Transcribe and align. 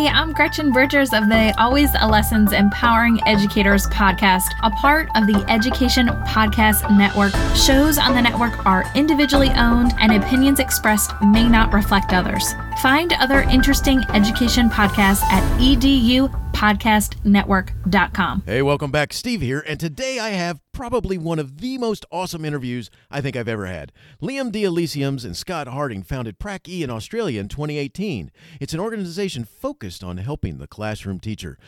Hey, 0.00 0.08
I'm 0.08 0.32
Gretchen 0.32 0.72
Bridgers 0.72 1.12
of 1.12 1.28
the 1.28 1.54
Always 1.58 1.90
a 2.00 2.08
Lessons 2.08 2.52
Empowering 2.52 3.20
Educators 3.26 3.86
podcast, 3.88 4.46
a 4.62 4.70
part 4.70 5.10
of 5.14 5.26
the 5.26 5.44
Education 5.46 6.06
Podcast 6.26 6.90
Network. 6.96 7.34
Shows 7.54 7.98
on 7.98 8.14
the 8.14 8.22
network 8.22 8.64
are 8.64 8.90
individually 8.94 9.50
owned, 9.50 9.92
and 9.98 10.12
opinions 10.12 10.58
expressed 10.58 11.12
may 11.20 11.46
not 11.46 11.74
reflect 11.74 12.14
others. 12.14 12.54
Find 12.80 13.12
other 13.12 13.42
interesting 13.42 14.02
education 14.14 14.70
podcasts 14.70 15.22
at 15.24 15.42
edupodcastnetwork.com. 15.60 18.42
Hey, 18.46 18.62
welcome 18.62 18.90
back. 18.90 19.12
Steve 19.12 19.42
here, 19.42 19.62
and 19.68 19.78
today 19.78 20.18
I 20.18 20.30
have 20.30 20.60
probably 20.80 21.18
one 21.18 21.38
of 21.38 21.60
the 21.60 21.76
most 21.76 22.06
awesome 22.10 22.42
interviews 22.42 22.90
I 23.10 23.20
think 23.20 23.36
I've 23.36 23.46
ever 23.46 23.66
had. 23.66 23.92
Liam 24.22 24.50
D. 24.50 24.62
Elysiums 24.62 25.26
and 25.26 25.36
Scott 25.36 25.68
Harding 25.68 26.02
founded 26.02 26.38
Prac 26.38 26.66
E 26.70 26.82
in 26.82 26.88
Australia 26.88 27.38
in 27.38 27.48
2018. 27.48 28.30
It's 28.60 28.72
an 28.72 28.80
organization 28.80 29.44
focused 29.44 30.02
on 30.02 30.16
helping 30.16 30.56
the 30.56 30.66
classroom 30.66 31.20
teacher. 31.20 31.58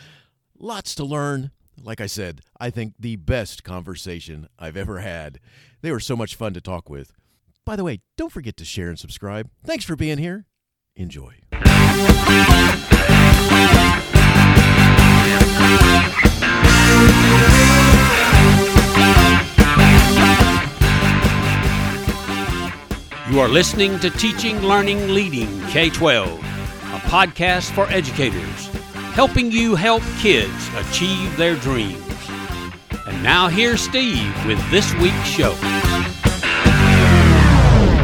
Lots 0.58 0.94
to 0.94 1.04
learn. 1.04 1.50
Like 1.78 2.00
I 2.00 2.06
said, 2.06 2.40
I 2.58 2.70
think 2.70 2.94
the 2.98 3.16
best 3.16 3.62
conversation 3.62 4.48
I've 4.58 4.78
ever 4.78 5.00
had. 5.00 5.40
They 5.82 5.92
were 5.92 6.00
so 6.00 6.16
much 6.16 6.34
fun 6.34 6.54
to 6.54 6.62
talk 6.62 6.88
with. 6.88 7.12
By 7.66 7.76
the 7.76 7.84
way, 7.84 8.00
don't 8.16 8.32
forget 8.32 8.56
to 8.56 8.64
share 8.64 8.88
and 8.88 8.98
subscribe. 8.98 9.50
Thanks 9.62 9.84
for 9.84 9.94
being 9.94 10.16
here. 10.16 10.46
Enjoy. 10.96 11.34
You 17.52 17.71
are 23.40 23.48
listening 23.48 23.98
to 24.00 24.10
Teaching, 24.10 24.60
Learning, 24.60 25.08
Leading 25.08 25.60
K 25.68 25.88
12, 25.88 26.28
a 26.28 26.98
podcast 27.08 27.70
for 27.74 27.86
educators, 27.86 28.66
helping 29.14 29.50
you 29.50 29.74
help 29.74 30.02
kids 30.18 30.68
achieve 30.76 31.34
their 31.36 31.56
dreams. 31.56 32.02
And 33.06 33.22
now 33.22 33.48
here's 33.48 33.80
Steve 33.80 34.34
with 34.46 34.58
this 34.70 34.92
week's 34.96 35.26
show. 35.26 35.54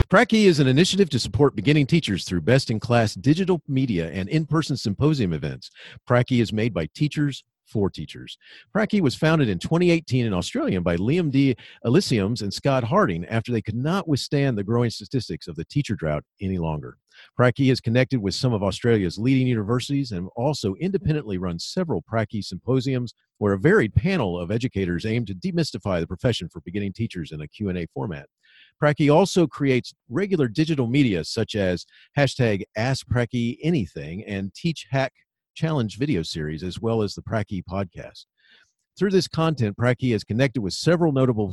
Prac 0.09 0.33
E 0.33 0.47
is 0.47 0.61
an 0.61 0.67
initiative 0.67 1.11
to 1.11 1.19
support 1.19 1.55
beginning 1.55 1.87
teachers 1.87 2.25
through 2.25 2.41
best 2.41 2.71
in 2.71 2.81
class 2.81 3.13
digital 3.13 3.61
media 3.69 4.11
and 4.11 4.27
in 4.31 4.47
person 4.47 4.75
symposium 4.75 5.35
events. 5.35 5.71
Prac 6.07 6.33
E 6.33 6.41
is 6.41 6.51
made 6.51 6.73
by 6.73 6.87
teachers 6.95 7.45
for 7.69 7.91
teachers. 7.91 8.39
Prac 8.73 8.95
E 8.95 9.01
was 9.01 9.15
founded 9.15 9.49
in 9.49 9.59
2018 9.59 10.27
in 10.27 10.33
Australia 10.33 10.81
by 10.81 10.97
Liam 10.97 11.31
D. 11.31 11.55
Elysiums 11.85 12.43
and 12.43 12.53
Scott 12.53 12.85
Harding 12.85 13.25
after 13.27 13.53
they 13.53 13.63
could 13.63 13.77
not 13.77 14.09
withstand 14.09 14.57
the 14.57 14.65
growing 14.65 14.91
statistics 14.91 15.49
of 15.49 15.57
the 15.57 15.65
teacher 15.65 15.95
drought 15.95 16.25
any 16.41 16.59
longer. 16.59 16.97
Pracky 17.39 17.71
is 17.73 17.81
connected 17.81 18.21
with 18.21 18.35
some 18.35 18.53
of 18.53 18.63
Australia's 18.63 19.19
leading 19.19 19.47
universities 19.47 20.13
and 20.13 20.29
also 20.37 20.75
independently 20.77 21.39
runs 21.39 21.65
several 21.65 22.03
Prac 22.03 22.35
E 22.35 22.43
symposiums 22.43 23.13
where 23.39 23.53
a 23.53 23.59
varied 23.59 23.95
panel 23.95 24.39
of 24.39 24.51
educators 24.51 25.07
aim 25.07 25.25
to 25.25 25.35
demystify 25.35 26.01
the 26.01 26.07
profession 26.07 26.49
for 26.49 26.61
beginning 26.61 26.93
teachers 26.93 27.33
in 27.33 27.41
a 27.41 27.49
Q&A 27.49 27.87
format. 27.93 28.27
Prac 28.79 29.01
E 29.01 29.11
also 29.11 29.47
creates 29.47 29.95
regular 30.09 30.49
digital 30.49 30.87
media 30.87 31.25
such 31.25 31.55
as 31.55 31.87
hashtag 32.17 32.63
Ask 32.77 33.07
Prac 33.09 33.35
E 33.35 33.59
Anything 33.63 34.25
and 34.25 34.55
Teach 34.55 34.87
Hack 34.91 35.13
Challenge 35.59 35.99
video 35.99 36.23
series, 36.23 36.63
as 36.63 36.81
well 36.81 37.03
as 37.03 37.17
the 37.17 37.23
Prac 37.23 37.51
E 37.51 37.65
podcast. 37.69 38.27
Through 38.97 39.11
this 39.11 39.27
content, 39.27 39.77
Prac 39.77 40.01
E 40.05 40.13
has 40.13 40.23
connected 40.23 40.61
with 40.61 40.73
several 40.73 41.11
notable 41.11 41.53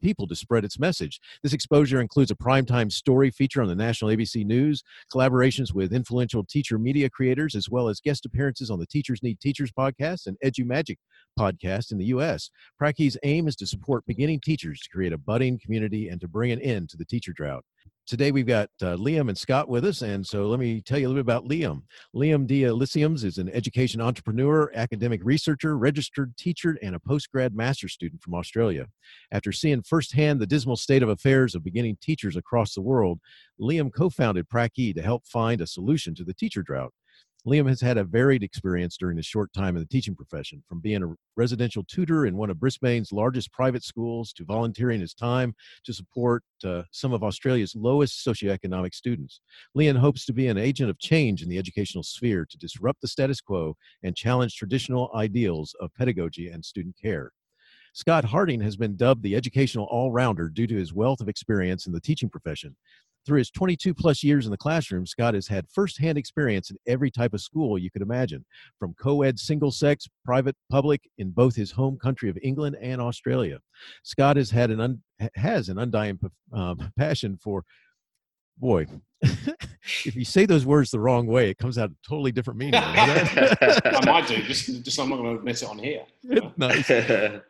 people 0.00 0.28
to 0.28 0.36
spread 0.36 0.64
its 0.64 0.78
message. 0.78 1.18
This 1.42 1.52
exposure 1.52 2.00
includes 2.00 2.30
a 2.30 2.36
primetime 2.36 2.92
story 2.92 3.32
feature 3.32 3.60
on 3.60 3.66
the 3.66 3.74
national 3.74 4.12
ABC 4.12 4.46
News, 4.46 4.84
collaborations 5.12 5.74
with 5.74 5.92
influential 5.92 6.44
teacher 6.44 6.78
media 6.78 7.10
creators, 7.10 7.56
as 7.56 7.68
well 7.68 7.88
as 7.88 7.98
guest 7.98 8.24
appearances 8.24 8.70
on 8.70 8.78
the 8.78 8.86
Teachers 8.86 9.20
Need 9.20 9.40
Teachers 9.40 9.72
podcast 9.72 10.28
and 10.28 10.36
Edu 10.44 10.64
Magic 10.64 11.00
podcast 11.36 11.90
in 11.90 11.98
the 11.98 12.04
U.S. 12.04 12.50
Prac 12.78 13.00
E's 13.00 13.16
aim 13.24 13.48
is 13.48 13.56
to 13.56 13.66
support 13.66 14.06
beginning 14.06 14.38
teachers 14.38 14.80
to 14.82 14.90
create 14.90 15.12
a 15.12 15.18
budding 15.18 15.58
community 15.58 16.08
and 16.08 16.20
to 16.20 16.28
bring 16.28 16.52
an 16.52 16.60
end 16.60 16.88
to 16.90 16.96
the 16.96 17.04
teacher 17.04 17.32
drought. 17.32 17.64
Today 18.06 18.32
we've 18.32 18.46
got 18.46 18.68
uh, 18.82 18.96
Liam 18.96 19.30
and 19.30 19.38
Scott 19.38 19.66
with 19.66 19.82
us, 19.82 20.02
and 20.02 20.26
so 20.26 20.46
let 20.46 20.60
me 20.60 20.82
tell 20.82 20.98
you 20.98 21.06
a 21.06 21.08
little 21.08 21.22
bit 21.22 21.32
about 21.32 21.48
Liam. 21.48 21.84
Liam 22.14 22.46
D. 22.46 22.60
Elysiums 22.60 23.24
is 23.24 23.38
an 23.38 23.48
education 23.48 23.98
entrepreneur, 24.02 24.70
academic 24.74 25.22
researcher, 25.24 25.78
registered 25.78 26.36
teacher, 26.36 26.76
and 26.82 26.94
a 26.94 26.98
postgrad 26.98 27.54
master 27.54 27.88
student 27.88 28.20
from 28.20 28.34
Australia. 28.34 28.88
After 29.32 29.52
seeing 29.52 29.82
firsthand 29.82 30.38
the 30.38 30.46
dismal 30.46 30.76
state 30.76 31.02
of 31.02 31.08
affairs 31.08 31.54
of 31.54 31.64
beginning 31.64 31.96
teachers 32.02 32.36
across 32.36 32.74
the 32.74 32.82
world, 32.82 33.20
Liam 33.58 33.90
co-founded 33.90 34.50
Prac 34.50 34.72
E 34.76 34.92
to 34.92 35.00
help 35.00 35.26
find 35.26 35.62
a 35.62 35.66
solution 35.66 36.14
to 36.16 36.24
the 36.24 36.34
teacher 36.34 36.62
drought. 36.62 36.92
Liam 37.46 37.68
has 37.68 37.80
had 37.80 37.98
a 37.98 38.04
varied 38.04 38.42
experience 38.42 38.96
during 38.96 39.18
his 39.18 39.26
short 39.26 39.52
time 39.52 39.76
in 39.76 39.82
the 39.82 39.88
teaching 39.88 40.14
profession, 40.14 40.62
from 40.66 40.80
being 40.80 41.02
a 41.02 41.14
residential 41.36 41.84
tutor 41.84 42.24
in 42.24 42.36
one 42.36 42.48
of 42.48 42.58
Brisbane's 42.58 43.12
largest 43.12 43.52
private 43.52 43.84
schools 43.84 44.32
to 44.32 44.44
volunteering 44.44 45.00
his 45.00 45.12
time 45.12 45.54
to 45.84 45.92
support 45.92 46.42
uh, 46.64 46.82
some 46.90 47.12
of 47.12 47.22
Australia's 47.22 47.74
lowest 47.76 48.26
socioeconomic 48.26 48.94
students. 48.94 49.42
Liam 49.76 49.96
hopes 49.96 50.24
to 50.24 50.32
be 50.32 50.46
an 50.46 50.56
agent 50.56 50.88
of 50.88 50.98
change 50.98 51.42
in 51.42 51.50
the 51.50 51.58
educational 51.58 52.02
sphere 52.02 52.46
to 52.48 52.56
disrupt 52.56 53.02
the 53.02 53.08
status 53.08 53.42
quo 53.42 53.76
and 54.02 54.16
challenge 54.16 54.56
traditional 54.56 55.10
ideals 55.14 55.74
of 55.80 55.92
pedagogy 55.94 56.48
and 56.48 56.64
student 56.64 56.96
care. 57.00 57.30
Scott 57.96 58.24
Harding 58.24 58.60
has 58.60 58.76
been 58.76 58.96
dubbed 58.96 59.22
the 59.22 59.36
educational 59.36 59.86
all 59.88 60.10
rounder 60.10 60.48
due 60.48 60.66
to 60.66 60.74
his 60.74 60.92
wealth 60.92 61.20
of 61.20 61.28
experience 61.28 61.86
in 61.86 61.92
the 61.92 62.00
teaching 62.00 62.28
profession. 62.28 62.74
Through 63.26 63.38
his 63.38 63.50
22 63.50 63.94
plus 63.94 64.22
years 64.22 64.44
in 64.44 64.50
the 64.50 64.56
classroom, 64.56 65.06
Scott 65.06 65.34
has 65.34 65.48
had 65.48 65.66
firsthand 65.70 66.18
experience 66.18 66.70
in 66.70 66.76
every 66.86 67.10
type 67.10 67.32
of 67.32 67.40
school 67.40 67.78
you 67.78 67.90
could 67.90 68.02
imagine, 68.02 68.44
from 68.78 68.94
co 69.00 69.22
ed, 69.22 69.38
single 69.38 69.70
sex, 69.70 70.06
private, 70.24 70.56
public, 70.70 71.00
in 71.18 71.30
both 71.30 71.56
his 71.56 71.70
home 71.70 71.98
country 71.98 72.28
of 72.28 72.38
England 72.42 72.76
and 72.82 73.00
Australia. 73.00 73.58
Scott 74.02 74.36
has 74.36 74.50
had 74.50 74.70
an 74.70 74.80
un- 74.80 75.02
has 75.34 75.68
an 75.68 75.78
undying 75.78 76.18
uh, 76.52 76.74
passion 76.98 77.38
for 77.42 77.64
boy, 78.58 78.86
if 80.04 80.14
you 80.14 80.24
say 80.24 80.46
those 80.46 80.66
words 80.66 80.90
the 80.90 80.98
wrong 80.98 81.26
way, 81.26 81.50
it 81.50 81.58
comes 81.58 81.78
out 81.78 81.90
a 81.90 82.08
totally 82.08 82.32
different 82.32 82.58
meaning. 82.58 82.80
I 82.82 84.00
might 84.06 84.26
do. 84.26 84.42
Just, 84.42 84.82
just 84.82 84.98
I'm 84.98 85.08
not 85.08 85.16
going 85.16 85.34
to 85.34 85.38
admit 85.38 85.62
it 85.62 85.68
on 85.68 85.78
here. 85.78 86.02
nice. 86.56 86.86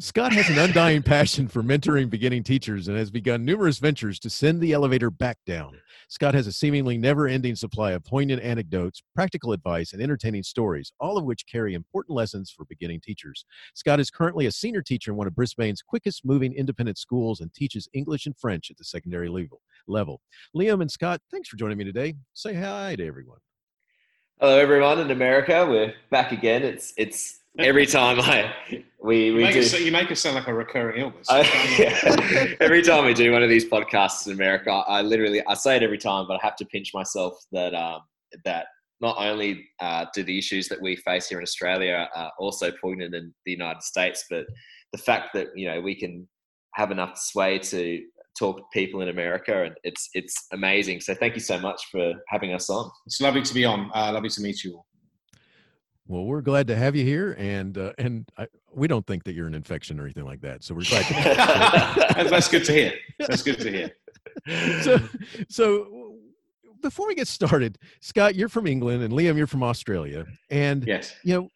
Scott 0.00 0.32
has 0.32 0.48
an 0.50 0.58
undying 0.58 1.02
passion 1.02 1.48
for 1.48 1.62
mentoring 1.62 2.08
beginning 2.08 2.42
teachers 2.44 2.88
and 2.88 2.96
has 2.96 3.10
begun 3.10 3.44
numerous 3.44 3.78
ventures 3.78 4.18
to 4.20 4.30
send 4.30 4.60
the 4.60 4.72
elevator 4.72 5.10
back 5.10 5.38
down. 5.46 5.76
Scott 6.08 6.34
has 6.34 6.46
a 6.46 6.52
seemingly 6.52 6.98
never-ending 6.98 7.56
supply 7.56 7.92
of 7.92 8.04
poignant 8.04 8.42
anecdotes, 8.42 9.02
practical 9.14 9.52
advice, 9.52 9.92
and 9.92 10.02
entertaining 10.02 10.42
stories, 10.42 10.92
all 11.00 11.16
of 11.16 11.24
which 11.24 11.46
carry 11.46 11.74
important 11.74 12.14
lessons 12.14 12.50
for 12.50 12.64
beginning 12.66 13.00
teachers. 13.00 13.44
Scott 13.74 13.98
is 13.98 14.10
currently 14.10 14.46
a 14.46 14.52
senior 14.52 14.82
teacher 14.82 15.10
in 15.10 15.16
one 15.16 15.26
of 15.26 15.34
Brisbane's 15.34 15.82
quickest 15.82 16.24
moving 16.24 16.52
independent 16.52 16.98
schools 16.98 17.40
and 17.40 17.52
teaches 17.54 17.88
English 17.94 18.26
and 18.26 18.36
French 18.38 18.70
at 18.70 18.76
the 18.76 18.84
secondary 18.84 19.28
level. 19.28 19.60
Level. 19.86 20.20
Liam 20.56 20.80
and 20.80 20.90
Scott, 20.90 21.20
thanks 21.30 21.48
for 21.48 21.56
joining 21.56 21.78
me 21.78 21.84
today. 21.84 22.14
Say 22.34 22.54
hi 22.54 22.96
to 22.96 23.06
everyone. 23.06 23.38
Hello, 24.40 24.58
everyone 24.58 24.98
in 24.98 25.10
America. 25.10 25.66
We're 25.68 25.94
back 26.10 26.32
again. 26.32 26.62
It's 26.62 26.92
it's 26.96 27.40
every 27.58 27.86
time 27.86 28.20
I 28.20 28.52
we 29.00 29.30
we 29.30 29.38
you 29.38 29.44
make, 29.44 29.54
do. 29.54 29.60
us, 29.60 29.80
you 29.80 29.92
make 29.92 30.10
us 30.10 30.20
sound 30.20 30.34
like 30.34 30.48
a 30.48 30.54
recurring 30.54 31.00
illness. 31.00 31.26
I, 31.30 31.40
yeah. 31.78 32.54
every 32.60 32.82
time 32.82 33.04
we 33.04 33.14
do 33.14 33.30
one 33.32 33.42
of 33.42 33.48
these 33.48 33.64
podcasts 33.64 34.26
in 34.26 34.32
America, 34.32 34.70
I 34.70 35.02
literally 35.02 35.42
I 35.46 35.54
say 35.54 35.76
it 35.76 35.82
every 35.82 35.98
time, 35.98 36.26
but 36.26 36.34
I 36.34 36.38
have 36.42 36.56
to 36.56 36.66
pinch 36.66 36.92
myself 36.92 37.34
that 37.52 37.74
um, 37.74 38.00
that 38.44 38.66
not 39.00 39.16
only 39.18 39.66
uh, 39.80 40.06
do 40.14 40.24
the 40.24 40.38
issues 40.38 40.68
that 40.68 40.80
we 40.80 40.96
face 40.96 41.28
here 41.28 41.38
in 41.38 41.42
Australia 41.42 42.08
uh, 42.16 42.28
also 42.38 42.72
poignant 42.80 43.14
in 43.14 43.32
the 43.46 43.52
United 43.52 43.82
States, 43.82 44.24
but 44.28 44.46
the 44.92 44.98
fact 44.98 45.28
that 45.34 45.48
you 45.54 45.68
know 45.68 45.80
we 45.80 45.94
can 45.94 46.28
have 46.74 46.90
enough 46.90 47.16
sway 47.16 47.58
to 47.58 48.02
talk 48.38 48.58
to 48.58 48.64
people 48.72 49.00
in 49.00 49.08
America, 49.08 49.64
and 49.64 49.74
it's 49.84 50.08
it's 50.14 50.46
amazing. 50.52 51.00
So 51.00 51.14
thank 51.14 51.34
you 51.34 51.40
so 51.40 51.58
much 51.58 51.82
for 51.90 52.14
having 52.28 52.52
us 52.52 52.70
on. 52.70 52.90
It's 53.06 53.20
lovely 53.20 53.42
to 53.42 53.54
be 53.54 53.64
on. 53.64 53.90
Uh, 53.94 54.12
lovely 54.12 54.30
to 54.30 54.40
meet 54.40 54.64
you 54.64 54.76
all. 54.76 54.86
Well, 56.06 56.24
we're 56.24 56.42
glad 56.42 56.66
to 56.66 56.76
have 56.76 56.94
you 56.94 57.04
here, 57.04 57.34
and 57.38 57.78
uh, 57.78 57.92
and 57.96 58.28
I, 58.36 58.46
we 58.72 58.88
don't 58.88 59.06
think 59.06 59.24
that 59.24 59.34
you're 59.34 59.46
an 59.46 59.54
infection 59.54 59.98
or 59.98 60.04
anything 60.04 60.26
like 60.26 60.42
that. 60.42 60.62
So 60.62 60.74
we're 60.74 60.82
glad. 60.82 61.06
To 61.06 62.24
That's 62.30 62.48
good 62.48 62.64
to 62.64 62.72
hear. 62.72 62.92
That's 63.18 63.42
good 63.42 63.58
to 63.60 63.70
hear. 63.70 63.90
so, 64.82 64.98
so 65.48 66.16
before 66.82 67.06
we 67.06 67.14
get 67.14 67.26
started, 67.26 67.78
Scott, 68.00 68.34
you're 68.34 68.50
from 68.50 68.66
England, 68.66 69.02
and 69.02 69.14
Liam, 69.14 69.36
you're 69.36 69.46
from 69.46 69.62
Australia, 69.62 70.26
and 70.50 70.86
yes, 70.86 71.14
you 71.24 71.34
know, 71.34 71.48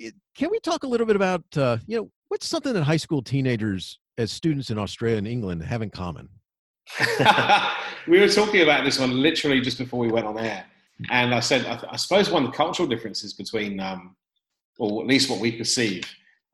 it, 0.00 0.14
can 0.34 0.50
we 0.50 0.58
talk 0.58 0.82
a 0.82 0.88
little 0.88 1.06
bit 1.06 1.14
about 1.14 1.44
uh, 1.56 1.76
you 1.86 1.96
know 1.96 2.10
what's 2.26 2.48
something 2.48 2.72
that 2.72 2.82
high 2.82 2.96
school 2.96 3.22
teenagers 3.22 4.00
as 4.18 4.30
students 4.32 4.70
in 4.70 4.78
Australia 4.78 5.18
and 5.18 5.26
England 5.26 5.62
have 5.62 5.82
in 5.82 5.90
common? 5.90 6.28
we 8.08 8.18
were 8.20 8.28
talking 8.28 8.62
about 8.62 8.84
this 8.84 8.98
one 8.98 9.10
literally 9.22 9.60
just 9.60 9.78
before 9.78 9.98
we 10.00 10.10
went 10.10 10.26
on 10.26 10.38
air, 10.38 10.64
and 11.10 11.34
I 11.34 11.40
said 11.40 11.64
I, 11.66 11.80
I 11.92 11.96
suppose 11.96 12.30
one 12.30 12.44
of 12.44 12.50
the 12.50 12.56
cultural 12.56 12.88
differences 12.88 13.32
between, 13.34 13.80
um, 13.80 14.16
or 14.78 15.02
at 15.02 15.06
least 15.06 15.30
what 15.30 15.40
we 15.40 15.52
perceive 15.52 16.02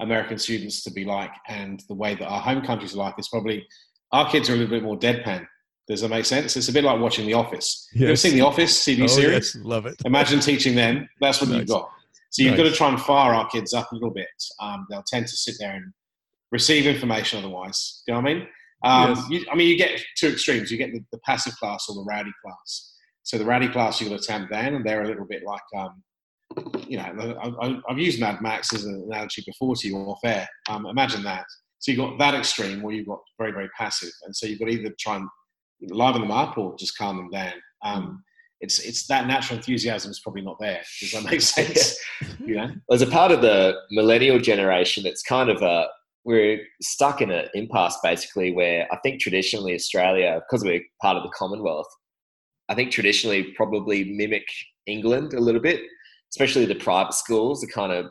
American 0.00 0.38
students 0.38 0.82
to 0.84 0.90
be 0.92 1.04
like, 1.04 1.32
and 1.48 1.82
the 1.88 1.94
way 1.94 2.14
that 2.14 2.26
our 2.26 2.40
home 2.40 2.62
countries 2.62 2.94
are 2.94 2.98
like 2.98 3.14
is 3.18 3.28
probably 3.28 3.66
our 4.12 4.30
kids 4.30 4.48
are 4.48 4.54
a 4.54 4.56
little 4.56 4.70
bit 4.70 4.82
more 4.82 4.98
deadpan 4.98 5.46
Does 5.88 6.02
that 6.02 6.08
make 6.08 6.24
sense? 6.24 6.56
It's 6.56 6.68
a 6.68 6.72
bit 6.72 6.84
like 6.84 7.00
watching 7.00 7.26
The 7.26 7.34
Office. 7.34 7.88
You've 7.92 8.04
ever 8.10 8.16
seen 8.16 8.34
The 8.34 8.40
Office 8.42 8.84
TV 8.84 9.04
Oh, 9.04 9.06
series? 9.06 9.54
yes, 9.54 9.64
love 9.64 9.86
it. 9.86 9.96
Imagine 10.04 10.40
teaching 10.40 10.74
them. 10.74 11.08
That's 11.20 11.40
what 11.40 11.50
Nice. 11.50 11.58
you've 11.60 11.68
got. 11.68 11.90
So 12.30 12.42
you've 12.42 12.52
Nice. 12.52 12.58
got 12.64 12.70
to 12.70 12.76
try 12.76 12.88
and 12.90 13.00
fire 13.00 13.34
our 13.34 13.48
kids 13.48 13.72
up 13.74 13.90
a 13.92 13.94
little 13.94 14.10
bit. 14.10 14.28
Um, 14.60 14.86
they'll 14.90 15.02
tend 15.02 15.26
to 15.26 15.36
sit 15.36 15.56
there 15.58 15.74
and 15.74 15.92
receive 16.52 16.86
information 16.86 17.38
otherwise. 17.40 18.02
Do 18.06 18.12
you 18.12 18.16
know 18.18 18.22
what 18.22 18.30
I 18.30 18.34
mean? 18.34 18.48
Um, 18.84 19.10
Yes. 19.10 19.30
you, 19.30 19.46
I 19.50 19.56
mean, 19.56 19.68
you 19.68 19.76
get 19.76 20.00
two 20.16 20.28
extremes. 20.28 20.70
You 20.70 20.78
get 20.78 20.92
the, 20.92 21.00
the 21.12 21.18
passive 21.20 21.56
class 21.56 21.86
or 21.88 21.96
the 21.96 22.04
rowdy 22.08 22.32
class. 22.44 22.94
So 23.22 23.36
the 23.36 23.44
rowdy 23.44 23.68
class, 23.68 24.00
you've 24.00 24.10
got 24.10 24.20
to 24.20 24.26
tamp 24.26 24.50
down, 24.50 24.74
and 24.74 24.84
they're 24.86 25.02
a 25.02 25.06
little 25.06 25.26
bit 25.26 25.42
like, 25.44 25.60
um, 25.76 26.02
you 26.86 26.96
know, 26.96 27.36
I, 27.42 27.66
I, 27.66 27.80
I've 27.90 27.98
used 27.98 28.20
Mad 28.20 28.40
Max 28.40 28.72
as 28.72 28.84
an 28.84 29.04
analogy 29.06 29.42
before 29.46 29.74
to 29.76 29.88
you 29.88 29.96
off 29.96 30.20
air. 30.24 30.48
Um, 30.68 30.86
imagine 30.86 31.22
that. 31.24 31.44
So 31.78 31.92
you've 31.92 31.98
got 31.98 32.18
that 32.18 32.34
extreme 32.34 32.82
where 32.82 32.94
you've 32.94 33.06
got 33.06 33.20
very, 33.38 33.52
very 33.52 33.68
passive. 33.76 34.10
And 34.24 34.34
so 34.34 34.46
you've 34.46 34.58
got 34.58 34.66
to 34.66 34.72
either 34.72 34.94
try 34.98 35.16
and 35.16 35.28
liven 35.90 36.22
them 36.22 36.30
up 36.30 36.56
or 36.56 36.74
just 36.76 36.96
calm 36.96 37.16
them 37.18 37.30
down. 37.30 37.52
Um, 37.84 38.24
it's, 38.60 38.80
it's 38.80 39.06
that 39.06 39.26
natural 39.26 39.58
enthusiasm 39.58 40.10
is 40.10 40.20
probably 40.20 40.42
not 40.42 40.56
there. 40.58 40.80
Does 41.00 41.12
that 41.12 41.24
make 41.24 41.40
sense? 41.42 41.96
you 42.40 42.56
know? 42.56 42.72
as 42.90 43.02
a 43.02 43.06
part 43.06 43.30
of 43.30 43.42
the 43.42 43.74
millennial 43.90 44.38
generation, 44.40 45.06
it's 45.06 45.22
kind 45.22 45.50
of 45.50 45.62
a 45.62 45.86
we're 46.24 46.60
stuck 46.82 47.22
in 47.22 47.30
an 47.30 47.48
impasse 47.54 47.98
basically 48.02 48.52
where 48.52 48.86
I 48.92 48.98
think 49.02 49.20
traditionally 49.20 49.74
Australia, 49.74 50.40
because 50.48 50.64
we're 50.64 50.82
part 51.00 51.16
of 51.16 51.22
the 51.22 51.30
Commonwealth, 51.30 51.88
I 52.68 52.74
think 52.74 52.90
traditionally 52.90 53.52
probably 53.56 54.04
mimic 54.04 54.46
England 54.86 55.34
a 55.34 55.40
little 55.40 55.60
bit, 55.60 55.80
especially 56.30 56.66
the 56.66 56.74
private 56.74 57.14
schools. 57.14 57.64
Are 57.64 57.68
kind 57.68 57.92
of 57.92 58.06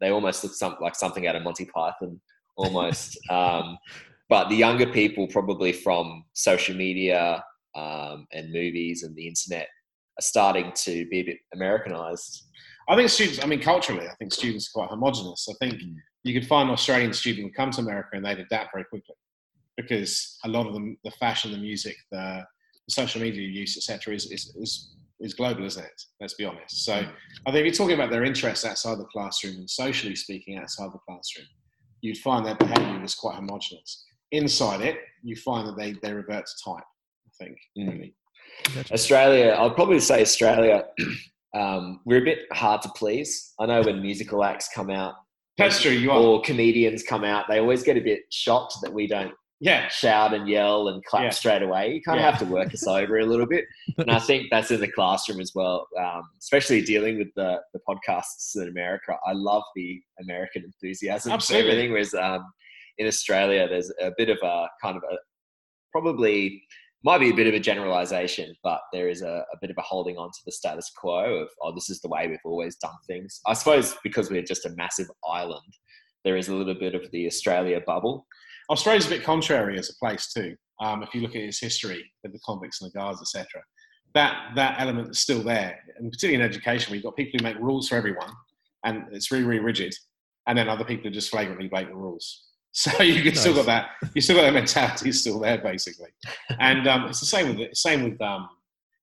they 0.00 0.10
almost 0.10 0.44
look 0.44 0.54
some, 0.54 0.76
like 0.80 0.94
something 0.94 1.26
out 1.26 1.36
of 1.36 1.42
Monty 1.42 1.64
Python 1.64 2.20
almost. 2.56 3.18
um, 3.30 3.78
but 4.28 4.48
the 4.48 4.56
younger 4.56 4.86
people, 4.86 5.26
probably 5.28 5.72
from 5.72 6.24
social 6.34 6.76
media 6.76 7.42
um, 7.74 8.26
and 8.32 8.52
movies 8.52 9.02
and 9.02 9.14
the 9.16 9.26
internet, 9.26 9.68
are 10.18 10.22
starting 10.22 10.72
to 10.84 11.06
be 11.08 11.20
a 11.20 11.24
bit 11.24 11.38
Americanized. 11.54 12.44
I 12.88 12.96
think 12.96 13.10
students, 13.10 13.42
I 13.42 13.46
mean, 13.46 13.60
culturally, 13.60 14.06
I 14.06 14.14
think 14.14 14.32
students 14.32 14.68
are 14.68 14.80
quite 14.80 14.90
homogenous. 14.90 15.48
I 15.50 15.54
think 15.64 15.80
you 16.26 16.38
could 16.38 16.48
find 16.48 16.68
an 16.68 16.72
Australian 16.72 17.12
student 17.12 17.46
who 17.46 17.52
come 17.52 17.70
to 17.70 17.80
America 17.80 18.10
and 18.14 18.24
they'd 18.24 18.40
adapt 18.40 18.72
very 18.74 18.84
quickly 18.84 19.14
because 19.76 20.38
a 20.44 20.48
lot 20.48 20.66
of 20.66 20.74
them, 20.74 20.96
the 21.04 21.10
fashion, 21.12 21.52
the 21.52 21.58
music, 21.58 21.96
the, 22.10 22.42
the 22.88 22.92
social 22.92 23.20
media 23.20 23.46
use, 23.46 23.76
etc., 23.76 24.12
is, 24.12 24.32
is, 24.32 24.52
is, 24.56 24.96
is 25.20 25.34
global, 25.34 25.64
isn't 25.64 25.84
it? 25.84 26.02
Let's 26.20 26.34
be 26.34 26.44
honest. 26.44 26.84
So 26.84 26.94
I 26.94 27.52
think 27.52 27.60
if 27.60 27.64
you're 27.64 27.72
talking 27.74 27.94
about 27.94 28.10
their 28.10 28.24
interests 28.24 28.64
outside 28.64 28.98
the 28.98 29.04
classroom 29.04 29.56
and 29.56 29.70
socially 29.70 30.16
speaking 30.16 30.58
outside 30.58 30.92
the 30.92 30.98
classroom, 31.06 31.46
you'd 32.00 32.18
find 32.18 32.44
their 32.44 32.56
behaviour 32.56 33.00
was 33.00 33.14
quite 33.14 33.36
homogenous. 33.36 34.04
Inside 34.32 34.80
it, 34.80 34.98
you 35.22 35.36
find 35.36 35.68
that 35.68 35.76
they, 35.76 35.92
they 36.02 36.12
revert 36.12 36.46
to 36.46 36.64
type, 36.64 36.84
I 36.84 37.44
think. 37.44 37.56
Mm. 37.78 37.92
really. 37.92 38.14
Australia, 38.90 39.50
I'll 39.50 39.70
probably 39.70 40.00
say 40.00 40.22
Australia, 40.22 40.86
um, 41.54 42.00
we're 42.04 42.22
a 42.22 42.24
bit 42.24 42.40
hard 42.52 42.82
to 42.82 42.88
please. 42.96 43.54
I 43.60 43.66
know 43.66 43.82
when 43.82 44.02
musical 44.02 44.42
acts 44.42 44.68
come 44.74 44.90
out 44.90 45.14
That's 45.58 45.80
true, 45.80 45.92
you 45.92 46.10
are. 46.10 46.18
or 46.18 46.42
comedians 46.42 47.02
come 47.02 47.24
out, 47.24 47.46
they 47.48 47.58
always 47.60 47.82
get 47.82 47.96
a 47.96 48.00
bit 48.00 48.20
shocked 48.30 48.74
that 48.82 48.92
we 48.92 49.06
don't 49.06 49.32
Yeah, 49.58 49.88
shout 49.88 50.34
and 50.34 50.46
yell 50.46 50.88
and 50.88 51.02
clap 51.04 51.22
Yeah. 51.22 51.30
straight 51.30 51.62
away. 51.62 51.94
You 51.94 52.02
kind 52.02 52.18
of 52.18 52.24
have 52.26 52.38
to 52.40 52.44
work 52.44 52.74
us 52.74 52.86
over 52.86 53.18
a 53.20 53.24
little 53.24 53.46
bit. 53.46 53.64
And 53.96 54.10
I 54.10 54.18
think 54.18 54.48
that's 54.50 54.70
in 54.70 54.80
the 54.80 54.92
classroom 54.92 55.40
as 55.40 55.52
well, 55.54 55.88
um, 55.98 56.22
especially 56.42 56.82
dealing 56.82 57.16
with 57.16 57.28
the, 57.36 57.62
the 57.72 57.80
podcasts 57.88 58.54
in 58.56 58.68
America. 58.68 59.16
I 59.26 59.32
love 59.32 59.62
the 59.74 59.98
American 60.20 60.62
enthusiasm 60.64 61.32
Absolutely. 61.32 61.70
for 61.70 61.72
everything, 61.72 61.92
whereas 61.92 62.12
um, 62.12 62.44
in 62.98 63.06
Australia, 63.06 63.66
there's 63.66 63.90
a 63.98 64.12
bit 64.18 64.28
of 64.28 64.36
a 64.42 64.68
kind 64.82 64.96
of 64.98 65.02
a 65.10 65.16
probably 65.90 66.62
might 67.06 67.18
be 67.18 67.30
a 67.30 67.34
bit 67.34 67.46
of 67.46 67.54
a 67.54 67.60
generalization, 67.60 68.52
but 68.64 68.80
there 68.92 69.08
is 69.08 69.22
a, 69.22 69.44
a 69.54 69.56
bit 69.60 69.70
of 69.70 69.78
a 69.78 69.82
holding 69.82 70.16
on 70.16 70.28
to 70.28 70.40
the 70.44 70.50
status 70.50 70.90
quo 70.90 71.36
of, 71.36 71.48
oh, 71.62 71.72
this 71.72 71.88
is 71.88 72.00
the 72.00 72.08
way 72.08 72.26
we've 72.26 72.40
always 72.44 72.74
done 72.78 72.96
things. 73.06 73.40
I 73.46 73.52
suppose 73.52 73.94
because 74.02 74.28
we're 74.28 74.42
just 74.42 74.66
a 74.66 74.70
massive 74.70 75.06
island, 75.24 75.72
there 76.24 76.36
is 76.36 76.48
a 76.48 76.54
little 76.54 76.74
bit 76.74 76.96
of 76.96 77.08
the 77.12 77.28
Australia 77.28 77.80
bubble. 77.86 78.26
Australia's 78.70 79.06
a 79.06 79.10
bit 79.10 79.22
contrary 79.22 79.78
as 79.78 79.88
a 79.88 79.94
place 80.04 80.32
too. 80.32 80.56
Um, 80.80 81.04
if 81.04 81.14
you 81.14 81.20
look 81.20 81.36
at 81.36 81.42
its 81.42 81.60
history 81.60 82.04
with 82.24 82.32
the 82.32 82.40
convicts 82.44 82.82
and 82.82 82.90
the 82.90 82.98
guards, 82.98 83.20
etc., 83.22 83.62
that 84.14 84.50
that 84.56 84.80
element 84.80 85.10
is 85.10 85.20
still 85.20 85.44
there, 85.44 85.78
and 85.98 86.10
particularly 86.10 86.42
in 86.42 86.50
education, 86.50 86.90
we've 86.90 87.04
got 87.04 87.14
people 87.14 87.38
who 87.38 87.44
make 87.44 87.56
rules 87.60 87.88
for 87.88 87.94
everyone, 87.94 88.32
and 88.84 89.04
it's 89.12 89.30
really 89.30 89.44
really 89.44 89.60
rigid, 89.60 89.94
and 90.48 90.58
then 90.58 90.68
other 90.68 90.84
people 90.84 91.04
who 91.04 91.10
just 91.10 91.30
flagrantly 91.30 91.68
break 91.68 91.86
the 91.86 91.94
rules. 91.94 92.46
So 92.78 93.02
you 93.02 93.22
can 93.22 93.34
still 93.34 93.54
got 93.54 93.64
that. 93.66 93.88
You 94.14 94.20
still 94.20 94.36
got 94.36 94.42
that 94.42 94.52
mentality 94.52 95.10
still 95.12 95.40
there, 95.40 95.56
basically. 95.56 96.10
And 96.60 96.86
um, 96.86 97.06
it's 97.08 97.20
the 97.20 97.26
same 97.26 97.56
with 97.56 97.74
same 97.74 98.02
with 98.04 98.20
um, 98.20 98.50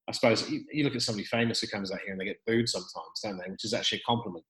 I 0.07 0.11
suppose 0.11 0.47
you, 0.47 0.63
you 0.71 0.83
look 0.83 0.93
at 0.95 1.01
somebody 1.01 1.25
famous 1.25 1.59
who 1.61 1.67
comes 1.67 1.91
out 1.91 1.99
here 2.01 2.11
and 2.11 2.21
they 2.21 2.25
get 2.25 2.37
booed 2.45 2.69
sometimes, 2.69 2.93
don't 3.23 3.37
they? 3.39 3.49
Which 3.49 3.65
is 3.65 3.73
actually 3.73 3.99
a 3.99 4.01
compliment. 4.05 4.45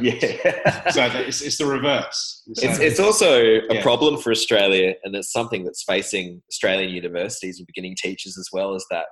Yeah. 0.00 0.80
So 0.90 1.04
it's, 1.20 1.40
it's 1.40 1.56
the 1.58 1.66
reverse. 1.66 2.42
So- 2.54 2.68
It's, 2.68 2.78
it's 2.80 2.98
also 3.00 3.38
a 3.44 3.74
Yeah. 3.74 3.82
problem 3.82 4.18
for 4.20 4.30
Australia, 4.32 4.94
and 5.04 5.14
it's 5.14 5.30
something 5.30 5.64
that's 5.64 5.84
facing 5.84 6.42
Australian 6.50 6.90
universities 6.90 7.58
and 7.58 7.66
beginning 7.68 7.94
teachers 7.96 8.36
as 8.38 8.48
well. 8.52 8.74
Is 8.74 8.84
that 8.90 9.06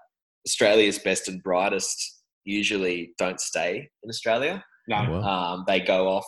Australia's 0.48 0.98
best 0.98 1.28
and 1.28 1.40
brightest 1.42 2.22
usually 2.44 3.12
don't 3.18 3.38
stay 3.40 3.88
in 4.02 4.10
Australia. 4.10 4.64
no, 4.88 4.96
Um, 5.22 5.64
they 5.68 5.78
go 5.78 6.08
off 6.08 6.26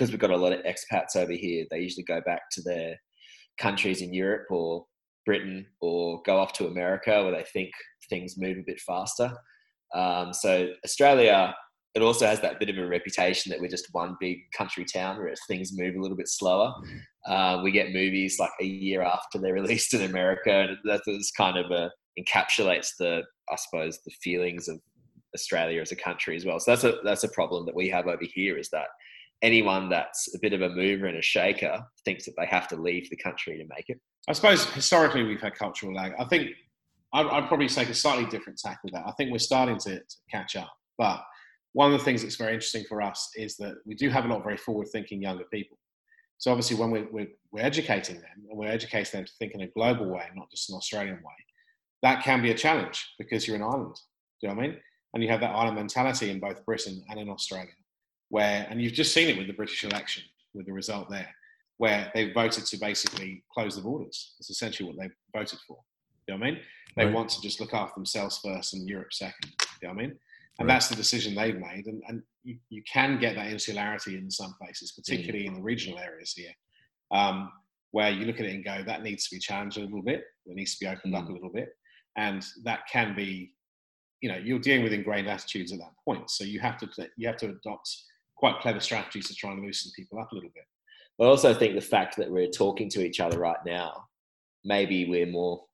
because 0.00 0.10
we've 0.10 0.18
got 0.18 0.30
a 0.30 0.36
lot 0.36 0.54
of 0.54 0.64
expats 0.64 1.14
over 1.14 1.32
here. 1.32 1.66
They 1.70 1.80
usually 1.80 2.04
go 2.04 2.22
back 2.24 2.48
to 2.52 2.62
their 2.62 2.96
countries 3.58 4.00
in 4.00 4.14
Europe 4.14 4.46
or 4.50 4.86
Britain 5.26 5.66
or 5.82 6.22
go 6.24 6.38
off 6.38 6.54
to 6.54 6.68
America 6.68 7.22
where 7.22 7.32
they 7.32 7.44
think 7.52 7.70
things 8.08 8.38
move 8.38 8.56
a 8.56 8.64
bit 8.66 8.80
faster. 8.80 9.30
Um, 9.94 10.32
so 10.32 10.70
Australia, 10.86 11.54
it 11.94 12.00
also 12.00 12.24
has 12.24 12.40
that 12.40 12.58
bit 12.58 12.70
of 12.70 12.78
a 12.78 12.86
reputation 12.86 13.50
that 13.50 13.60
we're 13.60 13.68
just 13.68 13.88
one 13.92 14.16
big 14.20 14.38
country 14.56 14.86
town 14.86 15.18
where 15.18 15.34
things 15.46 15.76
move 15.76 15.96
a 15.96 16.00
little 16.00 16.16
bit 16.16 16.28
slower. 16.28 16.72
Uh, 17.26 17.60
we 17.62 17.70
get 17.70 17.92
movies 17.92 18.38
like 18.40 18.52
a 18.62 18.64
year 18.64 19.02
after 19.02 19.38
they're 19.38 19.52
released 19.62 19.92
in 19.92 20.08
America, 20.08 20.50
and 20.50 20.78
that 20.84 21.02
is 21.08 21.30
kind 21.36 21.58
of 21.58 21.70
a 21.70 21.90
encapsulates 22.18 22.92
the, 22.98 23.22
I 23.50 23.56
suppose, 23.56 23.98
the 24.06 24.12
feelings 24.22 24.66
of 24.66 24.80
Australia 25.34 25.82
as 25.82 25.92
a 25.92 25.96
country 25.96 26.36
as 26.36 26.46
well. 26.46 26.58
So 26.58 26.70
that's 26.70 26.84
a 26.84 26.94
that's 27.04 27.24
a 27.24 27.28
problem 27.28 27.66
that 27.66 27.74
we 27.74 27.88
have 27.90 28.06
over 28.06 28.24
here 28.34 28.56
is 28.56 28.70
that 28.70 28.86
anyone 29.42 29.88
that's 29.88 30.34
a 30.34 30.38
bit 30.40 30.52
of 30.52 30.62
a 30.62 30.68
mover 30.68 31.06
and 31.06 31.16
a 31.16 31.22
shaker 31.22 31.82
thinks 32.04 32.24
that 32.26 32.34
they 32.36 32.46
have 32.46 32.68
to 32.68 32.76
leave 32.76 33.08
the 33.10 33.16
country 33.16 33.56
to 33.56 33.64
make 33.74 33.88
it. 33.88 33.98
I 34.28 34.32
suppose 34.32 34.66
historically 34.66 35.22
we've 35.22 35.40
had 35.40 35.54
cultural 35.54 35.94
lag. 35.94 36.12
I 36.18 36.24
think 36.24 36.50
I'd, 37.12 37.26
I'd 37.26 37.48
probably 37.48 37.68
take 37.68 37.88
a 37.88 37.94
slightly 37.94 38.26
different 38.26 38.58
tack 38.58 38.80
with 38.84 38.92
that. 38.92 39.04
I 39.06 39.12
think 39.12 39.32
we're 39.32 39.38
starting 39.38 39.78
to, 39.78 39.98
to 39.98 40.16
catch 40.30 40.56
up. 40.56 40.72
But 40.98 41.22
one 41.72 41.92
of 41.92 41.98
the 41.98 42.04
things 42.04 42.22
that's 42.22 42.36
very 42.36 42.52
interesting 42.52 42.84
for 42.88 43.00
us 43.00 43.30
is 43.36 43.56
that 43.56 43.76
we 43.86 43.94
do 43.94 44.10
have 44.10 44.24
a 44.24 44.28
lot 44.28 44.38
of 44.38 44.44
very 44.44 44.56
forward-thinking 44.56 45.22
younger 45.22 45.44
people. 45.52 45.78
So 46.38 46.50
obviously, 46.50 46.76
when 46.76 46.90
we're, 46.90 47.06
we're, 47.10 47.28
we're 47.52 47.62
educating 47.62 48.16
them 48.16 48.46
and 48.48 48.58
we're 48.58 48.68
educating 48.68 49.20
them 49.20 49.24
to 49.24 49.32
think 49.38 49.52
in 49.54 49.62
a 49.62 49.68
global 49.68 50.06
way, 50.06 50.24
not 50.34 50.50
just 50.50 50.70
an 50.70 50.76
Australian 50.76 51.16
way, 51.16 51.44
that 52.02 52.22
can 52.22 52.42
be 52.42 52.50
a 52.50 52.54
challenge 52.54 53.14
because 53.18 53.46
you're 53.46 53.56
an 53.56 53.62
island. 53.62 53.94
Do 53.94 54.46
you 54.46 54.48
know 54.48 54.54
what 54.54 54.64
I 54.64 54.68
mean? 54.68 54.76
And 55.12 55.22
you 55.22 55.28
have 55.28 55.40
that 55.40 55.54
island 55.54 55.76
mentality 55.76 56.30
in 56.30 56.40
both 56.40 56.64
Britain 56.64 57.02
and 57.10 57.20
in 57.20 57.28
Australia, 57.28 57.72
where 58.30 58.66
and 58.70 58.80
you've 58.80 58.92
just 58.94 59.12
seen 59.12 59.28
it 59.28 59.36
with 59.36 59.46
the 59.46 59.52
British 59.52 59.84
election, 59.84 60.22
with 60.54 60.66
the 60.66 60.72
result 60.72 61.10
there 61.10 61.28
where 61.80 62.10
they 62.14 62.30
voted 62.32 62.66
to 62.66 62.76
basically 62.76 63.42
close 63.54 63.74
the 63.74 63.80
borders. 63.80 64.34
That's 64.38 64.50
essentially 64.50 64.86
what 64.86 64.98
they 64.98 65.08
voted 65.34 65.58
for. 65.66 65.78
You 66.28 66.34
know 66.34 66.40
what 66.40 66.46
I 66.48 66.50
mean? 66.50 66.60
They 66.94 67.04
Right. 67.06 67.14
want 67.14 67.30
to 67.30 67.40
just 67.40 67.58
look 67.58 67.72
after 67.72 67.94
themselves 67.94 68.38
first 68.44 68.74
and 68.74 68.86
Europe 68.86 69.14
second. 69.14 69.50
You 69.80 69.88
know 69.88 69.94
what 69.94 70.02
I 70.04 70.06
mean? 70.08 70.18
And 70.58 70.68
Right. 70.68 70.74
that's 70.74 70.88
the 70.88 70.94
decision 70.94 71.34
they've 71.34 71.58
made. 71.58 71.86
And, 71.86 72.02
and 72.06 72.22
you, 72.44 72.58
you 72.68 72.82
can 72.82 73.18
get 73.18 73.34
that 73.36 73.50
insularity 73.50 74.18
in 74.18 74.30
some 74.30 74.54
places, 74.60 74.92
particularly 74.92 75.46
in 75.46 75.54
the 75.54 75.62
regional 75.62 75.98
areas 75.98 76.34
here, 76.34 76.52
um, 77.12 77.50
where 77.92 78.10
you 78.10 78.26
look 78.26 78.40
at 78.40 78.44
it 78.44 78.54
and 78.54 78.62
go, 78.62 78.84
that 78.84 79.02
needs 79.02 79.26
to 79.30 79.36
be 79.36 79.40
challenged 79.40 79.78
a 79.78 79.80
little 79.80 80.02
bit. 80.02 80.22
It 80.44 80.56
needs 80.56 80.76
to 80.76 80.84
be 80.84 80.90
opened 80.90 81.14
up 81.14 81.30
a 81.30 81.32
little 81.32 81.48
bit. 81.50 81.70
And 82.16 82.44
that 82.64 82.80
can 82.92 83.16
be, 83.16 83.54
you 84.20 84.28
know, 84.30 84.36
you're 84.36 84.58
dealing 84.58 84.82
with 84.84 84.92
ingrained 84.92 85.28
attitudes 85.28 85.72
at 85.72 85.78
that 85.78 85.94
point. 86.04 86.28
So 86.28 86.44
you 86.44 86.60
have 86.60 86.76
to 86.80 86.88
you 87.16 87.26
have 87.26 87.38
to 87.38 87.48
adopt 87.48 87.88
quite 88.40 88.58
clever 88.60 88.80
strategies 88.80 89.28
to 89.28 89.34
try 89.34 89.52
and 89.52 89.62
loosen 89.62 89.92
people 89.94 90.18
up 90.18 90.32
a 90.32 90.34
little 90.34 90.50
bit. 90.54 90.64
I 91.20 91.24
also 91.28 91.52
think 91.52 91.74
the 91.74 91.80
fact 91.82 92.16
that 92.16 92.30
we're 92.30 92.48
talking 92.48 92.88
to 92.90 93.04
each 93.04 93.20
other 93.20 93.38
right 93.38 93.58
now, 93.66 94.04
maybe 94.64 95.04
we're 95.08 95.26
more 95.26 95.64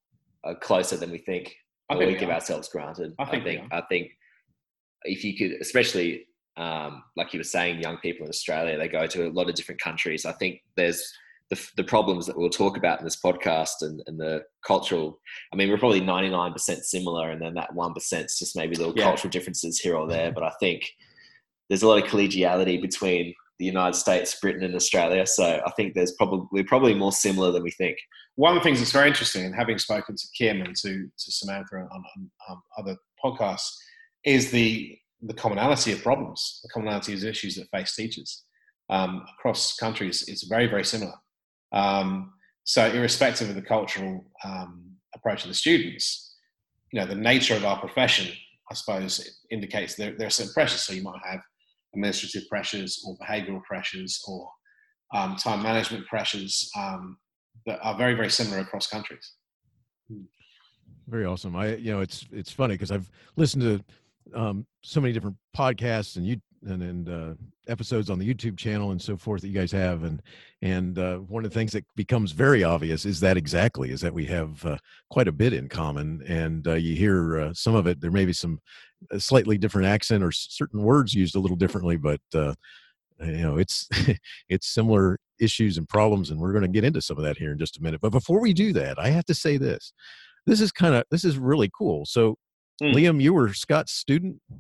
uh, 0.45 0.55
closer 0.55 0.97
than 0.97 1.11
we 1.13 1.19
think. 1.19 1.55
I 1.89 1.95
or 1.95 1.99
think 1.99 2.11
we 2.13 2.19
give 2.19 2.31
are. 2.31 2.33
ourselves 2.35 2.69
granted. 2.69 3.15
I 3.21 3.25
think 3.27 3.45
we 3.45 3.63
I 3.71 3.81
think 3.89 4.11
if 5.05 5.23
you 5.23 5.37
could, 5.39 5.61
especially 5.61 6.27
um, 6.57 7.05
like 7.17 7.33
you 7.33 7.39
were 7.39 7.45
saying, 7.45 7.81
young 7.81 7.99
people 7.99 8.25
in 8.27 8.31
Australia, 8.31 8.77
they 8.77 8.89
go 8.89 9.07
to 9.07 9.29
a 9.29 9.31
lot 9.31 9.49
of 9.49 9.55
different 9.55 9.81
countries. 9.81 10.25
I 10.27 10.33
think 10.33 10.63
there's 10.77 11.13
the, 11.51 11.65
the 11.77 11.85
problems 11.85 12.27
that 12.27 12.37
we'll 12.37 12.51
talk 12.51 12.77
about 12.77 12.99
in 12.99 13.05
this 13.05 13.21
podcast 13.25 13.83
and, 13.83 14.03
and 14.09 14.19
the 14.19 14.43
cultural. 14.67 15.21
I 15.53 15.57
mean, 15.57 15.69
we're 15.69 15.79
probably 15.79 16.01
99% 16.01 16.59
similar, 16.83 17.31
and 17.31 17.41
then 17.41 17.55
that 17.55 17.71
1% 17.73 18.25
is 18.25 18.39
just 18.39 18.57
maybe 18.57 18.75
little 18.75 18.95
Yeah. 18.97 19.05
cultural 19.05 19.31
differences 19.31 19.79
here 19.79 19.95
or 19.95 20.09
there. 20.09 20.33
But 20.33 20.43
I 20.43 20.51
think 20.59 20.91
there's 21.69 21.83
a 21.83 21.89
lot 21.89 22.03
of 22.03 22.09
collegiality 22.09 22.81
between 22.81 23.35
the 23.59 23.65
United 23.65 23.95
States, 23.95 24.39
Britain, 24.41 24.63
and 24.63 24.75
Australia. 24.75 25.27
So 25.27 25.61
I 25.67 25.71
think 25.73 25.95
there's 25.95 26.13
probably 26.13 26.47
we're 26.53 26.65
probably 26.65 26.95
more 26.95 27.13
similar 27.13 27.51
than 27.53 27.63
we 27.63 27.71
think. 27.71 27.97
one 28.35 28.57
of 28.57 28.63
the 28.63 28.65
things 28.65 28.79
that's 28.79 28.93
very 28.93 29.09
interesting, 29.09 29.45
and 29.45 29.55
having 29.55 29.79
spoken 29.79 30.15
to 30.15 30.27
Kim 30.37 30.61
and 30.61 30.77
to, 30.77 31.07
to 31.07 31.33
Samantha 31.33 31.77
on, 31.77 31.89
on 31.91 32.31
um, 32.51 32.63
other 32.79 32.97
podcasts, 33.25 33.75
is 34.25 34.51
the 34.51 34.99
the 35.23 35.35
commonality 35.35 35.93
of 35.93 36.03
problems, 36.03 36.61
the 36.63 36.69
commonality 36.69 37.15
of 37.15 37.25
issues 37.25 37.57
that 37.57 37.69
face 37.71 37.95
teachers 37.95 38.45
um, 38.91 39.25
across 39.39 39.77
countries 39.77 40.29
is 40.29 40.45
very, 40.45 40.67
very 40.67 40.85
similar. 40.85 41.15
Um, 41.73 42.33
so, 42.65 42.87
irrespective 42.87 43.49
of 43.49 43.55
the 43.55 43.63
cultural 43.63 44.25
um, 44.45 44.93
approach 45.15 45.43
of 45.43 45.49
the 45.49 45.55
students, 45.55 46.37
you 46.93 47.01
know, 47.01 47.07
the 47.07 47.15
nature 47.15 47.55
of 47.55 47.65
our 47.65 47.79
profession, 47.79 48.33
I 48.71 48.75
suppose, 48.75 49.41
indicates 49.51 49.95
there, 49.95 50.15
there 50.17 50.27
are 50.27 50.31
certain 50.31 50.53
pressures. 50.53 50.83
So, 50.83 50.93
you 50.93 51.03
might 51.03 51.21
have 51.25 51.41
administrative 51.95 52.49
pressures 52.49 53.03
or 53.07 53.17
behavioural 53.19 53.63
pressures 53.65 54.21
or 54.27 54.49
um, 55.15 55.37
time 55.37 55.63
management 55.63 56.07
pressures 56.07 56.71
um, 56.77 57.17
that 57.67 57.79
are 57.83 57.97
very, 57.97 58.15
very 58.15 58.31
similar 58.31 58.61
across 58.61 58.87
countries. 58.89 59.33
Very 61.09 61.25
awesome. 61.25 61.55
I, 61.55 61.77
you 61.77 61.93
know, 61.93 62.01
it's 62.01 62.27
it's 62.33 62.51
funny 62.51 62.75
because 62.75 62.91
I've 62.91 63.11
listened 63.37 63.63
to 63.63 64.39
um, 64.39 64.67
so 64.83 65.01
many 65.01 65.13
different 65.13 65.37
podcasts 65.57 66.17
and 66.17 66.27
you 66.27 66.41
and, 66.67 66.83
and 66.83 67.09
uh, 67.09 67.35
episodes 67.69 68.11
on 68.11 68.19
the 68.19 68.35
YouTube 68.35 68.57
channel 68.57 68.91
and 68.91 69.01
so 69.01 69.17
forth 69.17 69.41
that 69.43 69.49
you 69.49 69.55
guys 69.55 69.71
have, 69.73 70.03
and 70.03 70.23
and 70.63 70.99
uh, 70.99 71.19
one 71.19 71.45
of 71.45 71.51
the 71.51 71.59
things 71.59 71.73
that 71.73 71.85
becomes 71.95 72.33
very 72.33 72.65
obvious 72.65 73.05
is 73.05 73.21
that 73.21 73.37
exactly 73.37 73.91
is 73.91 74.01
that 74.01 74.15
we 74.15 74.25
have 74.27 74.65
uh, 74.65 74.77
quite 75.11 75.29
a 75.29 75.33
bit 75.33 75.53
in 75.53 75.69
common, 75.69 76.23
and 76.27 76.67
uh, 76.67 76.75
you 76.75 76.97
hear 76.97 77.41
uh, 77.41 77.53
some 77.55 77.75
of 77.75 77.87
it. 77.87 78.01
There 78.01 78.11
may 78.11 78.25
be 78.25 78.33
some 78.33 78.61
slightly 79.19 79.59
different 79.59 79.87
accent 79.87 80.23
or 80.23 80.33
certain 80.33 80.83
words 80.83 81.15
used 81.15 81.37
a 81.37 81.41
little 81.41 81.57
differently, 81.57 81.97
but 81.97 82.21
uh, 82.35 82.55
you 83.21 83.43
know 83.43 83.59
it's 83.59 83.89
it's 84.49 84.67
similar 84.67 85.19
issues 85.39 85.79
and 85.79 85.89
problems, 85.89 86.31
and 86.31 86.41
we're 86.41 86.53
going 86.53 86.63
to 86.63 86.69
get 86.69 86.85
into 86.85 87.01
some 87.01 87.17
of 87.17 87.25
that 87.25 87.37
here 87.39 87.53
in 87.53 87.59
just 87.59 87.79
a 87.79 87.83
minute. 87.83 88.01
But 88.01 88.13
before 88.13 88.41
we 88.41 88.53
do 88.53 88.73
that, 88.75 88.99
I 88.99 89.11
have 89.11 89.25
to 89.27 89.35
say 89.35 89.57
this: 89.57 89.93
this 90.47 90.61
is 90.61 90.73
kind 90.73 90.95
of 90.95 91.05
this 91.11 91.25
is 91.25 91.39
really 91.39 91.71
cool. 91.77 92.05
So 92.05 92.37
Mm. 92.83 92.95
Liam, 92.95 93.23
you 93.23 93.33
were 93.33 93.53
Scott's 93.53 93.93
student. 93.93 94.41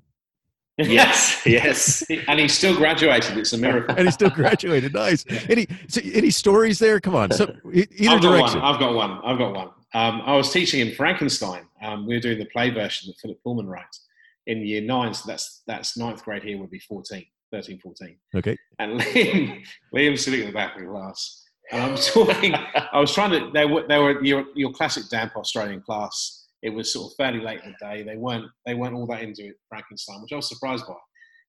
yes, 0.78 1.40
yes, 1.46 2.04
and 2.28 2.38
he 2.38 2.46
still 2.48 2.76
graduated. 2.76 3.38
It's 3.38 3.54
a 3.54 3.56
miracle. 3.58 3.94
and 3.96 4.06
he 4.06 4.12
still 4.12 4.28
graduated. 4.28 4.92
Nice. 4.92 5.24
Any 5.48 5.66
so 5.88 6.02
any 6.04 6.28
stories 6.28 6.78
there? 6.78 7.00
Come 7.00 7.14
on. 7.14 7.30
So 7.30 7.44
either 7.72 8.10
I've 8.10 8.20
direction. 8.20 8.60
I've 8.60 8.78
got 8.78 8.92
one. 8.92 9.18
I've 9.24 9.38
got 9.38 9.54
one. 9.54 9.68
Um, 9.94 10.20
I 10.26 10.36
was 10.36 10.52
teaching 10.52 10.86
in 10.86 10.94
Frankenstein. 10.94 11.62
Um, 11.82 12.06
we 12.06 12.12
were 12.12 12.20
doing 12.20 12.38
the 12.38 12.44
play 12.46 12.68
version 12.68 13.08
that 13.08 13.16
Philip 13.22 13.42
Pullman 13.42 13.66
writes 13.66 14.02
in 14.46 14.66
year 14.66 14.80
nine. 14.80 15.14
So 15.14 15.24
that's 15.26 15.62
that's 15.66 15.96
ninth 15.96 16.24
grade 16.24 16.42
here 16.42 16.58
would 16.58 16.70
be 16.70 16.80
14, 16.80 17.24
13, 17.52 17.78
14. 17.80 18.16
Okay. 18.36 18.56
And 18.78 19.00
Liam, 19.00 19.62
Liam's 19.94 20.24
sitting 20.24 20.40
in 20.40 20.46
the 20.46 20.52
back 20.52 20.76
of 20.76 20.82
the 20.82 20.88
class, 20.88 21.44
and 21.72 21.82
I'm 21.82 21.96
talking. 21.96 22.54
I 22.92 23.00
was 23.00 23.14
trying 23.14 23.30
to. 23.32 23.50
They 23.52 23.66
were 23.66 23.86
they 23.88 23.98
were 23.98 24.24
your 24.24 24.44
your 24.54 24.72
classic 24.72 25.08
damp 25.10 25.36
Australian 25.36 25.82
class 25.82 26.46
it 26.62 26.74
was 26.74 26.92
sort 26.92 27.12
of 27.12 27.16
fairly 27.16 27.40
late 27.40 27.60
in 27.64 27.74
the 27.78 27.86
day. 27.86 28.02
They 28.02 28.16
weren't 28.16 28.46
they 28.64 28.74
weren't 28.74 28.94
all 28.94 29.06
that 29.06 29.22
into 29.22 29.52
Frankenstein, 29.68 30.20
which 30.22 30.32
I 30.32 30.36
was 30.36 30.48
surprised 30.48 30.86
by. 30.86 30.94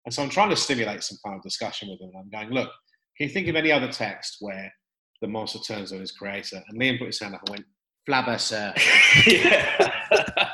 And 0.05 0.13
so 0.13 0.23
I'm 0.23 0.29
trying 0.29 0.51
to 0.51 0.55
stimulate 0.55 1.03
some 1.03 1.17
kind 1.25 1.35
of 1.35 1.43
discussion 1.43 1.89
with 1.89 1.99
them. 1.99 2.11
I'm 2.17 2.29
going, 2.29 2.49
look, 2.49 2.69
can 3.17 3.27
you 3.27 3.33
think 3.33 3.47
of 3.47 3.55
any 3.55 3.71
other 3.71 3.91
text 3.91 4.37
where 4.39 4.71
the 5.21 5.27
monster 5.27 5.59
turns 5.59 5.91
on 5.91 5.99
his 5.99 6.11
creator? 6.11 6.61
And 6.67 6.79
Liam 6.79 6.99
put 6.99 7.07
his 7.07 7.19
hand 7.19 7.35
up 7.35 7.41
and 7.47 7.49
went, 7.49 7.65
Flabber, 8.07 8.39
sir. 8.39 8.73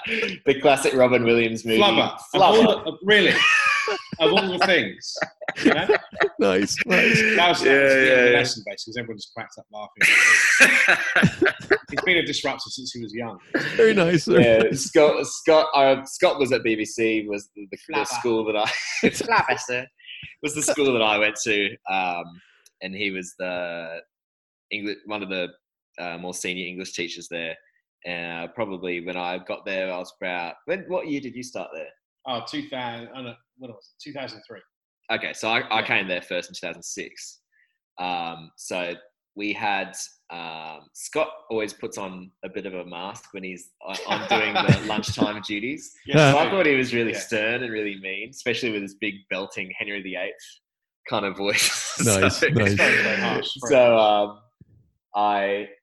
the 0.46 0.60
classic 0.62 0.94
Robin 0.94 1.24
Williams 1.24 1.66
movie. 1.66 1.80
Flubber. 1.80 2.18
Flubber. 2.34 2.86
The, 2.86 2.98
really? 3.04 3.34
of 4.20 4.34
all 4.34 4.58
the 4.58 4.66
things. 4.66 5.16
You 5.64 5.74
know? 5.74 5.88
nice, 6.40 6.76
nice. 6.86 7.22
That 7.36 7.36
was, 7.36 7.36
that 7.36 7.38
yeah, 7.38 7.50
was 7.50 7.62
the 7.62 7.70
yeah, 7.70 8.26
yeah. 8.26 8.32
lesson, 8.38 8.64
basically, 8.66 8.94
because 8.94 8.98
everyone 8.98 9.18
just 9.18 9.34
cracked 9.34 9.58
up 9.58 9.66
laughing. 9.72 10.04
He's 11.90 12.02
been 12.02 12.18
a 12.18 12.26
disruptor 12.26 12.70
since 12.70 12.92
he 12.92 13.02
was 13.02 13.14
young. 13.14 13.40
Very 13.76 13.94
nice. 13.94 14.28
yeah, 14.28 14.64
Scott. 14.72 15.26
Scott. 15.28 15.68
Uh, 15.76 16.04
Scott 16.06 16.40
was 16.40 16.52
at 16.52 16.64
BBC. 16.64 17.28
Was 17.28 17.50
the, 17.56 17.68
the, 17.72 17.78
the 17.94 18.06
school 18.06 18.44
that 18.46 18.56
I. 18.56 18.66
Flabber, 19.10 19.86
Was 20.42 20.56
the 20.56 20.64
school 20.64 20.94
that 20.94 21.02
I 21.02 21.18
went 21.20 21.36
to, 21.44 21.76
um, 21.92 22.24
and 22.82 22.96
he 22.96 23.12
was 23.12 23.36
the 23.38 24.00
English 24.72 24.98
one 25.06 25.22
of 25.22 25.30
the 25.30 25.50
uh, 26.00 26.18
more 26.18 26.34
senior 26.34 26.66
English 26.66 26.94
teachers 26.94 27.28
there. 27.30 27.56
And 28.06 28.50
uh, 28.50 28.52
probably 28.54 29.06
when 29.06 29.16
I 29.16 29.40
got 29.40 29.66
there, 29.66 29.92
I 29.92 29.98
was 29.98 30.14
about. 30.22 30.56
When? 30.66 30.82
What 30.88 31.08
year 31.08 31.22
did 31.22 31.36
you 31.36 31.44
start 31.44 31.70
there? 31.74 31.88
Oh, 32.28 32.42
2000, 32.50 33.10
oh 33.16 33.22
no, 33.22 33.34
what 33.58 33.72
was 33.72 33.94
it? 33.98 34.10
2003. 34.10 34.60
Okay, 35.12 35.34
so 35.34 35.50
I, 35.50 35.80
I 35.80 35.82
came 35.84 36.08
there 36.08 36.22
first 36.22 36.50
in 36.50 36.56
2006. 36.56 37.40
Um, 38.00 38.52
so 38.58 38.94
we 39.36 39.54
had 39.54 39.94
um, 40.32 40.82
Scott 40.94 41.30
always 41.50 41.74
puts 41.74 41.98
on 41.98 42.32
a 42.44 42.50
bit 42.50 42.66
of 42.66 42.74
a 42.74 42.86
mask 42.86 43.34
when 43.34 43.44
he's 43.44 43.70
on 44.08 44.28
doing 44.30 44.54
the 44.54 44.84
lunchtime 44.88 45.42
duties. 45.42 45.94
Yes, 46.08 46.34
so 46.34 46.40
I 46.40 46.50
thought 46.50 46.66
he 46.66 46.76
was 46.76 46.94
really 46.94 47.12
yeah. 47.12 47.20
stern 47.20 47.64
and 47.64 47.72
really 47.72 48.00
mean, 48.02 48.30
especially 48.30 48.72
with 48.72 48.82
his 48.82 48.96
big 48.96 49.16
belting 49.30 49.72
Henry 49.78 50.02
VIII 50.02 50.34
kind 51.10 51.26
of 51.26 51.38
voice. 51.38 51.82
Nice, 52.04 52.38
so, 52.38 52.48
nice. 52.48 53.60
so 53.68 53.98
um, 54.00 54.40
I 55.16 55.68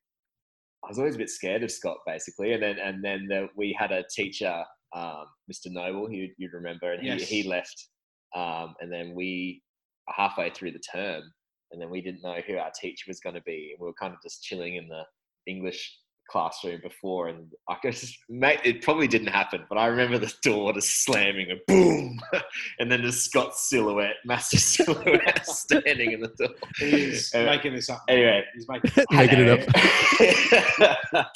was 0.91 0.99
always 0.99 1.15
a 1.15 1.19
bit 1.19 1.29
scared 1.29 1.63
of 1.63 1.71
Scott, 1.71 1.97
basically, 2.05 2.53
and 2.53 2.61
then 2.61 2.77
and 2.77 3.03
then 3.03 3.27
the, 3.27 3.47
we 3.55 3.75
had 3.77 3.91
a 3.91 4.03
teacher 4.13 4.63
um, 4.93 5.25
Mr. 5.51 5.67
Noble, 5.67 6.07
who 6.07 6.27
you'd 6.37 6.53
remember, 6.53 6.91
and 6.91 7.05
yes. 7.05 7.21
he, 7.21 7.41
he 7.43 7.49
left. 7.49 7.87
Um, 8.35 8.75
and 8.81 8.91
then 8.91 9.13
we, 9.15 9.61
halfway 10.09 10.49
through 10.49 10.71
the 10.71 10.79
term, 10.79 11.23
and 11.71 11.81
then 11.81 11.89
we 11.89 12.01
didn't 12.01 12.21
know 12.21 12.39
who 12.45 12.57
our 12.57 12.71
teacher 12.71 13.05
was 13.07 13.19
going 13.19 13.35
to 13.35 13.41
be. 13.41 13.71
And 13.71 13.81
We 13.81 13.87
were 13.87 13.93
kind 13.99 14.13
of 14.13 14.21
just 14.21 14.43
chilling 14.43 14.75
in 14.75 14.87
the 14.87 15.03
English 15.47 15.97
classroom 16.31 16.79
before, 16.81 17.27
and 17.27 17.51
I 17.67 17.75
just, 17.83 18.17
mate, 18.29 18.59
it 18.63 18.81
probably 18.81 19.07
didn't 19.07 19.27
happen, 19.27 19.65
but 19.67 19.77
I 19.77 19.87
remember 19.87 20.17
the 20.17 20.33
door 20.41 20.71
just 20.73 21.03
slamming 21.03 21.51
and 21.51 21.59
boom, 21.67 22.19
and 22.79 22.91
then 22.91 23.03
the 23.03 23.11
Scott 23.11 23.55
silhouette, 23.55 24.15
massive 24.25 24.59
silhouette, 24.61 25.45
standing 25.45 26.13
in 26.13 26.21
the 26.21 26.29
door. 26.37 26.55
He's 26.77 27.33
uh, 27.35 27.43
making 27.43 27.75
this 27.75 27.89
up. 27.89 28.03
Anyway, 28.07 28.43
he's 28.55 28.67
making, 28.69 28.91
making 29.11 29.39
it 29.41 29.49
up, 29.49 31.27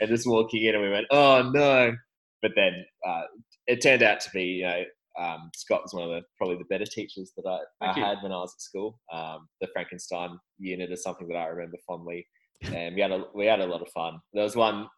and 0.00 0.08
just 0.08 0.26
walking 0.26 0.64
in, 0.64 0.74
and 0.74 0.84
we 0.84 0.90
went, 0.90 1.06
"Oh 1.10 1.50
no!" 1.52 1.94
But 2.40 2.52
then 2.54 2.84
uh, 3.06 3.22
it 3.66 3.82
turned 3.82 4.02
out 4.02 4.20
to 4.20 4.30
be, 4.30 4.44
you 4.44 4.64
know. 4.64 4.82
Um, 5.18 5.50
Scott 5.56 5.82
was 5.82 5.92
one 5.92 6.04
of 6.04 6.10
the 6.10 6.22
probably 6.36 6.58
the 6.58 6.64
better 6.70 6.84
teachers 6.84 7.32
that 7.36 7.44
I, 7.44 7.58
I 7.84 7.92
had 7.92 8.18
when 8.22 8.30
I 8.30 8.36
was 8.36 8.54
at 8.56 8.62
school. 8.62 9.00
Um, 9.12 9.48
the 9.60 9.66
Frankenstein 9.72 10.38
unit 10.60 10.92
is 10.92 11.02
something 11.02 11.26
that 11.26 11.36
I 11.36 11.46
remember 11.46 11.76
fondly 11.84 12.24
and 12.62 12.94
we 12.94 13.00
had 13.00 13.12
a 13.12 13.24
we 13.34 13.46
had 13.46 13.60
a 13.60 13.66
lot 13.66 13.82
of 13.82 13.88
fun. 13.90 14.20
There 14.32 14.44
was 14.44 14.56
one 14.56 14.88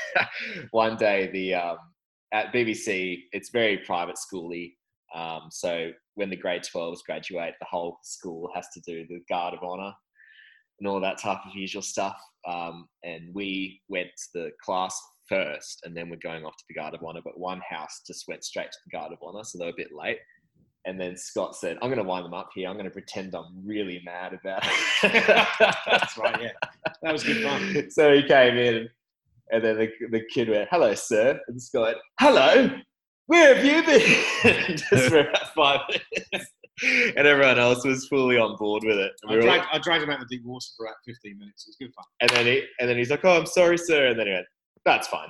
one 0.70 0.96
day 0.96 1.30
the 1.32 1.54
um, 1.54 1.76
at 2.32 2.52
BBC. 2.52 3.22
It's 3.32 3.50
very 3.50 3.78
private 3.78 4.16
schooly. 4.16 4.74
Um, 5.14 5.48
so 5.50 5.90
when 6.14 6.30
the 6.30 6.36
grade 6.36 6.62
12s 6.62 6.98
graduate, 7.06 7.54
the 7.60 7.66
whole 7.70 7.98
school 8.02 8.50
has 8.54 8.66
to 8.74 8.80
do 8.80 9.06
the 9.08 9.20
guard 9.28 9.54
of 9.54 9.62
honor 9.62 9.92
and 10.78 10.88
all 10.88 11.00
that 11.00 11.18
type 11.18 11.38
of 11.46 11.54
usual 11.54 11.82
stuff. 11.82 12.16
Um, 12.46 12.88
and 13.02 13.34
we 13.34 13.80
went 13.88 14.08
to 14.08 14.28
the 14.34 14.50
class 14.62 14.98
first, 15.28 15.80
and 15.84 15.96
then 15.96 16.10
we're 16.10 16.16
going 16.16 16.44
off 16.44 16.56
to 16.56 16.64
the 16.68 16.74
guard 16.74 16.94
of 16.94 17.02
honor. 17.04 17.20
But 17.24 17.38
one 17.38 17.60
house 17.68 18.02
just 18.06 18.24
went 18.28 18.44
straight 18.44 18.70
to 18.70 18.78
the 18.86 18.96
guard 18.96 19.12
of 19.12 19.18
honor, 19.22 19.44
so 19.44 19.58
they 19.58 19.64
were 19.64 19.70
a 19.70 19.76
bit 19.76 19.92
late. 19.96 20.18
And 20.86 21.00
then 21.00 21.16
Scott 21.16 21.56
said, 21.56 21.78
I'm 21.82 21.88
going 21.88 22.02
to 22.02 22.08
wind 22.08 22.24
them 22.24 22.32
up 22.32 22.50
here. 22.54 22.68
I'm 22.68 22.76
going 22.76 22.84
to 22.84 22.92
pretend 22.92 23.34
I'm 23.34 23.60
really 23.64 24.00
mad 24.04 24.32
about 24.32 24.62
it. 24.64 25.26
That's 25.26 26.16
right, 26.16 26.40
yeah. 26.40 26.52
That 27.02 27.12
was 27.12 27.24
good 27.24 27.42
fun. 27.42 27.88
So 27.90 28.14
he 28.14 28.22
came 28.22 28.56
in, 28.56 28.88
and 29.50 29.64
then 29.64 29.76
the, 29.78 29.90
the 30.10 30.22
kid 30.32 30.48
went, 30.48 30.68
Hello, 30.70 30.94
sir. 30.94 31.40
And 31.48 31.60
Scott 31.60 31.82
went, 31.82 31.98
Hello, 32.20 32.70
where 33.26 33.56
have 33.56 33.64
you 33.64 33.82
been? 33.82 34.76
Just 34.90 35.08
for 35.08 35.18
about 35.18 35.54
five 35.54 35.80
minutes. 35.88 36.52
And 37.16 37.26
everyone 37.26 37.58
else 37.58 37.84
was 37.84 38.06
fully 38.06 38.38
on 38.38 38.54
board 38.56 38.84
with 38.84 38.98
it. 38.98 39.12
I 39.28 39.34
dragged, 39.40 39.64
all... 39.66 39.70
I 39.72 39.78
dragged 39.78 40.04
him 40.04 40.10
out 40.10 40.20
the 40.20 40.26
deep 40.26 40.44
water 40.44 40.66
for 40.76 40.86
about 40.86 40.96
15 41.04 41.36
minutes. 41.36 41.66
It 41.66 41.70
was 41.70 41.76
good 41.80 41.94
fun. 41.94 42.04
And 42.20 42.30
then, 42.30 42.46
he, 42.46 42.62
and 42.78 42.88
then 42.88 42.96
he's 42.96 43.10
like, 43.10 43.24
Oh, 43.24 43.36
I'm 43.36 43.46
sorry, 43.46 43.78
sir. 43.78 44.08
And 44.08 44.20
then 44.20 44.28
he 44.28 44.32
went, 44.34 44.46
That's 44.84 45.08
fine. 45.08 45.28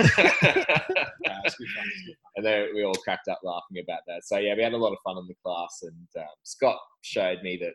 and 2.36 2.44
then 2.44 2.68
we 2.74 2.84
all 2.84 2.94
cracked 2.94 3.28
up 3.28 3.40
laughing 3.42 3.82
about 3.82 4.00
that. 4.06 4.24
So 4.24 4.38
yeah, 4.38 4.54
we 4.54 4.62
had 4.62 4.72
a 4.72 4.78
lot 4.78 4.92
of 4.92 4.98
fun 5.04 5.18
in 5.18 5.26
the 5.26 5.34
class, 5.44 5.80
and 5.82 6.22
um, 6.22 6.28
Scott 6.44 6.78
showed 7.02 7.42
me 7.42 7.58
that 7.62 7.74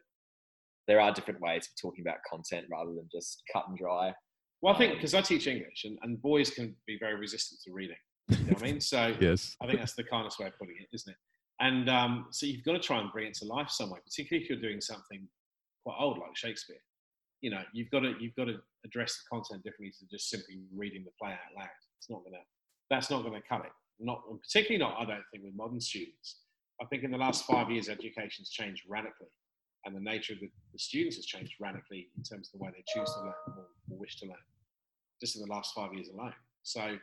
there 0.88 1.00
are 1.00 1.14
different 1.14 1.42
ways 1.42 1.68
of 1.68 1.82
talking 1.82 2.06
about 2.06 2.18
content 2.30 2.66
rather 2.72 2.92
than 2.92 3.08
just 3.12 3.44
cut 3.52 3.66
and 3.68 3.78
dry. 3.78 4.14
Well, 4.62 4.74
I 4.74 4.78
think 4.78 4.96
because 4.96 5.14
um, 5.14 5.20
I 5.20 5.22
teach 5.22 5.48
English, 5.48 5.86
and, 5.86 5.98
and 6.02 6.22
boys 6.22 6.50
can 6.50 6.76
be 6.88 6.98
very 7.00 7.16
resistant 7.16 7.62
to 7.66 7.74
reading. 7.74 7.98
You 8.30 8.38
know 8.38 8.54
what 8.54 8.64
I 8.64 8.66
mean? 8.66 8.82
So 8.82 9.14
yes, 9.20 9.56
I 9.62 9.68
think 9.68 9.80
that's 9.80 9.96
the 9.96 10.04
kindest 10.04 10.40
way 10.40 10.48
of 10.48 10.58
putting 10.58 10.76
it, 10.80 10.88
isn't 10.94 11.12
it? 11.12 11.18
And 11.60 11.90
um, 11.90 12.28
so 12.32 12.46
you've 12.46 12.66
got 12.66 12.74
to 12.74 12.80
try 12.80 13.00
and 13.00 13.12
bring 13.12 13.28
it 13.28 13.34
to 13.36 13.46
life 13.46 13.70
some 13.70 13.90
way, 13.90 14.00
particularly 14.04 14.44
if 14.44 14.50
you're 14.50 14.60
doing 14.60 14.82
something 14.82 15.28
quite 15.86 15.98
old 16.00 16.18
like 16.18 16.36
Shakespeare. 16.36 16.82
You 17.42 17.52
know, 17.52 17.62
you've 17.74 17.92
got 17.92 18.00
to 18.00 18.14
you've 18.20 18.36
got 18.36 18.46
to 18.46 18.56
address 18.86 19.18
the 19.18 19.36
content 19.36 19.64
differently 19.64 19.94
to 20.00 20.06
just 20.10 20.30
simply 20.30 20.60
reading 20.76 21.04
the 21.04 21.12
play 21.22 21.32
out 21.32 21.58
loud. 21.58 21.68
It's 22.06 22.12
not 22.12 22.24
gonna 22.24 22.44
that's 22.92 23.10
not 23.10 23.24
gonna 23.24 23.42
cut 23.42 23.66
it. 23.66 23.72
Not 24.00 24.22
particularly 24.44 24.78
not 24.78 24.96
I 25.00 25.06
don't 25.06 25.24
think 25.32 25.44
with 25.44 25.56
modern 25.56 25.82
students. 25.82 26.42
I 26.80 26.86
think 26.86 27.04
in 27.04 27.10
the 27.10 27.18
last 27.18 27.46
five 27.46 27.72
years 27.72 27.90
education's 27.90 28.52
changed 28.52 28.84
radically. 28.88 29.34
and 29.86 29.96
the 29.96 30.00
nature 30.00 30.34
of 30.34 30.40
the, 30.40 30.50
the 30.74 30.80
students 30.80 31.16
has 31.16 31.26
changed 31.26 31.54
radically 31.60 32.10
in 32.18 32.24
terms 32.24 32.50
of 32.50 32.60
the 32.60 32.64
way 32.64 32.72
they 32.72 32.84
choose 32.94 33.12
to 33.14 33.20
learn 33.22 33.34
or, 33.58 33.66
or 33.92 33.98
wish 33.98 34.18
to 34.20 34.26
learn, 34.26 34.46
just 35.22 35.36
in 35.36 35.42
the 35.44 35.48
last 35.48 35.74
five 35.74 35.94
years 35.94 36.10
alone. 36.10 36.34
So, 36.64 36.98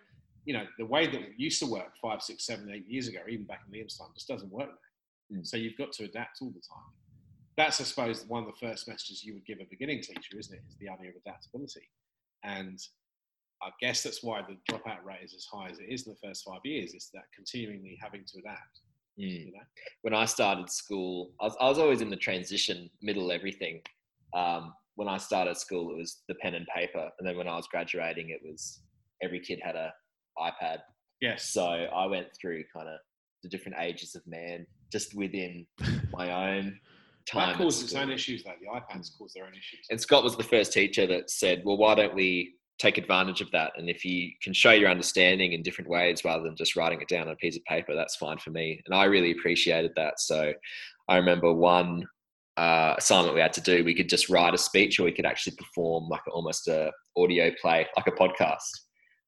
you 0.45 0.55
know, 0.55 0.65
the 0.79 0.87
way 0.87 1.07
that 1.07 1.21
it 1.21 1.33
used 1.37 1.61
to 1.61 1.67
work 1.67 1.93
five, 2.01 2.23
six, 2.23 2.45
seven, 2.45 2.71
eight 2.73 2.87
years 2.89 3.09
ago, 3.09 3.21
even 3.29 3.47
back 3.47 3.61
in 3.67 3.73
Liam's 3.73 3.97
time, 3.97 4.09
just 4.15 4.29
doesn't 4.29 4.53
work 4.53 4.71
now. 5.31 5.39
Mm. 5.39 5.47
So 5.47 5.57
you've 5.57 5.79
got 5.79 5.93
to 5.93 6.05
adapt 6.05 6.39
all 6.43 6.49
the 6.51 6.55
time. 6.55 6.91
That's, 7.57 7.81
I 7.81 7.85
suppose, 7.85 8.25
one 8.27 8.43
of 8.43 8.49
the 8.49 8.67
first 8.67 8.89
messages 8.89 9.23
you 9.25 9.35
would 9.35 9.47
give 9.47 9.59
a 9.61 9.67
beginning 9.71 10.01
teacher, 10.01 10.39
isn't 10.39 10.55
it? 10.55 10.63
Is 10.69 10.77
the 10.79 10.89
idea 10.89 11.11
of 11.11 11.17
adaptability. 11.25 11.89
And 12.45 12.79
I 13.63 13.71
guess 13.81 14.03
that's 14.03 14.23
why 14.23 14.43
the 14.43 14.57
dropout 14.71 15.05
rate 15.05 15.21
is 15.25 15.35
as 15.35 15.47
high 15.53 15.69
as 15.71 15.79
it 15.79 15.85
is 15.89 16.07
in 16.07 16.13
the 16.13 16.29
first 16.29 16.45
five 16.45 16.61
years. 16.65 16.95
Is 16.95 17.11
that 17.15 17.25
continually 17.35 17.97
having 18.03 18.25
to 18.25 18.39
adapt. 18.41 18.81
Mm. 19.19 19.47
You 19.47 19.53
know? 19.53 19.61
When 20.03 20.15
I 20.15 20.25
started 20.25 20.71
school, 20.71 21.31
I 21.41 21.45
was, 21.45 21.57
I 21.61 21.69
was 21.69 21.79
always 21.79 22.01
in 22.01 22.11
the 22.11 22.17
transition, 22.17 22.91
middle 23.03 23.31
everything. 23.31 23.81
Um, 24.35 24.75
when 24.97 25.09
I 25.09 25.19
started 25.19 25.57
school, 25.57 25.91
it 25.91 25.97
was 25.97 26.23
the 26.29 26.35
pen 26.37 26.55
and 26.55 26.67
paper, 26.75 27.09
and 27.19 27.27
then 27.27 27.37
when 27.37 27.49
I 27.49 27.57
was 27.57 27.67
graduating, 27.69 28.31
it 28.31 28.41
was 28.45 28.81
every 29.23 29.41
kid 29.41 29.61
had 29.63 29.77
a 29.77 29.93
iPad. 30.39 30.79
Yes. 31.21 31.51
So 31.51 31.65
I 31.65 32.07
went 32.07 32.27
through 32.41 32.65
kind 32.75 32.89
of 32.89 32.99
the 33.43 33.49
different 33.49 33.79
ages 33.81 34.15
of 34.15 34.27
man 34.27 34.67
just 34.91 35.15
within 35.15 35.67
my 36.13 36.57
own 36.57 36.79
time. 37.27 37.59
That 37.59 37.65
its 37.65 37.95
own 37.95 38.11
issues, 38.11 38.45
though. 38.45 38.53
The 38.61 38.69
iPads 38.69 39.11
cause 39.17 39.33
their 39.35 39.45
own 39.45 39.53
issues. 39.53 39.87
And 39.91 40.01
Scott 40.01 40.25
was 40.25 40.37
the 40.37 40.43
first 40.43 40.73
teacher 40.73 41.07
that 41.07 41.31
said, 41.31 41.63
well, 41.65 41.77
why 41.77 41.95
don't 41.95 42.15
we 42.15 42.55
take 42.83 42.99
advantage 42.99 43.41
of 43.41 43.51
that? 43.53 43.73
And 43.77 43.89
if 43.89 44.05
you 44.05 44.31
can 44.43 44.53
show 44.53 44.73
your 44.73 44.91
understanding 44.91 45.53
in 45.53 45.63
different 45.63 45.89
ways 45.89 46.25
rather 46.25 46.43
than 46.43 46.57
just 46.57 46.77
writing 46.77 47.01
it 47.01 47.09
down 47.09 47.29
on 47.29 47.35
a 47.35 47.37
piece 47.37 47.57
of 47.57 47.65
paper, 47.65 47.95
that's 47.95 48.17
fine 48.17 48.39
for 48.39 48.51
me. 48.51 48.83
And 48.87 48.95
I 48.95 49.05
really 49.05 49.33
appreciated 49.33 49.93
that. 49.97 50.21
So 50.21 50.53
I 51.09 51.17
remember 51.17 51.53
one 51.53 52.07
uh, 52.57 52.95
assignment 52.99 53.35
we 53.35 53.41
had 53.41 53.53
to 53.55 53.61
do, 53.61 53.85
we 53.85 53.95
could 53.95 54.09
just 54.09 54.29
write 54.29 54.55
a 54.55 54.59
speech 54.59 54.99
or 54.99 55.05
we 55.05 55.13
could 55.13 55.27
actually 55.27 55.57
perform 55.57 56.09
like 56.09 56.23
almost 56.31 56.69
a 56.69 56.91
audio 57.17 57.51
play, 57.61 57.87
like 57.97 58.07
a 58.09 58.13
podcast 58.13 58.69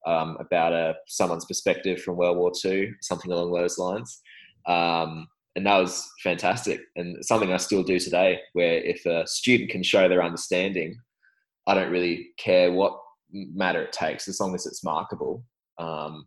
um, 0.05 0.37
about 0.39 0.73
a, 0.73 0.95
someone's 1.07 1.45
perspective 1.45 2.01
from 2.01 2.17
World 2.17 2.37
War 2.37 2.51
II, 2.63 2.91
something 3.01 3.31
along 3.31 3.51
those 3.53 3.77
lines. 3.77 4.21
Um, 4.67 5.27
and 5.55 5.65
that 5.65 5.77
was 5.77 6.11
fantastic 6.21 6.81
and 6.97 7.23
something 7.23 7.53
I 7.53 7.57
still 7.57 7.83
do 7.83 7.97
today, 7.97 8.41
where 8.53 8.79
if 8.79 9.05
a 9.05 9.25
student 9.25 9.69
can 9.69 9.83
show 9.83 10.09
their 10.09 10.23
understanding, 10.23 10.97
I 11.65 11.73
don't 11.73 11.91
really 11.91 12.31
care 12.37 12.71
what 12.71 12.99
matter 13.31 13.81
it 13.81 13.91
takes 13.91 14.27
as 14.27 14.39
long 14.39 14.55
as 14.55 14.65
it's 14.65 14.83
markable. 14.83 15.43
Um, 15.77 16.25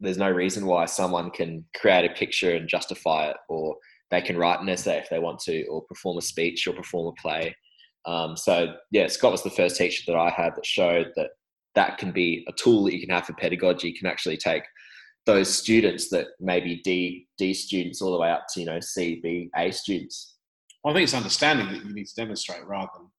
there's 0.00 0.18
no 0.18 0.30
reason 0.30 0.66
why 0.66 0.84
someone 0.86 1.30
can 1.30 1.64
create 1.74 2.10
a 2.10 2.14
picture 2.14 2.54
and 2.54 2.68
justify 2.68 3.30
it, 3.30 3.36
or 3.48 3.76
they 4.10 4.20
can 4.20 4.36
write 4.36 4.60
an 4.60 4.68
essay 4.68 4.98
if 4.98 5.08
they 5.08 5.18
want 5.18 5.40
to, 5.40 5.64
or 5.66 5.82
perform 5.82 6.18
a 6.18 6.22
speech 6.22 6.66
or 6.66 6.74
perform 6.74 7.08
a 7.08 7.20
play. 7.20 7.54
Um, 8.06 8.36
so 8.36 8.74
yeah, 8.92 9.08
Scott 9.08 9.32
was 9.32 9.42
the 9.42 9.50
first 9.50 9.76
teacher 9.76 10.04
that 10.06 10.16
I 10.16 10.30
had 10.30 10.54
that 10.54 10.64
showed 10.66 11.12
that 11.16 11.30
that 11.74 11.98
can 11.98 12.12
be 12.12 12.44
a 12.48 12.52
tool 12.52 12.84
that 12.84 12.94
you 12.94 13.00
can 13.00 13.14
have 13.14 13.26
for 13.26 13.32
pedagogy. 13.34 13.88
You 13.88 13.98
can 13.98 14.06
actually 14.06 14.36
take 14.36 14.62
those 15.26 15.52
students 15.52 16.08
that 16.10 16.28
maybe 16.38 16.80
D 16.84 17.26
D 17.36 17.52
students 17.52 18.00
all 18.00 18.12
the 18.12 18.18
way 18.18 18.30
up 18.30 18.46
to 18.50 18.60
you 18.60 18.66
know 18.66 18.78
C 18.80 19.18
B 19.22 19.50
A 19.56 19.72
students. 19.72 20.36
Well, 20.84 20.92
I 20.92 20.96
think 20.96 21.04
it's 21.04 21.14
understanding 21.14 21.66
that 21.66 21.84
you 21.84 21.92
need 21.92 22.06
to 22.06 22.14
demonstrate 22.14 22.64
rather 22.64 22.90
than, 22.96 23.10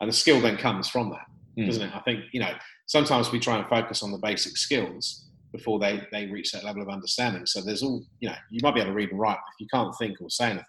and 0.00 0.08
the 0.08 0.14
skill 0.14 0.40
then 0.40 0.56
comes 0.56 0.88
from 0.88 1.10
that, 1.10 1.26
Mm. 1.58 1.66
doesn't 1.66 1.82
it? 1.82 1.94
I 1.94 2.00
think 2.00 2.24
you 2.32 2.40
know 2.40 2.52
sometimes 2.86 3.32
we 3.32 3.40
try 3.40 3.58
and 3.58 3.66
focus 3.68 4.02
on 4.02 4.12
the 4.12 4.18
basic 4.18 4.56
skills 4.56 5.28
before 5.52 5.78
they 5.78 6.06
they 6.12 6.26
reach 6.26 6.52
that 6.52 6.64
level 6.64 6.82
of 6.82 6.88
understanding. 6.88 7.46
So 7.46 7.60
there's 7.62 7.82
all 7.82 8.04
you 8.20 8.28
know 8.28 8.36
you 8.50 8.60
might 8.62 8.74
be 8.74 8.80
able 8.80 8.90
to 8.90 8.96
read 8.96 9.10
and 9.10 9.18
write, 9.18 9.38
but 9.38 9.52
if 9.56 9.60
you 9.60 9.66
can't 9.72 9.94
think 9.98 10.20
or 10.20 10.28
say 10.28 10.46
anything, 10.46 10.64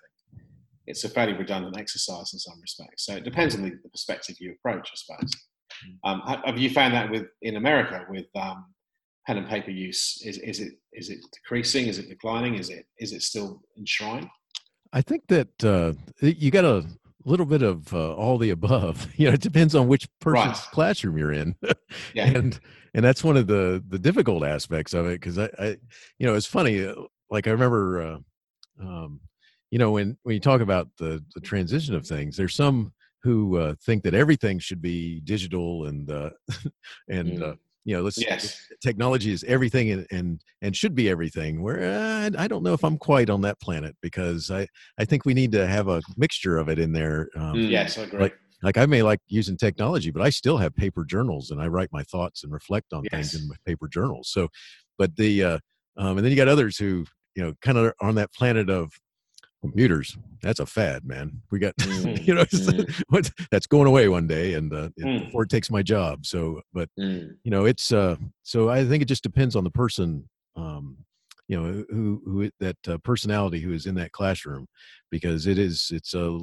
it's 0.86 1.04
a 1.04 1.10
fairly 1.10 1.34
redundant 1.34 1.78
exercise 1.78 2.32
in 2.34 2.40
some 2.40 2.60
respects. 2.62 3.06
So 3.06 3.16
it 3.16 3.24
depends 3.24 3.56
on 3.56 3.64
the, 3.64 3.72
the 3.84 3.90
perspective 3.90 4.38
you 4.40 4.54
approach, 4.54 4.90
I 4.92 4.96
suppose. 4.96 5.32
Um, 6.04 6.22
have 6.46 6.58
you 6.58 6.70
found 6.70 6.94
that 6.94 7.12
with 7.12 7.26
in 7.42 7.58
America 7.58 8.06
with 8.10 8.26
um, 8.36 8.66
pen 9.26 9.38
and 9.38 9.48
paper 9.48 9.72
use? 9.72 10.22
Is, 10.26 10.38
is 10.40 10.60
it 10.60 10.74
is 10.94 11.10
it 11.10 11.20
decreasing? 11.34 11.88
Is 11.88 12.00
it 12.00 12.08
declining? 12.08 12.56
Is 12.56 12.70
it 12.70 12.86
is 13.00 13.12
it 13.12 13.22
still 13.22 13.62
enshrined? 13.78 14.30
I 14.94 15.02
think 15.02 15.28
that 15.28 15.64
uh, 15.64 15.94
you 16.22 16.50
got 16.50 16.66
a 16.66 16.86
little 17.30 17.46
bit 17.46 17.62
of 17.62 17.94
uh, 17.94 18.14
all 18.16 18.38
the 18.38 18.50
above. 18.52 19.08
You 19.18 19.28
know, 19.28 19.34
it 19.34 19.42
depends 19.42 19.76
on 19.76 19.88
which 19.88 20.08
person's 20.20 20.46
Right. 20.46 20.72
classroom 20.72 21.18
you're 21.18 21.34
in, 21.34 21.56
Yeah. 22.14 22.26
and 22.28 22.60
and 22.94 23.04
that's 23.06 23.24
one 23.24 23.38
of 23.38 23.48
the 23.48 23.84
the 23.88 24.00
difficult 24.00 24.44
aspects 24.44 24.94
of 24.94 25.06
it 25.08 25.20
because 25.20 25.38
I, 25.38 25.50
I, 25.60 25.68
you 26.20 26.28
know, 26.28 26.36
it's 26.36 26.46
funny. 26.48 26.86
uh, 26.86 26.96
Like 27.30 27.48
I 27.48 27.52
remember, 27.52 28.02
uh, 28.02 28.18
um, 28.82 29.20
you 29.72 29.80
know, 29.80 29.92
when 29.92 30.18
when 30.24 30.34
you 30.36 30.40
talk 30.42 30.62
about 30.62 30.88
the 30.98 31.24
the 31.36 31.42
transition 31.42 31.96
of 31.96 32.06
things, 32.08 32.38
there's 32.38 32.56
some 32.56 32.94
who 33.24 33.58
uh, 33.58 33.76
think 33.84 34.04
that 34.04 34.14
everything 34.14 34.60
should 34.60 34.82
be 34.82 35.20
digital 35.22 35.88
and 35.88 36.10
uh, 36.10 36.30
and 37.10 37.40
Mm. 37.40 37.44
uh, 37.44 37.56
you 37.88 37.96
know, 37.96 38.04
let's 38.04 38.18
Yes. 38.20 38.56
technology 38.82 39.32
is 39.32 39.44
everything 39.46 39.92
and 39.92 40.06
and, 40.12 40.42
and 40.62 40.76
should 40.76 40.96
be 40.96 41.10
everything. 41.10 41.64
Where 41.64 41.82
uh, 41.84 42.30
I 42.38 42.48
don't 42.48 42.64
know 42.64 42.74
if 42.74 42.84
I'm 42.84 42.98
quite 42.98 43.30
on 43.32 43.42
that 43.42 43.60
planet 43.62 43.96
because 44.02 44.52
I 44.52 44.68
I 45.00 45.06
think 45.06 45.26
we 45.26 45.34
need 45.34 45.52
to 45.54 45.66
have 45.68 45.88
a 45.88 46.02
mixture 46.18 46.58
of 46.58 46.70
it 46.70 46.80
in 46.80 46.92
there. 46.94 47.30
Um, 47.36 47.56
Mm. 47.58 47.72
Yes, 47.72 47.98
I 47.98 48.04
agree. 48.04 48.20
Like- 48.22 48.36
Like 48.64 48.78
I 48.78 48.88
may 48.88 49.04
like 49.04 49.20
using 49.28 49.56
technology, 49.58 50.10
but 50.12 50.24
I 50.24 50.32
still 50.32 50.58
have 50.58 50.76
paper 50.76 51.06
journals 51.06 51.52
and 51.52 51.62
I 51.62 51.68
write 51.68 51.92
my 51.94 52.04
thoughts 52.04 52.44
and 52.44 52.52
reflect 52.52 52.92
on 52.94 53.04
things 53.12 53.36
in 53.36 53.48
my 53.48 53.56
paper 53.68 53.88
journals. 53.88 54.30
So, 54.32 54.50
but 54.98 55.16
the 55.16 55.44
uh, 55.44 55.60
um, 55.98 56.18
and 56.18 56.26
then 56.26 56.32
you 56.32 56.36
got 56.44 56.48
others 56.48 56.76
who 56.78 57.06
you 57.36 57.44
know 57.44 57.54
kind 57.62 57.78
of 57.78 57.94
on 58.02 58.16
that 58.16 58.34
planet 58.34 58.70
of 58.70 58.92
computers. 59.62 60.18
That's 60.42 60.60
a 60.60 60.66
fad, 60.66 61.06
man. 61.06 61.42
We 61.52 61.60
got 61.60 61.76
Mm. 61.78 61.88
you 62.28 62.34
know 62.36 62.44
Mm. 62.46 63.04
what 63.10 63.32
that's 63.52 63.68
going 63.68 63.88
away 63.88 64.08
one 64.08 64.28
day, 64.28 64.54
and 64.54 64.74
uh, 64.74 64.90
it- 64.98 65.06
Mm. 65.06 65.26
before 65.26 65.44
it 65.44 65.50
takes 65.50 65.70
my 65.72 65.82
job. 65.82 66.26
So, 66.26 66.62
but 66.74 66.90
Mm. 67.00 67.36
you 67.44 67.52
know 67.52 67.66
it's 67.66 67.92
uh 67.92 68.16
so 68.44 68.70
i 68.70 68.84
think 68.86 69.02
it 69.02 69.08
just 69.08 69.24
depends 69.24 69.56
on 69.56 69.64
the 69.64 69.70
person 69.72 70.28
um 70.56 70.98
you 71.48 71.56
know 71.58 71.86
who 71.90 72.22
who 72.26 72.50
that 72.60 72.78
uh, 72.88 72.98
personality 73.00 73.60
who 73.60 73.72
is 73.74 73.86
in 73.86 73.96
that 73.96 74.12
classroom 74.12 74.68
because 75.12 75.48
it 75.48 75.58
is 75.58 75.92
it's 75.94 76.14
a 76.14 76.40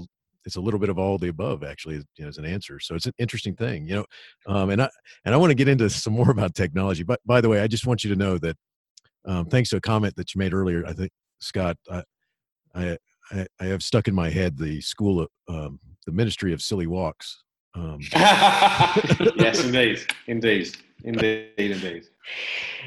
it's 0.46 0.56
a 0.56 0.60
little 0.60 0.80
bit 0.80 0.88
of 0.88 0.98
all 0.98 1.18
the 1.18 1.28
above 1.28 1.62
actually 1.62 1.96
you 2.16 2.22
know, 2.24 2.28
as 2.28 2.38
an 2.38 2.44
answer 2.46 2.78
so 2.80 2.94
it's 2.94 3.06
an 3.06 3.12
interesting 3.18 3.54
thing 3.56 3.86
you 3.86 3.94
know 3.96 4.04
um 4.46 4.70
and 4.70 4.80
i 4.80 4.88
and 5.24 5.34
i 5.34 5.36
want 5.38 5.50
to 5.50 5.54
get 5.54 5.68
into 5.68 5.90
some 6.04 6.12
more 6.14 6.30
about 6.30 6.54
technology 6.54 7.02
but 7.02 7.20
by 7.26 7.40
the 7.40 7.48
way 7.48 7.60
i 7.60 7.66
just 7.66 7.86
want 7.86 8.02
you 8.04 8.08
to 8.10 8.16
know 8.16 8.38
that 8.38 8.56
um 9.26 9.44
thanks 9.46 9.68
to 9.70 9.76
a 9.76 9.80
comment 9.80 10.14
that 10.16 10.34
you 10.34 10.38
made 10.38 10.54
earlier 10.54 10.86
i 10.86 10.92
think 10.92 11.10
scott 11.40 11.76
i 11.90 12.02
i 12.74 12.98
i, 13.32 13.46
I 13.60 13.64
have 13.66 13.82
stuck 13.82 14.08
in 14.08 14.14
my 14.14 14.30
head 14.30 14.58
the 14.58 14.80
school 14.80 15.20
of 15.20 15.28
um 15.48 15.80
the 16.06 16.12
ministry 16.12 16.52
of 16.52 16.62
silly 16.62 16.86
walks 16.86 17.44
um 17.76 17.98
yes, 18.14 19.64
indeed, 19.64 19.98
indeed, 20.28 20.76
indeed, 21.02 21.50
indeed. 21.58 22.04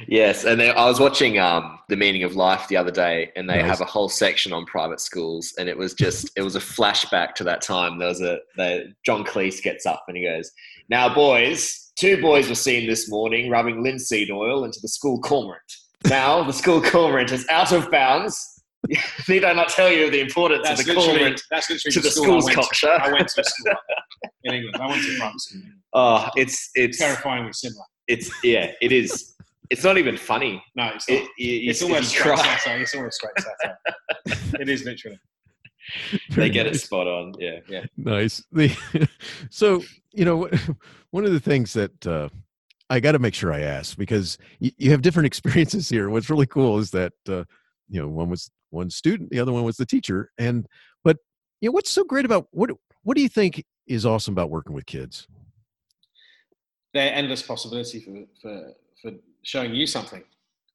Yes, 0.08 0.46
and 0.46 0.60
then 0.60 0.76
I 0.78 0.86
was 0.86 1.00
watching 1.00 1.40
um, 1.40 1.80
the 1.90 1.98
Meaning 1.98 2.24
of 2.24 2.36
Life 2.36 2.68
the 2.70 2.78
other 2.78 2.92
day, 2.92 3.32
and 3.36 3.50
they 3.50 3.58
Nice. 3.58 3.66
have 3.66 3.82
a 3.82 3.86
whole 3.86 4.08
section 4.08 4.54
on 4.54 4.66
private 4.66 5.02
schools, 5.02 5.54
and 5.58 5.68
it 5.68 5.78
was 5.78 5.94
just 5.94 6.32
it 6.38 6.42
was 6.42 6.56
a 6.56 6.62
flashback 6.62 7.34
to 7.36 7.44
that 7.44 7.62
time. 7.62 8.00
There 8.00 8.08
was 8.08 8.22
a 8.22 8.40
the, 8.56 8.94
John 9.06 9.26
Cleese 9.26 9.62
gets 9.62 9.86
up 9.86 10.04
and 10.08 10.16
he 10.16 10.24
goes, 10.24 10.52
"Now, 10.90 11.14
boys, 11.14 11.92
two 11.98 12.22
boys 12.22 12.48
were 12.48 12.56
seen 12.56 12.88
this 12.88 13.10
morning 13.10 13.50
rubbing 13.50 13.84
linseed 13.84 14.32
oil 14.32 14.64
into 14.64 14.80
the 14.82 14.88
school 14.88 15.20
cormorant. 15.20 15.62
Now 16.06 16.44
the 16.44 16.54
school 16.54 16.82
cormorant 16.82 17.32
is 17.32 17.46
out 17.50 17.72
of 17.74 17.92
bounds. 17.92 18.57
Need 19.30 19.44
I 19.44 19.54
not 19.54 19.70
tell 19.70 19.92
you 19.92 20.10
the 20.10 20.20
importance 20.22 20.64
That's 20.68 20.82
of 20.82 20.86
the 20.88 20.94
literally, 20.94 21.18
cormorant 21.20 21.42
that's 21.52 21.70
literally 21.70 21.94
to 21.94 22.00
the 22.00 22.10
school 22.12 22.24
I 22.36 22.40
school's 22.40 22.46
to. 22.48 22.54
culture?" 22.56 23.02
I 23.02 23.12
went 23.12 23.28
to 23.30 23.42
a 23.42 23.44
school 23.44 23.74
in 24.44 24.54
England. 24.56 24.76
I 24.80 24.88
went 24.88 25.04
to 25.04 25.16
a 25.16 25.18
private. 25.18 25.42
Oh, 25.94 26.30
it's 26.36 26.70
it's 26.76 26.98
Terrifyingly 27.00 27.54
similar. 27.54 27.86
it's 28.08 28.32
yeah, 28.44 28.72
it 28.82 28.92
is. 28.92 29.34
It's 29.70 29.84
not 29.84 29.98
even 29.98 30.16
funny. 30.16 30.64
No, 30.76 30.92
it's 30.96 31.10
not. 31.10 31.18
It, 31.20 31.30
you, 31.38 31.52
you- 31.54 31.70
it's 31.72 31.82
if 31.82 31.90
almost 31.90 32.14
you 32.14 32.20
straight 32.22 32.38
satire. 32.40 32.82
It's 32.82 32.96
almost 32.96 33.16
straight 33.18 33.34
satire. 33.40 33.78
it 34.62 34.70
is 34.70 34.84
literally. 34.86 35.20
they 36.12 36.36
Very 36.36 36.50
get 36.50 36.68
it 36.68 36.76
spot 36.80 37.08
on. 37.08 37.34
Yeah, 37.40 37.60
yeah. 37.70 37.86
nice 37.98 38.44
the 38.52 38.70
so 39.50 39.84
you 40.14 40.26
know 40.26 40.50
one 41.12 41.26
of 41.26 41.32
the 41.32 41.40
things 41.40 41.74
that 41.74 42.06
uh 42.08 42.28
i 42.90 43.00
got 43.00 43.14
to 43.14 43.20
make 43.20 43.34
sure 43.34 43.54
i 43.54 43.62
ask 43.62 43.98
because 43.98 44.38
you, 44.60 44.72
you 44.78 44.92
have 44.92 45.02
different 45.02 45.28
experiences 45.28 45.88
here 45.90 46.10
what's 46.10 46.30
really 46.30 46.46
cool 46.46 46.78
is 46.78 46.92
that 46.92 47.14
uh 47.30 47.44
you 47.90 48.02
know 48.02 48.08
one 48.08 48.30
was 48.30 48.50
one 48.70 48.90
student 48.90 49.30
the 49.30 49.40
other 49.40 49.52
one 49.52 49.64
was 49.64 49.78
the 49.78 49.86
teacher 49.86 50.32
and 50.38 50.68
but 51.04 51.18
you 51.62 51.70
know 51.70 51.74
what's 51.74 51.92
so 51.92 52.04
great 52.04 52.26
about 52.26 52.48
what 52.52 52.70
what 53.04 53.16
do 53.16 53.24
you 53.24 53.30
think 53.30 53.64
is 53.88 54.06
awesome 54.06 54.34
about 54.34 54.50
working 54.50 54.74
with 54.74 54.86
kids 54.86 55.28
Their 56.94 57.14
endless 57.14 57.42
possibility 57.42 58.00
for, 58.00 58.26
for 58.42 58.74
for 59.02 59.12
showing 59.44 59.74
you 59.74 59.88
something. 59.88 60.24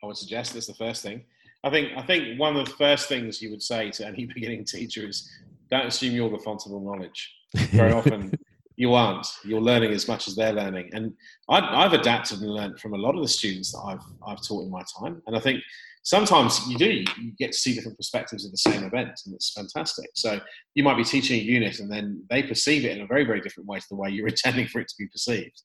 I 0.02 0.06
would 0.06 0.16
suggest 0.16 0.54
that's 0.54 0.66
the 0.66 0.74
first 0.74 1.02
thing. 1.02 1.22
I 1.64 1.70
think 1.70 1.90
I 1.96 2.02
think 2.02 2.38
one 2.40 2.56
of 2.56 2.66
the 2.66 2.72
first 2.72 3.08
things 3.08 3.40
you 3.40 3.50
would 3.50 3.62
say 3.62 3.90
to 3.90 4.06
any 4.06 4.26
beginning 4.34 4.64
teacher 4.64 5.06
is 5.06 5.30
don't 5.70 5.86
assume 5.86 6.14
you're 6.14 6.30
the 6.30 6.38
font 6.38 6.62
of 6.66 6.72
all 6.72 6.80
knowledge. 6.80 7.34
Very 7.54 7.92
often 8.00 8.32
you 8.76 8.94
aren't. 8.94 9.26
You're 9.44 9.60
learning 9.60 9.92
as 9.92 10.08
much 10.08 10.26
as 10.26 10.34
they're 10.34 10.52
learning, 10.52 10.90
and 10.92 11.12
I, 11.48 11.84
I've 11.84 11.92
adapted 11.92 12.40
and 12.40 12.50
learned 12.50 12.80
from 12.80 12.94
a 12.94 12.98
lot 12.98 13.14
of 13.14 13.22
the 13.22 13.28
students 13.28 13.72
that 13.72 13.80
I've 13.80 14.04
I've 14.26 14.42
taught 14.46 14.64
in 14.64 14.70
my 14.70 14.82
time. 14.98 15.22
And 15.26 15.36
I 15.36 15.40
think 15.40 15.62
sometimes 16.02 16.66
you 16.68 16.76
do 16.76 17.04
you 17.20 17.32
get 17.38 17.52
to 17.52 17.58
see 17.58 17.74
different 17.74 17.96
perspectives 17.96 18.44
of 18.44 18.50
the 18.50 18.58
same 18.58 18.84
event 18.84 19.20
and 19.24 19.34
it's 19.34 19.52
fantastic. 19.52 20.10
So 20.14 20.40
you 20.74 20.82
might 20.82 20.96
be 20.96 21.04
teaching 21.04 21.40
a 21.40 21.42
unit 21.42 21.78
and 21.78 21.90
then 21.90 22.24
they 22.28 22.42
perceive 22.42 22.84
it 22.84 22.96
in 22.96 23.02
a 23.02 23.06
very 23.06 23.24
very 23.24 23.40
different 23.40 23.68
way 23.68 23.78
to 23.78 23.86
the 23.88 23.96
way 23.96 24.10
you're 24.10 24.28
intending 24.36 24.66
for 24.66 24.80
it 24.80 24.88
to 24.88 24.94
be 24.98 25.06
perceived. 25.06 25.62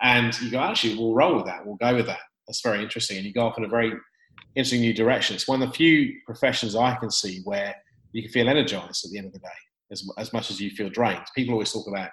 And 0.00 0.38
you 0.40 0.50
go 0.50 0.60
actually 0.60 0.96
we'll 0.96 1.14
roll 1.14 1.36
with 1.36 1.46
that. 1.46 1.64
We'll 1.64 1.76
go 1.76 1.94
with 1.94 2.06
that. 2.06 2.20
That's 2.46 2.62
very 2.62 2.82
interesting. 2.82 3.16
And 3.16 3.26
you 3.26 3.32
go 3.32 3.46
off 3.46 3.58
in 3.58 3.64
a 3.64 3.68
very 3.68 3.92
interesting 4.54 4.80
new 4.80 4.94
direction. 4.94 5.34
It's 5.34 5.48
one 5.48 5.62
of 5.62 5.68
the 5.68 5.74
few 5.74 6.14
professions 6.24 6.76
i 6.76 6.94
can 6.94 7.10
see 7.10 7.40
where 7.44 7.74
you 8.12 8.22
can 8.22 8.30
feel 8.30 8.48
energized 8.48 9.04
at 9.04 9.10
the 9.10 9.18
end 9.18 9.26
of 9.26 9.32
the 9.32 9.40
day 9.40 9.48
as, 9.90 10.08
as 10.18 10.32
much 10.32 10.50
as 10.50 10.60
you 10.60 10.70
feel 10.70 10.88
drained. 10.88 11.24
People 11.34 11.54
always 11.54 11.72
talk 11.72 11.86
about 11.88 12.10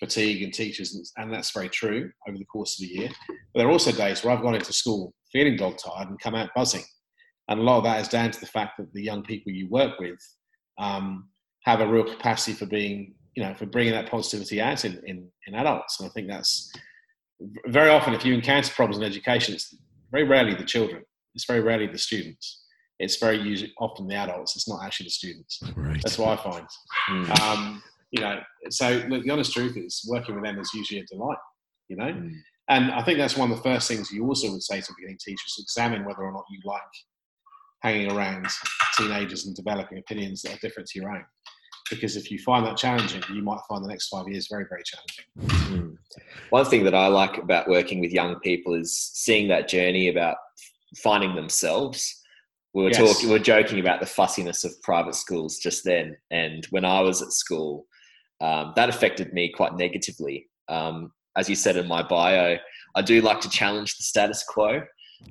fatigue 0.00 0.42
and 0.42 0.52
teachers 0.52 0.94
and, 0.94 1.04
and 1.16 1.32
that's 1.32 1.52
very 1.52 1.68
true 1.68 2.10
over 2.28 2.36
the 2.36 2.44
course 2.46 2.80
of 2.80 2.88
the 2.88 2.94
year. 2.94 3.08
But 3.28 3.60
there 3.60 3.68
are 3.68 3.72
also 3.72 3.92
days 3.92 4.24
where 4.24 4.34
i've 4.34 4.42
gone 4.42 4.54
into 4.54 4.72
school 4.72 5.14
feeling 5.32 5.56
dog 5.56 5.78
tired 5.78 6.08
and 6.08 6.18
come 6.18 6.34
out 6.34 6.50
buzzing 6.54 6.82
and 7.48 7.60
a 7.60 7.62
lot 7.62 7.78
of 7.78 7.84
that 7.84 8.00
is 8.00 8.08
down 8.08 8.30
to 8.30 8.40
the 8.40 8.46
fact 8.46 8.78
that 8.78 8.92
the 8.92 9.02
young 9.02 9.22
people 9.22 9.52
you 9.52 9.68
work 9.68 9.98
with 9.98 10.18
um, 10.78 11.28
have 11.64 11.80
a 11.80 11.86
real 11.86 12.04
capacity 12.04 12.52
for 12.52 12.66
being, 12.66 13.14
you 13.34 13.42
know, 13.42 13.54
for 13.54 13.66
bringing 13.66 13.92
that 13.92 14.10
positivity 14.10 14.60
out 14.60 14.84
in, 14.84 15.00
in, 15.06 15.28
in 15.46 15.54
adults. 15.54 16.00
And 16.00 16.08
I 16.08 16.12
think 16.12 16.28
that's 16.28 16.72
very 17.66 17.90
often, 17.90 18.14
if 18.14 18.24
you 18.24 18.34
encounter 18.34 18.72
problems 18.72 18.98
in 18.98 19.04
education, 19.04 19.54
it's 19.54 19.74
very 20.10 20.24
rarely 20.24 20.54
the 20.54 20.64
children. 20.64 21.02
It's 21.34 21.44
very 21.46 21.60
rarely 21.60 21.86
the 21.86 21.98
students. 21.98 22.62
It's 22.98 23.16
very 23.16 23.38
usually 23.40 23.72
often 23.78 24.06
the 24.06 24.14
adults. 24.14 24.54
It's 24.56 24.68
not 24.68 24.84
actually 24.84 25.06
the 25.06 25.10
students. 25.10 25.60
Right. 25.76 26.00
That's 26.02 26.18
what 26.18 26.38
I 26.38 26.42
find. 26.42 26.66
Mm. 27.10 27.40
Um, 27.40 27.82
you 28.12 28.22
know, 28.22 28.40
so 28.70 29.04
look, 29.08 29.24
the 29.24 29.30
honest 29.30 29.52
truth 29.52 29.76
is 29.76 30.06
working 30.08 30.36
with 30.36 30.44
them 30.44 30.58
is 30.60 30.70
usually 30.72 31.00
a 31.00 31.04
delight. 31.06 31.38
You 31.88 31.96
know, 31.96 32.04
mm. 32.04 32.32
and 32.68 32.92
I 32.92 33.02
think 33.02 33.18
that's 33.18 33.36
one 33.36 33.50
of 33.50 33.56
the 33.56 33.62
first 33.62 33.88
things 33.88 34.12
you 34.12 34.24
also 34.26 34.50
would 34.52 34.62
say 34.62 34.80
to 34.80 34.92
beginning 34.96 35.18
teachers: 35.22 35.56
examine 35.58 36.04
whether 36.04 36.22
or 36.22 36.32
not 36.32 36.44
you 36.50 36.60
like 36.64 36.80
hanging 37.84 38.10
around 38.10 38.46
teenagers 38.96 39.46
and 39.46 39.54
developing 39.54 39.98
opinions 39.98 40.40
that 40.42 40.54
are 40.54 40.58
different 40.60 40.88
to 40.88 40.98
your 40.98 41.10
own. 41.10 41.22
Because 41.90 42.16
if 42.16 42.30
you 42.30 42.38
find 42.38 42.64
that 42.64 42.78
challenging, 42.78 43.22
you 43.30 43.42
might 43.42 43.60
find 43.68 43.84
the 43.84 43.88
next 43.88 44.08
five 44.08 44.26
years 44.26 44.48
very, 44.50 44.64
very 44.70 44.82
challenging. 44.84 45.68
Mm. 45.70 45.98
One 46.48 46.64
thing 46.64 46.82
that 46.84 46.94
I 46.94 47.08
like 47.08 47.36
about 47.36 47.68
working 47.68 48.00
with 48.00 48.10
young 48.10 48.40
people 48.40 48.72
is 48.72 48.96
seeing 48.96 49.48
that 49.48 49.68
journey 49.68 50.08
about 50.08 50.36
finding 50.96 51.34
themselves. 51.34 52.22
We 52.72 52.84
were 52.84 52.88
yes. 52.88 52.98
talking, 52.98 53.28
we 53.28 53.34
were 53.34 53.44
joking 53.44 53.80
about 53.80 54.00
the 54.00 54.06
fussiness 54.06 54.64
of 54.64 54.72
private 54.82 55.14
schools 55.14 55.58
just 55.58 55.84
then, 55.84 56.16
and 56.30 56.66
when 56.70 56.86
I 56.86 57.02
was 57.02 57.20
at 57.20 57.32
school, 57.32 57.86
um, 58.40 58.72
that 58.76 58.88
affected 58.88 59.32
me 59.34 59.52
quite 59.54 59.76
negatively. 59.76 60.48
Um, 60.68 61.12
as 61.36 61.50
you 61.50 61.54
said 61.54 61.76
in 61.76 61.86
my 61.86 62.02
bio, 62.02 62.56
I 62.94 63.02
do 63.02 63.20
like 63.20 63.40
to 63.42 63.50
challenge 63.50 63.96
the 63.96 64.04
status 64.04 64.42
quo. 64.42 64.82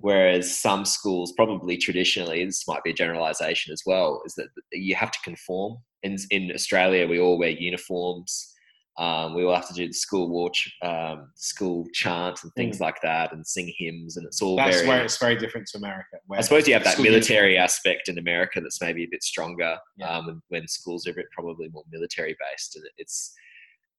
Whereas 0.01 0.59
some 0.59 0.85
schools, 0.85 1.33
probably 1.33 1.77
traditionally, 1.77 2.43
this 2.45 2.67
might 2.67 2.83
be 2.83 2.91
a 2.91 2.93
generalization 2.93 3.73
as 3.73 3.83
well, 3.85 4.21
is 4.25 4.35
that 4.35 4.47
you 4.71 4.95
have 4.95 5.11
to 5.11 5.19
conform. 5.23 5.77
In, 6.03 6.17
in 6.31 6.51
Australia, 6.53 7.07
we 7.07 7.19
all 7.19 7.37
wear 7.37 7.49
uniforms. 7.49 8.49
Um, 8.99 9.33
we 9.33 9.43
all 9.43 9.55
have 9.55 9.67
to 9.69 9.73
do 9.73 9.87
the 9.87 9.93
school 9.93 10.29
watch, 10.29 10.71
um, 10.83 11.31
school 11.35 11.87
chant, 11.93 12.43
and 12.43 12.51
things 12.53 12.77
mm. 12.77 12.81
like 12.81 13.01
that, 13.01 13.33
and 13.33 13.45
sing 13.45 13.73
hymns, 13.75 14.17
and 14.17 14.25
it's 14.27 14.39
all. 14.39 14.55
That's 14.55 14.77
very, 14.77 14.87
where 14.87 15.03
it's 15.03 15.17
very 15.17 15.35
different 15.35 15.65
to 15.71 15.79
America. 15.79 16.17
I 16.31 16.41
suppose 16.41 16.67
you 16.67 16.75
have 16.75 16.83
that 16.83 16.99
military 16.99 17.53
uniform. 17.53 17.63
aspect 17.63 18.07
in 18.07 18.19
America 18.19 18.61
that's 18.61 18.81
maybe 18.81 19.03
a 19.03 19.07
bit 19.09 19.23
stronger, 19.23 19.77
yeah. 19.97 20.15
um, 20.15 20.43
when 20.49 20.67
schools 20.67 21.07
are 21.07 21.11
a 21.11 21.15
bit 21.15 21.25
probably 21.31 21.69
more 21.69 21.83
military 21.91 22.35
based, 22.39 22.75
and 22.75 22.85
it's 22.97 23.33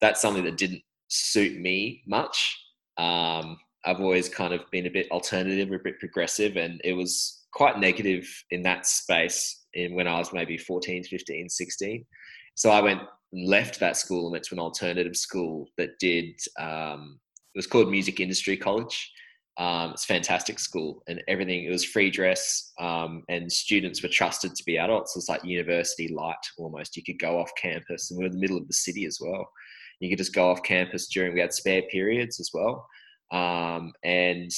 that's 0.00 0.22
something 0.22 0.44
that 0.44 0.56
didn't 0.56 0.82
suit 1.08 1.58
me 1.58 2.02
much. 2.06 2.56
Um, 2.96 3.58
I've 3.84 4.00
always 4.00 4.28
kind 4.28 4.54
of 4.54 4.68
been 4.70 4.86
a 4.86 4.90
bit 4.90 5.10
alternative, 5.10 5.70
a 5.70 5.78
bit 5.78 5.98
progressive, 5.98 6.56
and 6.56 6.80
it 6.84 6.94
was 6.94 7.44
quite 7.52 7.78
negative 7.78 8.26
in 8.50 8.62
that 8.62 8.86
space 8.86 9.64
in 9.74 9.94
when 9.94 10.08
I 10.08 10.18
was 10.18 10.32
maybe 10.32 10.56
14, 10.56 11.04
15, 11.04 11.48
16. 11.48 12.04
So 12.54 12.70
I 12.70 12.80
went 12.80 13.00
and 13.32 13.48
left 13.48 13.80
that 13.80 13.96
school 13.96 14.26
and 14.26 14.32
went 14.32 14.44
to 14.44 14.54
an 14.54 14.60
alternative 14.60 15.16
school 15.16 15.68
that 15.76 15.98
did, 15.98 16.38
um, 16.58 17.18
it 17.54 17.58
was 17.58 17.66
called 17.66 17.90
Music 17.90 18.20
Industry 18.20 18.56
College. 18.56 19.12
Um, 19.56 19.92
it's 19.92 20.04
a 20.04 20.08
fantastic 20.08 20.58
school 20.58 21.02
and 21.06 21.22
everything, 21.28 21.64
it 21.64 21.70
was 21.70 21.84
free 21.84 22.10
dress 22.10 22.72
um, 22.80 23.22
and 23.28 23.50
students 23.50 24.02
were 24.02 24.08
trusted 24.08 24.54
to 24.56 24.64
be 24.64 24.78
adults. 24.78 25.14
It 25.14 25.18
was 25.18 25.28
like 25.28 25.44
university 25.44 26.08
light 26.08 26.34
almost. 26.58 26.96
You 26.96 27.04
could 27.04 27.20
go 27.20 27.38
off 27.38 27.52
campus 27.60 28.10
and 28.10 28.18
we 28.18 28.24
are 28.24 28.26
in 28.26 28.32
the 28.32 28.40
middle 28.40 28.56
of 28.56 28.66
the 28.66 28.74
city 28.74 29.04
as 29.04 29.18
well. 29.20 29.48
You 30.00 30.08
could 30.08 30.18
just 30.18 30.34
go 30.34 30.50
off 30.50 30.64
campus 30.64 31.06
during, 31.06 31.34
we 31.34 31.40
had 31.40 31.52
spare 31.52 31.82
periods 31.82 32.40
as 32.40 32.50
well 32.52 32.88
um, 33.34 33.92
and 34.04 34.50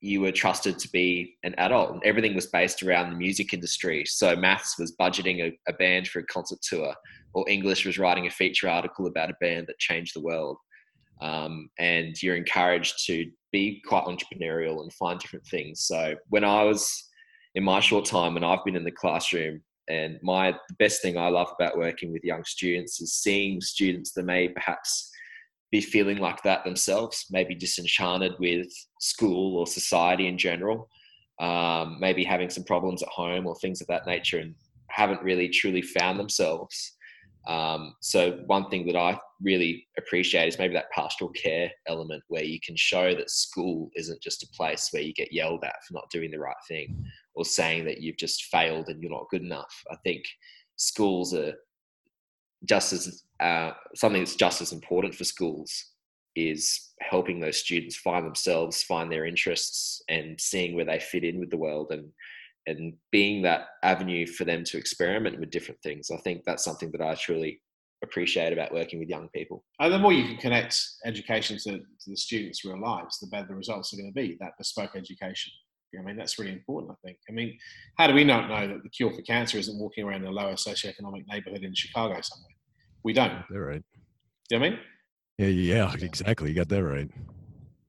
you 0.00 0.20
were 0.20 0.32
trusted 0.32 0.78
to 0.78 0.88
be 0.90 1.36
an 1.44 1.54
adult. 1.58 1.92
And 1.92 2.02
everything 2.04 2.34
was 2.34 2.48
based 2.48 2.82
around 2.82 3.10
the 3.10 3.16
music 3.16 3.54
industry. 3.54 4.04
So 4.04 4.36
maths 4.36 4.78
was 4.78 4.94
budgeting 5.00 5.40
a, 5.42 5.58
a, 5.68 5.72
band 5.72 6.08
for 6.08 6.18
a 6.18 6.26
concert 6.26 6.58
tour 6.60 6.92
or 7.34 7.48
english 7.48 7.86
was 7.86 7.98
writing 7.98 8.26
a 8.26 8.30
feature 8.30 8.68
article 8.68 9.06
about 9.06 9.30
a 9.30 9.36
band 9.40 9.66
that 9.68 9.78
changed 9.78 10.14
the 10.14 10.20
world. 10.20 10.58
Um, 11.22 11.70
and 11.78 12.20
you're 12.20 12.36
encouraged 12.36 13.06
to 13.06 13.30
be 13.52 13.80
quite 13.86 14.04
entrepreneurial 14.04 14.82
and 14.82 14.92
find 14.92 15.18
different 15.18 15.46
things. 15.46 15.82
So 15.86 16.16
when 16.28 16.44
i 16.44 16.64
was 16.64 17.08
in 17.54 17.64
my 17.64 17.80
short 17.80 18.04
time 18.04 18.36
and 18.36 18.44
i've 18.44 18.64
been 18.64 18.76
in 18.76 18.84
the 18.84 18.90
classroom 18.90 19.62
and 19.88 20.18
my 20.22 20.52
the 20.52 20.74
best 20.78 21.02
thing 21.02 21.18
i 21.18 21.28
love 21.28 21.52
about 21.58 21.76
working 21.76 22.12
with 22.12 22.24
young 22.24 22.42
students 22.44 23.00
is 23.00 23.14
seeing 23.14 23.60
students 23.60 24.12
that 24.12 24.24
may 24.24 24.48
perhaps 24.48 25.11
be 25.72 25.80
feeling 25.80 26.18
like 26.18 26.42
that 26.42 26.62
themselves, 26.64 27.26
maybe 27.30 27.54
disenchanted 27.54 28.32
with 28.38 28.68
school 29.00 29.58
or 29.58 29.66
society 29.66 30.28
in 30.28 30.36
general, 30.38 30.88
um, 31.40 31.96
maybe 31.98 32.22
having 32.22 32.50
some 32.50 32.62
problems 32.62 33.02
at 33.02 33.08
home 33.08 33.46
or 33.46 33.56
things 33.56 33.80
of 33.80 33.86
that 33.88 34.06
nature, 34.06 34.38
and 34.38 34.54
haven't 34.88 35.22
really 35.22 35.48
truly 35.48 35.82
found 35.82 36.20
themselves. 36.20 36.92
Um, 37.48 37.96
so 38.00 38.42
one 38.46 38.68
thing 38.68 38.86
that 38.86 38.96
I 38.96 39.18
really 39.40 39.88
appreciate 39.98 40.46
is 40.46 40.58
maybe 40.58 40.74
that 40.74 40.90
pastoral 40.94 41.32
care 41.32 41.72
element 41.88 42.22
where 42.28 42.44
you 42.44 42.60
can 42.64 42.76
show 42.76 43.14
that 43.16 43.30
school 43.30 43.90
isn't 43.96 44.22
just 44.22 44.44
a 44.44 44.56
place 44.56 44.90
where 44.92 45.02
you 45.02 45.14
get 45.14 45.32
yelled 45.32 45.64
at 45.64 45.82
for 45.88 45.94
not 45.94 46.10
doing 46.10 46.30
the 46.30 46.38
right 46.38 46.54
thing 46.68 47.04
or 47.34 47.44
saying 47.44 47.86
that 47.86 48.00
you've 48.00 48.18
just 48.18 48.44
failed 48.44 48.88
and 48.88 49.02
you're 49.02 49.10
not 49.10 49.28
good 49.30 49.42
enough. 49.42 49.74
I 49.90 49.96
think 50.04 50.22
schools 50.76 51.34
are 51.34 51.54
just 52.64 52.92
as 52.92 53.22
uh, 53.40 53.72
something 53.94 54.20
that's 54.20 54.36
just 54.36 54.60
as 54.60 54.72
important 54.72 55.14
for 55.14 55.24
schools 55.24 55.70
is 56.34 56.92
helping 57.00 57.40
those 57.40 57.58
students 57.58 57.96
find 57.96 58.24
themselves, 58.24 58.82
find 58.82 59.10
their 59.10 59.26
interests, 59.26 60.02
and 60.08 60.40
seeing 60.40 60.74
where 60.74 60.84
they 60.84 60.98
fit 60.98 61.24
in 61.24 61.38
with 61.38 61.50
the 61.50 61.56
world, 61.56 61.88
and 61.90 62.08
and 62.66 62.94
being 63.10 63.42
that 63.42 63.66
avenue 63.82 64.24
for 64.24 64.44
them 64.44 64.62
to 64.62 64.78
experiment 64.78 65.40
with 65.40 65.50
different 65.50 65.80
things. 65.82 66.10
I 66.12 66.16
think 66.18 66.42
that's 66.44 66.64
something 66.64 66.92
that 66.92 67.00
I 67.00 67.14
truly 67.16 67.60
appreciate 68.04 68.52
about 68.52 68.72
working 68.72 68.98
with 68.98 69.08
young 69.08 69.28
people. 69.34 69.64
And 69.80 69.92
the 69.92 69.98
more 69.98 70.12
you 70.12 70.24
can 70.24 70.36
connect 70.36 70.80
education 71.04 71.58
to, 71.58 71.78
to 71.78 72.10
the 72.10 72.16
students' 72.16 72.64
real 72.64 72.80
lives, 72.80 73.18
the 73.18 73.28
better 73.28 73.48
the 73.48 73.54
results 73.54 73.92
are 73.92 73.96
going 73.96 74.10
to 74.10 74.14
be. 74.14 74.36
That 74.40 74.52
bespoke 74.58 74.92
education. 74.96 75.52
I 75.98 76.02
mean, 76.02 76.16
that's 76.16 76.38
really 76.38 76.52
important, 76.52 76.92
I 76.92 77.06
think. 77.06 77.18
I 77.28 77.32
mean, 77.32 77.58
how 77.98 78.06
do 78.06 78.14
we 78.14 78.24
not 78.24 78.48
know 78.48 78.66
that 78.68 78.82
the 78.82 78.88
cure 78.88 79.12
for 79.12 79.22
cancer 79.22 79.58
isn't 79.58 79.78
walking 79.78 80.04
around 80.04 80.22
in 80.22 80.28
a 80.28 80.32
lower 80.32 80.54
socioeconomic 80.54 81.26
neighborhood 81.28 81.62
in 81.62 81.74
Chicago 81.74 82.18
somewhere? 82.22 82.56
We 83.04 83.12
don't. 83.12 83.42
They're 83.50 83.66
right. 83.66 83.82
You 84.50 84.58
know 84.58 84.60
what 84.60 84.66
I 84.66 84.70
mean? 84.70 84.78
Yeah, 85.38 85.46
yeah, 85.46 85.94
exactly. 86.00 86.50
You 86.50 86.54
got 86.54 86.68
that 86.68 86.84
right. 86.84 87.10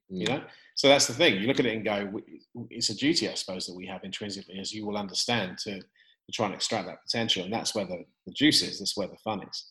You 0.10 0.28
know, 0.28 0.44
so 0.76 0.88
that's 0.88 1.08
the 1.08 1.14
thing. 1.14 1.42
You 1.42 1.48
look 1.48 1.60
at 1.60 1.66
it 1.66 1.76
and 1.76 1.84
go, 1.84 2.22
it's 2.70 2.90
a 2.90 2.96
duty, 2.96 3.30
I 3.30 3.34
suppose, 3.34 3.66
that 3.66 3.76
we 3.76 3.86
have 3.88 4.04
intrinsically, 4.04 4.60
as 4.60 4.74
you 4.74 4.86
will 4.86 4.98
understand, 4.98 5.58
to, 5.60 5.80
to 5.80 6.32
try 6.32 6.46
and 6.46 6.56
extract 6.56 6.88
that 6.88 7.04
potential. 7.04 7.44
And 7.44 7.54
that's 7.54 7.76
where 7.76 7.86
the, 7.86 8.04
the 8.26 8.34
juice 8.34 8.62
is. 8.62 8.80
That's 8.80 8.96
where 8.96 9.08
the 9.08 9.18
fun 9.24 9.42
is. 9.48 9.66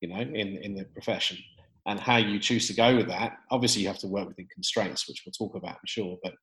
You 0.00 0.08
know, 0.08 0.20
in 0.20 0.34
in 0.34 0.74
the 0.74 0.84
profession, 0.86 1.38
and 1.86 2.00
how 2.00 2.16
you 2.16 2.40
choose 2.40 2.66
to 2.66 2.74
go 2.74 2.96
with 2.96 3.06
that. 3.06 3.36
Obviously, 3.52 3.82
you 3.82 3.88
have 3.88 3.98
to 3.98 4.08
work 4.08 4.26
within 4.26 4.48
constraints, 4.52 5.08
which 5.08 5.22
we'll 5.24 5.32
talk 5.32 5.56
about, 5.56 5.76
I'm 5.76 5.86
sure. 5.86 6.18
But 6.24 6.34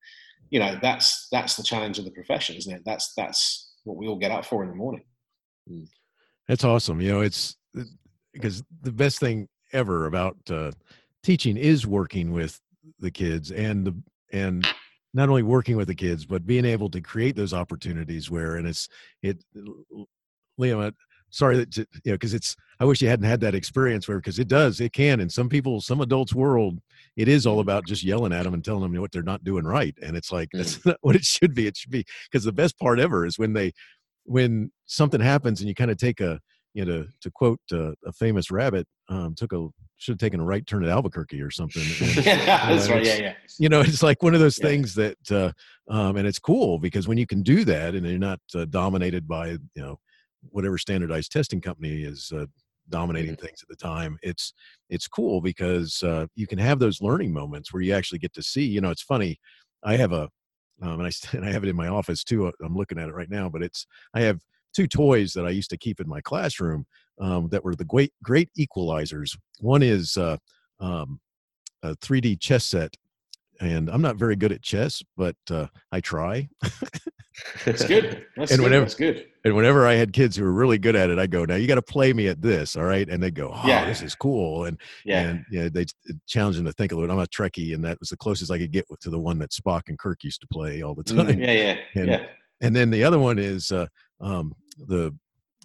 you 0.49 0.59
know, 0.59 0.77
that's 0.81 1.27
that's 1.31 1.55
the 1.55 1.63
challenge 1.63 1.99
of 1.99 2.05
the 2.05 2.11
profession, 2.11 2.55
isn't 2.55 2.73
it? 2.73 2.81
That's 2.85 3.13
that's 3.15 3.73
what 3.83 3.97
we 3.97 4.07
all 4.07 4.17
get 4.17 4.31
up 4.31 4.45
for 4.45 4.63
in 4.63 4.69
the 4.69 4.75
morning. 4.75 5.03
Hmm. 5.67 5.83
That's 6.47 6.63
awesome. 6.63 6.99
You 6.99 7.09
know, 7.09 7.21
it's 7.21 7.55
because 8.33 8.63
the 8.81 8.91
best 8.91 9.19
thing 9.19 9.47
ever 9.73 10.07
about 10.07 10.37
uh, 10.49 10.71
teaching 11.23 11.57
is 11.57 11.85
working 11.85 12.31
with 12.31 12.59
the 12.99 13.11
kids 13.11 13.51
and 13.51 13.85
the 13.85 13.95
and 14.31 14.67
not 15.13 15.29
only 15.29 15.43
working 15.43 15.75
with 15.75 15.87
the 15.87 15.95
kids 15.95 16.25
but 16.25 16.45
being 16.45 16.65
able 16.65 16.89
to 16.89 17.01
create 17.01 17.35
those 17.35 17.53
opportunities 17.53 18.29
where 18.29 18.55
and 18.55 18.67
it's 18.67 18.89
it 19.21 19.43
liam 20.59 20.93
sorry 21.29 21.57
that 21.57 21.77
you 21.77 21.85
know 22.05 22.13
because 22.13 22.33
it's 22.33 22.55
i 22.79 22.85
wish 22.85 23.01
you 23.01 23.07
hadn't 23.07 23.25
had 23.25 23.39
that 23.39 23.55
experience 23.55 24.07
where 24.07 24.17
because 24.17 24.39
it 24.39 24.47
does 24.47 24.81
it 24.81 24.93
can 24.93 25.19
in 25.19 25.29
some 25.29 25.49
people 25.49 25.81
some 25.81 26.01
adults 26.01 26.33
world 26.33 26.79
it 27.19 27.27
is 27.27 27.45
all 27.45 27.59
about 27.59 27.85
just 27.85 28.03
yelling 28.03 28.33
at 28.33 28.43
them 28.43 28.53
and 28.53 28.63
telling 28.63 28.81
them 28.81 28.99
what 29.01 29.11
they're 29.11 29.21
not 29.21 29.43
doing 29.43 29.65
right 29.65 29.95
and 30.01 30.15
it's 30.15 30.31
like 30.31 30.49
that's 30.53 30.77
mm. 30.77 30.85
not 30.87 30.97
what 31.01 31.15
it 31.15 31.23
should 31.23 31.53
be 31.53 31.67
it 31.67 31.77
should 31.77 31.91
be 31.91 32.03
because 32.31 32.43
the 32.43 32.51
best 32.51 32.77
part 32.79 32.99
ever 32.99 33.25
is 33.25 33.37
when 33.37 33.53
they 33.53 33.71
when 34.25 34.71
something 34.85 35.21
happens 35.21 35.59
and 35.59 35.67
you 35.67 35.75
kind 35.75 35.91
of 35.91 35.97
take 35.97 36.21
a 36.21 36.39
you 36.73 36.85
know, 36.85 37.03
to, 37.03 37.09
to 37.21 37.31
quote 37.31 37.59
uh, 37.73 37.91
a 38.05 38.11
famous 38.13 38.51
rabbit, 38.51 38.87
um, 39.09 39.33
took 39.35 39.53
a 39.53 39.67
should 39.97 40.13
have 40.13 40.19
taken 40.19 40.39
a 40.39 40.45
right 40.45 40.65
turn 40.65 40.83
at 40.83 40.89
Albuquerque 40.89 41.41
or 41.41 41.51
something. 41.51 41.81
And, 41.81 42.15
yeah, 42.25 42.69
that's 42.69 42.89
right. 42.89 43.05
Yeah, 43.05 43.15
yeah. 43.15 43.33
you 43.57 43.67
know, 43.67 43.81
it's 43.81 44.01
like 44.01 44.23
one 44.23 44.33
of 44.33 44.39
those 44.39 44.57
Yeah. 44.57 44.67
things 44.67 44.95
that, 44.95 45.17
uh, 45.31 45.51
um, 45.89 46.15
and 46.15 46.25
it's 46.25 46.39
cool 46.39 46.79
because 46.79 47.07
when 47.07 47.17
you 47.17 47.27
can 47.27 47.43
do 47.43 47.65
that 47.65 47.95
and 47.95 48.05
you're 48.05 48.17
not 48.17 48.39
uh, 48.55 48.65
dominated 48.65 49.27
by, 49.27 49.49
you 49.49 49.59
know, 49.75 49.99
whatever 50.51 50.77
standardized 50.77 51.33
testing 51.33 51.59
company 51.59 52.03
is 52.03 52.31
uh, 52.33 52.45
dominating 52.89 53.35
things 53.35 53.61
at 53.61 53.69
the 53.69 53.75
time, 53.75 54.17
it's 54.21 54.53
it's 54.89 55.07
cool 55.07 55.41
because 55.41 56.01
uh, 56.03 56.25
you 56.35 56.47
can 56.47 56.59
have 56.59 56.79
those 56.79 57.01
learning 57.01 57.33
moments 57.33 57.73
where 57.73 57.81
you 57.81 57.93
actually 57.93 58.19
get 58.19 58.33
to 58.33 58.43
see. 58.43 58.65
You 58.65 58.81
know, 58.81 58.89
it's 58.89 59.01
funny. 59.01 59.39
I 59.83 59.95
have 59.95 60.11
a, 60.11 60.29
um, 60.81 60.99
and 60.99 61.03
I 61.03 61.11
and 61.37 61.45
I 61.45 61.51
have 61.51 61.63
it 61.63 61.69
in 61.69 61.75
my 61.75 61.87
office 61.87 62.23
too. 62.23 62.47
uh, 62.47 62.51
I'm 62.63 62.75
looking 62.75 62.97
at 62.97 63.09
it 63.09 63.15
right 63.15 63.29
now, 63.29 63.49
but 63.49 63.63
it's 63.63 63.85
I 64.13 64.21
have 64.21 64.39
two 64.75 64.87
toys 64.87 65.33
that 65.33 65.45
I 65.45 65.49
used 65.49 65.69
to 65.71 65.77
keep 65.77 65.99
in 65.99 66.07
my 66.07 66.21
classroom 66.21 66.85
um, 67.19 67.49
that 67.49 67.63
were 67.63 67.75
the 67.75 67.85
great 67.85 68.13
great 68.23 68.49
equalizers. 68.57 69.37
One 69.59 69.83
is 69.83 70.17
uh, 70.17 70.37
um, 70.79 71.19
a 71.83 71.95
3D 71.95 72.39
chess 72.39 72.65
set, 72.65 72.95
and 73.59 73.89
I'm 73.89 74.01
not 74.01 74.15
very 74.17 74.35
good 74.35 74.51
at 74.51 74.61
chess, 74.61 75.03
but 75.17 75.35
uh, 75.51 75.67
I 75.91 75.99
try. 76.01 76.47
It's 77.65 77.85
good. 77.85 78.25
That's 78.35 78.51
And 78.51 78.59
good. 78.59 78.63
whenever- 78.65 78.85
That's 78.85 78.95
good. 78.95 79.25
And 79.45 79.55
whenever 79.55 79.87
I 79.87 79.93
had 79.93 80.11
kids 80.11 80.35
who 80.35 80.43
were 80.43 80.51
really 80.51 80.77
good 80.77 80.97
at 80.97 81.09
it, 81.09 81.17
I 81.17 81.25
go, 81.25 81.45
"Now 81.45 81.55
you 81.55 81.65
got 81.65 81.75
to 81.75 81.81
play 81.81 82.11
me 82.11 82.27
at 82.27 82.41
this, 82.41 82.75
all 82.75 82.83
right?" 82.83 83.07
And 83.07 83.23
they 83.23 83.31
go, 83.31 83.51
"Oh, 83.55 83.61
Yeah. 83.65 83.85
this 83.85 84.01
is 84.01 84.13
cool." 84.13 84.65
And 84.65 84.77
Yeah. 85.05 85.21
and 85.29 85.45
yeah, 85.49 85.69
they 85.71 85.85
challenge 86.27 86.57
them 86.57 86.65
to 86.65 86.73
think 86.73 86.91
a 86.91 86.95
little. 86.95 87.09
I'm 87.09 87.19
a 87.23 87.25
Trekkie, 87.25 87.73
and 87.73 87.81
that 87.85 87.97
was 88.01 88.09
the 88.09 88.17
closest 88.17 88.51
I 88.51 88.57
could 88.57 88.71
get 88.73 88.85
to 88.99 89.09
the 89.09 89.17
one 89.17 89.39
that 89.39 89.51
Spock 89.51 89.83
and 89.87 89.97
Kirk 89.97 90.25
used 90.25 90.41
to 90.41 90.47
play 90.47 90.81
all 90.81 90.93
the 90.93 91.05
time. 91.05 91.27
Mm, 91.27 91.39
yeah, 91.39 91.51
yeah, 91.53 91.77
And- 92.01 92.07
yeah. 92.09 92.25
And 92.61 92.75
then 92.75 92.89
the 92.89 93.05
other 93.05 93.17
one 93.19 93.39
is 93.39 93.71
uh, 93.71 93.87
um, 94.19 94.53
the 94.77 95.15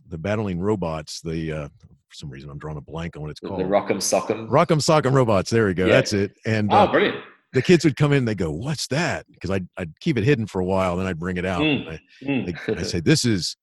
the 0.08 0.18
battling 0.18 0.60
robots. 0.60 1.20
The 1.20 1.50
uh, 1.50 1.68
for 2.08 2.14
some 2.14 2.30
reason 2.30 2.48
I'm 2.50 2.58
drawing 2.58 2.76
a 2.78 2.80
blank 2.80 3.16
on 3.16 3.22
what 3.22 3.32
it's 3.32 3.40
called. 3.40 3.58
the 3.58 3.64
Rock'em 3.64 3.96
Sock'em. 3.96 4.48
Rock'em 4.48 4.78
Sock'em 4.78 5.12
Robots. 5.12 5.50
There 5.50 5.66
we 5.66 5.74
go. 5.74 5.86
Yeah. 5.86 5.94
That's 5.94 6.12
it. 6.12 6.36
And 6.46 6.72
Oh, 6.72 6.76
uh, 6.76 6.92
brilliant. 6.92 7.16
The 7.54 7.62
kids 7.62 7.84
would 7.84 7.96
come 7.96 8.12
in 8.12 8.18
and 8.18 8.28
they 8.28 8.34
go, 8.34 8.50
"What's 8.50 8.86
that?" 8.88 9.24
Because 9.30 9.50
I'd 9.50 9.66
I'd 9.78 9.98
keep 10.00 10.18
it 10.18 10.24
hidden 10.24 10.46
for 10.46 10.60
a 10.60 10.64
while, 10.64 10.96
then 10.96 11.06
I'd 11.06 11.18
bring 11.18 11.36
it 11.36 11.44
out. 11.46 11.62
Mm. 11.62 11.80
and 12.22 12.48
I, 12.48 12.52
Mm. 12.52 12.78
I 12.78 12.82
say, 12.82 13.00
"This 13.00 13.24
is 13.24 13.56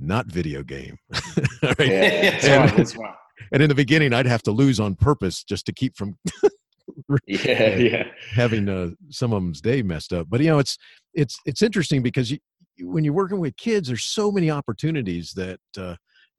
not 0.00 0.26
video 0.26 0.62
game." 0.62 0.96
Right? 1.62 1.78
Yeah. 1.80 2.38
And- 2.42 2.76
right. 2.76 2.96
Right. 2.96 3.14
And 3.52 3.62
in 3.62 3.68
the 3.68 3.74
beginning, 3.74 4.12
I'd 4.14 4.26
have 4.26 4.42
to 4.44 4.50
lose 4.50 4.80
on 4.80 4.94
purpose 4.94 5.44
just 5.44 5.66
to 5.66 5.72
keep 5.72 5.94
from 5.96 6.16
yeah, 7.26 7.76
yeah. 7.76 8.04
having 8.32 8.68
uh, 8.68 8.90
some 9.10 9.32
of 9.32 9.42
them's 9.42 9.60
day 9.60 9.82
messed 9.82 10.12
up. 10.12 10.26
But 10.30 10.40
you 10.40 10.46
know, 10.48 10.58
it's 10.58 10.78
it's 11.14 11.38
it's 11.44 11.60
interesting 11.62 12.02
because 12.02 12.30
you, 12.30 12.38
when 12.80 13.04
you're 13.04 13.12
working 13.14 13.38
with 13.38 13.56
kids, 13.56 13.88
there's 13.88 14.04
so 14.04 14.32
many 14.32 14.50
opportunities 14.50 15.32
that 15.36 15.58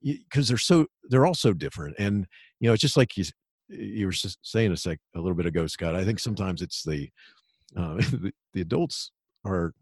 because 0.03 0.47
they're 0.47 0.57
so 0.57 0.87
they're 1.09 1.25
all 1.25 1.35
so 1.35 1.53
different, 1.53 1.95
and 1.99 2.25
you 2.59 2.67
know, 2.67 2.73
it's 2.73 2.81
just 2.81 2.97
like 2.97 3.15
you 3.15 3.25
you 3.69 4.05
were 4.05 4.13
saying 4.13 4.71
a 4.71 4.77
sec 4.77 4.99
a 5.15 5.19
little 5.19 5.35
bit 5.35 5.45
ago, 5.45 5.67
Scott. 5.67 5.95
I 5.95 6.03
think 6.03 6.19
sometimes 6.19 6.61
it's 6.61 6.83
the 6.83 7.09
uh, 7.75 7.95
the, 7.95 8.31
the 8.53 8.61
adults 8.61 9.11
are. 9.45 9.73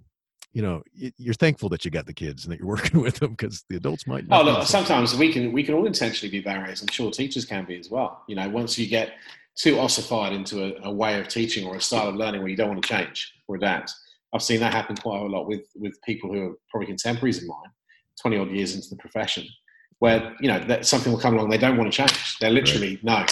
You 0.54 0.62
know, 0.62 0.84
you're 0.93 1.34
thankful 1.34 1.67
that 1.67 1.84
you 1.84 1.91
got 1.91 2.06
the 2.06 2.13
kids 2.13 2.45
and 2.45 2.54
that 2.54 2.60
you're 2.60 2.67
working 2.78 3.02
with 3.02 3.15
them 3.15 3.32
because 3.32 3.65
the 3.69 3.76
adults 3.76 4.08
might. 4.08 4.24
Oh, 4.32 4.38
not 4.38 4.45
be 4.45 4.52
look, 4.52 4.63
sometimes 4.63 5.13
we 5.13 5.34
can 5.34 5.52
we 5.52 5.63
can 5.63 5.74
all 5.74 5.86
intentionally 5.86 6.32
be 6.32 6.39
barriers. 6.39 6.82
I'm 6.82 6.88
sure 6.88 7.12
teachers 7.12 7.43
can 7.43 7.65
be 7.65 7.78
as 7.78 7.89
well. 7.89 8.24
You 8.30 8.38
know, 8.38 8.48
once 8.48 8.78
you 8.78 8.88
get 8.88 9.15
too 9.56 9.80
ossified 9.80 10.34
into 10.34 10.63
a, 10.63 10.89
a 10.89 10.91
way 10.91 11.19
of 11.19 11.28
teaching 11.28 11.65
or 11.65 11.78
a 11.78 11.82
style 11.82 12.10
of 12.10 12.15
learning 12.15 12.41
where 12.41 12.50
you 12.50 12.58
don't 12.58 12.69
want 12.69 12.82
to 12.82 12.88
change 12.88 13.34
or 13.48 13.56
adapt. 13.56 13.93
I've 14.34 14.43
seen 14.43 14.60
that 14.60 14.74
happen 14.74 14.98
quite 14.98 15.21
a 15.21 15.26
lot 15.26 15.48
with 15.48 15.65
with 15.76 16.02
people 16.02 16.32
who 16.32 16.50
are 16.50 16.54
probably 16.69 16.88
contemporaries 16.88 17.41
of 17.41 17.48
mine, 17.48 17.71
20 18.21 18.38
odd 18.38 18.52
years 18.52 18.76
into 18.76 18.89
the 18.89 18.98
profession, 18.98 19.48
where 20.00 20.36
you 20.41 20.50
know 20.50 20.60
that 20.65 20.86
something 20.86 21.12
will 21.12 21.19
come 21.19 21.36
along 21.36 21.50
they 21.50 21.58
don't 21.58 21.78
want 21.78 21.91
to 21.91 21.95
change. 21.95 22.38
They're 22.39 22.50
literally 22.52 23.00
no, 23.02 23.26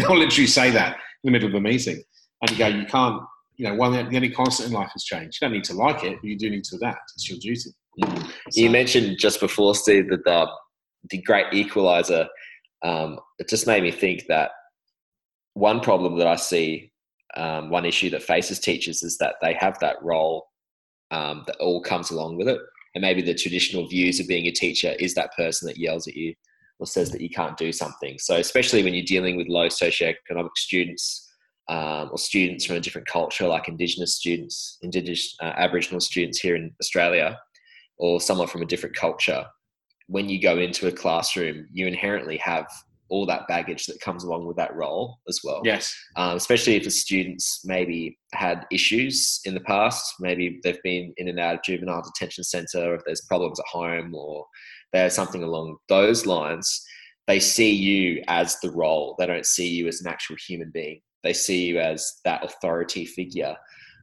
they'll 0.08 0.18
literally 0.18 0.46
say 0.46 0.70
that 0.70 0.94
in 0.94 1.00
the 1.24 1.30
middle 1.30 1.48
of 1.48 1.54
a 1.54 1.60
meeting, 1.60 2.02
and 2.42 2.50
you 2.50 2.56
go, 2.58 2.66
you 2.66 2.84
can't. 2.86 3.22
You 3.56 3.66
know, 3.66 3.74
one 3.74 3.92
the 3.92 4.16
only 4.16 4.30
constant 4.30 4.68
in 4.68 4.74
life 4.74 4.90
is 4.96 5.04
change. 5.04 5.38
You 5.40 5.46
don't 5.46 5.52
need 5.52 5.64
to 5.64 5.74
like 5.74 6.02
it, 6.02 6.16
but 6.22 6.24
you 6.24 6.38
do 6.38 6.48
need 6.48 6.64
to 6.64 6.76
adapt. 6.76 7.12
It's 7.14 7.28
your 7.28 7.38
duty. 7.38 7.70
You 8.54 8.66
So- 8.66 8.72
mentioned 8.72 9.18
just 9.18 9.38
before, 9.38 9.74
Steve, 9.74 10.08
that 10.08 10.24
the 10.24 10.48
the 11.10 11.20
great 11.22 11.46
equalizer. 11.52 12.26
Um, 12.82 13.18
it 13.38 13.48
just 13.48 13.66
made 13.66 13.82
me 13.82 13.90
think 13.90 14.24
that 14.28 14.50
one 15.54 15.80
problem 15.80 16.16
that 16.18 16.26
I 16.26 16.36
see, 16.36 16.92
um, 17.36 17.68
one 17.70 17.84
issue 17.84 18.08
that 18.10 18.22
faces 18.22 18.58
teachers 18.58 19.02
is 19.02 19.18
that 19.18 19.34
they 19.42 19.54
have 19.54 19.78
that 19.80 19.96
role 20.02 20.46
um, 21.10 21.44
that 21.46 21.56
all 21.56 21.82
comes 21.82 22.10
along 22.10 22.36
with 22.38 22.48
it, 22.48 22.58
and 22.94 23.02
maybe 23.02 23.20
the 23.20 23.34
traditional 23.34 23.86
views 23.88 24.20
of 24.20 24.28
being 24.28 24.46
a 24.46 24.52
teacher 24.52 24.94
is 24.98 25.14
that 25.14 25.34
person 25.36 25.66
that 25.66 25.76
yells 25.78 26.06
at 26.08 26.14
you 26.14 26.34
or 26.80 26.86
says 26.86 27.12
that 27.12 27.20
you 27.20 27.30
can't 27.30 27.56
do 27.56 27.70
something. 27.70 28.18
So, 28.18 28.36
especially 28.36 28.82
when 28.82 28.94
you're 28.94 29.04
dealing 29.04 29.36
with 29.36 29.46
low 29.48 29.68
socioeconomic 29.68 30.56
students. 30.56 31.26
Um, 31.68 32.08
or 32.10 32.18
students 32.18 32.64
from 32.64 32.74
a 32.74 32.80
different 32.80 33.06
culture, 33.06 33.46
like 33.46 33.68
Indigenous 33.68 34.16
students, 34.16 34.76
Indigenous 34.82 35.36
uh, 35.40 35.52
Aboriginal 35.56 36.00
students 36.00 36.40
here 36.40 36.56
in 36.56 36.72
Australia, 36.80 37.38
or 37.96 38.20
someone 38.20 38.48
from 38.48 38.62
a 38.62 38.66
different 38.66 38.96
culture, 38.96 39.46
when 40.08 40.28
you 40.28 40.42
go 40.42 40.58
into 40.58 40.88
a 40.88 40.92
classroom, 40.92 41.68
you 41.72 41.86
inherently 41.86 42.38
have 42.38 42.66
all 43.10 43.26
that 43.26 43.46
baggage 43.46 43.86
that 43.86 44.00
comes 44.00 44.24
along 44.24 44.46
with 44.46 44.56
that 44.56 44.74
role 44.74 45.18
as 45.28 45.40
well. 45.44 45.60
Yes. 45.64 45.94
Um, 46.16 46.36
especially 46.36 46.76
if 46.76 46.84
the 46.84 46.90
students 46.90 47.60
maybe 47.64 48.18
had 48.32 48.66
issues 48.72 49.40
in 49.44 49.54
the 49.54 49.60
past, 49.60 50.14
maybe 50.20 50.60
they've 50.62 50.82
been 50.82 51.12
in 51.16 51.28
and 51.28 51.38
out 51.38 51.56
of 51.56 51.62
juvenile 51.62 52.02
detention 52.02 52.44
centre, 52.44 52.94
if 52.94 53.02
there's 53.04 53.22
problems 53.22 53.60
at 53.60 53.66
home, 53.66 54.14
or 54.14 54.46
there's 54.92 55.14
something 55.14 55.42
along 55.42 55.76
those 55.88 56.26
lines. 56.26 56.84
They 57.26 57.40
see 57.40 57.72
you 57.72 58.22
as 58.28 58.58
the 58.60 58.70
role. 58.70 59.14
They 59.18 59.26
don't 59.26 59.46
see 59.46 59.68
you 59.68 59.86
as 59.88 60.00
an 60.00 60.08
actual 60.08 60.36
human 60.36 60.70
being. 60.72 61.00
They 61.22 61.32
see 61.32 61.66
you 61.66 61.78
as 61.78 62.20
that 62.24 62.44
authority 62.44 63.04
figure 63.04 63.56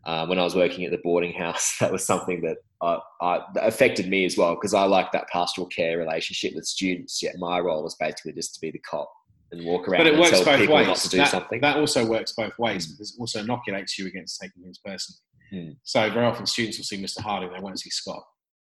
uh, 0.07 0.25
when 0.25 0.39
I 0.39 0.43
was 0.43 0.55
working 0.55 0.85
at 0.85 0.91
the 0.91 0.99
boarding 1.03 1.33
house, 1.33 1.75
that 1.81 1.91
was 1.91 2.05
something 2.05 2.41
that, 2.41 2.57
uh, 2.81 2.99
I, 3.21 3.41
that 3.53 3.67
affected 3.67 4.07
me 4.07 4.25
as 4.25 4.37
well 4.37 4.55
because 4.55 4.73
I 4.73 4.85
like 4.85 5.11
that 5.11 5.27
pastoral 5.27 5.67
care 5.67 5.97
relationship 5.97 6.55
with 6.55 6.65
students. 6.65 7.21
Yet 7.21 7.35
my 7.37 7.59
role 7.59 7.83
was 7.83 7.95
basically 7.95 8.31
just 8.31 8.55
to 8.55 8.61
be 8.61 8.71
the 8.71 8.79
cop 8.79 9.11
and 9.51 9.65
walk 9.65 9.87
around 9.87 9.99
But 9.99 10.07
it 10.07 10.13
and 10.13 10.21
works 10.21 10.31
tell 10.31 10.45
both 10.45 10.59
people 10.59 10.75
ways. 10.75 11.03
to 11.03 11.09
do 11.09 11.17
that, 11.17 11.27
something. 11.29 11.61
that 11.61 11.77
also 11.77 12.05
works 12.05 12.33
both 12.37 12.57
ways 12.57 12.87
because 12.87 13.13
it 13.15 13.19
also 13.19 13.41
inoculates 13.41 13.99
you 13.99 14.07
against 14.07 14.39
taking 14.39 14.63
things 14.63 14.79
personally. 14.83 15.19
Hmm. 15.51 15.71
So 15.83 16.09
very 16.09 16.25
often 16.25 16.45
students 16.45 16.77
will 16.77 16.85
see 16.85 17.01
Mr. 17.01 17.19
Harding, 17.21 17.51
they 17.51 17.59
won't 17.59 17.79
see 17.79 17.89
Scott. 17.89 18.23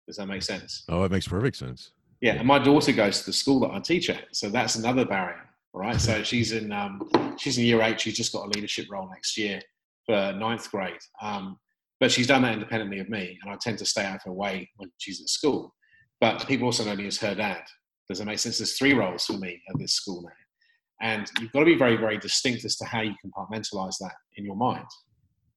Does 0.08 0.18
that 0.18 0.28
make 0.28 0.44
sense? 0.44 0.84
Oh, 0.90 1.04
it 1.04 1.12
makes 1.12 1.28
perfect 1.28 1.56
sense. 1.56 1.92
Yeah, 2.22 2.34
and 2.34 2.48
my 2.48 2.60
daughter 2.60 2.92
goes 2.92 3.20
to 3.22 3.26
the 3.26 3.34
school 3.34 3.60
that 3.62 3.72
I 3.72 3.80
teach 3.80 4.10
at, 4.10 4.28
so 4.32 4.50
that's 4.50 4.76
another 4.76 5.06
barrier. 5.06 5.42
right? 5.74 6.00
so 6.00 6.22
she's 6.24 6.52
in 6.52 6.72
um, 6.72 7.10
she's 7.38 7.58
in 7.58 7.66
year 7.66 7.82
eight. 7.82 8.00
She's 8.00 8.16
just 8.16 8.32
got 8.32 8.46
a 8.46 8.50
leadership 8.50 8.86
role 8.90 9.10
next 9.10 9.38
year 9.38 9.62
for 10.06 10.34
ninth 10.34 10.70
grade. 10.72 11.00
Um, 11.22 11.58
but 12.00 12.12
she's 12.12 12.28
done 12.28 12.42
that 12.44 12.54
independently 12.54 13.00
of 13.00 13.10
me, 13.10 13.38
and 13.42 13.52
I 13.52 13.58
tend 13.60 13.78
to 13.80 13.86
stay 13.86 14.04
out 14.04 14.16
of 14.16 14.24
her 14.24 14.34
way 14.34 14.70
when 14.78 14.92
she's 14.98 15.22
at 15.22 15.30
school. 15.30 15.74
But 16.20 16.48
people 16.48 16.66
also 16.66 16.84
know 16.84 16.96
me 16.96 17.08
as 17.08 17.18
her 17.18 17.36
dad. 17.36 17.64
Does 18.10 18.20
that 18.20 18.26
make 18.26 18.40
sense? 18.40 18.60
There's 18.60 18.78
three 18.78 18.94
roles 18.94 19.26
for 19.26 19.34
me 19.34 19.62
at 19.70 19.80
this 19.80 19.94
school 19.94 20.22
now, 20.22 21.08
and 21.08 21.30
you've 21.40 21.52
got 21.52 21.60
to 21.60 21.66
be 21.66 21.76
very, 21.76 21.96
very 21.96 22.18
distinct 22.18 22.66
as 22.66 22.76
to 22.78 22.86
how 22.86 23.02
you 23.02 23.14
compartmentalize 23.26 23.98
that 24.00 24.14
in 24.38 24.46
your 24.46 24.56
mind. 24.56 24.86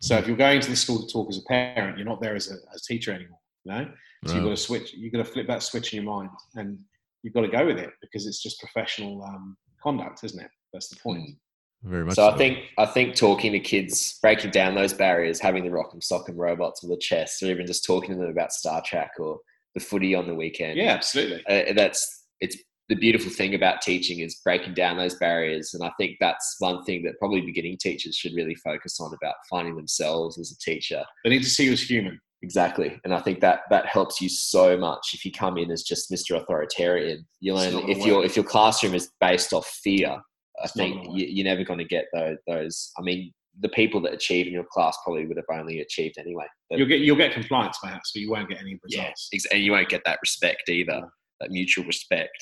So 0.01 0.17
if 0.17 0.27
you're 0.27 0.37
going 0.37 0.61
to 0.61 0.71
the 0.71 0.77
school 0.77 1.07
to 1.07 1.13
talk 1.13 1.29
as 1.31 1.39
a 1.39 1.43
parent, 1.49 1.97
you're 1.97 2.07
not 2.07 2.21
there 2.21 2.37
as 2.37 2.51
a, 2.51 2.55
as 2.75 2.83
a 2.83 2.93
teacher 2.93 3.13
anymore. 3.13 3.39
You 3.65 3.73
know, 3.73 3.91
so 4.27 4.35
you've 4.35 4.45
got 4.45 4.51
to 4.51 4.57
switch. 4.57 4.95
You've 4.95 5.13
got 5.13 5.19
to 5.19 5.25
flip 5.25 5.47
that 5.47 5.63
switch 5.63 5.93
in 5.93 6.03
your 6.03 6.13
mind, 6.13 6.31
and 6.55 6.79
you've 7.23 7.35
got 7.35 7.43
to 7.43 7.49
go 7.49 7.67
with 7.67 7.79
it 7.79 7.91
because 8.01 8.27
it's 8.27 8.43
just 8.43 8.61
professional 8.61 9.23
um, 9.25 9.57
conduct, 9.83 10.25
isn't 10.25 10.41
it? 10.41 10.51
That's 10.73 10.89
the 10.89 10.97
point. 10.97 11.37
Very 11.83 12.05
much. 12.05 12.15
So 12.15 12.29
I 12.29 12.37
think 12.37 12.59
I 12.79 12.87
think 12.87 13.15
talking 13.15 13.53
to 13.53 13.61
kids, 13.61 14.19
breaking 14.23 14.51
down 14.51 14.75
those 14.75 14.95
barriers, 14.95 15.39
having 15.39 15.65
the 15.65 15.71
Rock'em 15.71 16.01
Sock'em 16.01 16.37
robots 16.37 16.83
or 16.83 16.89
the 16.89 16.97
chess, 16.97 17.43
or 17.43 17.47
even 17.47 17.67
just 17.67 17.85
talking 17.85 18.11
to 18.11 18.17
them 18.17 18.31
about 18.31 18.53
Star 18.53 18.83
Trek 18.85 19.13
or 19.19 19.39
the 19.75 19.81
footy 19.81 20.15
on 20.15 20.27
the 20.27 20.35
weekend. 20.35 20.79
Yeah, 20.79 20.93
absolutely. 20.93 21.45
uh, 21.47 21.75
that's 21.75 22.25
it's 22.41 22.57
the 22.89 22.95
beautiful 22.95 23.31
thing 23.31 23.55
about 23.55 23.81
teaching 23.81 24.21
is 24.21 24.37
breaking 24.37 24.75
down 24.75 24.97
those 24.97 25.17
barriers, 25.17 25.75
and 25.75 25.85
I 25.85 25.91
think 25.99 26.17
that's 26.21 26.57
one 26.59 26.85
thing 26.85 27.03
that 27.05 27.19
probably 27.19 27.43
beginning 27.43 27.79
teachers 27.79 28.17
should 28.17 28.35
really 28.35 28.55
focus 28.57 28.99
on 29.01 29.13
about 29.15 29.35
finding 29.51 29.77
themselves 29.77 30.39
as 30.39 30.53
a 30.53 30.59
teacher. 30.59 31.03
They 31.23 31.31
need 31.31 31.43
to 31.43 31.51
see 31.51 31.67
you 31.67 31.73
as 31.73 31.83
human. 31.83 32.19
Exactly, 32.45 33.01
and 33.05 33.15
I 33.15 33.21
think 33.21 33.41
that 33.41 33.61
that 33.71 33.87
helps 33.87 34.21
you 34.21 34.29
so 34.29 34.77
much 34.77 35.13
if 35.15 35.25
you 35.25 35.33
come 35.33 35.57
in 35.57 35.71
as 35.71 35.83
just 35.83 36.11
Mr. 36.11 36.37
Authoritarian. 36.39 37.27
You 37.41 37.55
learn 37.55 37.89
if 37.89 38.05
your 38.05 38.23
if 38.23 38.37
your 38.37 38.45
classroom 38.45 38.95
is 38.95 39.11
based 39.19 39.55
off 39.55 39.67
fear. 39.83 40.11
I 40.11 40.65
It's 40.65 40.75
think 40.75 41.07
you, 41.17 41.27
you're 41.27 41.45
never 41.47 41.65
going 41.65 41.79
to 41.79 41.87
get 41.87 42.05
those, 42.13 42.37
those. 42.47 42.93
I 42.99 43.03
mean, 43.03 43.33
the 43.61 43.71
people 43.71 44.01
that 44.03 44.13
achieve 44.13 44.47
in 44.47 44.53
your 44.53 44.67
class 44.71 44.97
probably 45.03 45.27
would 45.27 45.39
have 45.39 45.59
only 45.59 45.81
achieved 45.81 46.17
anyway. 46.19 46.45
But- 46.69 46.79
You'll 46.79 46.89
get 46.89 47.01
you'll 47.01 47.17
get 47.17 47.33
compliance 47.33 47.79
perhaps, 47.83 48.13
but 48.13 48.21
you 48.21 48.31
won't 48.31 48.51
get 48.51 48.59
any 48.61 48.79
yeah, 48.89 49.01
results. 49.01 49.31
ex- 49.33 49.47
and 49.47 49.63
you 49.63 49.73
won't 49.73 49.89
get 49.89 50.03
that 50.05 50.19
respect 50.21 50.69
either, 50.69 51.01
that 51.41 51.51
mutual 51.51 51.87
respect. 51.87 52.37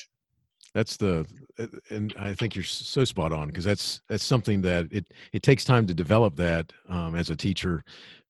That's 0.73 0.97
the 0.97 1.25
uh, 1.59 1.67
and 1.91 2.13
i 2.19 2.33
think 2.33 2.55
you're 2.55 2.63
so 2.63 3.05
spot 3.05 3.31
on 3.31 3.47
because 3.47 3.63
that's 3.63 4.01
that's 4.09 4.23
something 4.23 4.61
that 4.61 4.87
it 4.91 5.05
it 5.33 5.43
takes 5.43 5.63
time 5.63 5.85
to 5.85 5.93
develop 5.93 6.35
that 6.35 6.71
um, 6.89 7.15
as 7.15 7.29
a 7.29 7.35
teacher 7.35 7.83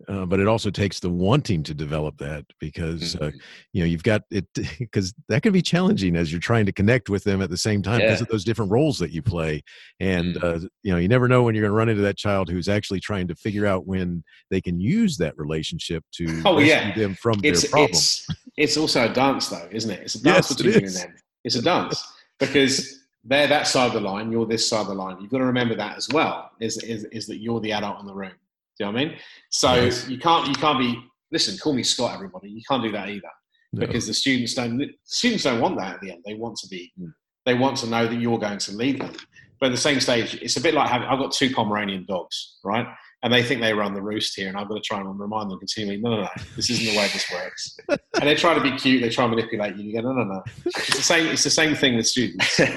uh, 0.09 0.25
but 0.25 0.39
it 0.41 0.47
also 0.47 0.69
takes 0.69 0.99
the 0.99 1.09
wanting 1.09 1.63
to 1.63 1.73
develop 1.73 2.17
that 2.17 2.43
because 2.59 3.15
uh, 3.15 3.19
Mhm. 3.29 3.39
you 3.71 3.81
know 3.81 3.87
you've 3.87 4.03
got 4.03 4.23
it 4.31 4.45
because 4.79 5.13
that 5.29 5.41
can 5.41 5.53
be 5.53 5.61
challenging 5.61 6.17
as 6.17 6.31
you're 6.31 6.41
trying 6.41 6.65
to 6.65 6.73
connect 6.73 7.09
with 7.09 7.23
them 7.23 7.41
at 7.41 7.49
the 7.49 7.57
same 7.57 7.81
time 7.81 8.01
because 8.01 8.19
Yeah. 8.19 8.23
of 8.23 8.27
those 8.27 8.43
different 8.43 8.71
roles 8.71 8.97
that 8.99 9.11
you 9.11 9.21
play 9.21 9.63
and 10.01 10.35
Mm. 10.35 10.43
uh, 10.43 10.67
you 10.83 10.91
know 10.91 10.97
you 10.97 11.07
never 11.07 11.27
know 11.29 11.43
when 11.43 11.55
you're 11.55 11.61
going 11.61 11.71
to 11.71 11.77
run 11.77 11.89
into 11.89 12.01
that 12.01 12.17
child 12.17 12.49
who's 12.49 12.67
actually 12.67 12.99
trying 12.99 13.27
to 13.29 13.35
figure 13.35 13.65
out 13.65 13.85
when 13.87 14.23
they 14.49 14.59
can 14.59 14.79
use 14.81 15.15
that 15.17 15.37
relationship 15.37 16.03
to 16.17 16.43
Oh, 16.45 16.57
rescue 16.57 16.65
yeah. 16.67 16.91
them 16.91 17.15
from 17.15 17.39
it's 17.43 17.61
their 17.61 17.69
problem 17.69 17.93
it's 17.93 18.27
it's 18.57 18.77
also 18.77 19.09
a 19.09 19.13
dance 19.13 19.47
though, 19.47 19.67
isn't 19.71 19.89
it? 19.89 20.01
It's 20.01 20.15
a 20.15 20.19
Yes, 20.25 20.33
dance 20.47 20.51
it 20.51 20.57
between 20.57 20.81
you 20.81 20.87
and 20.87 20.95
them. 20.95 21.15
It's 21.45 21.55
a 21.55 21.61
dance 21.61 22.03
because 22.39 22.99
they're 23.23 23.47
that 23.47 23.67
side 23.67 23.87
of 23.87 23.93
the 23.93 24.01
line, 24.01 24.31
you're 24.31 24.45
this 24.45 24.67
side 24.67 24.81
of 24.81 24.87
the 24.87 24.93
line. 24.93 25.17
You've 25.21 25.31
got 25.31 25.37
to 25.39 25.45
remember 25.45 25.75
that 25.75 25.97
as 25.97 26.09
well. 26.09 26.51
Is 26.59 26.77
is, 26.83 27.05
is 27.05 27.27
that 27.27 27.37
you're 27.37 27.59
the 27.61 27.71
adult 27.71 27.99
in 28.01 28.05
the 28.05 28.13
room? 28.13 28.31
Do 28.77 28.85
you 28.85 28.91
know 28.91 28.91
what 28.93 29.01
I 29.01 29.05
mean? 29.05 29.17
So 29.49 29.75
Yes. 29.75 30.07
you 30.09 30.17
can't 30.17 30.47
you 30.47 30.55
can't 30.55 30.79
be 30.79 30.99
listen. 31.31 31.57
Call 31.57 31.73
me 31.73 31.83
Scott, 31.83 32.13
everybody. 32.13 32.49
You 32.49 32.61
can't 32.67 32.83
do 32.83 32.91
that 32.91 33.09
either 33.09 33.29
No. 33.71 33.85
because 33.85 34.07
the 34.07 34.13
students 34.13 34.53
don't 34.53 34.81
students 35.03 35.43
don't 35.43 35.61
want 35.61 35.77
that 35.77 35.95
at 35.95 36.01
the 36.01 36.11
end. 36.11 36.23
They 36.25 36.33
want 36.35 36.57
to 36.57 36.67
be 36.67 36.91
Mm. 36.99 37.13
they 37.45 37.53
want 37.53 37.77
to 37.77 37.87
know 37.87 38.07
that 38.07 38.15
you're 38.15 38.39
going 38.39 38.59
to 38.59 38.71
lead 38.75 38.99
them. 39.01 39.13
But 39.59 39.67
at 39.67 39.71
the 39.71 39.77
same 39.77 40.01
stage, 40.01 40.35
it's 40.41 40.57
a 40.57 40.61
bit 40.61 40.73
like 40.73 40.89
having 40.89 41.07
I've 41.07 41.19
got 41.19 41.31
two 41.31 41.49
Pomeranian 41.53 42.05
dogs, 42.05 42.57
right? 42.65 42.87
And 43.23 43.31
they 43.31 43.41
think 43.41 43.61
they 43.61 43.73
run 43.73 43.93
the 43.93 44.01
roost 44.01 44.35
here, 44.35 44.49
and 44.49 44.57
I've 44.57 44.67
got 44.67 44.75
to 44.75 44.81
try 44.81 44.99
and 44.99 45.17
remind 45.17 45.49
them 45.49 45.57
continually, 45.57 45.97
no, 45.97 46.09
no, 46.09 46.21
no, 46.23 46.27
this 46.57 46.69
isn't 46.69 46.85
the 46.85 46.97
way 46.97 47.07
this 47.13 47.25
works. 47.31 47.77
And 47.87 48.27
they 48.29 48.35
try 48.35 48.53
to 48.53 48.61
be 48.61 48.71
cute, 48.73 49.01
they 49.01 49.09
try 49.09 49.23
and 49.23 49.33
manipulate 49.33 49.77
you. 49.77 49.85
You 49.85 49.93
go, 49.93 50.01
no, 50.01 50.11
no, 50.11 50.23
no. 50.25 50.43
It's 50.65 50.97
the 50.97 51.01
same. 51.01 51.27
It's 51.27 51.43
the 51.43 51.49
same 51.49 51.73
thing 51.73 51.95
with 51.95 52.05
students. 52.05 52.59
It's 52.59 52.67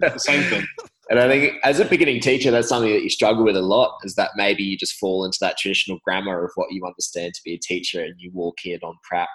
the 0.00 0.18
same 0.18 0.42
thing. 0.50 0.66
And 1.10 1.18
I 1.18 1.28
think 1.28 1.54
as 1.64 1.80
a 1.80 1.84
beginning 1.84 2.20
teacher, 2.20 2.50
that's 2.50 2.68
something 2.68 2.90
that 2.90 3.02
you 3.02 3.10
struggle 3.10 3.44
with 3.44 3.56
a 3.56 3.62
lot 3.62 3.98
is 4.04 4.14
that 4.14 4.30
maybe 4.36 4.62
you 4.62 4.76
just 4.76 4.94
fall 4.94 5.24
into 5.26 5.36
that 5.42 5.58
traditional 5.58 5.98
grammar 6.02 6.42
of 6.42 6.50
what 6.54 6.72
you 6.72 6.84
understand 6.86 7.34
to 7.34 7.42
be 7.44 7.54
a 7.54 7.58
teacher 7.58 8.02
and 8.02 8.14
you 8.16 8.30
walk 8.32 8.64
in 8.64 8.78
on 8.82 8.94
prac. 9.02 9.28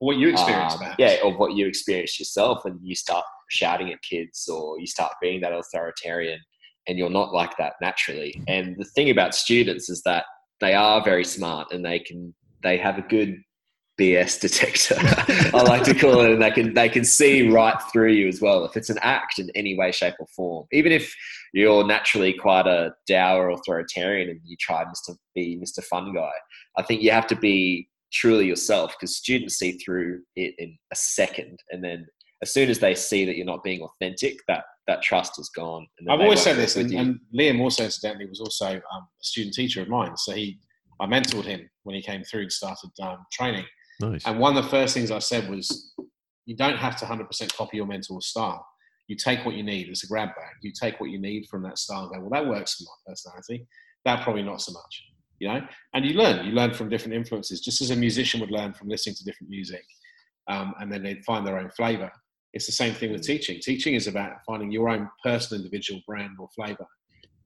What 0.00 0.18
you 0.18 0.28
experience, 0.28 0.74
um, 0.74 0.92
yeah, 0.98 1.16
of 1.24 1.38
what 1.38 1.54
you 1.54 1.66
experienced 1.66 2.18
yourself 2.18 2.66
and 2.66 2.78
you 2.82 2.94
start 2.94 3.24
shouting 3.48 3.90
at 3.90 4.02
kids 4.02 4.46
or 4.48 4.78
you 4.78 4.86
start 4.86 5.12
being 5.22 5.40
that 5.40 5.52
authoritarian 5.52 6.40
and 6.86 6.98
you're 6.98 7.10
not 7.10 7.32
like 7.32 7.56
that 7.58 7.74
naturally. 7.80 8.42
And 8.48 8.76
the 8.76 8.84
thing 8.84 9.10
about 9.10 9.34
students 9.34 9.88
is 9.88 10.02
that 10.02 10.24
they 10.60 10.74
are 10.74 11.02
very 11.02 11.24
smart 11.24 11.72
and 11.72 11.84
they 11.84 11.98
can, 11.98 12.34
they 12.62 12.76
have 12.78 12.98
a 12.98 13.02
good 13.02 13.38
BS 13.98 14.40
detector. 14.40 14.96
I 15.56 15.62
like 15.62 15.84
to 15.84 15.94
call 15.94 16.20
it, 16.20 16.32
and 16.32 16.42
they 16.42 16.50
can 16.50 16.74
they 16.74 16.88
can 16.88 17.04
see 17.04 17.48
right 17.48 17.76
through 17.92 18.12
you 18.12 18.26
as 18.26 18.40
well. 18.40 18.64
If 18.64 18.76
it's 18.76 18.90
an 18.90 18.98
act 19.02 19.38
in 19.38 19.50
any 19.54 19.76
way, 19.78 19.92
shape, 19.92 20.14
or 20.18 20.26
form, 20.34 20.66
even 20.72 20.90
if 20.90 21.14
you're 21.52 21.86
naturally 21.86 22.32
quite 22.32 22.66
a 22.66 22.92
dour 23.06 23.50
authoritarian 23.50 24.30
and 24.30 24.40
you 24.44 24.56
try 24.58 24.82
to 24.82 25.14
be 25.34 25.60
Mr. 25.62 25.82
Fun 25.84 26.12
Guy, 26.12 26.32
I 26.76 26.82
think 26.82 27.02
you 27.02 27.12
have 27.12 27.28
to 27.28 27.36
be 27.36 27.88
truly 28.12 28.46
yourself 28.46 28.94
because 28.98 29.16
students 29.16 29.58
see 29.58 29.72
through 29.72 30.22
it 30.34 30.54
in 30.58 30.76
a 30.92 30.96
second, 30.96 31.60
and 31.70 31.84
then 31.84 32.06
as 32.44 32.52
soon 32.52 32.68
as 32.68 32.78
they 32.78 32.94
see 32.94 33.24
that 33.24 33.36
you're 33.36 33.46
not 33.46 33.64
being 33.64 33.80
authentic, 33.80 34.38
that 34.48 34.64
that 34.86 35.00
trust 35.00 35.38
is 35.38 35.48
gone. 35.48 35.86
And 35.98 36.10
I've 36.10 36.20
always 36.20 36.42
said 36.42 36.56
this, 36.56 36.76
and, 36.76 36.92
and 36.92 37.18
Liam 37.34 37.58
also 37.58 37.84
incidentally 37.84 38.26
was 38.26 38.38
also 38.38 38.66
um, 38.66 39.02
a 39.02 39.24
student 39.24 39.54
teacher 39.54 39.80
of 39.80 39.88
mine. 39.88 40.14
So 40.18 40.32
he, 40.32 40.58
I 41.00 41.06
mentored 41.06 41.44
him 41.44 41.66
when 41.84 41.96
he 41.96 42.02
came 42.02 42.22
through 42.22 42.42
and 42.42 42.52
started 42.52 42.90
um, 43.02 43.24
training. 43.32 43.64
nice 44.00 44.26
And 44.26 44.38
one 44.38 44.54
of 44.54 44.62
the 44.62 44.68
first 44.68 44.92
things 44.92 45.10
I 45.10 45.20
said 45.20 45.48
was, 45.48 45.94
you 46.44 46.54
don't 46.54 46.76
have 46.76 46.96
to 46.96 47.06
100% 47.06 47.56
copy 47.56 47.78
your 47.78 47.86
mentor's 47.86 48.26
style. 48.26 48.66
You 49.08 49.16
take 49.16 49.46
what 49.46 49.54
you 49.54 49.62
need. 49.62 49.88
It's 49.88 50.04
a 50.04 50.06
grab 50.06 50.28
bag. 50.28 50.54
You 50.60 50.72
take 50.78 51.00
what 51.00 51.08
you 51.08 51.18
need 51.18 51.46
from 51.50 51.62
that 51.62 51.78
style. 51.78 52.04
And 52.04 52.12
go, 52.12 52.20
well, 52.20 52.42
that 52.42 52.46
works 52.46 52.74
for 52.74 52.84
my 52.84 53.12
personality. 53.12 53.66
That 54.04 54.22
probably 54.22 54.42
not 54.42 54.60
so 54.60 54.72
much. 54.72 55.02
You 55.38 55.48
know, 55.48 55.60
and 55.94 56.04
you 56.04 56.12
learn. 56.12 56.44
You 56.44 56.52
learn 56.52 56.74
from 56.74 56.90
different 56.90 57.14
influences, 57.14 57.60
just 57.60 57.80
as 57.80 57.90
a 57.90 57.96
musician 57.96 58.40
would 58.40 58.50
learn 58.50 58.74
from 58.74 58.88
listening 58.88 59.16
to 59.16 59.24
different 59.24 59.50
music, 59.50 59.84
um, 60.48 60.74
and 60.80 60.92
then 60.92 61.02
they'd 61.02 61.24
find 61.24 61.46
their 61.46 61.58
own 61.58 61.70
flavor. 61.70 62.10
It's 62.54 62.66
the 62.66 62.72
same 62.72 62.94
thing 62.94 63.12
with 63.12 63.20
hmm. 63.20 63.32
teaching. 63.32 63.60
Teaching 63.60 63.94
is 63.94 64.06
about 64.06 64.32
finding 64.46 64.70
your 64.70 64.88
own 64.88 65.10
personal, 65.22 65.62
individual 65.62 66.00
brand 66.06 66.36
or 66.38 66.48
flavor, 66.54 66.86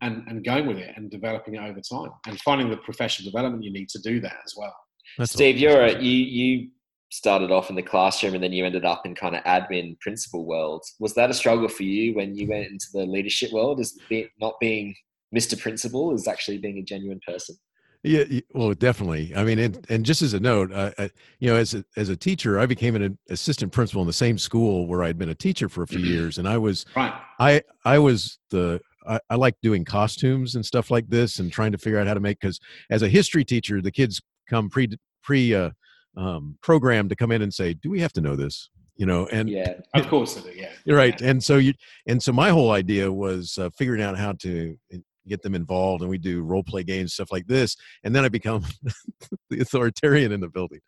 and 0.01 0.25
and 0.29 0.44
going 0.44 0.66
with 0.66 0.79
it 0.79 0.94
and 0.97 1.11
developing 1.11 1.55
it 1.55 1.62
over 1.62 1.81
time, 1.81 2.12
and 2.27 2.40
finding 2.40 2.71
the 2.71 2.77
professional 2.77 3.31
development 3.31 3.64
you 3.64 3.73
need 3.73 3.88
to 3.90 3.99
do 4.01 4.21
that 4.21 4.37
as 4.44 4.55
well. 4.57 4.77
That's 5.16 5.33
Steve, 5.33 5.57
all- 5.57 5.61
you're 5.62 5.83
a, 5.83 6.01
you 6.01 6.12
you 6.12 6.68
started 7.11 7.51
off 7.51 7.71
in 7.71 7.77
the 7.77 7.83
classroom 7.83 8.35
and 8.35 8.44
then 8.44 8.53
you 8.53 8.66
ended 8.66 8.85
up 8.85 9.07
in 9.07 9.14
kind 9.14 9.35
of 9.35 9.42
admin 9.44 9.99
principal 10.01 10.44
world. 10.44 10.85
Was 11.01 11.14
that 11.14 11.31
a 11.31 11.35
struggle 11.35 11.68
for 11.68 11.85
you 11.85 12.14
when 12.14 12.35
you 12.35 12.47
went 12.47 12.66
into 12.66 12.87
the 12.92 13.07
leadership 13.07 13.51
world? 13.51 13.81
Is 13.81 13.99
be, 14.11 14.29
not 14.40 14.61
being 14.61 14.94
Mr. 15.35 15.59
Principal 15.59 16.14
is 16.14 16.29
actually 16.29 16.59
being 16.59 16.79
a 16.79 16.83
genuine 16.83 17.21
person? 17.27 17.57
Yeah, 18.04 18.24
well, 18.54 18.72
definitely. 18.74 19.34
I 19.34 19.42
mean, 19.42 19.58
and, 19.58 19.84
and 19.88 20.06
just 20.06 20.22
as 20.22 20.32
a 20.32 20.38
note, 20.40 20.72
I, 20.72 20.94
I, 20.98 21.11
you 21.40 21.50
know, 21.50 21.56
as 21.56 21.74
a, 21.74 21.84
as 21.96 22.08
a 22.08 22.16
teacher, 22.16 22.58
I 22.58 22.66
became 22.66 22.94
an 22.94 23.18
assistant 23.28 23.72
principal 23.72 24.02
in 24.02 24.06
the 24.06 24.12
same 24.12 24.38
school 24.38 24.87
where 24.87 25.02
I'd 25.02 25.18
been 25.18 25.30
a 25.30 25.34
teacher 25.34 25.68
for 25.68 25.82
a 25.82 25.87
few 25.87 25.98
years, 25.98 26.38
and 26.38 26.46
I 26.46 26.58
was 26.58 26.87
Right. 26.94 27.12
I 27.40 27.62
I 27.84 27.98
was 27.98 28.38
the 28.50 28.80
I, 29.08 29.18
I 29.30 29.34
like 29.34 29.56
doing 29.62 29.84
costumes 29.84 30.54
and 30.54 30.64
stuff 30.64 30.90
like 30.90 31.08
this, 31.08 31.40
and 31.40 31.52
trying 31.52 31.72
to 31.72 31.78
figure 31.78 31.98
out 31.98 32.06
how 32.06 32.14
to 32.14 32.20
make 32.20 32.38
because 32.40 32.61
as 32.90 33.02
a 33.02 33.08
history 33.08 33.44
teacher, 33.44 33.80
the 33.80 33.90
kids 33.92 34.20
come 34.48 34.70
pre 34.70 34.88
pre 35.22 35.54
uh, 35.54 35.70
um, 36.16 36.56
programmed 36.62 37.11
to 37.11 37.16
come 37.16 37.32
in 37.32 37.42
and 37.42 37.52
say, 37.52 37.74
"Do 37.74 37.90
we 37.90 38.00
have 38.00 38.12
to 38.12 38.20
know 38.20 38.37
this?" 38.37 38.70
You 38.96 39.06
know, 39.06 39.26
and 39.28 39.48
Yeah. 39.48 39.74
Of 39.94 40.08
course 40.08 40.34
do. 40.34 40.50
Yeah. 40.54 40.70
you're 40.84 40.96
right. 40.96 41.20
And 41.20 41.42
so 41.42 41.56
you, 41.56 41.72
and 42.06 42.22
so 42.22 42.32
my 42.32 42.50
whole 42.50 42.70
idea 42.72 43.11
was 43.12 43.56
uh, 43.58 43.70
figuring 43.70 44.02
out 44.02 44.16
how 44.18 44.32
to 44.32 44.76
uh, 44.94 44.98
get 45.28 45.42
them 45.42 45.54
involved, 45.54 46.02
and 46.02 46.10
we 46.10 46.18
do 46.18 46.42
role 46.42 46.62
play 46.62 46.82
games, 46.82 47.14
stuff 47.14 47.32
like 47.32 47.46
this. 47.46 47.76
And 48.04 48.14
then 48.14 48.24
I 48.24 48.28
become 48.28 48.64
the 49.50 49.60
authoritarian 49.60 50.32
in 50.32 50.40
the 50.40 50.48
building, 50.48 50.80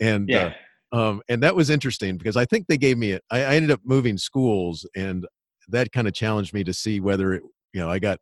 and 0.00 0.30
Yeah. 0.30 0.52
uh, 0.92 0.96
um, 0.96 1.22
and 1.28 1.42
that 1.42 1.56
was 1.56 1.70
interesting 1.70 2.16
because 2.16 2.36
I 2.36 2.44
think 2.44 2.66
they 2.66 2.78
gave 2.78 2.98
me. 2.98 3.12
A, 3.12 3.20
I, 3.30 3.42
I 3.42 3.54
ended 3.56 3.70
up 3.70 3.80
moving 3.84 4.18
schools, 4.18 4.86
and 4.94 5.26
that 5.68 5.92
kind 5.92 6.06
of 6.06 6.14
challenged 6.14 6.54
me 6.54 6.62
to 6.64 6.72
see 6.72 7.00
whether 7.00 7.34
it, 7.34 7.42
you 7.72 7.80
know, 7.80 7.90
I 7.90 7.98
got. 7.98 8.20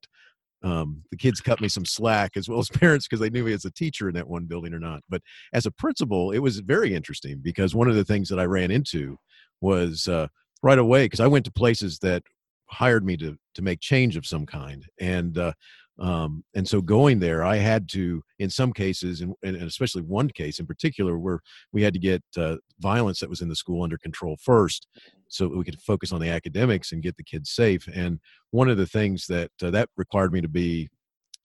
Um, 0.63 1.03
the 1.11 1.19
kids 1.19 1.43
cut 1.43 1.61
me 1.61 1.69
some 1.69 1.85
slack 1.85 2.39
as 2.39 2.49
well 2.49 2.59
as 2.59 2.71
parents 2.73 3.07
because 3.07 3.21
they 3.21 3.29
knew 3.29 3.45
me 3.45 3.53
as 3.53 3.67
a 3.67 3.71
teacher 3.71 4.09
in 4.09 4.15
that 4.15 4.27
one 4.27 4.47
building 4.47 4.73
or 4.73 4.79
not. 4.79 5.03
But 5.11 5.21
as 5.53 5.67
a 5.67 5.71
principal, 5.71 6.31
it 6.31 6.39
was 6.39 6.61
very 6.61 6.95
interesting 6.95 7.41
because 7.43 7.75
one 7.75 7.87
of 7.87 7.97
the 7.97 8.05
things 8.05 8.31
that 8.31 8.41
I 8.41 8.47
ran 8.47 8.71
into 8.71 9.19
was 9.61 10.09
uh, 10.09 10.29
right 10.63 10.79
away 10.79 11.05
because 11.05 11.21
I 11.21 11.27
went 11.27 11.45
to 11.45 11.53
places 11.53 11.99
that 11.99 12.23
hired 12.75 13.05
me 13.05 13.17
to 13.19 13.37
to 13.55 13.63
make 13.63 13.81
change 13.81 14.17
of 14.17 14.27
some 14.27 14.47
kind, 14.47 14.87
and 15.01 15.39
uh, 15.39 15.53
um, 15.99 16.45
and 16.55 16.69
so 16.69 16.81
going 16.81 17.21
there, 17.21 17.45
I 17.45 17.57
had 17.57 17.89
to, 17.91 18.23
in 18.41 18.51
some 18.51 18.73
cases, 18.73 19.21
and, 19.21 19.33
and 19.45 19.57
especially 19.57 20.03
one 20.03 20.29
case 20.29 20.59
in 20.59 20.67
particular, 20.67 21.19
where 21.19 21.41
we 21.73 21.83
had 21.83 21.95
to 21.95 22.01
get 22.01 22.23
uh, 22.37 22.57
violence 22.81 23.21
that 23.21 23.31
was 23.31 23.43
in 23.43 23.49
the 23.49 23.55
school 23.55 23.83
under 23.83 23.97
control 23.97 24.37
first, 24.43 24.89
so 25.29 25.47
we 25.47 25.65
could 25.65 25.81
focus 25.81 26.13
on 26.13 26.21
the 26.21 26.31
academics 26.31 26.93
and 26.93 27.03
get 27.03 27.17
the 27.17 27.23
kids 27.23 27.51
safe. 27.51 27.89
And 27.95 28.19
one 28.51 28.69
of 28.69 28.77
the 28.77 28.87
things 28.87 29.27
that 29.29 29.51
uh, 29.63 29.71
that 29.71 29.89
required 29.97 30.33
me 30.33 30.41
to 30.41 30.49
be 30.49 30.89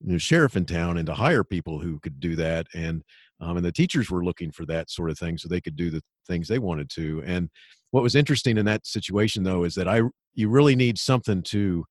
you 0.02 0.14
know, 0.14 0.18
sheriff 0.18 0.56
in 0.56 0.66
town 0.66 0.98
and 0.98 1.06
to 1.06 1.14
hire 1.14 1.44
people 1.44 1.80
who 1.80 2.00
could 2.00 2.20
do 2.20 2.36
that 2.36 2.68
and 2.74 3.04
um, 3.42 3.58
and 3.58 3.66
the 3.66 3.72
teachers 3.72 4.10
were 4.10 4.24
looking 4.24 4.52
for 4.52 4.66
that 4.66 4.90
sort 4.90 5.10
of 5.10 5.18
thing 5.18 5.38
so 5.38 5.48
they 5.48 5.62
could 5.62 5.76
do 5.76 5.90
the 5.90 6.02
things 6.28 6.48
they 6.48 6.60
wanted 6.60 6.90
to 6.90 7.22
and 7.26 7.50
what 7.92 8.04
was 8.04 8.16
interesting 8.16 8.58
in 8.58 8.66
that 8.66 8.86
situation 8.86 9.44
though 9.44 9.64
is 9.64 9.76
that 9.76 9.88
i 9.88 10.02
you 10.34 10.50
really 10.50 10.76
need 10.76 10.98
something 10.98 11.42
to 11.44 11.86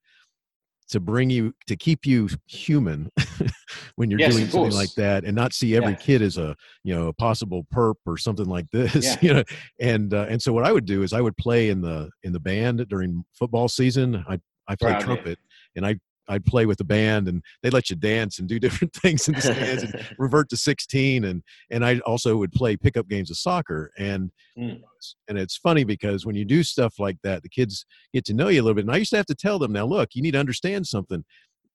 to 0.88 1.00
bring 1.00 1.28
you 1.28 1.52
to 1.66 1.76
keep 1.76 2.06
you 2.06 2.28
human 2.46 3.10
when 3.96 4.10
you're 4.10 4.18
Yes, 4.18 4.32
doing 4.32 4.48
something 4.48 4.72
like 4.72 4.94
that 4.96 5.24
and 5.24 5.36
not 5.36 5.52
see 5.52 5.76
every 5.76 5.92
Yeah. 5.92 5.96
kid 5.96 6.22
as 6.22 6.38
a 6.38 6.56
you 6.82 6.94
know 6.94 7.08
a 7.08 7.12
possible 7.12 7.66
perp 7.74 7.96
or 8.06 8.16
something 8.16 8.46
like 8.46 8.64
this 8.72 8.94
Yeah. 9.04 9.16
you 9.20 9.34
know 9.34 9.42
and 9.80 10.14
uh, 10.14 10.26
and 10.30 10.40
so 10.40 10.52
what 10.52 10.64
i 10.64 10.72
would 10.72 10.86
do 10.86 11.02
is 11.02 11.12
i 11.12 11.20
would 11.20 11.36
play 11.36 11.68
in 11.68 11.80
the 11.82 12.10
in 12.22 12.32
the 12.32 12.40
band 12.40 12.86
during 12.88 13.24
football 13.34 13.68
season 13.68 14.24
i 14.28 14.38
i 14.66 14.74
play 14.74 14.92
Proud 14.92 15.02
of 15.02 15.02
you. 15.02 15.04
trumpet 15.04 15.38
and 15.76 15.86
i 15.86 15.94
i'd 16.28 16.44
play 16.44 16.66
with 16.66 16.78
the 16.78 16.84
band 16.84 17.28
and 17.28 17.42
they 17.62 17.70
let 17.70 17.90
you 17.90 17.96
dance 17.96 18.38
and 18.38 18.48
do 18.48 18.58
different 18.60 18.92
things 18.92 19.28
in 19.28 19.34
the 19.34 19.40
stands 19.40 19.82
and 19.82 19.94
revert 20.18 20.48
to 20.48 20.56
16 20.56 21.24
and 21.24 21.42
and 21.70 21.84
i 21.84 21.98
also 22.00 22.36
would 22.36 22.52
play 22.52 22.76
pickup 22.76 23.08
games 23.08 23.30
of 23.30 23.36
soccer 23.36 23.90
and 23.98 24.30
Mm. 24.58 24.80
and 25.28 25.38
it's 25.38 25.56
funny 25.56 25.84
because 25.84 26.26
when 26.26 26.34
you 26.34 26.44
do 26.44 26.64
stuff 26.64 26.98
like 26.98 27.16
that 27.22 27.44
the 27.44 27.48
kids 27.48 27.86
get 28.12 28.24
to 28.24 28.34
know 28.34 28.48
you 28.48 28.60
a 28.60 28.64
little 28.64 28.74
bit 28.74 28.84
and 28.84 28.92
i 28.92 28.96
used 28.96 29.10
to 29.10 29.16
have 29.16 29.26
to 29.26 29.34
tell 29.34 29.56
them 29.56 29.72
now 29.72 29.86
look 29.86 30.08
you 30.14 30.22
need 30.22 30.32
to 30.32 30.40
understand 30.40 30.84
something 30.84 31.24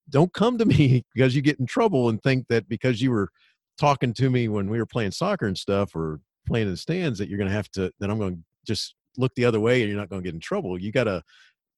don't 0.10 0.34
come 0.34 0.58
to 0.58 0.66
me 0.74 1.06
because 1.14 1.34
you 1.34 1.42
get 1.42 1.60
in 1.62 1.66
trouble 1.66 2.10
and 2.10 2.22
think 2.22 2.46
that 2.50 2.68
because 2.68 3.02
you 3.02 3.10
were 3.10 3.30
talking 3.78 4.14
to 4.14 4.30
me 4.30 4.50
when 4.50 4.70
we 4.70 4.80
were 4.80 4.86
playing 4.86 5.12
soccer 5.12 5.48
and 5.48 5.58
stuff 5.58 5.96
or 5.96 6.20
playing 6.46 6.68
in 6.68 6.74
the 6.74 6.78
stands 6.78 7.18
that 7.18 7.30
you're 7.30 7.38
going 7.38 7.50
to 7.50 7.56
have 7.56 7.70
to 7.70 7.90
that 8.02 8.10
i'm 8.10 8.20
going 8.20 8.36
to 8.36 8.42
just 8.68 8.96
look 9.18 9.32
the 9.36 9.46
other 9.46 9.62
way 9.62 9.82
and 9.82 9.90
you're 9.90 10.00
not 10.00 10.10
going 10.10 10.22
to 10.22 10.28
get 10.28 10.34
in 10.34 10.42
trouble 10.42 10.78
you 10.78 10.92
got 10.92 11.06
to 11.06 11.24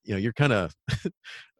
you 0.05 0.13
know 0.15 0.19
you're 0.19 0.33
kind 0.33 0.53
of 0.53 0.73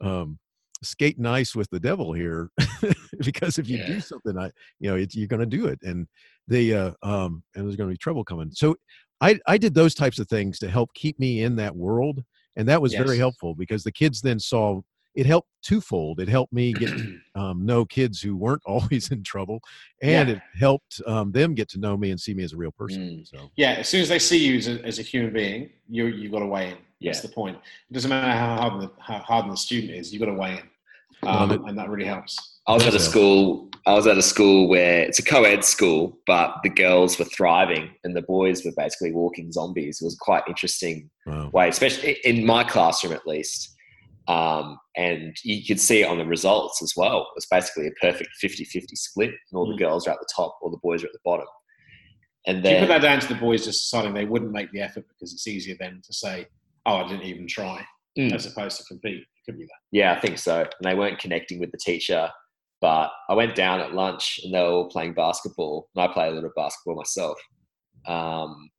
um 0.02 0.40
skating 0.84 1.26
ice 1.26 1.56
with 1.56 1.70
the 1.70 1.80
devil 1.80 2.12
here 2.14 2.50
because 3.20 3.58
if 3.58 3.68
you 3.70 3.78
Yeah. 3.78 3.86
do 3.86 4.00
something 4.00 4.38
i 4.38 4.52
you 4.80 4.90
know 4.90 4.96
it's, 4.96 5.16
you're 5.16 5.28
going 5.28 5.40
to 5.40 5.46
do 5.46 5.68
it 5.68 5.80
and 5.84 6.08
they 6.48 6.74
uh 6.74 6.92
um 7.02 7.44
and 7.56 7.66
there's 7.66 7.76
going 7.76 7.90
to 7.90 7.94
be 7.94 7.98
trouble 7.98 8.24
coming 8.24 8.52
so 8.52 8.76
I 9.22 9.40
I 9.48 9.58
did 9.58 9.74
those 9.74 9.96
types 9.96 10.20
of 10.20 10.28
things 10.28 10.60
to 10.60 10.70
help 10.70 10.94
keep 10.94 11.18
me 11.20 11.44
in 11.44 11.56
that 11.56 11.76
world, 11.76 12.24
and 12.56 12.68
that 12.68 12.82
was 12.82 12.94
very 12.94 13.18
helpful 13.18 13.56
because 13.56 13.84
the 13.84 13.92
kids 13.92 14.22
then 14.22 14.40
saw 14.40 14.82
it 15.16 15.26
helped 15.26 15.50
twofold. 15.64 16.20
It 16.20 16.28
helped 16.28 16.52
me 16.52 16.74
get 16.74 16.92
um, 17.36 17.66
know 17.66 17.86
kids 17.86 18.22
who 18.22 18.36
weren't 18.36 18.62
always 18.68 19.12
in 19.12 19.24
trouble, 19.24 19.62
and 20.02 20.30
Yeah. 20.30 20.36
it 20.36 20.42
helped 20.60 21.02
um, 21.08 21.32
them 21.32 21.54
get 21.56 21.70
to 21.70 21.80
know 21.80 21.96
me 21.98 22.12
and 22.12 22.20
see 22.20 22.34
me 22.34 22.44
as 22.44 22.54
a 22.54 22.58
real 22.58 22.72
person. 22.72 23.04
Mm. 23.04 23.28
So 23.28 23.52
Yeah, 23.56 23.72
as 23.80 23.88
soon 23.88 24.02
as 24.02 24.10
they 24.10 24.20
see 24.20 24.46
you 24.46 24.58
as 24.58 24.68
a, 24.68 24.86
as 24.86 25.00
a 25.00 25.02
human 25.02 25.34
being, 25.34 25.70
you 25.90 26.08
you've 26.08 26.32
got 26.32 26.40
to 26.40 26.46
weigh 26.48 26.72
in. 26.72 26.78
That's 27.02 27.22
the 27.22 27.30
point. 27.30 27.58
It 27.90 27.94
doesn't 27.94 28.10
matter 28.10 28.32
how 28.32 28.56
hard 28.70 28.82
the, 28.82 28.92
how 29.00 29.20
hard 29.20 29.52
the 29.52 29.56
student 29.58 29.94
is, 29.94 30.12
you've 30.14 30.20
got 30.22 30.28
to 30.28 30.34
weigh 30.34 30.54
in, 30.54 31.28
um, 31.30 31.50
Well, 31.50 31.52
it- 31.54 31.62
and 31.70 31.78
that 31.78 31.90
really 31.90 32.06
helps. 32.06 32.38
I 32.68 32.74
was 32.74 32.88
at 32.88 32.96
a 32.96 33.00
school. 33.00 33.70
I 33.86 33.94
was 33.94 34.08
at 34.08 34.18
a 34.18 34.24
school 34.24 34.68
where 34.68 35.04
it's 35.04 35.20
a 35.20 35.24
co-ed 35.24 35.64
school, 35.64 36.18
but 36.26 36.56
the 36.64 36.70
girls 36.70 37.20
were 37.20 37.26
thriving 37.26 37.92
and 38.04 38.16
the 38.16 38.24
boys 38.24 38.66
were 38.66 38.72
basically 38.76 39.12
walking 39.12 39.52
zombies. 39.52 40.02
It 40.02 40.06
was 40.06 40.16
quite 40.20 40.42
interesting 40.48 41.12
wow. 41.28 41.52
way, 41.54 41.70
especially 41.70 42.14
in 42.24 42.44
my 42.44 42.64
classroom 42.64 43.14
at 43.14 43.28
least. 43.28 43.76
Um, 44.28 44.80
and 44.98 45.38
you 45.44 45.64
could 45.64 45.80
see 45.80 46.02
it 46.02 46.08
on 46.10 46.18
the 46.18 46.26
results 46.26 46.82
as 46.82 46.94
well. 46.98 47.20
It 47.22 47.28
was 47.36 47.46
basically 47.46 47.86
a 47.86 47.92
perfect 48.02 48.32
50-50 48.44 48.86
split, 48.96 49.30
and 49.30 49.38
all 49.54 49.68
the 49.68 49.76
Mm. 49.76 49.80
girls 49.80 50.08
are 50.08 50.12
at 50.14 50.20
the 50.20 50.28
top, 50.36 50.58
all 50.64 50.72
the 50.72 50.78
boys 50.82 51.04
are 51.04 51.08
at 51.08 51.14
the 51.14 51.20
bottom. 51.24 51.46
And 52.48 52.64
Do 52.64 52.70
you 52.72 52.80
put 52.80 52.88
that 52.88 53.02
down 53.04 53.20
to 53.20 53.28
the 53.28 53.36
boys 53.40 53.66
just 53.66 53.84
deciding 53.92 54.16
they 54.16 54.26
wouldn't 54.26 54.52
make 54.52 54.72
the 54.72 54.82
effort 54.82 55.08
because 55.08 55.32
it's 55.34 55.48
easier 55.48 55.76
then 55.80 56.02
to 56.04 56.14
say, 56.14 56.48
"Oh, 56.86 56.96
I 56.98 57.08
didn't 57.08 57.24
even 57.26 57.48
try," 57.48 57.86
Mm. 58.18 58.34
as 58.34 58.46
opposed 58.46 58.78
to 58.78 58.84
compete? 58.86 59.22
It 59.22 59.46
could 59.46 59.58
be 59.58 59.66
that. 59.66 59.80
Yeah, 59.92 60.14
I 60.14 60.20
think 60.20 60.38
so. 60.38 60.62
And 60.62 60.70
they 60.82 60.96
weren't 60.96 61.20
connecting 61.20 61.60
with 61.60 61.72
the 61.72 61.78
teacher. 61.78 62.30
But 62.82 63.12
I 63.30 63.34
went 63.34 63.56
down 63.56 63.80
at 63.80 63.94
lunch 63.94 64.40
and 64.44 64.54
they 64.54 64.60
were 64.60 64.68
all 64.68 64.90
playing 64.90 65.14
basketball. 65.14 65.88
And 65.96 66.04
I 66.04 66.14
play 66.14 66.28
a 66.28 66.32
little 66.32 66.52
basketball 66.56 66.96
myself. 66.96 67.38
Um, 68.08 68.70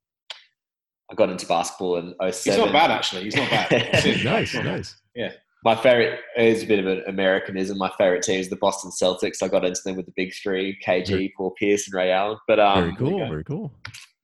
I 1.11 1.15
got 1.15 1.31
into 1.31 1.47
basketball 1.47 1.97
in 1.97 2.15
07. 2.33 2.33
He's 2.59 2.65
not 2.67 2.73
bad 2.73 2.91
actually. 2.91 3.25
He's 3.25 3.37
not 3.37 3.51
bad. 3.51 3.69
That's 3.93 4.07
it. 4.07 4.25
nice, 4.25 4.55
Not 4.55 4.65
bad. 4.65 4.77
nice. 5.17 5.33
My 5.65 5.75
favorite 5.75 6.21
is 6.37 6.63
a 6.63 6.67
bit 6.67 6.79
of 6.79 6.87
an 6.87 7.03
Americanism. 7.09 7.79
My 7.79 7.91
favorite 7.99 8.23
team 8.23 8.39
is 8.39 8.49
the 8.51 8.57
Boston 8.57 8.91
Celtics. 8.91 9.43
I 9.43 9.49
got 9.49 9.65
into 9.65 9.81
them 9.85 9.97
with 9.97 10.07
the 10.07 10.13
big 10.15 10.33
three: 10.41 10.79
KG, 10.85 11.09
Very- 11.09 11.35
Paul 11.37 11.53
Pierce, 11.59 11.89
and 11.89 11.95
Ray 11.95 12.13
Allen. 12.13 12.39
But 12.47 12.61
um, 12.61 12.83
very 12.85 12.97
cool, 12.97 13.29
very 13.29 13.45
cool. 13.45 13.73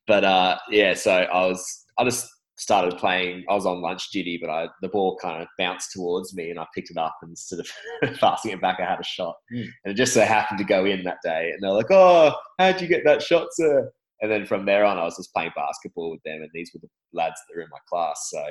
but 0.06 0.22
uh, 0.24 0.58
yeah, 0.70 0.94
so 0.94 1.10
I 1.12 1.46
was 1.46 1.84
I 1.98 2.04
just 2.04 2.28
started 2.62 2.96
playing. 2.98 3.44
I 3.50 3.54
was 3.54 3.66
on 3.66 3.82
lunch 3.82 4.10
duty, 4.10 4.38
but 4.40 4.48
I 4.50 4.68
the 4.80 4.88
ball 4.88 5.18
kind 5.20 5.42
of 5.42 5.48
bounced 5.58 5.90
towards 5.92 6.34
me, 6.34 6.50
and 6.50 6.58
I 6.58 6.66
picked 6.74 6.90
it 6.90 6.96
up 6.96 7.16
and 7.22 7.30
instead 7.30 7.60
of 7.60 7.68
passing 8.20 8.52
it 8.52 8.60
back, 8.60 8.78
I 8.80 8.84
had 8.88 9.00
a 9.00 9.04
shot, 9.04 9.34
Mm. 9.52 9.66
and 9.84 9.92
it 9.92 9.96
just 9.96 10.14
so 10.14 10.22
happened 10.24 10.58
to 10.58 10.64
go 10.64 10.84
in 10.84 11.02
that 11.04 11.18
day. 11.24 11.50
And 11.50 11.58
they're 11.62 11.72
like, 11.72 11.90
"Oh, 11.90 12.32
how'd 12.58 12.80
you 12.80 12.88
get 12.88 13.04
that 13.04 13.22
shot, 13.22 13.48
sir?" 13.52 13.90
And 14.22 14.30
then 14.30 14.46
from 14.46 14.64
there 14.66 14.84
on, 14.84 14.98
I 14.98 15.04
was 15.04 15.16
just 15.16 15.32
playing 15.34 15.50
basketball 15.56 16.10
with 16.12 16.22
them, 16.24 16.40
and 16.42 16.50
these 16.54 16.70
were 16.72 16.80
the 16.80 16.88
lads 17.12 17.40
that 17.48 17.56
were 17.56 17.62
in 17.62 17.68
my 17.70 17.78
class. 17.88 18.28
So 18.30 18.42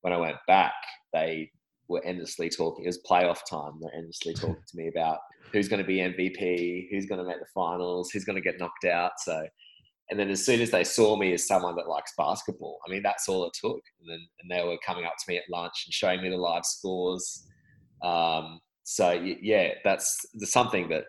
when 0.00 0.12
I 0.14 0.16
went 0.16 0.36
back, 0.46 0.72
they 1.12 1.50
were 1.88 2.02
endlessly 2.04 2.48
talking. 2.48 2.84
It 2.84 2.88
was 2.88 3.00
playoff 3.10 3.40
time. 3.48 3.72
They're 3.80 3.94
endlessly 3.94 4.32
talking 4.42 4.56
to 4.66 4.76
me 4.76 4.88
about 4.88 5.18
who's 5.52 5.68
going 5.68 5.82
to 5.82 5.86
be 5.86 5.98
MVP, 5.98 6.88
who's 6.90 7.06
going 7.06 7.20
to 7.20 7.26
make 7.26 7.40
the 7.40 7.46
finals, 7.54 8.10
who's 8.10 8.24
going 8.24 8.36
to 8.36 8.42
get 8.42 8.58
knocked 8.58 8.84
out. 8.86 9.12
So 9.18 9.46
and 10.10 10.18
then 10.18 10.30
as 10.30 10.44
soon 10.44 10.60
as 10.60 10.70
they 10.70 10.84
saw 10.84 11.16
me 11.16 11.32
as 11.34 11.46
someone 11.46 11.76
that 11.76 11.88
likes 11.88 12.14
basketball, 12.16 12.78
I 12.86 12.90
mean, 12.90 13.02
that's 13.02 13.28
all 13.28 13.44
it 13.44 13.52
took. 13.52 13.80
And 14.00 14.08
then 14.08 14.26
and 14.40 14.50
they 14.50 14.66
were 14.66 14.78
coming 14.84 15.04
up 15.04 15.14
to 15.18 15.30
me 15.30 15.36
at 15.36 15.50
lunch 15.50 15.84
and 15.86 15.92
showing 15.92 16.22
me 16.22 16.30
the 16.30 16.36
live 16.36 16.64
scores. 16.64 17.46
Um, 18.02 18.60
so 18.84 19.12
yeah, 19.12 19.72
that's 19.84 20.24
something 20.44 20.88
that 20.88 21.04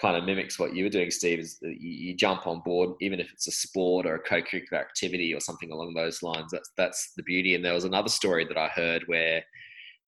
kind 0.00 0.16
of 0.16 0.24
mimics 0.24 0.58
what 0.58 0.74
you 0.74 0.84
were 0.84 0.90
doing, 0.90 1.10
Steve. 1.10 1.38
Is 1.38 1.58
you, 1.62 2.14
jump 2.14 2.46
on 2.46 2.60
board, 2.64 2.90
even 3.00 3.18
if 3.18 3.32
it's 3.32 3.48
a 3.48 3.52
sport 3.52 4.04
or 4.04 4.16
a 4.16 4.20
co-curricular 4.20 4.80
activity 4.80 5.32
or 5.32 5.40
something 5.40 5.72
along 5.72 5.94
those 5.94 6.22
lines. 6.22 6.50
That's 6.52 6.70
that's 6.76 7.12
the 7.16 7.22
beauty. 7.22 7.54
And 7.54 7.64
there 7.64 7.72
was 7.72 7.84
another 7.84 8.10
story 8.10 8.44
that 8.44 8.58
I 8.58 8.68
heard 8.68 9.04
where 9.06 9.42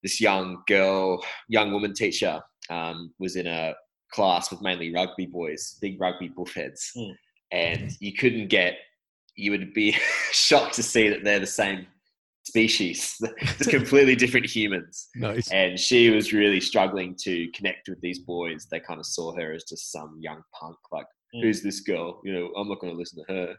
this 0.03 0.20
young 0.20 0.62
girl, 0.66 1.24
young 1.49 1.72
woman 1.72 1.95
teacher, 1.95 2.43
um, 2.68 3.14
was 3.18 3.37
in 3.37 3.47
a 3.47 3.74
class 4.12 4.51
with 4.51 4.61
mainly 4.61 4.93
rugby 4.93 5.26
boys, 5.26 5.78
big 5.80 5.99
rugby 6.01 6.28
bullheads 6.28 6.93
Mm. 6.97 7.14
And 7.53 7.92
you 8.01 8.12
couldn't 8.12 8.49
get 8.49 8.74
you 9.36 9.51
would 9.51 9.72
be 9.74 9.92
shocked 10.32 10.74
to 10.74 10.82
see 10.82 11.09
that 11.09 11.22
they're 11.24 11.40
the 11.40 11.47
same 11.47 11.86
species 12.44 13.16
it's 13.40 13.66
completely 13.66 14.14
different 14.14 14.47
humans. 14.47 15.09
Nice. 15.16 15.51
and 15.51 15.78
she 15.78 16.11
was 16.11 16.32
really 16.32 16.61
struggling 16.61 17.14
to 17.22 17.49
connect 17.53 17.88
with 17.88 18.01
these 18.01 18.20
boys. 18.20 18.66
They 18.70 18.78
kind 18.80 19.01
of 19.01 19.07
saw 19.07 19.34
her 19.36 19.53
as 19.53 19.64
just 19.64 19.90
some 19.90 20.16
young 20.20 20.42
punk 20.59 20.76
like 20.92 21.07
Mm. 21.34 21.42
who's 21.42 21.61
this 21.61 21.80
girl? 21.80 22.20
You 22.24 22.32
know 22.32 22.53
i'm 22.57 22.68
not 22.68 22.78
going 22.80 22.92
to 22.92 22.99
listen 22.99 23.24
to 23.26 23.32
her. 23.34 23.57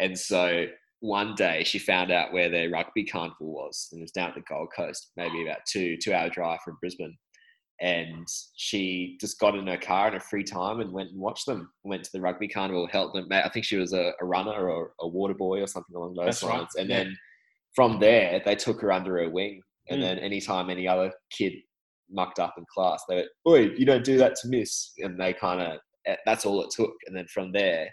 And 0.00 0.18
so 0.18 0.64
one 1.00 1.34
day 1.34 1.62
she 1.64 1.78
found 1.78 2.10
out 2.10 2.32
where 2.32 2.48
their 2.48 2.70
rugby 2.70 3.04
carnival 3.04 3.52
was 3.52 3.88
and 3.92 4.00
it 4.00 4.04
was 4.04 4.10
down 4.10 4.30
at 4.30 4.34
the 4.34 4.40
gold 4.48 4.68
coast 4.74 5.12
maybe 5.16 5.42
about 5.44 5.58
two 5.70 5.98
two 5.98 6.14
hour 6.14 6.30
drive 6.30 6.60
from 6.64 6.78
brisbane 6.80 7.14
and 7.80 8.26
she 8.56 9.16
just 9.20 9.38
got 9.38 9.54
in 9.54 9.66
her 9.66 9.76
car 9.76 10.08
in 10.08 10.14
her 10.14 10.20
free 10.20 10.42
time 10.44 10.80
and 10.80 10.92
went 10.92 11.10
and 11.10 11.20
watched 11.20 11.46
them. 11.46 11.70
Went 11.84 12.04
to 12.04 12.10
the 12.12 12.20
rugby 12.20 12.48
carnival, 12.48 12.86
helped 12.88 13.14
them. 13.14 13.28
I 13.30 13.48
think 13.50 13.64
she 13.64 13.76
was 13.76 13.92
a, 13.92 14.12
a 14.20 14.24
runner 14.24 14.68
or 14.68 14.92
a 15.00 15.06
water 15.08 15.34
boy 15.34 15.62
or 15.62 15.66
something 15.66 15.94
along 15.94 16.14
those 16.14 16.26
That's 16.26 16.42
right, 16.42 16.58
lines. 16.58 16.74
And 16.76 16.88
yeah. 16.88 17.04
then 17.04 17.18
from 17.74 18.00
there, 18.00 18.42
they 18.44 18.56
took 18.56 18.80
her 18.80 18.90
under 18.92 19.18
her 19.22 19.30
wing. 19.30 19.60
And 19.90 20.00
Mm. 20.00 20.02
then 20.04 20.18
anytime 20.18 20.68
any 20.70 20.86
other 20.88 21.12
kid 21.30 21.54
mucked 22.10 22.38
up 22.38 22.54
in 22.58 22.64
class, 22.74 23.02
they 23.08 23.16
went, 23.16 23.28
"Oi, 23.46 23.60
you 23.76 23.86
don't 23.86 24.04
do 24.04 24.18
that 24.18 24.34
to 24.36 24.48
Miss." 24.48 24.92
And 24.98 25.18
they 25.20 25.32
kind 25.32 25.60
of 25.60 25.78
that's 26.26 26.44
all 26.46 26.62
it 26.62 26.70
took. 26.70 26.94
And 27.06 27.16
then 27.16 27.26
from 27.32 27.52
there, 27.52 27.88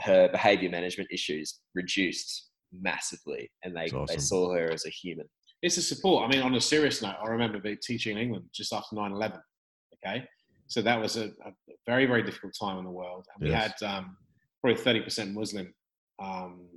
her 0.00 0.28
behavior 0.28 0.70
management 0.70 1.10
issues 1.12 1.60
reduced 1.74 2.50
massively, 2.72 3.50
and 3.64 3.76
they 3.76 3.86
awesome. 3.86 4.06
they 4.08 4.18
saw 4.18 4.52
her 4.54 4.70
as 4.72 4.86
a 4.86 4.90
human. 4.90 5.26
It's 5.62 5.76
a 5.76 5.82
support. 5.82 6.24
I 6.24 6.32
mean, 6.32 6.42
on 6.42 6.54
a 6.54 6.60
serious 6.60 7.02
note, 7.02 7.16
I 7.22 7.28
remember 7.28 7.58
being 7.58 7.78
teaching 7.82 8.16
in 8.16 8.22
England 8.22 8.46
just 8.54 8.72
after 8.72 8.94
9 8.94 9.12
11. 9.12 9.40
Okay. 9.94 10.24
So 10.68 10.82
that 10.82 11.00
was 11.00 11.16
a, 11.16 11.26
a 11.26 11.52
very, 11.86 12.06
very 12.06 12.22
difficult 12.22 12.54
time 12.60 12.78
in 12.78 12.84
the 12.84 12.90
world. 12.90 13.26
And 13.34 13.48
we 13.48 13.54
had 13.54 13.74
um, 13.84 14.16
probably 14.62 14.80
30% 14.82 15.32
Muslim 15.32 15.72
um, 16.20 16.68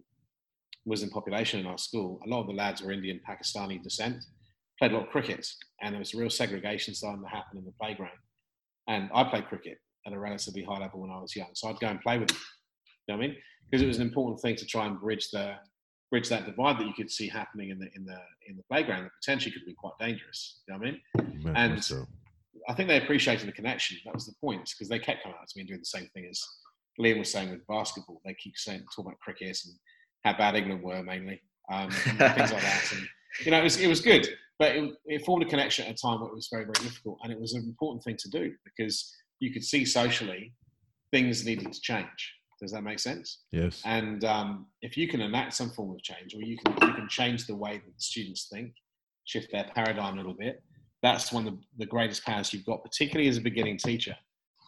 Muslim 0.86 1.12
population 1.12 1.60
in 1.60 1.68
our 1.68 1.78
school. 1.78 2.20
A 2.26 2.30
lot 2.30 2.42
of 2.42 2.48
the 2.48 2.54
lads 2.54 2.82
were 2.82 2.92
Indian, 2.92 3.20
Pakistani 3.28 3.82
descent, 3.82 4.24
played 4.80 4.92
a 4.92 4.96
lot 4.96 5.04
of 5.04 5.10
cricket, 5.10 5.48
and 5.82 5.94
there 5.94 6.00
was 6.00 6.14
a 6.14 6.18
real 6.18 6.30
segregation 6.30 6.94
starting 6.96 7.22
to 7.24 7.30
happen 7.30 7.58
in 7.58 7.66
the 7.66 7.74
playground. 7.80 8.18
And 8.88 9.10
I 9.14 9.24
played 9.26 9.48
cricket 9.48 9.78
at 10.08 10.14
a 10.14 10.20
relatively 10.20 10.64
high 10.64 10.80
level 10.80 11.02
when 11.02 11.12
I 11.12 11.20
was 11.20 11.36
young. 11.36 11.50
So 11.54 11.70
I'd 11.70 11.80
go 11.80 11.88
and 11.88 12.02
play 12.02 12.18
with 12.18 12.30
them. 12.30 12.38
You 13.08 13.14
know 13.14 13.18
what 13.18 13.24
I 13.26 13.28
mean? 13.28 13.38
Because 13.70 13.84
it 13.84 13.88
was 13.88 13.98
an 13.98 14.08
important 14.08 14.42
thing 14.42 14.56
to 14.56 14.66
try 14.66 14.88
and 14.88 15.00
bridge 15.00 15.30
the 15.32 15.56
bridge 16.12 16.30
that 16.30 16.46
divide 16.46 16.78
that 16.78 16.86
you 16.86 16.94
could 16.94 17.10
see 17.10 17.28
happening 17.28 17.70
in 17.70 17.80
the 17.80 17.88
in 17.96 18.06
the 18.06 18.20
in 18.48 18.56
the 18.58 18.64
playground 18.70 19.06
that 19.06 19.12
potentially 19.24 19.52
could 19.52 19.66
be 19.66 19.74
quite 19.74 19.94
dangerous. 20.00 20.60
You 20.68 20.74
know 20.74 20.80
what 20.80 20.88
I 20.88 20.92
mean? 20.92 21.56
And- 21.56 21.84
so. 21.84 22.06
I 22.70 22.74
think 22.76 22.90
they 22.90 23.02
appreciated 23.02 23.48
the 23.48 23.54
connection. 23.54 23.98
That 24.06 24.14
was 24.14 24.28
the 24.28 24.36
point, 24.40 24.70
because 24.70 24.88
they 24.88 25.00
kept 25.00 25.24
coming 25.24 25.36
out 25.42 25.48
to 25.48 25.54
me 25.56 25.62
and 25.62 25.68
doing 25.68 25.80
the 25.80 25.86
same 25.86 26.08
thing 26.14 26.28
as 26.30 26.46
Liam 27.00 27.18
was 27.18 27.32
saying 27.32 27.50
with 27.50 27.66
basketball. 27.66 28.22
They 28.24 28.36
keep 28.36 28.56
saying 28.56 28.84
talking 28.96 29.10
about 29.10 29.20
cricket 29.20 29.58
and 29.66 29.74
how 30.24 30.38
bad 30.38 30.56
England 30.56 30.84
were 30.84 31.02
mainly, 31.02 31.42
um, 31.72 31.90
things 31.90 32.20
like 32.20 32.62
that. 32.62 32.92
And 32.94 33.08
you 33.44 33.52
know, 33.52 33.60
it 33.60 33.64
was 33.64 33.80
it 33.80 33.88
was 33.88 34.02
good, 34.02 34.28
but 34.60 34.76
it, 34.76 34.94
it 35.06 35.26
formed 35.26 35.44
a 35.44 35.50
connection 35.50 35.86
at 35.86 35.92
a 35.92 35.96
time 35.96 36.20
where 36.20 36.30
it 36.30 36.36
was 36.36 36.50
very 36.52 36.66
very 36.66 36.88
difficult, 36.88 37.18
and 37.24 37.32
it 37.32 37.40
was 37.40 37.54
an 37.54 37.64
important 37.64 38.04
thing 38.04 38.18
to 38.18 38.30
do 38.30 38.54
because 38.64 39.12
you 39.40 39.52
could 39.52 39.64
see 39.64 39.84
socially 39.84 40.54
things 41.10 41.44
needed 41.46 41.74
to 41.74 41.82
change. 41.82 42.36
Does 42.62 42.72
that 42.72 42.84
make 42.84 43.00
sense? 43.00 43.40
Yes. 43.52 43.82
And 43.86 44.24
um, 44.24 44.68
if 44.84 44.96
you 44.96 45.08
can 45.08 45.20
enact 45.20 45.56
some 45.56 45.72
form 45.72 45.92
of 45.92 46.02
change, 46.04 46.36
or 46.36 46.42
you 46.42 46.58
can 46.58 46.74
you 46.88 46.94
can 46.94 47.08
change 47.10 47.48
the 47.48 47.56
way 47.56 47.78
that 47.78 47.86
the 47.86 48.02
students 48.02 48.48
think, 48.52 48.74
shift 49.26 49.52
their 49.52 49.70
paradigm 49.74 50.14
a 50.14 50.18
little 50.18 50.36
bit. 50.36 50.64
That's 51.02 51.32
one 51.32 51.48
of 51.48 51.56
the, 51.56 51.60
the 51.80 51.86
greatest 51.88 52.24
powers 52.24 52.54
you've 52.54 52.66
got, 52.66 52.84
particularly 52.84 53.28
as 53.28 53.38
a 53.38 53.42
beginning 53.42 53.78
teacher. 53.78 54.16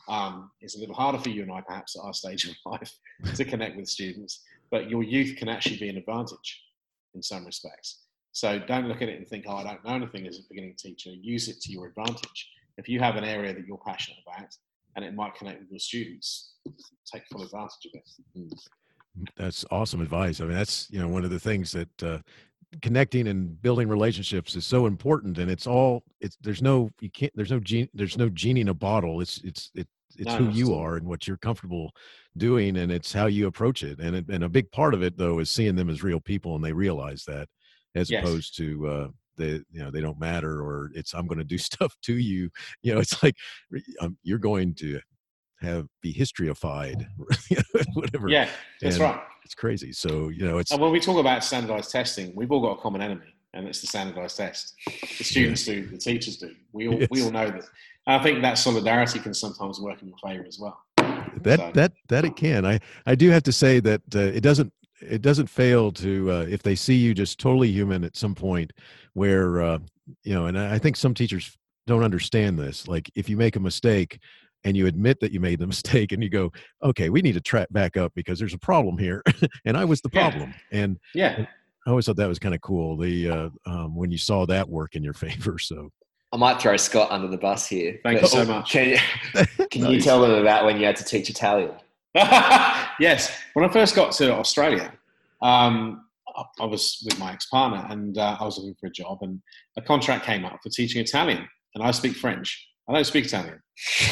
Um, 0.07 0.49
it's 0.59 0.75
a 0.75 0.79
little 0.79 0.95
harder 0.95 1.19
for 1.19 1.29
you 1.29 1.43
and 1.43 1.51
I, 1.51 1.61
perhaps, 1.61 1.95
at 1.95 2.03
our 2.03 2.13
stage 2.13 2.45
of 2.45 2.55
life, 2.65 2.91
to 3.35 3.45
connect 3.45 3.77
with 3.77 3.87
students, 3.87 4.41
but 4.71 4.89
your 4.89 5.03
youth 5.03 5.37
can 5.37 5.47
actually 5.47 5.77
be 5.77 5.89
an 5.89 5.97
advantage 5.97 6.63
in 7.13 7.21
some 7.21 7.45
respects. 7.45 7.99
So 8.31 8.57
don't 8.57 8.87
look 8.87 9.03
at 9.03 9.09
it 9.09 9.19
and 9.19 9.27
think, 9.27 9.45
oh, 9.47 9.57
I 9.57 9.63
don't 9.63 9.85
know 9.85 9.93
anything 9.93 10.25
as 10.25 10.39
a 10.39 10.41
beginning 10.49 10.75
teacher. 10.77 11.11
Use 11.11 11.47
it 11.47 11.61
to 11.61 11.71
your 11.71 11.85
advantage. 11.85 12.49
If 12.77 12.89
you 12.89 12.99
have 12.99 13.15
an 13.15 13.23
area 13.23 13.53
that 13.53 13.67
you're 13.67 13.79
passionate 13.85 14.17
about 14.27 14.47
and 14.95 15.05
it 15.05 15.13
might 15.13 15.35
connect 15.35 15.59
with 15.61 15.69
your 15.71 15.79
students, 15.79 16.55
take 17.11 17.23
full 17.31 17.43
advantage 17.43 17.71
of 17.85 18.01
it. 18.35 18.59
That's 19.35 19.63
awesome 19.71 20.01
advice. 20.01 20.41
I 20.41 20.45
mean, 20.45 20.55
that's 20.55 20.89
you 20.89 20.99
know 20.99 21.07
one 21.07 21.23
of 21.23 21.29
the 21.29 21.39
things 21.39 21.71
that 21.73 22.03
uh, 22.03 22.19
connecting 22.81 23.27
and 23.27 23.61
building 23.61 23.87
relationships 23.87 24.55
is 24.55 24.65
so 24.65 24.85
important, 24.87 25.37
and 25.37 25.51
it's 25.51 25.67
all 25.67 26.03
it's 26.19 26.37
there's 26.41 26.61
no 26.61 26.89
you 26.99 27.11
can't 27.11 27.31
there's 27.35 27.51
no 27.51 27.59
gene 27.59 27.89
there's 27.93 28.17
no 28.17 28.29
genie 28.29 28.61
in 28.61 28.69
a 28.69 28.73
bottle. 28.73 29.21
It's 29.21 29.39
it's 29.43 29.71
it, 29.75 29.87
it's 30.17 30.33
No, 30.33 30.39
who 30.39 30.47
you 30.49 30.73
are 30.75 30.95
and 30.97 31.07
what 31.07 31.27
you're 31.27 31.37
comfortable 31.37 31.91
doing, 32.37 32.77
and 32.77 32.91
it's 32.91 33.13
how 33.13 33.27
you 33.27 33.45
approach 33.47 33.83
it. 33.83 33.99
And 33.99 34.15
it, 34.15 34.25
and 34.29 34.43
a 34.43 34.49
big 34.49 34.71
part 34.71 34.93
of 34.95 35.03
it 35.03 35.17
though 35.17 35.39
is 35.39 35.49
seeing 35.51 35.75
them 35.75 35.89
as 35.89 36.03
real 36.03 36.19
people, 36.19 36.55
and 36.55 36.63
they 36.63 36.73
realize 36.73 37.23
that 37.25 37.47
as 37.95 38.09
Yes. 38.09 38.23
opposed 38.23 38.57
to 38.57 38.87
uh, 38.87 39.07
they 39.37 39.61
you 39.71 39.83
know 39.83 39.91
they 39.91 40.01
don't 40.01 40.19
matter 40.19 40.61
or 40.61 40.91
it's 40.93 41.13
I'm 41.13 41.27
going 41.27 41.39
to 41.39 41.43
do 41.43 41.57
stuff 41.69 41.95
to 42.03 42.15
you. 42.15 42.49
You 42.81 42.93
know, 42.95 42.99
it's 42.99 43.21
like 43.23 43.35
um, 43.99 44.17
you're 44.23 44.39
going 44.39 44.75
to 44.75 44.99
have 45.61 45.87
be 46.01 46.13
historyified, 46.13 47.07
whatever. 47.93 48.29
Yeah, 48.29 48.49
that's 48.81 48.95
And 48.95 49.03
right. 49.03 49.21
It's 49.45 49.55
crazy. 49.55 49.91
So 49.91 50.29
you 50.29 50.45
know, 50.45 50.57
it's 50.57 50.71
And 50.71 50.81
when 50.81 50.91
we 50.91 50.99
talk 50.99 51.17
about 51.17 51.43
standardized 51.43 51.91
testing, 51.91 52.33
we've 52.35 52.51
all 52.51 52.61
got 52.61 52.77
a 52.79 52.81
common 52.81 53.01
enemy, 53.01 53.33
and 53.53 53.67
it's 53.67 53.81
the 53.81 53.87
standardized 53.87 54.37
test. 54.37 54.73
The 55.17 55.23
students 55.23 55.65
do, 55.65 55.87
the 55.87 55.97
teachers 55.97 56.37
do. 56.37 56.53
We 56.71 56.87
all 56.87 57.01
we 57.09 57.23
all 57.23 57.31
know 57.31 57.45
that. 57.49 57.63
And 58.05 58.19
I 58.19 58.23
think 58.23 58.41
that 58.41 58.57
solidarity 58.57 59.19
can 59.19 59.33
sometimes 59.33 59.79
work 59.79 60.01
in 60.01 60.09
your 60.09 60.17
favor 60.17 60.45
as 60.47 60.59
well. 60.59 60.77
that 60.97 61.59
So- 61.59 61.71
that 61.73 61.93
that 62.09 62.25
it 62.25 62.35
can. 62.35 62.65
I 62.65 62.79
I 63.05 63.15
do 63.15 63.29
have 63.29 63.43
to 63.43 63.51
say 63.53 63.79
that 63.81 64.01
uh, 64.15 64.19
it 64.19 64.41
doesn't 64.41 64.71
it 65.09 65.21
doesn't 65.21 65.47
fail 65.47 65.91
to 65.93 66.31
uh, 66.31 66.45
if 66.49 66.63
they 66.63 66.75
see 66.75 66.95
you 66.95 67.13
just 67.13 67.39
totally 67.39 67.71
human 67.71 68.03
at 68.03 68.15
some 68.15 68.35
point 68.35 68.71
where 69.13 69.61
uh, 69.61 69.79
you 70.23 70.33
know, 70.33 70.47
and 70.47 70.57
I 70.57 70.75
I 70.75 70.79
think 70.79 70.95
some 70.95 71.13
teachers 71.13 71.55
don't 71.87 72.03
understand 72.03 72.57
this. 72.57 72.87
Like 72.87 73.09
if 73.15 73.29
you 73.29 73.37
make 73.37 73.55
a 73.55 73.59
mistake 73.59 74.19
and 74.63 74.77
you 74.77 74.87
admit 74.87 75.19
that 75.19 75.31
you 75.31 75.39
made 75.39 75.59
the 75.59 75.67
mistake 75.75 76.11
and 76.13 76.23
you 76.23 76.29
go, 76.29 76.51
okay, 76.83 77.09
we 77.09 77.21
need 77.21 77.33
to 77.33 77.41
track 77.41 77.67
back 77.71 77.97
up 77.97 78.13
because 78.15 78.39
there's 78.39 78.53
a 78.53 78.57
problem 78.59 78.97
here, 78.97 79.21
and 79.65 79.75
I 79.77 79.85
was 79.85 80.01
the 80.01 80.09
Yeah. 80.13 80.21
problem. 80.29 80.53
And 80.71 80.97
Yeah, 81.13 81.45
I 81.85 81.89
always 81.89 82.05
thought 82.05 82.15
that 82.17 82.27
was 82.29 82.39
kind 82.39 82.55
of 82.55 82.61
cool. 82.61 82.97
The 82.97 83.29
uh, 83.29 83.49
um, 83.65 83.95
when 83.95 84.11
you 84.11 84.17
saw 84.17 84.45
that 84.45 84.67
work 84.69 84.95
in 84.95 85.03
your 85.03 85.13
favor. 85.25 85.59
So 85.59 85.89
I 86.31 86.37
might 86.37 86.59
throw 86.59 86.75
Scott 86.77 87.11
under 87.11 87.27
the 87.27 87.37
bus 87.37 87.67
here. 87.67 87.99
Thank 88.03 88.21
you 88.21 88.27
so 88.27 88.43
much. 88.45 88.71
Can, 88.71 88.89
you- 88.89 88.97
can 89.69 89.85
you 89.91 90.01
tell 90.01 90.19
them 90.21 90.31
about 90.31 90.65
when 90.65 90.79
you 90.79 90.85
had 90.85 90.95
to 90.95 91.03
teach 91.03 91.29
Italian? 91.29 91.71
yes. 92.99 93.35
When 93.53 93.65
I 93.65 93.71
first 93.71 93.95
got 93.95 94.11
to 94.13 94.33
Australia, 94.33 94.93
um, 95.41 96.05
I- 96.59 96.65
was 96.65 97.01
with 97.05 97.19
my 97.19 97.31
ex-partner, 97.33 97.85
and 97.89 98.17
uh, 98.17 98.37
I 98.39 98.43
was 98.43 98.57
looking 98.57 98.75
for 98.79 98.87
a 98.87 98.91
job, 98.91 99.19
and 99.21 99.39
a 99.77 99.81
contract 99.81 100.25
came 100.25 100.45
up 100.45 100.59
for 100.63 100.69
teaching 100.69 101.01
Italian, 101.01 101.47
and 101.75 101.83
I 101.83 101.91
speak 101.91 102.15
French. 102.15 102.67
I 102.89 102.93
don't 102.93 103.05
speak 103.05 103.25
Italian. 103.25 103.59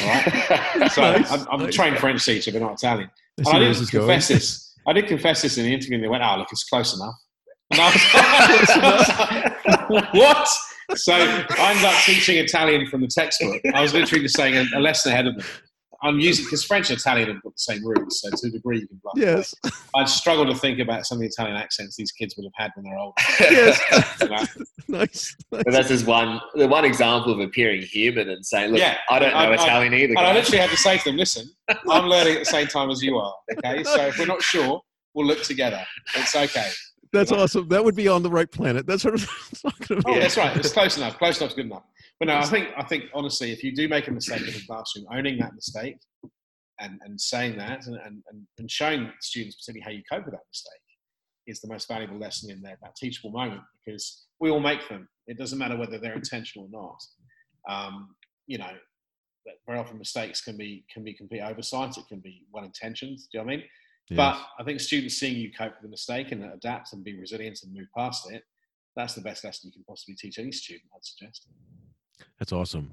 All 0.02 0.08
right. 0.08 0.90
So 0.92 1.02
Nice, 1.02 1.30
I'm, 1.32 1.46
I'm 1.50 1.60
a 1.62 1.70
trained 1.72 1.98
French 1.98 2.24
teacher, 2.24 2.50
but 2.52 2.60
not 2.62 2.74
Italian. 2.74 3.10
I 3.38 3.42
And 3.42 3.48
I 3.48 3.58
did 3.60 3.70
this 3.70 3.80
is 3.80 3.90
going. 3.90 4.06
confess 4.06 4.28
this. 4.28 4.74
I 4.86 4.92
did 4.92 5.06
confess 5.06 5.42
this 5.42 5.58
in 5.58 5.64
the 5.64 5.72
interview, 5.74 5.96
and 5.96 6.04
they 6.04 6.08
went, 6.08 6.22
"Oh, 6.24 6.36
look, 6.38 6.48
it's 6.50 6.64
close 6.64 6.94
enough." 6.96 7.14
And 7.70 7.80
I 7.80 9.52
was 9.88 10.04
what? 10.12 10.48
So 10.98 11.12
I 11.14 11.70
ended 11.70 11.84
up 11.84 11.94
teaching 12.04 12.36
Italian 12.38 12.86
from 12.86 13.00
the 13.00 13.06
textbook. 13.08 13.60
I 13.74 13.80
was 13.80 13.94
literally 13.94 14.22
just 14.24 14.36
saying 14.36 14.54
a, 14.56 14.78
a 14.78 14.80
lesson 14.80 15.12
ahead 15.12 15.26
of 15.26 15.36
them. 15.36 15.46
I'm 16.02 16.18
using 16.18 16.44
because 16.44 16.64
French 16.64 16.90
and 16.90 16.98
Italian 16.98 17.28
have 17.28 17.42
got 17.42 17.52
the 17.54 17.58
same 17.58 17.86
roots, 17.86 18.20
so 18.22 18.30
to 18.30 18.48
a 18.48 18.50
degree 18.50 18.80
you 18.80 18.88
can. 18.88 19.00
bluff. 19.02 19.14
Yes. 19.16 19.54
I'd 19.94 20.08
struggle 20.08 20.44
to 20.46 20.54
think 20.54 20.78
about 20.80 21.06
some 21.06 21.16
of 21.18 21.20
the 21.20 21.26
Italian 21.28 21.56
accents 21.56 21.96
these 21.96 22.10
kids 22.12 22.36
would 22.36 22.44
have 22.44 22.52
had 22.56 22.70
when 22.74 22.84
they're 22.84 22.98
old. 22.98 23.14
Yes. 23.40 23.80
You 24.22 24.28
know? 24.28 24.44
nice. 25.00 25.36
But 25.50 25.64
that's 25.66 25.88
just 25.88 26.06
one 26.06 26.40
the 26.54 26.68
one 26.68 26.84
example 26.84 27.32
of 27.32 27.40
appearing 27.40 27.82
human 27.82 28.28
and 28.30 28.44
saying, 28.44 28.70
"Look, 28.72 28.80
Yeah, 28.80 28.96
I 29.10 29.18
don't 29.18 29.30
know 29.32 29.36
I- 29.38 29.46
I- 29.50 29.54
Italian 29.54 29.94
either." 29.94 30.10
And 30.16 30.18
I 30.26 30.32
literally 30.32 30.58
had 30.58 30.70
to 30.70 30.76
say 30.76 30.98
to 30.98 31.04
them, 31.04 31.16
"Listen, 31.16 31.48
I'm 31.90 32.06
learning 32.06 32.34
at 32.34 32.38
the 32.40 32.44
same 32.44 32.66
time 32.68 32.90
as 32.90 33.02
you 33.02 33.16
are. 33.18 33.34
Okay, 33.58 33.82
so 33.84 34.06
if 34.06 34.18
we're 34.18 34.26
not 34.26 34.42
sure, 34.42 34.80
we'll 35.14 35.26
look 35.26 35.42
together. 35.42 35.84
It's 36.16 36.34
okay. 36.36 36.68
That's 37.12 37.30
awesome. 37.32 37.68
That 37.68 37.84
would 37.84 37.94
be 37.96 38.08
on 38.08 38.22
the 38.22 38.30
right 38.30 38.50
planet. 38.50 38.86
That's 38.86 39.04
what 39.04 39.10
I 39.10 39.14
was 39.14 39.28
talking 39.62 39.98
about. 39.98 40.16
Oh, 40.16 40.18
that's 40.20 40.36
right. 40.36 40.56
It's 40.56 40.72
close 40.72 40.96
enough. 40.96 41.18
Close 41.18 41.38
enough's 41.40 41.54
good 41.54 41.66
enough. 41.66 41.82
But 42.22 42.28
no, 42.28 42.38
I 42.38 42.44
think 42.44 42.68
I 42.76 42.84
think 42.84 43.06
honestly, 43.12 43.50
if 43.50 43.64
you 43.64 43.74
do 43.74 43.88
make 43.88 44.06
a 44.06 44.12
mistake 44.12 44.42
in 44.42 44.54
the 44.54 44.62
classroom, 44.64 45.06
owning 45.12 45.38
that 45.38 45.56
mistake 45.56 45.96
and, 46.78 47.00
and 47.04 47.20
saying 47.20 47.58
that 47.58 47.84
and, 47.86 47.96
and, 47.96 48.22
and- 48.58 48.70
showing 48.70 49.10
students 49.20 49.56
particularly 49.56 49.82
how 49.82 49.90
you 49.90 50.04
cope 50.08 50.24
with 50.24 50.34
that 50.34 50.44
mistake 50.48 50.86
is 51.48 51.60
the 51.60 51.66
most 51.66 51.88
valuable 51.88 52.16
lesson 52.16 52.48
in 52.52 52.62
there, 52.62 52.78
that 52.80 52.94
teachable 52.94 53.32
moment, 53.32 53.60
because 53.84 54.26
we 54.38 54.50
all 54.50 54.60
make 54.60 54.88
them. 54.88 55.08
It 55.26 55.36
doesn't 55.36 55.58
matter 55.58 55.76
whether 55.76 55.98
they're 55.98 56.14
intentional 56.14 56.68
or 56.72 56.80
not. 56.80 57.00
Um, 57.68 58.14
you 58.46 58.58
know, 58.58 58.70
very 59.66 59.80
often 59.80 59.98
mistakes 59.98 60.42
can 60.42 60.56
be 60.56 60.84
can 60.94 61.02
be 61.02 61.14
complete 61.14 61.40
oversight. 61.40 61.96
It 61.98 62.06
can 62.08 62.20
be 62.20 62.46
well 62.52 62.64
intentioned. 62.64 63.18
Do 63.18 63.24
you 63.32 63.40
know 63.40 63.46
what 63.46 63.52
I 63.52 63.56
mean? 63.56 63.66
But 64.16 64.40
I 64.60 64.62
think 64.62 64.78
students 64.78 65.16
seeing 65.16 65.36
you 65.38 65.50
cope 65.50 65.72
with 65.80 65.88
a 65.88 65.90
mistake 65.90 66.30
and 66.30 66.44
adapt 66.44 66.92
and 66.92 67.02
be 67.02 67.18
resilient 67.18 67.58
and 67.64 67.74
move 67.74 67.88
past 67.96 68.30
it, 68.30 68.44
that's 68.94 69.14
the 69.14 69.22
best 69.22 69.42
lesson 69.42 69.70
you 69.70 69.72
can 69.72 69.82
possibly 69.88 70.14
teach 70.14 70.38
any 70.38 70.52
student, 70.52 70.84
I'd 70.94 71.04
suggest. 71.04 71.48
That's 72.38 72.52
awesome. 72.52 72.90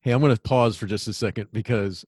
Hey, 0.00 0.10
I'm 0.12 0.20
going 0.20 0.34
to 0.34 0.40
pause 0.40 0.76
for 0.76 0.86
just 0.86 1.08
a 1.08 1.12
second 1.12 1.48
because 1.52 2.04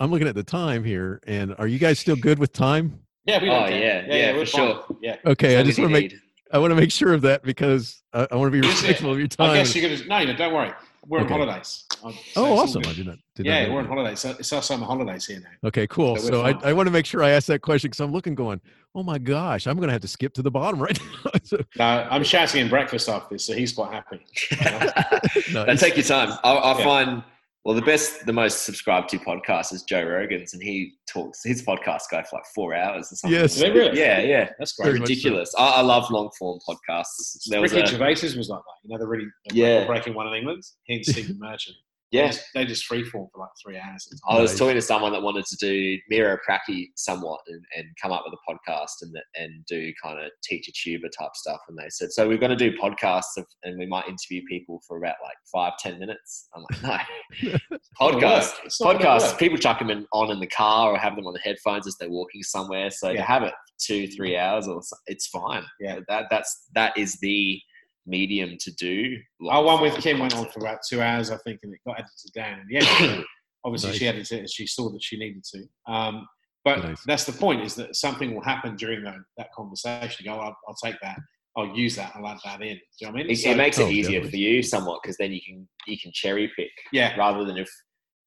I'm 0.00 0.10
looking 0.10 0.26
at 0.28 0.34
the 0.34 0.42
time 0.42 0.82
here. 0.84 1.20
And 1.26 1.54
are 1.58 1.66
you 1.68 1.78
guys 1.78 1.98
still 1.98 2.16
good 2.16 2.38
with 2.38 2.52
time? 2.52 3.00
Yeah, 3.24 3.40
we 3.40 3.46
don't 3.46 3.64
Oh, 3.64 3.68
care. 3.68 4.04
yeah, 4.08 4.14
yeah, 4.14 4.32
we're 4.32 4.44
for 4.46 4.50
fine. 4.52 4.66
sure. 4.72 4.96
Yeah. 5.00 5.16
Okay, 5.24 5.54
As 5.56 5.60
I 5.60 5.62
just 5.64 5.78
want 5.78 5.90
to 5.90 6.00
make. 6.00 6.14
I 6.52 6.58
want 6.58 6.70
to 6.70 6.76
make 6.76 6.92
sure 6.92 7.12
of 7.12 7.22
that 7.22 7.42
because 7.42 8.02
I, 8.12 8.28
I 8.30 8.36
want 8.36 8.52
to 8.52 8.60
be 8.60 8.66
respectful 8.66 9.10
of 9.10 9.18
your 9.18 9.26
time. 9.26 9.50
I 9.50 9.54
guess 9.54 9.74
you're 9.74 9.88
going 9.88 10.00
to, 10.00 10.06
no, 10.08 10.24
no, 10.24 10.32
don't 10.36 10.54
worry. 10.54 10.72
We're 11.04 11.20
Okay. 11.22 11.34
on 11.34 11.40
holidays. 11.40 11.85
So 12.00 12.14
oh, 12.36 12.58
awesome! 12.58 12.82
good. 12.82 12.90
I 12.90 12.94
did 12.94 13.06
not. 13.06 13.18
Did 13.34 13.46
Yeah, 13.46 13.66
know 13.66 13.72
we're 13.74 13.78
on 13.80 13.84
that. 13.84 13.90
holidays. 13.92 14.20
So 14.20 14.30
it's 14.38 14.52
our 14.52 14.62
summer 14.62 14.86
holidays 14.86 15.26
here 15.26 15.40
now. 15.40 15.68
Okay, 15.68 15.86
cool. 15.86 16.16
So 16.16 16.28
So 16.30 16.42
I. 16.42 16.50
I 16.62 16.72
want 16.72 16.86
to 16.86 16.90
make 16.90 17.06
sure 17.06 17.22
I 17.22 17.30
ask 17.30 17.46
that 17.48 17.60
question 17.62 17.88
because 17.90 18.00
I'm 18.00 18.12
looking, 18.12 18.34
going, 18.34 18.60
oh 18.94 19.02
my 19.02 19.18
gosh, 19.18 19.66
I'm 19.66 19.76
going 19.76 19.88
to 19.88 19.92
have 19.92 20.02
to 20.02 20.08
skip 20.08 20.32
to 20.34 20.42
the 20.42 20.50
bottom 20.50 20.80
right 20.82 20.98
now. 21.24 21.30
So, 21.44 21.58
No, 21.78 21.84
I'm 22.10 22.24
shouting 22.24 22.60
in 22.62 22.68
breakfast 22.68 23.08
after 23.08 23.34
this, 23.34 23.44
so 23.44 23.52
he's 23.52 23.72
quite 23.72 23.92
happy. 23.92 24.20
Now, 25.52 25.64
nice. 25.64 25.80
take 25.80 25.96
your 25.96 26.04
time. 26.04 26.36
I, 26.44 26.52
I 26.54 26.78
Yeah. 26.78 26.84
find 26.84 27.22
well 27.64 27.74
the 27.74 27.82
best, 27.82 28.24
the 28.26 28.32
most 28.32 28.64
subscribed 28.64 29.08
to 29.10 29.18
podcast 29.18 29.72
is 29.72 29.82
Joe 29.82 30.04
Rogan's, 30.04 30.54
and 30.54 30.62
he 30.62 30.92
talks. 31.08 31.42
His 31.44 31.62
podcast 31.64 32.02
go 32.10 32.22
for 32.28 32.36
like 32.36 32.46
four 32.54 32.74
hours 32.74 33.10
or 33.12 33.16
something. 33.16 33.40
Yes. 33.40 33.60
Really? 33.60 33.98
Yeah, 33.98 34.20
yeah. 34.20 34.50
That's 34.58 34.74
Very 34.80 34.92
great. 34.92 35.00
much 35.00 35.08
so. 35.08 35.12
Ridiculous. 35.14 35.52
I, 35.58 35.66
I 35.68 35.80
love 35.82 36.08
long 36.10 36.30
form 36.38 36.58
podcasts. 36.68 37.36
There 37.48 37.60
was 37.60 37.72
Ricky 37.72 37.84
a, 37.84 37.98
Gervais's 37.98 38.36
was 38.36 38.48
like 38.48 38.60
that. 38.60 38.88
You 38.88 38.90
know, 38.94 38.98
the 38.98 39.06
really 39.08 39.26
the 39.48 39.54
Yeah. 39.56 39.84
breaking 39.86 40.14
one 40.14 40.28
in 40.28 40.34
England. 40.34 40.62
He 40.84 40.96
and 40.96 41.04
Stephen 41.06 41.38
Merchant. 41.40 41.76
They 42.16 42.22
yeah. 42.22 42.28
just, 42.28 42.44
they 42.54 42.64
just 42.64 42.90
freeform 42.90 43.28
for 43.30 43.40
like 43.40 43.50
three 43.62 43.78
hours. 43.78 44.08
I 44.26 44.40
was 44.40 44.58
talking 44.58 44.74
to 44.74 44.80
someone 44.80 45.12
that 45.12 45.20
wanted 45.20 45.44
to 45.44 45.56
do 45.56 45.98
mirror 46.08 46.40
pracky 46.48 46.86
somewhat 46.96 47.40
and, 47.46 47.62
and 47.76 47.86
come 48.00 48.10
up 48.10 48.24
with 48.24 48.32
a 48.32 48.50
podcast 48.50 49.02
and 49.02 49.14
and 49.34 49.64
do 49.66 49.92
kind 50.02 50.18
of 50.18 50.30
teacher 50.42 50.72
tuber 50.74 51.08
type 51.18 51.34
stuff. 51.34 51.60
And 51.68 51.76
they 51.76 51.90
said, 51.90 52.12
so 52.12 52.26
we're 52.26 52.38
going 52.38 52.56
to 52.56 52.70
do 52.70 52.76
podcasts 52.78 53.36
of, 53.36 53.44
and 53.64 53.78
we 53.78 53.86
might 53.86 54.08
interview 54.08 54.42
people 54.48 54.80
for 54.86 54.96
about 54.96 55.16
like 55.22 55.36
five, 55.52 55.74
ten 55.78 55.98
minutes. 55.98 56.48
I'm 56.54 56.64
like, 56.82 57.06
no, 57.42 57.78
podcast, 58.00 58.22
work. 58.22 58.60
It's 58.64 58.80
not 58.80 59.00
gonna 59.00 59.20
podcasts. 59.20 59.38
People 59.38 59.58
chuck 59.58 59.78
them 59.78 59.90
in, 59.90 60.06
on 60.12 60.30
in 60.30 60.40
the 60.40 60.46
car 60.46 60.92
or 60.92 60.98
have 60.98 61.16
them 61.16 61.26
on 61.26 61.34
the 61.34 61.40
headphones 61.40 61.86
as 61.86 61.96
they're 62.00 62.08
walking 62.08 62.42
somewhere. 62.42 62.90
So 62.90 63.12
to 63.12 63.20
have 63.20 63.42
it 63.42 63.52
two, 63.78 64.06
three 64.08 64.36
hours, 64.36 64.68
or 64.68 64.82
so- 64.82 64.96
it's 65.06 65.26
fine. 65.26 65.64
Yeah. 65.80 66.00
that 66.08 66.26
that's 66.30 66.68
that 66.74 66.96
is 66.96 67.18
the 67.20 67.60
medium 68.06 68.56
to 68.60 68.70
do. 68.74 69.16
Our 69.48 69.62
one 69.64 69.82
with 69.82 69.96
Kim 69.96 70.18
went 70.18 70.34
on 70.34 70.48
for 70.50 70.60
about 70.60 70.78
two 70.88 71.02
hours, 71.02 71.30
I 71.30 71.36
think, 71.38 71.60
and 71.62 71.72
it 71.74 71.80
got 71.86 71.98
edited 71.98 72.32
down. 72.34 72.60
In 72.60 72.66
the 72.68 72.76
end, 72.78 73.24
obviously 73.64 73.90
Nice. 73.90 73.98
she 73.98 74.08
edited 74.08 74.32
it 74.36 74.40
and 74.40 74.50
she 74.50 74.66
saw 74.66 74.90
that 74.90 75.02
she 75.02 75.18
needed 75.18 75.44
to. 75.54 75.92
Um, 75.92 76.26
but 76.64 76.82
Nice. 76.84 77.02
that's 77.06 77.24
the 77.24 77.32
point: 77.32 77.62
is 77.62 77.74
that 77.76 77.94
something 77.96 78.34
will 78.34 78.42
happen 78.42 78.76
during 78.76 79.02
that, 79.04 79.16
that 79.38 79.48
conversation. 79.54 80.24
You 80.24 80.32
go, 80.32 80.38
I'll, 80.38 80.56
I'll 80.68 80.76
take 80.82 80.96
that. 81.02 81.18
I'll 81.56 81.74
use 81.74 81.96
that. 81.96 82.12
I'll 82.14 82.26
add 82.28 82.38
that 82.44 82.60
in. 82.60 82.74
Do 82.74 82.80
you 83.00 83.06
know 83.06 83.12
what 83.12 83.20
I 83.20 83.22
mean? 83.22 83.30
It, 83.30 83.36
So- 83.36 83.50
it 83.50 83.56
makes 83.56 83.78
it 83.78 83.84
Oh, 83.84 83.88
easier 83.88 84.20
definitely. 84.20 84.30
for 84.30 84.36
you 84.36 84.62
somewhat 84.62 85.00
because 85.02 85.16
then 85.16 85.32
you 85.32 85.40
can 85.46 85.68
you 85.86 85.96
can 85.98 86.12
cherry 86.12 86.50
pick 86.56 86.70
yeah, 86.92 87.16
rather 87.16 87.44
than 87.44 87.56
if 87.56 87.70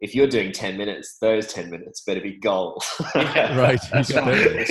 if 0.01 0.15
you're 0.15 0.27
doing 0.27 0.51
10 0.51 0.77
minutes 0.77 1.17
those 1.19 1.47
10 1.47 1.69
minutes 1.69 2.01
better 2.01 2.21
be 2.21 2.37
gold 2.39 2.83
Right. 3.15 3.79
You 3.93 4.13
got 4.13 4.25
that. 4.25 4.65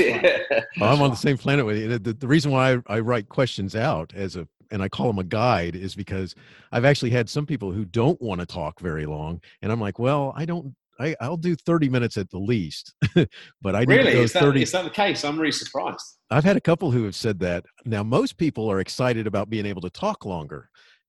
Yeah. 0.50 0.60
Well, 0.80 0.94
I'm 0.94 1.02
on 1.02 1.10
the 1.10 1.16
same 1.16 1.36
planet 1.38 1.66
with 1.66 1.76
you. 1.78 1.88
The, 1.88 1.98
the, 1.98 2.12
the 2.14 2.28
reason 2.28 2.50
why 2.50 2.74
I, 2.74 2.78
I 2.86 3.00
write 3.00 3.28
questions 3.28 3.74
out 3.76 4.12
as 4.14 4.36
a 4.36 4.46
and 4.70 4.82
I 4.82 4.88
call 4.88 5.06
them 5.06 5.18
a 5.18 5.24
guide 5.24 5.74
is 5.76 5.94
because 5.94 6.34
I've 6.72 6.84
actually 6.84 7.10
had 7.10 7.28
some 7.30 7.46
people 7.46 7.72
who 7.72 7.84
don't 7.86 8.20
want 8.20 8.40
to 8.40 8.46
talk 8.46 8.80
very 8.80 9.06
long, 9.06 9.40
and 9.62 9.72
I'm 9.72 9.80
like, 9.80 9.98
well, 9.98 10.34
I 10.36 10.44
don't. 10.44 10.74
I, 11.00 11.16
I'll 11.22 11.36
do 11.38 11.54
30 11.56 11.88
minutes 11.88 12.16
at 12.18 12.28
the 12.28 12.38
least, 12.38 12.92
but 13.62 13.74
I 13.74 13.80
need 13.80 13.88
Really? 13.88 14.04
to 14.10 14.12
go 14.12 14.22
Is 14.24 14.32
that, 14.34 14.40
30. 14.42 14.62
is 14.62 14.72
that 14.72 14.84
the 14.84 14.90
case? 14.90 15.24
I'm 15.24 15.38
really 15.38 15.52
surprised. 15.52 16.04
I've 16.30 16.44
had 16.44 16.56
a 16.56 16.60
couple 16.60 16.90
who 16.90 17.04
have 17.04 17.14
said 17.14 17.38
that. 17.38 17.64
Now, 17.86 18.02
most 18.02 18.36
people 18.36 18.70
are 18.70 18.80
excited 18.80 19.26
about 19.26 19.48
being 19.48 19.64
able 19.64 19.80
to 19.82 19.90
talk 19.90 20.26
longer, 20.26 20.68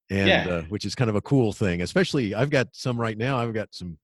and 0.09 0.27
Yeah. 0.29 0.47
uh, 0.47 0.61
which 0.69 0.85
is 0.85 0.95
kind 0.95 1.09
of 1.09 1.15
a 1.17 1.21
cool 1.21 1.51
thing. 1.51 1.81
Especially, 1.81 2.33
I've 2.33 2.51
got 2.51 2.67
some 2.71 2.97
right 3.01 3.17
now. 3.17 3.37
I've 3.39 3.53
got 3.53 3.69
some 3.71 3.97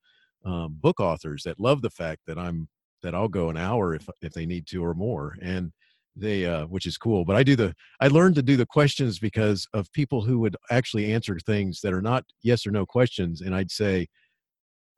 um, 0.45 0.77
book 0.79 0.99
authors 0.99 1.43
that 1.43 1.59
love 1.59 1.81
the 1.81 1.89
fact 1.89 2.21
that 2.27 2.37
I'm 2.37 2.67
that 3.03 3.13
I'll 3.15 3.27
go 3.27 3.49
an 3.49 3.57
hour 3.57 3.93
if 3.93 4.07
if 4.21 4.33
they 4.33 4.45
need 4.45 4.67
to 4.67 4.83
or 4.83 4.93
more, 4.93 5.35
and 5.41 5.71
they 6.15 6.45
uh, 6.45 6.65
which 6.67 6.85
is 6.85 6.97
cool. 6.97 7.25
But 7.25 7.35
I 7.35 7.43
do 7.43 7.55
the 7.55 7.73
I 7.99 8.07
learned 8.07 8.35
to 8.35 8.43
do 8.43 8.55
the 8.57 8.65
questions 8.65 9.19
because 9.19 9.67
of 9.73 9.91
people 9.91 10.21
who 10.21 10.39
would 10.39 10.55
actually 10.71 11.11
answer 11.13 11.37
things 11.39 11.81
that 11.81 11.93
are 11.93 12.01
not 12.01 12.23
yes 12.43 12.65
or 12.65 12.71
no 12.71 12.85
questions, 12.85 13.41
and 13.41 13.55
I'd 13.55 13.71
say, 13.71 14.07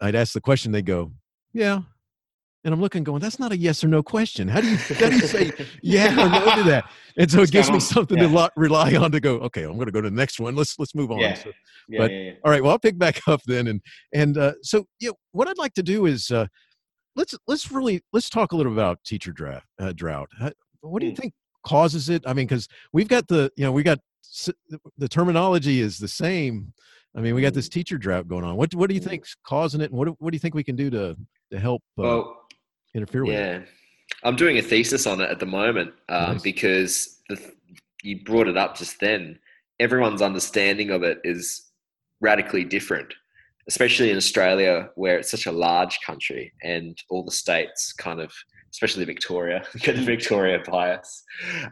I'd 0.02 0.16
ask 0.16 0.34
the 0.34 0.42
question, 0.42 0.72
they 0.72 0.82
go, 0.82 1.12
yeah. 1.54 1.82
And 2.68 2.74
I'm 2.74 2.82
looking, 2.82 3.06
going, 3.06 3.22
that's 3.22 3.40
not 3.40 3.54
a 3.54 3.58
yes 3.58 3.82
or 3.82 3.88
no 3.88 4.04
question. 4.04 4.50
How 4.50 4.60
do 4.60 4.68
you, 4.70 4.76
how 4.76 5.08
do 5.10 5.16
you 5.16 5.22
say 5.26 5.54
yeah 5.82 6.12
or 6.12 6.28
no 6.30 6.56
to 6.58 6.64
that? 6.70 6.84
And 7.16 7.32
so 7.32 7.42
it 7.42 7.50
gives 7.50 7.72
me 7.72 7.80
something 7.80 8.18
Yeah. 8.18 8.28
to 8.28 8.30
lo- 8.30 8.50
rely 8.58 8.94
on 8.96 9.10
to 9.14 9.22
go. 9.22 9.36
Okay, 9.36 9.64
I'm 9.64 9.76
going 9.76 9.86
to 9.86 9.92
go 9.94 10.02
to 10.02 10.10
the 10.10 10.16
next 10.16 10.38
one. 10.38 10.54
Let's 10.54 10.78
let's 10.78 10.94
move 10.94 11.10
on. 11.10 11.20
Yeah. 11.20 11.36
So, 11.36 11.52
Yeah, 11.88 12.00
But- 12.00 12.12
yeah, 12.12 12.32
all 12.44 12.52
right. 12.52 12.62
Well, 12.62 12.74
I'll 12.74 12.78
pick 12.80 12.98
back 12.98 13.22
up 13.26 13.40
then, 13.46 13.68
and 13.68 13.82
and 14.14 14.38
uh, 14.38 14.52
so 14.64 14.86
you 15.00 15.08
know, 15.08 15.14
what 15.32 15.48
I'd 15.48 15.58
like 15.58 15.76
to 15.76 15.82
do 15.84 16.08
is 16.08 16.30
uh, 16.30 16.48
let's 17.16 17.34
let's 17.48 17.72
really 17.72 18.02
let's 18.12 18.30
talk 18.30 18.52
a 18.52 18.58
little 18.58 18.74
about 18.74 19.02
teacher 19.06 19.32
draft 19.32 19.66
uh, 19.80 19.94
drought. 19.94 20.28
What 20.82 21.00
do 21.00 21.06
you 21.06 21.14
Mm. 21.14 21.18
think 21.20 21.34
causes 21.66 22.10
it? 22.10 22.22
I 22.28 22.34
mean, 22.34 22.48
because 22.48 22.68
we've 22.92 23.08
got 23.08 23.30
the 23.30 23.50
you 23.56 23.64
know 23.64 23.72
we 23.72 23.82
got 23.82 24.00
the 24.98 25.08
terminology 25.08 25.80
is 25.80 26.00
the 26.00 26.08
same. 26.10 26.74
I 27.16 27.22
mean, 27.22 27.34
we 27.34 27.42
got 27.42 27.54
this 27.54 27.70
teacher 27.70 27.98
drought 27.98 28.28
going 28.28 28.44
on. 28.44 28.58
What 28.58 28.76
what 28.76 28.90
do 28.90 28.94
you 28.96 29.00
Mm. 29.02 29.06
think's 29.10 29.38
causing 29.46 29.80
it, 29.80 29.92
and 29.92 29.98
what 29.98 30.06
do- 30.10 30.18
what 30.20 30.32
do 30.32 30.36
you 30.36 30.40
think 30.42 30.54
we 30.54 30.66
can 30.66 30.76
do 30.76 30.90
to 30.90 31.16
to 31.54 31.58
help 31.60 31.82
uh, 31.98 32.04
Well, 32.04 32.37
interfere 32.98 33.26
with 33.26 33.36
it? 33.36 33.40
yeah, 33.40 33.60
I'm 34.24 34.36
doing 34.36 34.58
a 34.58 34.62
thesis 34.62 35.06
on 35.08 35.22
it 35.22 35.30
at 35.30 35.40
the 35.40 35.46
moment 35.46 35.94
um, 36.10 36.34
Nice. 36.34 36.42
because 36.42 37.20
the, 37.30 37.40
you 38.04 38.24
brought 38.24 38.48
it 38.48 38.58
up 38.58 38.78
just 38.78 39.00
then. 39.00 39.40
Everyone's 39.80 40.22
understanding 40.22 40.90
of 40.90 41.04
it 41.04 41.20
is 41.24 41.68
radically 42.20 42.64
different, 42.64 43.14
especially 43.68 44.10
in 44.10 44.18
Australia, 44.18 44.90
where 44.96 45.20
it's 45.20 45.30
such 45.30 45.46
a 45.46 45.52
large 45.52 46.00
country 46.02 46.52
and 46.64 46.98
all 47.10 47.24
the 47.24 47.32
states 47.32 47.94
kind 47.94 48.20
of, 48.20 48.32
especially 48.72 49.06
Victoria, 49.06 49.64
get 49.80 49.96
the 49.96 50.02
Victoria 50.02 50.60
bias, 50.66 51.24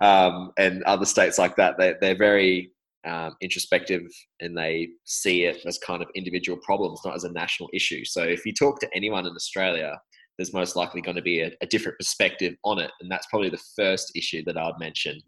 um, 0.02 0.52
and 0.58 0.84
other 0.84 1.06
states 1.06 1.40
like 1.40 1.56
that. 1.56 1.78
They, 1.80 1.96
they're 2.00 2.18
very 2.18 2.72
um, 3.06 3.36
introspective 3.42 4.04
and 4.40 4.58
they 4.58 4.90
see 5.04 5.44
it 5.44 5.66
as 5.66 5.78
kind 5.78 6.02
of 6.02 6.10
individual 6.16 6.60
problems, 6.64 7.02
not 7.06 7.16
as 7.16 7.24
a 7.24 7.32
national 7.32 7.70
issue. 7.74 8.04
So 8.06 8.24
if 8.24 8.46
you 8.46 8.54
talk 8.54 8.80
to 8.80 8.90
anyone 8.96 9.26
in 9.26 9.34
Australia, 9.34 10.00
there's 10.38 10.54
most 10.54 10.76
likely 10.76 11.02
going 11.02 11.16
to 11.16 11.22
be 11.22 11.42
a, 11.42 11.52
a 11.62 11.66
different 11.66 11.98
perspective 11.98 12.56
on 12.64 12.80
it, 12.80 12.92
and 13.02 13.10
that's 13.10 13.28
probably 13.28 13.50
the 13.50 13.64
first 13.76 14.12
issue 14.16 14.44
that 14.46 14.58
I'd 14.58 14.80
mention. 14.80 15.22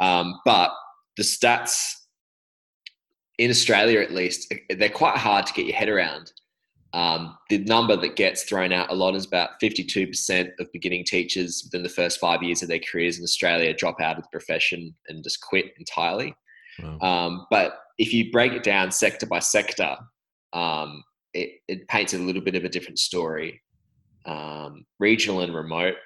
Um, 0.00 0.40
but 0.44 0.70
the 1.16 1.22
stats 1.22 1.76
in 3.38 3.50
Australia, 3.50 4.00
at 4.00 4.12
least, 4.12 4.52
they're 4.70 4.88
quite 4.88 5.16
hard 5.16 5.46
to 5.46 5.52
get 5.52 5.66
your 5.66 5.76
head 5.76 5.88
around. 5.88 6.32
Um, 6.92 7.36
the 7.50 7.58
number 7.58 7.96
that 7.96 8.14
gets 8.14 8.44
thrown 8.44 8.72
out 8.72 8.92
a 8.92 8.94
lot 8.94 9.16
is 9.16 9.26
about 9.26 9.60
52% 9.60 10.50
of 10.60 10.72
beginning 10.72 11.04
teachers 11.04 11.62
within 11.64 11.82
the 11.82 11.88
first 11.88 12.20
five 12.20 12.40
years 12.44 12.62
of 12.62 12.68
their 12.68 12.78
careers 12.78 13.18
in 13.18 13.24
Australia 13.24 13.74
drop 13.74 14.00
out 14.00 14.16
of 14.16 14.22
the 14.22 14.28
profession 14.30 14.94
and 15.08 15.24
just 15.24 15.40
quit 15.40 15.72
entirely. 15.76 16.32
Wow. 16.80 16.98
Um, 17.00 17.46
but 17.50 17.78
if 17.98 18.12
you 18.12 18.30
break 18.30 18.52
it 18.52 18.62
down 18.62 18.92
sector 18.92 19.26
by 19.26 19.40
sector, 19.40 19.96
um, 20.52 21.02
it, 21.32 21.54
it 21.66 21.88
paints 21.88 22.14
a 22.14 22.18
little 22.18 22.42
bit 22.42 22.54
of 22.54 22.64
a 22.64 22.68
different 22.68 23.00
story. 23.00 23.60
Um, 24.26 24.86
regional 24.98 25.40
and 25.40 25.54
remote 25.54 25.96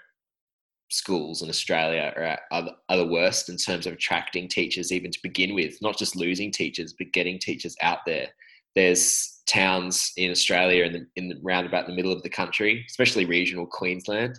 schools 0.90 1.42
in 1.42 1.48
Australia 1.48 2.12
are, 2.16 2.38
are, 2.50 2.62
the, 2.62 2.76
are 2.88 2.96
the 2.96 3.06
worst 3.06 3.48
in 3.48 3.56
terms 3.56 3.86
of 3.86 3.92
attracting 3.92 4.48
teachers, 4.48 4.92
even 4.92 5.10
to 5.10 5.18
begin 5.22 5.54
with, 5.54 5.80
not 5.82 5.98
just 5.98 6.16
losing 6.16 6.50
teachers, 6.50 6.94
but 6.98 7.12
getting 7.12 7.38
teachers 7.38 7.76
out 7.82 7.98
there. 8.06 8.28
There's 8.74 9.40
towns 9.46 10.12
in 10.16 10.30
Australia 10.30 10.84
in 10.84 10.92
the, 10.92 11.06
in 11.16 11.28
the 11.28 11.38
round 11.42 11.66
about 11.66 11.86
the 11.86 11.94
middle 11.94 12.12
of 12.12 12.22
the 12.22 12.28
country, 12.28 12.84
especially 12.88 13.24
regional 13.24 13.66
Queensland. 13.66 14.38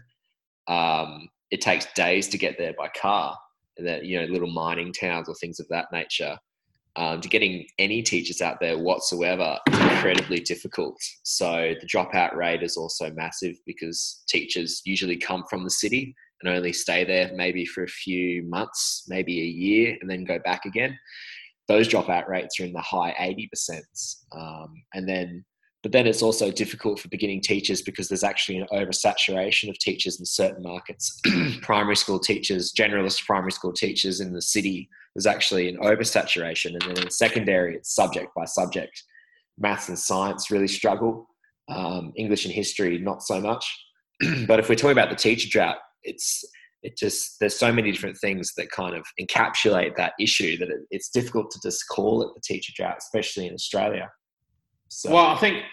Um, 0.68 1.30
it 1.52 1.62
takes 1.62 1.88
days 1.94 2.28
to 2.30 2.38
get 2.38 2.58
there 2.58 2.74
by 2.78 2.90
car. 2.90 3.38
That 3.78 4.04
you 4.04 4.20
know, 4.20 4.28
little 4.28 4.52
mining 4.52 4.92
towns 4.92 5.30
or 5.30 5.36
things 5.36 5.60
of 5.62 5.68
that 5.70 5.86
nature. 5.94 6.38
Um, 6.96 7.22
to 7.22 7.30
getting 7.30 7.66
any 7.78 8.02
teachers 8.02 8.42
out 8.42 8.60
there 8.60 8.78
whatsoever 8.78 9.58
is 9.72 9.80
incredibly 9.80 10.40
difficult. 10.40 10.98
So 11.24 11.76
the 11.80 11.88
dropout 11.88 12.36
rate 12.36 12.64
is 12.64 12.78
also 12.78 13.12
massive 13.12 13.56
because 13.66 14.24
teachers 14.28 14.82
usually 14.86 15.16
come 15.16 15.44
from 15.50 15.64
the 15.64 15.70
city 15.70 16.16
and 16.42 16.54
only 16.54 16.74
stay 16.74 17.04
there 17.04 17.32
maybe 17.36 17.66
for 17.66 17.84
a 17.84 17.88
few 17.88 18.44
months, 18.44 19.06
maybe 19.08 19.42
a 19.42 19.46
year, 19.46 19.98
and 20.02 20.10
then 20.10 20.24
go 20.24 20.40
back 20.40 20.66
again. 20.66 20.98
Those 21.68 21.88
dropout 21.88 22.28
rates 22.28 22.60
are 22.60 22.66
in 22.66 22.74
the 22.74 22.82
high 22.82 23.14
80%. 23.20 23.82
Um, 24.36 24.74
and 24.94 25.08
then, 25.08 25.46
but 25.84 25.92
then 25.92 26.08
it's 26.08 26.24
also 26.24 26.52
difficult 26.52 27.00
for 27.00 27.08
beginning 27.10 27.42
teachers 27.42 27.82
because 27.82 28.08
there's 28.08 28.24
actually 28.24 28.58
an 28.58 28.68
oversaturation 28.74 29.70
of 29.70 29.78
teachers 29.78 30.20
in 30.20 30.26
certain 30.26 30.64
markets. 30.64 31.22
primary 31.62 31.96
school 31.96 32.20
teachers, 32.20 32.74
generalist 32.74 33.26
primary 33.26 33.52
school 33.52 33.74
teachers 33.74 34.20
in 34.20 34.34
the 34.34 34.42
city, 34.42 34.90
there's 35.16 35.26
actually 35.26 35.70
an 35.70 35.78
oversaturation. 35.78 36.74
And 36.74 36.82
then 36.82 37.04
in 37.04 37.12
secondary, 37.12 37.76
it's 37.76 37.94
subject 37.94 38.28
by 38.36 38.46
subject. 38.46 39.04
Maths 39.58 39.90
and 39.90 39.98
science 40.00 40.52
really 40.52 40.68
struggle. 40.68 41.28
Um, 41.70 42.14
English 42.16 42.46
and 42.46 42.54
history, 42.54 42.98
not 42.98 43.22
so 43.22 43.40
much. 43.40 43.66
but 44.48 44.60
if 44.60 44.70
we're 44.70 44.76
talking 44.76 44.92
about 44.92 45.10
the 45.10 45.16
teacher 45.16 45.48
drought, 45.50 45.78
it's 46.04 46.44
it 46.82 46.98
just 46.98 47.36
there's 47.40 47.58
so 47.58 47.72
many 47.74 47.92
different 47.92 48.18
things 48.18 48.54
that 48.56 48.72
kind 48.72 48.96
of 48.96 49.06
encapsulate 49.20 49.98
that 49.98 50.14
issue 50.20 50.58
that 50.58 50.70
it, 50.70 50.80
it's 50.92 51.10
difficult 51.10 51.52
to 51.52 51.60
just 51.62 51.84
call 51.90 52.22
it 52.22 52.30
the 52.34 52.42
teacher 52.42 52.72
drought, 52.76 52.98
especially 52.98 53.48
in 53.48 53.54
Australia. 53.54 54.10
So, 54.88 55.12
Well, 55.12 55.26
I 55.26 55.38
think 55.38 55.64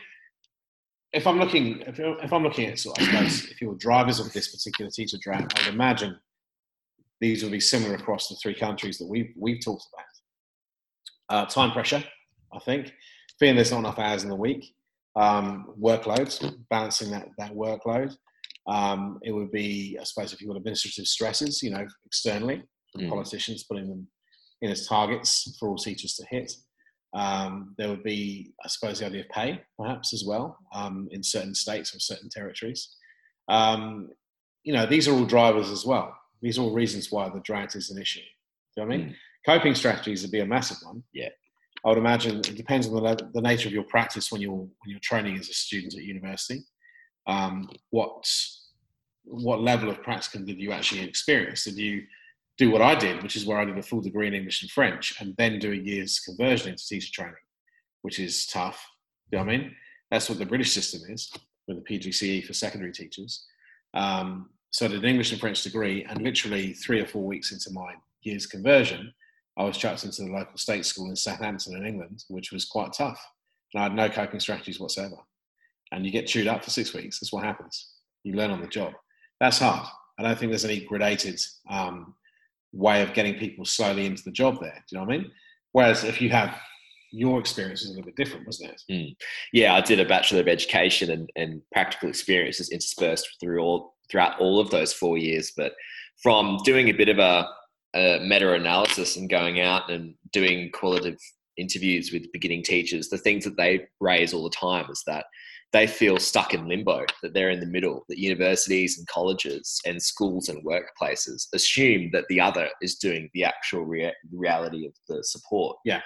if 1.12 1.26
I'm 1.26 1.38
looking, 1.38 1.80
if, 1.82 1.98
if 1.98 2.32
I'm 2.32 2.42
looking 2.42 2.68
at 2.68 2.78
sort 2.78 3.00
of, 3.00 3.08
I 3.08 3.28
suppose, 3.28 3.50
if 3.50 3.60
you're 3.60 3.74
drivers 3.76 4.20
of 4.20 4.32
this 4.32 4.54
particular 4.54 4.90
teacher 4.90 5.16
drought, 5.20 5.58
I 5.58 5.66
would 5.66 5.74
imagine 5.74 6.18
these 7.20 7.42
will 7.42 7.50
be 7.50 7.60
similar 7.60 7.94
across 7.94 8.28
the 8.28 8.36
three 8.36 8.54
countries 8.54 8.98
that 8.98 9.08
we've 9.08 9.32
we've 9.36 9.64
talked 9.64 9.86
about. 9.92 10.04
Uh, 11.28 11.46
time 11.46 11.72
pressure, 11.72 12.02
I 12.52 12.58
think, 12.60 12.92
feeling 13.38 13.56
there's 13.56 13.72
not 13.72 13.80
enough 13.80 13.98
hours 13.98 14.22
in 14.22 14.28
the 14.28 14.36
week, 14.36 14.74
um, 15.16 15.74
workloads, 15.80 16.54
balancing 16.70 17.10
that 17.10 17.28
that 17.38 17.52
workload. 17.52 18.16
Um, 18.68 19.20
it 19.22 19.30
would 19.32 19.52
be, 19.52 19.96
I 20.00 20.04
suppose, 20.04 20.32
if 20.32 20.40
you 20.40 20.48
want 20.48 20.58
administrative 20.58 21.06
stresses, 21.06 21.62
you 21.62 21.70
know, 21.70 21.86
externally 22.04 22.62
from 22.92 23.02
Mm. 23.02 23.10
politicians 23.10 23.64
putting 23.64 23.88
them 23.88 24.08
in 24.62 24.70
as 24.70 24.86
targets 24.88 25.56
for 25.58 25.68
all 25.68 25.76
teachers 25.76 26.14
to 26.14 26.26
hit. 26.30 26.52
Um, 27.14 27.74
there 27.78 27.88
would 27.88 28.02
be, 28.02 28.52
I 28.64 28.68
suppose, 28.68 28.98
the 28.98 29.06
idea 29.06 29.22
of 29.22 29.28
pay, 29.28 29.62
perhaps 29.78 30.12
as 30.12 30.24
well, 30.26 30.58
um, 30.74 31.08
in 31.12 31.22
certain 31.22 31.54
states 31.54 31.94
or 31.94 32.00
certain 32.00 32.28
territories. 32.28 32.96
Um, 33.48 34.10
you 34.64 34.72
know, 34.72 34.84
these 34.86 35.06
are 35.06 35.12
all 35.12 35.24
drivers 35.24 35.70
as 35.70 35.86
well. 35.86 36.14
These 36.42 36.58
are 36.58 36.62
all 36.62 36.74
reasons 36.74 37.10
why 37.10 37.28
the 37.28 37.40
drought 37.40 37.76
is 37.76 37.90
an 37.90 38.00
issue. 38.00 38.20
Do 38.20 38.82
you 38.82 38.82
know 38.82 38.88
what 38.88 38.94
I 38.94 38.98
mean? 38.98 39.16
Coping 39.44 39.74
strategies 39.74 40.22
would 40.22 40.32
be 40.32 40.40
a 40.40 40.46
massive 40.46 40.78
one. 40.82 41.02
Yeah. 41.12 41.28
I 41.84 41.88
would 41.88 41.98
imagine 41.98 42.38
it 42.38 42.56
depends 42.56 42.88
on 42.88 42.94
the, 42.94 43.30
the 43.32 43.40
nature 43.40 43.68
of 43.68 43.74
your 43.74 43.84
practice 43.84 44.32
when 44.32 44.40
you're 44.40 44.52
when 44.52 44.70
you're 44.86 45.00
training 45.00 45.36
as 45.36 45.48
a 45.48 45.54
student 45.54 45.94
at 45.94 46.02
university. 46.02 46.64
Um, 47.26 47.68
what 47.90 48.28
what 49.24 49.60
level 49.60 49.90
of 49.90 50.02
practicum 50.02 50.46
did 50.46 50.58
you 50.58 50.72
actually 50.72 51.02
experience? 51.02 51.64
Did 51.64 51.76
you 51.76 52.02
do 52.58 52.70
what 52.70 52.82
I 52.82 52.94
did, 52.94 53.22
which 53.22 53.36
is 53.36 53.44
where 53.44 53.58
I 53.58 53.64
did 53.64 53.78
a 53.78 53.82
full 53.82 54.00
degree 54.00 54.26
in 54.26 54.34
English 54.34 54.62
and 54.62 54.70
French, 54.70 55.14
and 55.20 55.34
then 55.36 55.58
do 55.58 55.72
a 55.72 55.76
year's 55.76 56.20
conversion 56.20 56.70
into 56.70 56.86
teacher 56.86 57.12
training, 57.12 57.34
which 58.02 58.18
is 58.18 58.46
tough. 58.46 58.84
Do 59.30 59.36
you 59.36 59.44
know 59.44 59.46
what 59.46 59.54
I 59.54 59.58
mean? 59.58 59.76
That's 60.10 60.28
what 60.28 60.38
the 60.38 60.46
British 60.46 60.72
system 60.72 61.02
is 61.12 61.30
with 61.68 61.84
the 61.84 61.98
PGCE 61.98 62.46
for 62.46 62.54
secondary 62.54 62.92
teachers. 62.92 63.44
Um, 63.92 64.50
so 64.70 64.86
I 64.86 64.88
did 64.88 65.02
an 65.02 65.08
English 65.08 65.32
and 65.32 65.40
French 65.40 65.62
degree, 65.62 66.04
and 66.04 66.22
literally 66.22 66.72
three 66.74 67.00
or 67.00 67.06
four 67.06 67.24
weeks 67.24 67.52
into 67.52 67.70
my 67.70 67.94
year's 68.22 68.46
conversion, 68.46 69.12
I 69.56 69.64
was 69.64 69.78
chucked 69.78 70.04
into 70.04 70.22
the 70.22 70.32
local 70.32 70.58
state 70.58 70.84
school 70.84 71.08
in 71.08 71.16
Southampton 71.16 71.76
in 71.76 71.86
England, 71.86 72.24
which 72.28 72.52
was 72.52 72.66
quite 72.66 72.92
tough. 72.92 73.20
And 73.72 73.80
I 73.80 73.84
had 73.84 73.94
no 73.94 74.08
coping 74.08 74.40
strategies 74.40 74.78
whatsoever. 74.78 75.16
And 75.92 76.04
you 76.04 76.12
get 76.12 76.26
chewed 76.26 76.48
up 76.48 76.64
for 76.64 76.70
six 76.70 76.92
weeks. 76.92 77.20
That's 77.20 77.32
what 77.32 77.44
happens. 77.44 77.92
You 78.24 78.34
learn 78.34 78.50
on 78.50 78.60
the 78.60 78.66
job. 78.66 78.92
That's 79.40 79.58
hard. 79.58 79.86
I 80.18 80.22
don't 80.22 80.38
think 80.38 80.50
there's 80.50 80.64
any 80.64 80.84
gradated 80.84 81.42
um, 81.70 82.14
way 82.72 83.02
of 83.02 83.14
getting 83.14 83.34
people 83.34 83.64
slowly 83.64 84.06
into 84.06 84.24
the 84.24 84.30
job 84.30 84.60
there. 84.60 84.84
Do 84.88 84.96
you 84.96 84.98
know 84.98 85.06
what 85.06 85.14
I 85.14 85.18
mean? 85.18 85.30
Whereas 85.72 86.04
if 86.04 86.20
you 86.20 86.30
have 86.30 86.58
your 87.12 87.38
experience 87.38 87.82
is 87.82 87.88
a 87.88 87.90
little 87.90 88.04
bit 88.04 88.16
different, 88.16 88.46
wasn't 88.46 88.70
it? 88.70 88.82
yeah, 89.52 89.74
I 89.74 89.80
did 89.80 90.00
a 90.00 90.04
bachelor 90.04 90.40
of 90.40 90.48
education 90.48 91.10
and, 91.10 91.30
and 91.36 91.62
practical 91.72 92.08
experiences 92.08 92.70
interspersed 92.70 93.28
through 93.40 93.60
all 93.60 93.95
throughout 94.10 94.38
all 94.40 94.60
of 94.60 94.70
those 94.70 94.92
four 94.92 95.18
years. 95.18 95.52
But 95.56 95.72
from 96.22 96.58
doing 96.64 96.88
a 96.88 96.92
bit 96.92 97.08
of 97.08 97.18
a, 97.18 97.48
a 97.94 98.20
meta 98.20 98.52
analysis 98.52 99.16
and 99.16 99.28
going 99.28 99.60
out 99.60 99.90
and 99.90 100.14
doing 100.32 100.70
qualitative 100.72 101.18
interviews 101.56 102.12
with 102.12 102.30
beginning 102.32 102.62
teachers, 102.62 103.08
the 103.08 103.18
things 103.18 103.44
that 103.44 103.56
they 103.56 103.86
raise 104.00 104.32
all 104.32 104.44
the 104.44 104.50
time 104.50 104.86
is 104.90 105.02
that 105.06 105.26
they 105.72 105.86
feel 105.86 106.18
stuck 106.18 106.54
in 106.54 106.68
limbo, 106.68 107.04
that 107.22 107.34
they're 107.34 107.50
in 107.50 107.60
the 107.60 107.66
middle, 107.66 108.04
that 108.08 108.18
universities 108.18 108.98
and 108.98 109.06
colleges 109.08 109.80
and 109.84 110.00
schools 110.00 110.48
and 110.48 110.64
workplaces 110.64 111.46
assume 111.54 112.10
that 112.12 112.24
the 112.28 112.40
other 112.40 112.68
is 112.80 112.96
doing 112.96 113.28
the 113.34 113.44
actual 113.44 113.84
rea- 113.84 114.14
reality 114.32 114.86
of 114.86 114.92
the 115.08 115.22
support. 115.24 115.76
Yeah. 115.84 116.00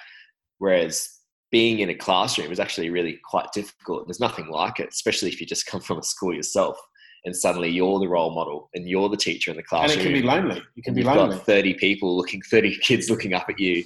Whereas 0.59 1.09
being 1.51 1.81
in 1.81 1.91
a 1.91 1.95
classroom 1.95 2.51
is 2.51 2.61
actually 2.61 2.91
really 2.91 3.19
quite 3.25 3.53
difficult. 3.53 4.07
There's 4.07 4.21
nothing 4.21 4.49
like 4.51 4.81
it, 4.81 4.89
especially 4.91 5.29
if 5.29 5.41
you 5.41 5.47
just 5.47 5.67
come 5.67 5.81
from 5.81 5.99
a 5.99 6.03
school 6.03 6.35
yourself 6.35 6.77
and 7.25 7.35
suddenly 7.35 7.69
you're 7.69 7.99
the 7.99 8.09
role 8.09 8.35
model 8.35 8.71
and 8.75 8.89
you're 8.89 9.09
the 9.09 9.17
teacher 9.17 9.51
in 9.51 9.57
the 9.57 9.63
classroom. 9.63 9.99
And 9.99 10.01
it 10.01 10.05
can 10.05 10.13
be 10.13 10.23
lonely. 10.23 10.63
You 10.75 10.83
can 10.83 10.95
be 10.95 11.03
lonely. 11.03 11.37
got 11.37 11.47
30 11.47 11.75
people 11.75 12.17
looking, 12.17 12.41
30 12.43 12.79
kids 12.83 13.11
looking 13.11 13.35
up 13.35 13.47
at 13.49 13.59
you. 13.59 13.85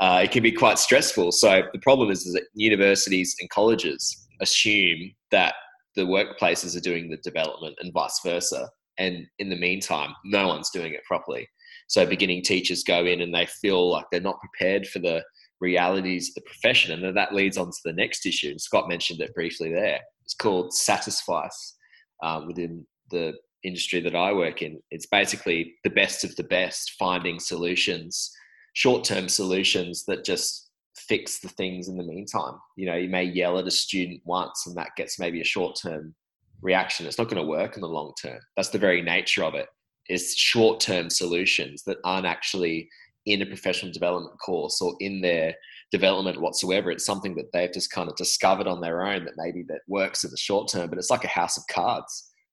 Uh, 0.00 0.20
it 0.24 0.30
can 0.30 0.42
be 0.42 0.52
quite 0.52 0.78
stressful. 0.78 1.32
So 1.32 1.62
the 1.72 1.78
problem 1.80 2.10
is, 2.10 2.26
is 2.26 2.34
that 2.34 2.44
universities 2.54 3.34
and 3.40 3.48
colleges 3.50 4.26
assume 4.40 5.12
that 5.30 5.54
the 5.96 6.02
workplaces 6.02 6.76
are 6.76 6.80
doing 6.80 7.08
the 7.08 7.18
development 7.18 7.76
and 7.80 7.92
vice 7.92 8.20
versa. 8.24 8.68
And 8.98 9.26
in 9.38 9.48
the 9.48 9.56
meantime, 9.56 10.14
no 10.24 10.48
one's 10.48 10.70
doing 10.70 10.92
it 10.92 11.04
properly. 11.04 11.48
So 11.86 12.04
beginning 12.06 12.42
teachers 12.42 12.82
go 12.82 13.04
in 13.06 13.20
and 13.20 13.34
they 13.34 13.46
feel 13.46 13.90
like 13.90 14.06
they're 14.10 14.20
not 14.20 14.40
prepared 14.40 14.86
for 14.86 14.98
the 14.98 15.22
realities 15.60 16.30
of 16.30 16.34
the 16.34 16.50
profession. 16.50 16.92
And 16.92 17.04
then 17.04 17.14
that 17.14 17.34
leads 17.34 17.56
on 17.56 17.66
to 17.66 17.80
the 17.84 17.92
next 17.92 18.26
issue. 18.26 18.50
And 18.50 18.60
Scott 18.60 18.88
mentioned 18.88 19.20
it 19.20 19.34
briefly 19.34 19.72
there. 19.72 20.00
It's 20.24 20.34
called 20.34 20.72
satisfice 20.72 21.76
um, 22.24 22.46
within 22.46 22.86
the 23.10 23.34
industry 23.62 24.00
that 24.00 24.16
I 24.16 24.32
work 24.32 24.62
in. 24.62 24.80
It's 24.90 25.06
basically 25.06 25.74
the 25.84 25.90
best 25.90 26.24
of 26.24 26.34
the 26.36 26.44
best, 26.44 26.94
finding 26.98 27.38
solutions, 27.38 28.32
short 28.72 29.04
term 29.04 29.28
solutions 29.28 30.04
that 30.06 30.24
just 30.24 30.70
fix 30.96 31.40
the 31.40 31.48
things 31.48 31.88
in 31.88 31.96
the 31.96 32.04
meantime. 32.04 32.54
You 32.76 32.86
know, 32.86 32.96
you 32.96 33.08
may 33.08 33.24
yell 33.24 33.58
at 33.58 33.66
a 33.66 33.70
student 33.70 34.22
once 34.24 34.64
and 34.66 34.76
that 34.76 34.96
gets 34.96 35.18
maybe 35.18 35.40
a 35.40 35.44
short 35.44 35.78
term 35.80 36.14
reaction. 36.62 37.06
It's 37.06 37.18
not 37.18 37.28
going 37.28 37.42
to 37.42 37.48
work 37.48 37.76
in 37.76 37.82
the 37.82 37.88
long 37.88 38.12
term. 38.20 38.38
That's 38.56 38.70
the 38.70 38.78
very 38.78 39.02
nature 39.02 39.44
of 39.44 39.54
it. 39.54 39.68
it. 40.08 40.14
Is 40.14 40.34
short 40.34 40.80
term 40.80 41.10
solutions 41.10 41.82
that 41.84 41.98
aren't 42.04 42.26
actually 42.26 42.88
in 43.26 43.42
a 43.42 43.46
professional 43.46 43.92
development 43.92 44.38
course 44.38 44.80
or 44.82 44.94
in 45.00 45.20
their 45.20 45.54
development 45.98 46.40
whatsoever. 46.40 46.90
It's 46.90 47.06
something 47.06 47.36
that 47.36 47.52
they've 47.52 47.72
just 47.72 47.92
kind 47.92 48.08
of 48.08 48.16
discovered 48.16 48.66
on 48.66 48.80
their 48.80 49.06
own 49.06 49.24
that 49.26 49.34
maybe 49.36 49.62
that 49.68 49.82
works 49.86 50.24
in 50.24 50.30
the 50.32 50.36
short 50.36 50.68
term, 50.68 50.90
but 50.90 50.98
it's 50.98 51.10
like 51.14 51.22
a 51.22 51.28
house 51.28 51.56
of 51.56 51.62
cards. 51.70 52.12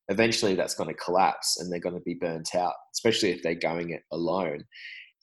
Eventually 0.10 0.54
that's 0.54 0.76
going 0.76 0.90
to 0.90 1.04
collapse 1.06 1.58
and 1.58 1.72
they're 1.72 1.80
going 1.88 1.96
to 1.96 2.02
be 2.12 2.14
burnt 2.14 2.54
out, 2.54 2.76
especially 2.94 3.32
if 3.32 3.42
they're 3.42 3.56
going 3.56 3.90
it 3.90 4.04
alone. 4.12 4.64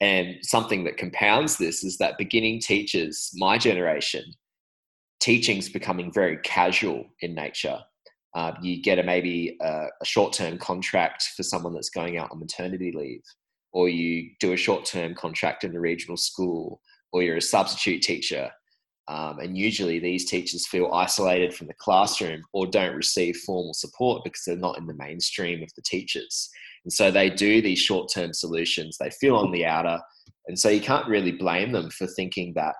And 0.01 0.35
something 0.41 0.83
that 0.83 0.97
compounds 0.97 1.57
this 1.57 1.81
is 1.83 1.97
that 1.99 2.17
beginning 2.17 2.59
teachers, 2.59 3.31
my 3.35 3.57
generation, 3.57 4.25
teaching's 5.21 5.69
becoming 5.69 6.11
very 6.11 6.37
casual 6.43 7.05
in 7.21 7.33
nature. 7.35 7.79
Uh, 8.35 8.51
you 8.61 8.81
get 8.81 8.99
a 8.99 9.03
maybe 9.03 9.57
a, 9.61 9.85
a 10.01 10.05
short-term 10.05 10.57
contract 10.57 11.29
for 11.37 11.43
someone 11.43 11.73
that's 11.73 11.89
going 11.89 12.17
out 12.17 12.31
on 12.31 12.39
maternity 12.39 12.91
leave, 12.93 13.23
or 13.71 13.87
you 13.87 14.29
do 14.41 14.51
a 14.51 14.57
short-term 14.57 15.15
contract 15.15 15.63
in 15.63 15.75
a 15.75 15.79
regional 15.79 16.17
school, 16.17 16.81
or 17.11 17.23
you're 17.23 17.37
a 17.37 17.41
substitute 17.41 18.01
teacher. 18.01 18.51
Um, 19.07 19.39
and 19.39 19.57
usually 19.57 19.97
these 19.97 20.29
teachers 20.29 20.67
feel 20.67 20.91
isolated 20.93 21.53
from 21.53 21.65
the 21.65 21.73
classroom 21.79 22.43
or 22.53 22.67
don't 22.67 22.95
receive 22.95 23.37
formal 23.37 23.73
support 23.73 24.23
because 24.23 24.43
they're 24.45 24.55
not 24.55 24.77
in 24.77 24.85
the 24.85 24.93
mainstream 24.93 25.63
of 25.63 25.73
the 25.75 25.81
teachers. 25.81 26.49
And 26.83 26.93
so 26.93 27.09
they 27.09 27.29
do 27.29 27.61
these 27.61 27.79
short 27.79 28.11
term 28.13 28.33
solutions. 28.33 28.97
They 28.99 29.09
feel 29.09 29.35
on 29.35 29.51
the 29.51 29.65
outer. 29.65 29.99
And 30.47 30.57
so 30.57 30.69
you 30.69 30.81
can't 30.81 31.07
really 31.07 31.31
blame 31.31 31.71
them 31.71 31.89
for 31.89 32.05
thinking 32.05 32.53
that 32.55 32.75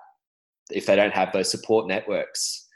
if 0.70 0.86
they 0.86 0.94
don't 0.94 1.14
have 1.14 1.32
those 1.32 1.50
support 1.50 1.88
networks 1.88 2.68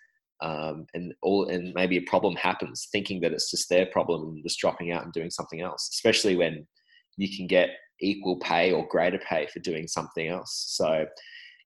um, 0.42 0.86
and 0.94 1.14
all 1.22 1.48
and 1.48 1.72
maybe 1.74 1.96
a 1.96 2.02
problem 2.02 2.34
happens, 2.34 2.88
thinking 2.90 3.20
that 3.20 3.32
it's 3.32 3.50
just 3.50 3.68
their 3.68 3.86
problem 3.86 4.22
and 4.22 4.42
just 4.42 4.58
dropping 4.58 4.90
out 4.90 5.04
and 5.04 5.12
doing 5.12 5.30
something 5.30 5.60
else, 5.60 5.88
especially 5.92 6.36
when 6.36 6.66
you 7.16 7.34
can 7.34 7.46
get 7.46 7.70
equal 8.00 8.38
pay 8.40 8.72
or 8.72 8.86
greater 8.88 9.18
pay 9.18 9.46
for 9.46 9.60
doing 9.60 9.86
something 9.86 10.28
else. 10.28 10.64
So 10.68 11.06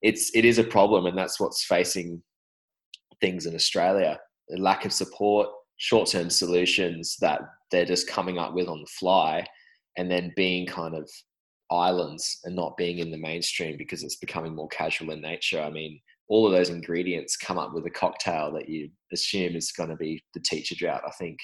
it's 0.03 0.31
it 0.35 0.45
is 0.45 0.59
a 0.59 0.65
problem 0.65 1.07
and 1.07 1.17
that's 1.17 1.41
what's 1.41 1.65
facing 1.65 2.23
things 3.21 3.47
in 3.47 3.55
Australia. 3.55 4.19
A 4.55 4.59
lack 4.59 4.85
of 4.85 4.93
support, 4.93 5.49
short-term 5.77 6.31
solutions 6.31 7.17
that 7.21 7.41
they're 7.71 7.85
just 7.85 8.09
coming 8.09 8.39
up 8.39 8.55
with 8.55 8.69
on 8.69 8.81
the 8.81 8.91
fly 8.99 9.45
and 9.97 10.11
then 10.11 10.33
being 10.37 10.67
kind 10.67 10.95
of 10.95 11.09
islands 11.71 12.39
and 12.45 12.57
not 12.57 12.77
being 12.77 12.99
in 12.99 13.11
the 13.11 13.19
mainstream 13.19 13.77
because 13.77 14.03
it's 14.03 14.17
becoming 14.17 14.55
more 14.55 14.69
casual 14.69 15.11
in 15.11 15.21
nature. 15.21 15.61
I 15.61 15.71
mean, 15.71 16.01
all 16.29 16.47
of 16.47 16.53
those 16.53 16.71
ingredients 16.71 17.37
come 17.37 17.59
up 17.59 17.73
with 17.75 17.87
a 17.87 17.91
cocktail 17.91 18.53
that 18.53 18.69
you 18.69 18.91
assume 19.13 19.57
is 19.57 19.73
going 19.73 19.89
to 19.89 19.97
be 19.97 20.23
the 20.35 20.41
teacher 20.41 20.75
drought. 20.79 21.03
I 21.07 21.11
think 21.19 21.39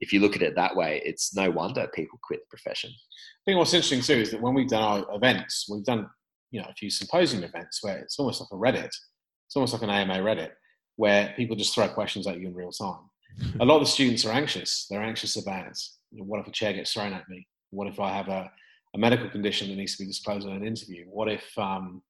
if 0.00 0.12
you 0.12 0.20
look 0.20 0.36
at 0.36 0.42
it 0.42 0.54
that 0.56 0.76
way, 0.76 1.02
it's 1.04 1.34
no 1.34 1.50
wonder 1.50 1.88
people 1.94 2.18
quit 2.22 2.40
the 2.40 2.56
profession. 2.56 2.90
I 2.90 3.42
think 3.44 3.58
what's 3.58 3.74
interesting 3.74 4.02
too 4.02 4.20
is 4.20 4.30
that 4.30 4.40
when 4.40 4.54
we've 4.54 4.68
done 4.68 4.82
our 4.82 5.14
events, 5.14 5.66
we've 5.70 5.84
done 5.84 6.06
you 6.50 6.60
know 6.60 6.68
a 6.68 6.74
few 6.74 6.90
symposium 6.90 7.44
events 7.44 7.82
where 7.82 7.98
it's 7.98 8.18
almost 8.18 8.40
like 8.40 8.48
a 8.52 8.54
Reddit, 8.54 8.86
it's 8.86 9.56
almost 9.56 9.72
like 9.72 9.82
an 9.82 9.90
AMA 9.90 10.18
Reddit, 10.18 10.50
where 10.96 11.32
people 11.36 11.56
just 11.56 11.74
throw 11.74 11.88
questions 11.88 12.26
at 12.26 12.40
you 12.40 12.48
in 12.48 12.54
real 12.54 12.70
time. 12.70 13.10
a 13.60 13.64
lot 13.64 13.76
of 13.76 13.82
the 13.82 13.86
students 13.86 14.24
are 14.24 14.32
anxious. 14.32 14.86
They're 14.88 15.02
anxious 15.02 15.36
about 15.36 15.76
what 16.12 16.40
if 16.40 16.46
a 16.46 16.52
chair 16.52 16.72
gets 16.72 16.92
thrown 16.92 17.12
at 17.12 17.28
me? 17.28 17.46
What 17.70 17.88
if 17.88 18.00
I 18.00 18.14
have 18.16 18.28
a, 18.28 18.50
a 18.94 18.98
medical 18.98 19.28
condition 19.28 19.68
that 19.68 19.76
needs 19.76 19.96
to 19.96 20.02
be 20.02 20.06
disclosed 20.06 20.46
in 20.46 20.52
an 20.52 20.66
interview? 20.66 21.04
What 21.06 21.28
if 21.28 21.46
um, 21.58 22.02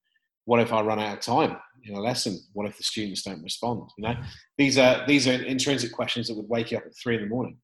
what 0.44 0.60
if 0.60 0.72
I 0.72 0.80
run 0.80 1.00
out 1.00 1.14
of 1.14 1.20
time 1.20 1.56
in 1.84 1.94
a 1.94 2.00
lesson? 2.00 2.38
What 2.52 2.66
if 2.66 2.76
the 2.76 2.84
students 2.84 3.22
don't 3.22 3.42
respond? 3.42 3.90
You 3.98 4.08
know, 4.08 4.14
these 4.56 4.78
are 4.78 5.04
these 5.06 5.26
are 5.26 5.32
intrinsic 5.32 5.92
questions 5.92 6.28
that 6.28 6.36
would 6.36 6.48
wake 6.48 6.70
you 6.70 6.78
up 6.78 6.84
at 6.86 6.92
three 6.96 7.16
in 7.16 7.22
the 7.22 7.28
morning. 7.28 7.58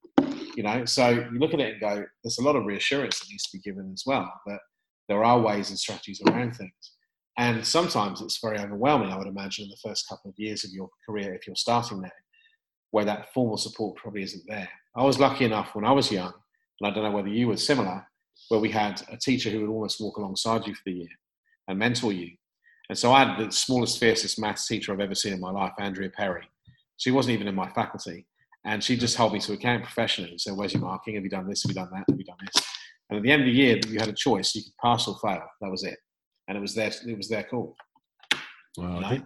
You 0.56 0.64
know, 0.64 0.84
so 0.84 1.08
you 1.10 1.38
look 1.38 1.54
at 1.54 1.60
it 1.60 1.72
and 1.72 1.80
go, 1.80 2.04
there's 2.22 2.38
a 2.38 2.42
lot 2.42 2.56
of 2.56 2.66
reassurance 2.66 3.18
that 3.20 3.30
needs 3.30 3.44
to 3.44 3.56
be 3.56 3.62
given 3.62 3.90
as 3.92 4.02
well 4.04 4.30
that 4.46 4.58
there 5.08 5.24
are 5.24 5.40
ways 5.40 5.70
and 5.70 5.78
strategies 5.78 6.20
around 6.26 6.54
things. 6.56 6.92
And 7.38 7.66
sometimes 7.66 8.20
it's 8.20 8.40
very 8.40 8.58
overwhelming, 8.58 9.10
I 9.10 9.16
would 9.16 9.26
imagine, 9.26 9.64
in 9.64 9.70
the 9.70 9.88
first 9.88 10.08
couple 10.08 10.30
of 10.30 10.38
years 10.38 10.64
of 10.64 10.70
your 10.70 10.88
career 11.06 11.34
if 11.34 11.46
you're 11.46 11.56
starting 11.56 12.00
there, 12.00 12.12
where 12.90 13.04
that 13.06 13.32
formal 13.32 13.56
support 13.56 13.96
probably 13.96 14.22
isn't 14.22 14.44
there. 14.46 14.68
I 14.94 15.02
was 15.02 15.18
lucky 15.18 15.46
enough 15.46 15.74
when 15.74 15.84
I 15.84 15.92
was 15.92 16.12
young, 16.12 16.32
and 16.80 16.90
I 16.90 16.94
don't 16.94 17.04
know 17.04 17.10
whether 17.10 17.28
you 17.28 17.48
were 17.48 17.56
similar, 17.56 18.06
where 18.48 18.60
we 18.60 18.70
had 18.70 19.02
a 19.10 19.16
teacher 19.16 19.50
who 19.50 19.60
would 19.60 19.70
almost 19.70 20.00
walk 20.00 20.18
alongside 20.18 20.66
you 20.66 20.74
for 20.74 20.82
the 20.84 20.92
year 20.92 21.08
and 21.68 21.78
mentor 21.78 22.12
you 22.12 22.32
and 22.92 22.98
so 22.98 23.12
I 23.12 23.24
had 23.24 23.38
the 23.38 23.50
smallest, 23.50 23.98
fiercest 23.98 24.38
maths 24.38 24.66
teacher 24.66 24.92
I've 24.92 25.00
ever 25.00 25.14
seen 25.14 25.32
in 25.32 25.40
my 25.40 25.50
life, 25.50 25.72
Andrea 25.78 26.10
Perry. 26.10 26.46
She 26.98 27.10
wasn't 27.10 27.34
even 27.34 27.48
in 27.48 27.54
my 27.54 27.70
faculty. 27.70 28.26
And 28.66 28.84
she 28.84 28.98
just 28.98 29.16
held 29.16 29.32
me 29.32 29.40
to 29.40 29.54
account 29.54 29.82
professionally 29.82 30.36
So, 30.36 30.52
Where's 30.54 30.74
your 30.74 30.82
marking? 30.82 31.14
Have 31.14 31.24
you 31.24 31.30
done 31.30 31.48
this? 31.48 31.62
Have 31.62 31.70
you 31.70 31.74
done 31.74 31.88
that? 31.92 32.04
Have 32.08 32.18
you 32.18 32.24
done 32.24 32.36
this? 32.44 32.64
And 33.12 33.18
at 33.18 33.24
the 33.24 33.30
end 33.30 33.42
of 33.42 33.46
the 33.46 33.52
year, 33.52 33.78
you 33.88 33.98
had 33.98 34.08
a 34.08 34.14
choice. 34.14 34.54
You 34.54 34.62
could 34.62 34.72
pass 34.82 35.06
or 35.06 35.18
fail. 35.18 35.42
That 35.60 35.70
was 35.70 35.84
it. 35.84 35.98
And 36.48 36.56
it 36.56 36.62
was 36.62 36.74
their, 36.74 36.90
it 37.06 37.14
was 37.14 37.28
their 37.28 37.42
call. 37.42 37.76
Wow. 38.78 38.94
You 38.94 39.00
know? 39.00 39.24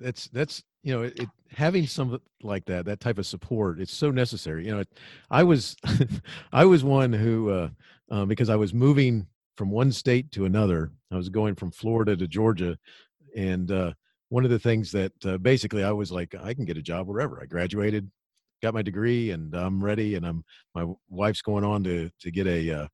That's, 0.00 0.26
that's, 0.28 0.64
you 0.82 0.92
know, 0.92 1.02
it, 1.02 1.16
it, 1.16 1.28
having 1.52 1.86
some 1.86 2.20
like 2.42 2.64
that, 2.64 2.86
that 2.86 2.98
type 2.98 3.18
of 3.18 3.26
support, 3.26 3.78
it's 3.78 3.94
so 3.94 4.10
necessary. 4.10 4.66
You 4.66 4.72
know, 4.72 4.80
it, 4.80 4.88
I 5.30 5.44
was, 5.44 5.76
I 6.52 6.64
was 6.64 6.82
one 6.82 7.12
who, 7.12 7.50
uh, 7.50 7.68
um, 8.10 8.26
because 8.26 8.50
I 8.50 8.56
was 8.56 8.74
moving 8.74 9.28
from 9.56 9.70
one 9.70 9.92
state 9.92 10.32
to 10.32 10.44
another. 10.44 10.90
I 11.12 11.16
was 11.16 11.28
going 11.28 11.54
from 11.54 11.70
Florida 11.70 12.16
to 12.16 12.26
Georgia, 12.26 12.76
and 13.36 13.70
uh, 13.70 13.92
one 14.28 14.44
of 14.44 14.50
the 14.50 14.58
things 14.58 14.90
that 14.90 15.12
uh, 15.24 15.38
basically 15.38 15.84
I 15.84 15.92
was 15.92 16.10
like, 16.10 16.34
I 16.34 16.52
can 16.52 16.64
get 16.64 16.76
a 16.76 16.82
job 16.82 17.06
wherever. 17.06 17.40
I 17.40 17.46
graduated, 17.46 18.10
got 18.62 18.74
my 18.74 18.82
degree, 18.82 19.30
and 19.30 19.54
I'm 19.54 19.82
ready. 19.82 20.14
And 20.14 20.26
I'm 20.26 20.44
my 20.74 20.86
wife's 21.08 21.42
going 21.42 21.64
on 21.64 21.84
to 21.84 22.10
to 22.20 22.30
get 22.30 22.46
a 22.46 22.70
uh, 22.70 22.86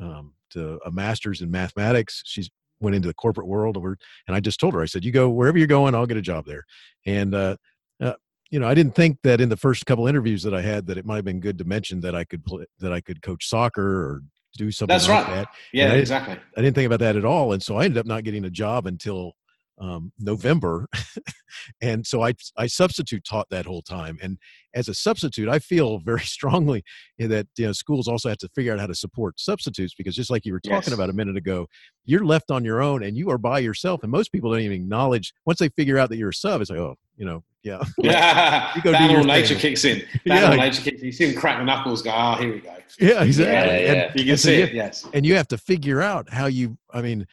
um, 0.00 0.34
to 0.50 0.78
a 0.86 0.90
master's 0.90 1.42
in 1.42 1.50
mathematics. 1.50 2.22
She's 2.24 2.50
went 2.80 2.94
into 2.94 3.08
the 3.08 3.14
corporate 3.14 3.46
world 3.46 3.76
over, 3.76 3.96
and 4.26 4.36
I 4.36 4.40
just 4.40 4.60
told 4.60 4.74
her, 4.74 4.82
I 4.82 4.86
said, 4.86 5.04
you 5.04 5.12
go 5.12 5.28
wherever 5.28 5.58
you're 5.58 5.66
going, 5.66 5.94
I'll 5.94 6.06
get 6.06 6.16
a 6.16 6.22
job 6.22 6.46
there. 6.46 6.64
And 7.06 7.34
uh, 7.34 7.56
uh, 8.00 8.14
you 8.50 8.60
know, 8.60 8.68
I 8.68 8.74
didn't 8.74 8.94
think 8.94 9.18
that 9.22 9.40
in 9.40 9.48
the 9.48 9.56
first 9.56 9.86
couple 9.86 10.06
interviews 10.06 10.42
that 10.42 10.54
I 10.54 10.62
had 10.62 10.86
that 10.86 10.98
it 10.98 11.06
might 11.06 11.16
have 11.16 11.24
been 11.24 11.40
good 11.40 11.58
to 11.58 11.64
mention 11.64 12.00
that 12.00 12.14
I 12.14 12.24
could 12.24 12.44
play, 12.44 12.64
that 12.80 12.92
I 12.92 13.00
could 13.00 13.22
coach 13.22 13.48
soccer 13.48 13.82
or 13.82 14.22
do 14.56 14.70
something 14.70 14.94
That's 14.94 15.08
like 15.08 15.26
right. 15.26 15.34
that. 15.34 15.48
Yeah, 15.72 15.92
I 15.92 15.96
exactly. 15.96 16.38
I 16.56 16.60
didn't 16.60 16.74
think 16.74 16.86
about 16.86 17.00
that 17.00 17.16
at 17.16 17.24
all. 17.24 17.52
And 17.52 17.62
so 17.62 17.76
I 17.76 17.84
ended 17.84 17.98
up 17.98 18.06
not 18.06 18.24
getting 18.24 18.44
a 18.44 18.50
job 18.50 18.86
until 18.86 19.32
um, 19.78 20.12
November. 20.18 20.88
and 21.80 22.06
so 22.06 22.22
I, 22.22 22.34
I 22.56 22.66
substitute 22.66 23.24
taught 23.24 23.48
that 23.50 23.66
whole 23.66 23.82
time. 23.82 24.18
And 24.22 24.38
as 24.74 24.88
a 24.88 24.94
substitute, 24.94 25.48
I 25.48 25.58
feel 25.58 25.98
very 26.04 26.20
strongly 26.20 26.82
that 27.18 27.46
you 27.56 27.66
know, 27.66 27.72
schools 27.72 28.08
also 28.08 28.28
have 28.28 28.38
to 28.38 28.48
figure 28.54 28.72
out 28.72 28.80
how 28.80 28.86
to 28.86 28.94
support 28.94 29.38
substitutes 29.40 29.94
because 29.94 30.14
just 30.14 30.30
like 30.30 30.44
you 30.44 30.52
were 30.52 30.60
talking 30.60 30.76
Yes. 30.90 30.92
about 30.92 31.10
a 31.10 31.14
minute 31.14 31.36
ago, 31.36 31.66
you're 32.04 32.24
left 32.24 32.50
on 32.50 32.64
your 32.64 32.80
own 32.82 33.02
and 33.02 33.16
you 33.16 33.30
are 33.30 33.38
by 33.38 33.58
yourself. 33.58 34.02
And 34.02 34.10
most 34.12 34.32
people 34.32 34.50
don't 34.50 34.60
even 34.60 34.72
acknowledge 34.82 35.32
once 35.44 35.58
they 35.58 35.68
figure 35.70 35.98
out 35.98 36.08
that 36.10 36.16
you're 36.16 36.30
a 36.30 36.34
sub, 36.34 36.60
it's 36.60 36.70
like, 36.70 36.78
oh, 36.78 36.96
you 37.16 37.24
know, 37.26 37.42
yeah. 37.62 37.82
Yeah, 37.98 38.70
You 38.76 38.82
go 38.82 38.92
do 38.92 38.98
that 38.98 39.10
your 39.10 39.20
all 39.20 39.26
nature 39.26 39.48
thing. 39.54 39.58
kicks 39.58 39.84
in. 39.84 39.98
That 40.26 40.52
Yeah. 40.52 40.56
nature 40.56 40.82
kicks 40.82 41.00
in. 41.00 41.06
You 41.06 41.12
see 41.12 41.30
them 41.32 41.40
crack 41.40 41.58
the 41.58 41.64
knuckles, 41.64 42.02
go, 42.02 42.12
oh, 42.14 42.34
here 42.36 42.52
we 42.52 42.60
go. 42.60 42.74
yeah, 43.00 43.22
exactly. 43.24 43.84
Yeah, 43.84 43.92
And- 43.92 44.14
You 44.20 44.24
can 44.24 44.30
And 44.32 44.40
so 44.40 44.48
see 44.48 44.58
you- 44.58 44.64
it, 44.64 44.74
yes. 44.74 45.06
and 45.12 45.26
you 45.26 45.34
have 45.34 45.48
to 45.48 45.58
figure 45.58 46.00
out 46.02 46.30
how 46.32 46.46
you 46.46 46.76
i 46.92 47.02
mean 47.02 47.26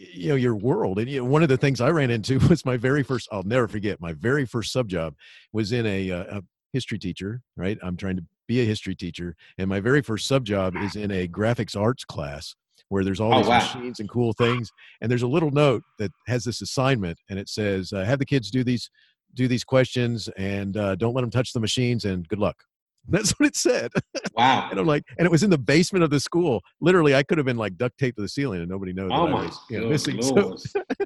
you 0.00 0.28
know 0.28 0.34
your 0.34 0.54
world 0.56 0.98
and 0.98 1.08
you 1.08 1.18
know, 1.18 1.24
one 1.24 1.42
of 1.42 1.48
the 1.48 1.56
things 1.56 1.80
i 1.80 1.88
ran 1.90 2.10
into 2.10 2.38
was 2.48 2.64
my 2.64 2.76
very 2.76 3.02
first 3.02 3.28
i'll 3.32 3.42
never 3.42 3.68
forget 3.68 4.00
my 4.00 4.12
very 4.14 4.46
first 4.46 4.72
sub 4.72 4.88
job 4.88 5.14
was 5.52 5.72
in 5.72 5.86
a, 5.86 6.10
uh, 6.10 6.38
a 6.38 6.42
history 6.72 6.98
teacher 6.98 7.42
right 7.56 7.78
i'm 7.82 7.96
trying 7.96 8.16
to 8.16 8.24
be 8.48 8.60
a 8.60 8.64
history 8.64 8.94
teacher 8.94 9.36
and 9.58 9.68
my 9.68 9.80
very 9.80 10.02
first 10.02 10.26
sub 10.26 10.44
job 10.44 10.74
is 10.76 10.96
in 10.96 11.10
a 11.10 11.28
graphics 11.28 11.76
arts 11.76 12.04
class 12.04 12.54
where 12.88 13.04
there's 13.04 13.20
all 13.20 13.34
Oh, 13.34 13.38
these 13.38 13.48
wow. 13.48 13.56
machines 13.56 14.00
and 14.00 14.08
cool 14.08 14.32
things 14.32 14.72
and 15.00 15.10
there's 15.10 15.22
a 15.22 15.28
little 15.28 15.50
note 15.50 15.84
that 15.98 16.10
has 16.26 16.44
this 16.44 16.60
assignment 16.62 17.18
and 17.28 17.38
it 17.38 17.48
says 17.48 17.92
uh, 17.92 18.04
have 18.04 18.18
the 18.18 18.26
kids 18.26 18.50
do 18.50 18.64
these 18.64 18.90
do 19.34 19.46
these 19.46 19.62
questions 19.62 20.28
and 20.36 20.76
uh, 20.76 20.96
don't 20.96 21.14
let 21.14 21.20
them 21.20 21.30
touch 21.30 21.52
the 21.52 21.60
machines 21.60 22.04
and 22.04 22.26
good 22.28 22.40
luck 22.40 22.64
that's 23.08 23.32
what 23.32 23.46
it 23.46 23.56
said 23.56 23.90
Wow. 24.34 24.68
and 24.70 24.78
I'm 24.78 24.86
like, 24.86 25.04
and 25.18 25.26
it 25.26 25.30
was 25.30 25.42
in 25.42 25.50
the 25.50 25.58
basement 25.58 26.04
of 26.04 26.10
the 26.10 26.20
school. 26.20 26.62
Literally, 26.80 27.14
I 27.14 27.22
could 27.22 27.38
have 27.38 27.44
been 27.44 27.56
like 27.56 27.76
duct 27.76 27.98
taped 27.98 28.16
to 28.16 28.22
the 28.22 28.28
ceiling 28.28 28.60
and 28.60 28.68
nobody 28.68 28.92
knows 28.92 29.10
Oh 29.12 29.26
that 29.26 29.34
I 29.34 29.44
was 29.46 29.58
you 29.68 29.80
know, 29.80 29.88
missing. 29.88 30.20
So. 30.22 30.56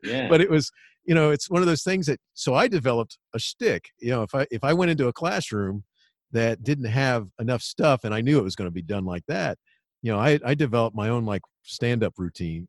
Yeah. 0.02 0.28
but 0.28 0.40
it 0.40 0.50
was, 0.50 0.70
you 1.04 1.14
know, 1.14 1.30
it's 1.30 1.48
one 1.50 1.62
of 1.62 1.66
those 1.66 1.82
things 1.82 2.06
that. 2.06 2.20
So 2.34 2.54
I 2.54 2.68
developed 2.68 3.18
a 3.34 3.38
shtick. 3.38 3.90
You 4.00 4.10
know, 4.10 4.22
if 4.22 4.34
I 4.34 4.46
if 4.50 4.62
I 4.64 4.72
went 4.74 4.90
into 4.90 5.08
a 5.08 5.12
classroom 5.12 5.84
that 6.32 6.62
didn't 6.62 6.86
have 6.86 7.28
enough 7.40 7.62
stuff, 7.62 8.04
and 8.04 8.14
I 8.14 8.20
knew 8.20 8.38
it 8.38 8.44
was 8.44 8.56
going 8.56 8.68
to 8.68 8.74
be 8.74 8.82
done 8.82 9.04
like 9.04 9.24
that, 9.28 9.58
you 10.02 10.12
know, 10.12 10.18
I 10.18 10.38
I 10.44 10.54
developed 10.54 10.96
my 10.96 11.08
own 11.08 11.24
like 11.24 11.42
stand 11.62 12.04
up 12.04 12.14
routine 12.18 12.68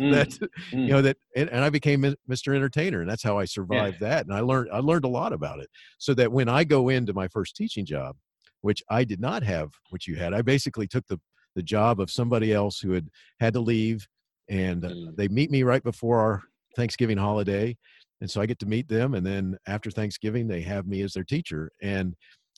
Mm, 0.00 0.10
that 0.12 0.28
mm. 0.30 0.48
you 0.72 0.88
know 0.88 1.00
that 1.00 1.16
and, 1.36 1.48
and 1.50 1.64
i 1.64 1.70
became 1.70 2.02
mr 2.28 2.56
entertainer 2.56 3.00
and 3.02 3.08
that's 3.08 3.22
how 3.22 3.38
i 3.38 3.44
survived 3.44 4.00
that 4.00 4.26
and 4.26 4.34
i 4.34 4.40
learned 4.40 4.68
i 4.72 4.78
learned 4.80 5.04
a 5.04 5.08
lot 5.08 5.32
about 5.32 5.60
it 5.60 5.68
so 5.98 6.12
that 6.14 6.30
when 6.32 6.48
i 6.48 6.64
go 6.64 6.88
into 6.88 7.12
my 7.14 7.28
first 7.28 7.54
teaching 7.54 7.86
job 7.86 8.16
which 8.62 8.82
i 8.88 9.04
did 9.04 9.20
not 9.20 9.42
have 9.42 9.70
which 9.90 10.08
you 10.08 10.16
had 10.16 10.32
i 10.34 10.42
basically 10.42 10.86
took 10.86 11.06
the 11.06 11.20
the 11.54 11.62
job 11.62 12.00
of 12.00 12.10
somebody 12.10 12.52
else 12.52 12.80
who 12.80 12.92
had 12.92 13.08
had 13.38 13.52
to 13.52 13.60
leave 13.60 14.06
and 14.48 14.84
uh, 14.84 14.88
Mm. 14.88 15.16
they 15.16 15.28
meet 15.28 15.50
me 15.50 15.62
right 15.62 15.82
before 15.84 16.18
our 16.18 16.42
thanksgiving 16.76 17.18
holiday 17.18 17.76
and 18.20 18.30
so 18.30 18.40
i 18.40 18.46
get 18.46 18.58
to 18.58 18.66
meet 18.66 18.88
them 18.88 19.14
and 19.14 19.24
then 19.26 19.56
after 19.66 19.90
thanksgiving 19.90 20.48
they 20.48 20.62
have 20.62 20.86
me 20.86 21.02
as 21.02 21.12
their 21.12 21.24
teacher 21.24 21.70
and 21.82 22.14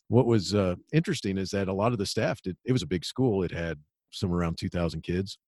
what 0.08 0.26
was 0.26 0.54
uh, 0.54 0.74
interesting 0.92 1.38
is 1.38 1.50
that 1.50 1.66
a 1.68 1.72
lot 1.72 1.92
of 1.92 1.98
the 1.98 2.04
staff 2.04 2.42
did. 2.42 2.58
It 2.66 2.72
was 2.72 2.82
a 2.82 2.86
big 2.86 3.06
school. 3.06 3.42
It 3.42 3.50
had 3.50 3.78
somewhere 4.10 4.40
around 4.40 4.58
two 4.58 4.68
thousand 4.68 5.00
kids, 5.00 5.38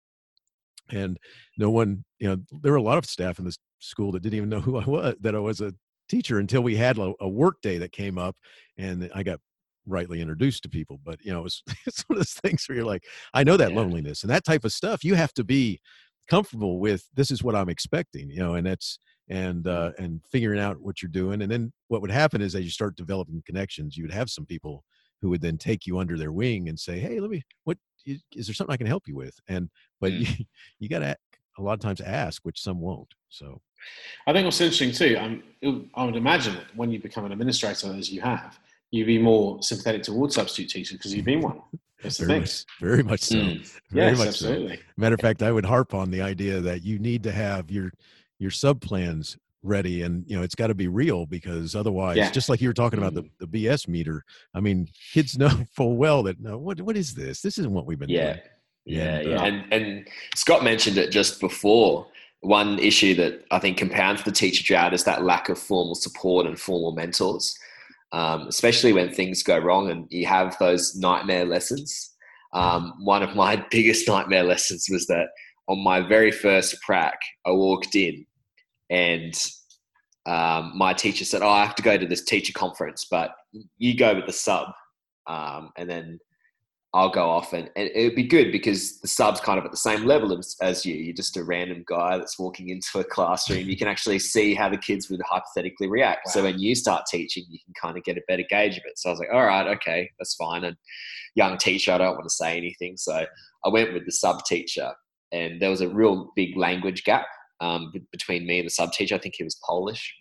and 0.89 1.17
no 1.59 1.69
one, 1.69 2.03
you 2.17 2.27
know, 2.27 2.37
there 2.63 2.71
were 2.71 2.77
a 2.79 2.81
lot 2.81 2.97
of 2.97 3.05
staff 3.05 3.37
in 3.37 3.45
this 3.45 3.59
school 3.79 4.11
that 4.11 4.21
didn't 4.23 4.35
even 4.35 4.49
know 4.49 4.59
who 4.59 4.77
I 4.77 4.85
was, 4.85 5.15
that 5.21 5.35
I 5.35 5.39
was 5.39 5.61
a 5.61 5.73
teacher 6.09 6.39
until 6.39 6.61
we 6.63 6.75
had 6.75 6.97
a, 6.97 7.13
a 7.19 7.29
work 7.29 7.61
day 7.61 7.77
that 7.77 7.91
came 7.91 8.17
up, 8.17 8.35
and 8.79 9.09
I 9.13 9.21
got 9.21 9.39
rightly 9.87 10.21
introduced 10.21 10.63
to 10.63 10.69
people. 10.69 10.99
But 11.03 11.23
you 11.23 11.31
know, 11.31 11.45
it's, 11.45 11.63
it's 11.85 12.03
one 12.07 12.17
of 12.17 12.19
those 12.21 12.33
things 12.33 12.65
where 12.67 12.75
you're 12.77 12.85
like, 12.85 13.05
I 13.33 13.43
know 13.43 13.57
that 13.57 13.71
Yeah. 13.71 13.77
loneliness 13.77 14.23
and 14.23 14.29
that 14.31 14.43
type 14.45 14.65
of 14.65 14.71
stuff. 14.73 15.03
You 15.03 15.15
have 15.15 15.33
to 15.33 15.43
be 15.43 15.79
comfortable 16.29 16.79
with 16.79 17.07
this 17.13 17.31
is 17.31 17.43
what 17.43 17.55
I'm 17.55 17.69
expecting, 17.69 18.29
you 18.29 18.39
know, 18.39 18.55
and 18.55 18.65
that's 18.67 18.99
and 19.29 19.67
uh, 19.67 19.91
and 19.97 20.21
figuring 20.31 20.59
out 20.59 20.79
what 20.81 21.01
you're 21.01 21.09
doing. 21.11 21.41
And 21.41 21.51
then 21.51 21.73
what 21.87 22.01
would 22.01 22.11
happen 22.11 22.41
is 22.41 22.55
as 22.55 22.63
you 22.63 22.69
start 22.71 22.95
developing 22.95 23.41
connections, 23.45 23.97
you 23.97 24.03
would 24.03 24.13
have 24.13 24.29
some 24.29 24.45
people 24.45 24.83
who 25.21 25.29
would 25.29 25.41
then 25.41 25.57
take 25.57 25.85
you 25.87 25.97
under 25.99 26.17
their 26.17 26.31
wing 26.31 26.69
and 26.69 26.79
say, 26.79 26.99
"Hey, 26.99 27.19
let 27.19 27.29
me. 27.29 27.43
What 27.63 27.77
is 28.05 28.47
there 28.47 28.53
something 28.53 28.73
I 28.73 28.77
can 28.77 28.87
help 28.87 29.07
you 29.07 29.15
with?" 29.15 29.35
And 29.47 29.69
but 29.99 30.13
Mm. 30.13 30.19
you 30.39 30.45
you 30.79 30.89
got 30.89 30.99
to 30.99 31.15
a 31.57 31.61
lot 31.61 31.73
of 31.73 31.79
times 31.79 32.01
ask, 32.01 32.45
which 32.45 32.61
some 32.61 32.79
won't. 32.79 33.13
So 33.29 33.61
I 34.27 34.33
think 34.33 34.45
what's 34.45 34.61
interesting 34.61 34.91
too, 34.91 35.17
um, 35.19 35.43
it- 35.61 35.85
I 35.95 36.03
would 36.05 36.15
imagine 36.15 36.55
that 36.55 36.75
when 36.75 36.91
you 36.91 36.99
become 36.99 37.25
an 37.25 37.31
administrator, 37.31 37.93
as 37.93 38.11
you 38.11 38.21
have, 38.21 38.59
you'd 38.91 39.07
be 39.07 39.17
more 39.19 39.61
sympathetic 39.61 40.03
towards 40.03 40.35
substitute 40.35 40.69
teachers 40.69 40.97
because 40.97 41.13
you've 41.13 41.25
been 41.25 41.41
one. 41.41 41.61
That's 42.03 42.19
very 42.19 42.39
much, 42.41 42.63
very 42.79 43.03
much 43.03 43.21
so. 43.21 43.35
Mm. 43.35 43.79
Very 43.91 44.07
Yes, 44.11 44.17
much 44.17 44.25
so. 44.37 44.47
absolutely. 44.49 44.79
Matter 44.97 45.15
of 45.15 45.21
fact, 45.21 45.41
I 45.41 45.51
would 45.51 45.65
harp 45.65 45.93
on 45.93 46.11
the 46.11 46.21
idea 46.21 46.61
that 46.61 46.83
you 46.83 46.99
need 46.99 47.23
to 47.23 47.31
have 47.31 47.71
your 47.71 47.91
your 48.39 48.51
sub 48.51 48.79
plans 48.81 49.35
ready, 49.63 50.03
and 50.03 50.23
you 50.27 50.37
know 50.37 50.43
it's 50.43 50.53
got 50.55 50.67
to 50.67 50.75
be 50.75 50.87
real 50.87 51.25
because 51.25 51.75
otherwise, 51.75 52.17
Yeah. 52.17 52.29
just 52.31 52.49
like 52.49 52.61
you 52.61 52.69
were 52.69 52.73
talking 52.73 52.99
about 52.99 53.15
the, 53.15 53.23
the 53.39 53.47
BS 53.47 53.87
meter, 53.87 54.23
I 54.53 54.59
mean, 54.59 54.87
kids 55.13 55.37
know 55.37 55.49
full 55.75 55.97
well 55.97 56.21
that 56.23 56.39
no, 56.39 56.57
what 56.59 56.79
what 56.81 56.95
is 56.95 57.15
this? 57.15 57.41
This 57.41 57.57
isn't 57.57 57.73
what 57.73 57.85
we've 57.87 57.99
been 57.99 58.09
Yeah. 58.09 58.33
doing. 58.33 58.39
Yeah, 58.85 59.17
And, 59.17 59.29
yeah. 59.29 59.35
uh, 59.41 59.45
And 59.45 59.73
and 59.73 60.07
Scott 60.35 60.63
mentioned 60.63 60.97
it 60.97 61.11
just 61.11 61.39
before. 61.39 62.07
One 62.41 62.77
issue 62.77 63.15
that 63.15 63.43
I 63.49 63.57
think 63.57 63.79
compounds 63.79 64.23
the 64.23 64.31
teacher 64.31 64.63
drought 64.63 64.93
is 64.93 65.03
that 65.05 65.23
lack 65.23 65.49
of 65.49 65.57
formal 65.57 65.95
support 65.95 66.45
and 66.45 66.57
formal 66.57 66.91
mentors, 66.91 67.57
um, 68.11 68.47
especially 68.47 68.93
when 68.93 69.13
things 69.13 69.43
go 69.43 69.57
wrong 69.57 69.89
and 69.89 70.07
you 70.09 70.25
have 70.25 70.57
those 70.59 70.95
nightmare 70.95 71.45
lessons. 71.45 72.15
Um, 72.53 72.93
one 72.99 73.23
of 73.23 73.35
my 73.35 73.55
biggest 73.71 74.07
nightmare 74.07 74.43
lessons 74.43 74.87
was 74.89 75.07
that 75.07 75.27
on 75.67 75.83
my 75.83 75.99
very 76.07 76.31
first 76.31 76.81
prac, 76.81 77.19
I 77.45 77.51
walked 77.51 77.95
in 77.95 78.25
and 78.89 79.33
um, 80.25 80.73
my 80.75 80.93
teacher 80.93 81.23
said, 81.23 81.41
"Oh, 81.41 81.49
I 81.49 81.63
have 81.63 81.75
to 81.75 81.81
go 81.81 81.97
to 81.97 82.05
this 82.05 82.23
teacher 82.23 82.53
conference, 82.53 83.07
but 83.09 83.31
you 83.77 83.97
go 83.97 84.13
with 84.13 84.25
the 84.25 84.33
sub, 84.33 84.67
um, 85.25 85.71
and 85.77 85.89
then 85.89 86.19
I'll 86.93 87.09
go 87.09 87.29
off." 87.29 87.53
And, 87.53 87.69
and 87.75 87.89
it 87.93 88.03
would 88.03 88.15
be 88.15 88.27
good 88.27 88.51
because 88.51 88.99
the 89.01 89.07
sub's 89.07 89.39
kind 89.39 89.59
of 89.59 89.65
at 89.65 89.71
the 89.71 89.77
same 89.77 90.05
level 90.05 90.37
as, 90.37 90.55
as 90.61 90.85
you. 90.85 90.95
You're 90.95 91.13
just 91.13 91.37
a 91.37 91.43
random 91.43 91.83
guy 91.87 92.17
that's 92.17 92.39
walking 92.39 92.69
into 92.69 92.99
a 92.99 93.03
classroom. 93.03 93.69
You 93.69 93.77
can 93.77 93.87
actually 93.87 94.19
see 94.19 94.53
how 94.53 94.69
the 94.69 94.77
kids 94.77 95.09
would 95.09 95.21
hypothetically 95.21 95.87
react. 95.87 96.29
So 96.29 96.43
when 96.43 96.59
you 96.59 96.75
start 96.75 97.05
teaching, 97.09 97.45
you 97.49 97.59
can 97.63 97.73
kind 97.73 97.97
of 97.97 98.03
get 98.03 98.17
a 98.17 98.21
better 98.27 98.43
gauge 98.49 98.77
of 98.77 98.83
it. 98.85 98.97
So 98.97 99.09
I 99.09 99.11
was 99.11 99.19
like, 99.19 99.33
"All 99.33 99.45
right, 99.45 99.67
okay, 99.75 100.09
that's 100.19 100.35
fine." 100.35 100.63
And 100.63 100.77
young 101.35 101.57
teacher, 101.57 101.91
I 101.91 101.97
don't 101.97 102.15
want 102.15 102.25
to 102.25 102.29
say 102.29 102.57
anything, 102.57 102.97
so 102.97 103.25
I 103.65 103.69
went 103.69 103.93
with 103.93 104.05
the 104.05 104.11
sub 104.11 104.43
teacher, 104.45 104.91
and 105.31 105.61
there 105.61 105.69
was 105.69 105.81
a 105.81 105.89
real 105.89 106.31
big 106.35 106.57
language 106.57 107.03
gap 107.03 107.27
um, 107.59 107.91
between 108.11 108.45
me 108.45 108.59
and 108.59 108.65
the 108.65 108.71
sub 108.71 108.91
teacher. 108.91 109.15
I 109.15 109.19
think 109.19 109.35
he 109.37 109.43
was 109.43 109.59
Polish. 109.63 110.13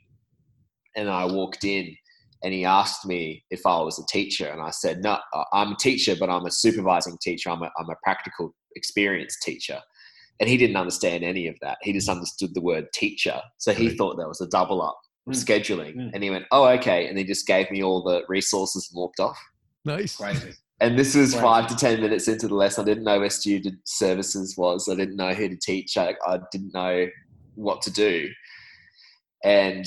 And 0.96 1.10
I 1.10 1.26
walked 1.26 1.64
in 1.64 1.94
and 2.44 2.52
he 2.52 2.64
asked 2.64 3.06
me 3.06 3.44
if 3.50 3.64
I 3.66 3.80
was 3.80 3.98
a 3.98 4.06
teacher. 4.06 4.46
And 4.48 4.60
I 4.60 4.70
said, 4.70 5.02
No, 5.02 5.18
I- 5.34 5.44
I'm 5.52 5.72
a 5.72 5.76
teacher, 5.76 6.14
but 6.18 6.30
I'm 6.30 6.46
a 6.46 6.50
supervising 6.50 7.18
teacher. 7.22 7.50
I'm 7.50 7.62
a, 7.62 7.70
I'm 7.78 7.90
a 7.90 7.96
practical 8.02 8.54
experience 8.76 9.36
teacher. 9.42 9.80
And 10.38 10.48
he 10.50 10.56
didn't 10.58 10.76
understand 10.76 11.24
any 11.24 11.46
of 11.48 11.56
that. 11.62 11.78
He 11.82 11.92
just 11.94 12.08
understood 12.10 12.50
the 12.54 12.60
word 12.60 12.86
teacher. 12.92 13.40
So 13.58 13.72
he 13.72 13.88
Right. 13.88 13.96
thought 13.98 14.16
there 14.18 14.28
was 14.28 14.40
a 14.42 14.48
double 14.48 14.82
up 14.82 14.98
of 15.26 15.32
Mm. 15.34 15.44
scheduling. 15.44 15.94
Mm. 15.96 16.10
And 16.14 16.22
he 16.22 16.30
went, 16.30 16.44
Oh, 16.52 16.66
okay. 16.66 17.08
And 17.08 17.16
he 17.18 17.24
just 17.24 17.46
gave 17.46 17.70
me 17.70 17.82
all 17.82 18.02
the 18.02 18.22
resources 18.28 18.90
and 18.92 18.98
walked 19.00 19.18
off. 19.20 19.38
nice. 19.84 20.16
Crazy. 20.16 20.52
And 20.80 20.98
this 20.98 21.14
was 21.14 21.32
Right. 21.34 21.42
five 21.42 21.66
to 21.68 21.74
10 21.76 22.02
minutes 22.02 22.28
into 22.28 22.48
the 22.48 22.54
lesson. 22.54 22.82
I 22.82 22.84
didn't 22.84 23.04
know 23.04 23.18
where 23.20 23.30
student 23.30 23.78
services 23.86 24.56
was. 24.58 24.88
I 24.90 24.94
didn't 24.94 25.16
know 25.16 25.32
who 25.32 25.48
to 25.48 25.56
teach. 25.56 25.96
I, 25.96 26.14
I 26.26 26.38
didn't 26.52 26.74
know 26.74 27.06
what 27.54 27.80
to 27.82 27.90
do. 27.90 28.28
And 29.44 29.86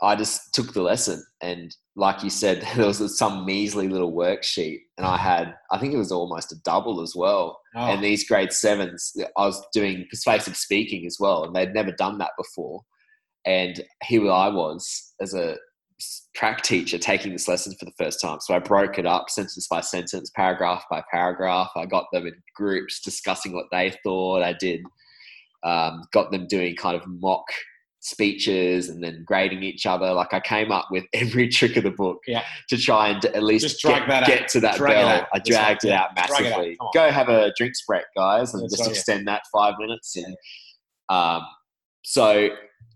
I 0.00 0.14
just 0.14 0.54
took 0.54 0.72
the 0.72 0.82
lesson. 0.82 1.22
And 1.40 1.74
like 1.96 2.22
you 2.22 2.30
said, 2.30 2.66
there 2.76 2.86
was 2.86 3.18
some 3.18 3.44
measly 3.44 3.88
little 3.88 4.12
worksheet. 4.12 4.80
And 4.96 5.06
I 5.06 5.16
had, 5.16 5.54
I 5.70 5.78
think 5.78 5.94
it 5.94 5.98
was 5.98 6.12
almost 6.12 6.52
a 6.52 6.60
double 6.64 7.00
as 7.00 7.14
well. 7.16 7.60
Oh, 7.74 7.86
And 7.86 8.02
these 8.02 8.26
grade 8.26 8.52
sevens, 8.52 9.14
I 9.36 9.46
was 9.46 9.62
doing 9.72 10.06
persuasive 10.10 10.56
speaking 10.56 11.06
as 11.06 11.18
well. 11.18 11.44
And 11.44 11.54
they'd 11.54 11.74
never 11.74 11.92
done 11.92 12.18
that 12.18 12.32
before. 12.36 12.82
And 13.44 13.82
here 14.04 14.30
I 14.30 14.48
was 14.48 15.14
as 15.20 15.34
a 15.34 15.56
prac 16.34 16.62
teacher 16.62 16.98
taking 16.98 17.32
this 17.32 17.48
lesson 17.48 17.74
for 17.78 17.84
the 17.84 17.92
first 17.98 18.20
time. 18.20 18.38
So 18.40 18.54
I 18.54 18.58
broke 18.60 18.98
it 18.98 19.06
up 19.06 19.30
sentence 19.30 19.66
by 19.68 19.80
sentence, 19.80 20.30
paragraph 20.34 20.84
by 20.90 21.02
paragraph. 21.10 21.70
I 21.76 21.86
got 21.86 22.06
them 22.12 22.26
in 22.26 22.34
groups 22.54 23.00
discussing 23.00 23.52
what 23.52 23.66
they 23.72 23.96
thought. 24.04 24.42
I 24.42 24.52
did, 24.52 24.82
um, 25.64 26.02
got 26.12 26.30
them 26.30 26.46
doing 26.46 26.76
kind 26.76 26.96
of 26.96 27.02
mock 27.06 27.46
speeches 28.00 28.88
and 28.88 29.02
then 29.02 29.22
grading 29.26 29.62
each 29.62 29.86
other. 29.86 30.12
Like 30.12 30.32
I 30.32 30.40
came 30.40 30.70
up 30.72 30.86
with 30.90 31.04
every 31.12 31.48
trick 31.48 31.76
of 31.76 31.84
the 31.84 31.90
book 31.90 32.18
Yeah. 32.26 32.44
to 32.68 32.76
try 32.78 33.08
and 33.08 33.24
at 33.26 33.42
least 33.42 33.64
Just 33.64 33.80
drag 33.80 34.02
get, 34.02 34.08
that 34.08 34.26
get 34.26 34.48
to 34.48 34.60
that 34.60 34.76
Drag 34.76 34.94
bell. 34.94 35.26
I 35.32 35.38
dragged 35.40 35.84
it 35.84 35.90
out 35.92 36.14
Drag 36.14 36.30
it 36.30 36.30
out. 36.30 36.30
massively. 36.50 36.76
Come 36.76 36.86
on. 36.86 36.90
Go 36.94 37.10
have 37.10 37.28
a 37.28 37.52
drinks 37.56 37.82
break, 37.86 38.04
guys, 38.16 38.54
and 38.54 38.62
That's 38.62 38.72
just 38.76 38.82
right, 38.82 38.92
yeah. 38.92 38.98
extend 38.98 39.28
that 39.28 39.42
five 39.52 39.74
minutes. 39.78 40.16
And 40.16 40.36
um, 41.08 41.42
so, 42.04 42.48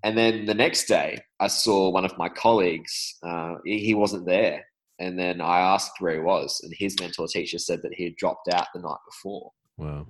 and 0.05 0.17
then 0.17 0.47
the 0.47 0.55
next 0.55 0.87
day, 0.87 1.19
I 1.41 1.49
saw 1.49 1.91
one 1.91 2.05
of 2.05 2.17
my 2.19 2.29
colleagues. 2.29 3.17
Uh, 3.27 3.55
he 3.65 3.79
he 3.81 3.95
wasn't 3.95 4.27
there, 4.27 4.65
and 4.99 5.19
then 5.19 5.41
I 5.41 5.61
asked 5.61 5.93
where 6.01 6.15
he 6.15 6.21
was, 6.21 6.61
and 6.63 6.73
his 6.77 6.99
mentor 7.01 7.27
teacher 7.27 7.59
said 7.59 7.81
that 7.83 7.95
he 7.95 8.05
had 8.05 8.17
dropped 8.17 8.49
out 8.49 8.67
the 8.75 8.81
night 8.81 8.99
before. 9.09 9.51
Wow. 9.79 10.07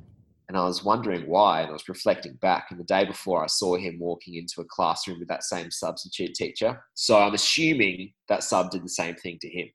And 0.53 0.61
I 0.61 0.65
was 0.65 0.85
wondering 0.85 1.23
why, 1.23 1.63
and 1.63 1.71
I 1.71 1.73
was 1.73 1.89
reflecting 1.89 2.35
back. 2.43 2.67
And 2.71 2.79
the 2.79 2.85
day 2.85 3.07
before, 3.07 3.43
I 3.43 3.47
saw 3.47 3.75
him 3.77 3.97
walking 3.99 4.35
into 4.35 4.61
a 4.61 4.67
classroom 4.67 5.19
with 5.19 5.29
that 5.29 5.45
same 5.45 5.71
substitute 5.71 6.35
teacher. 6.35 6.79
So 6.93 7.19
I'm 7.19 7.33
assuming 7.33 8.13
that 8.29 8.45
sub 8.45 8.71
did 8.71 8.85
the 8.85 8.91
same 8.91 9.15
thing 9.15 9.39
to 9.41 9.49
him, 9.49 9.69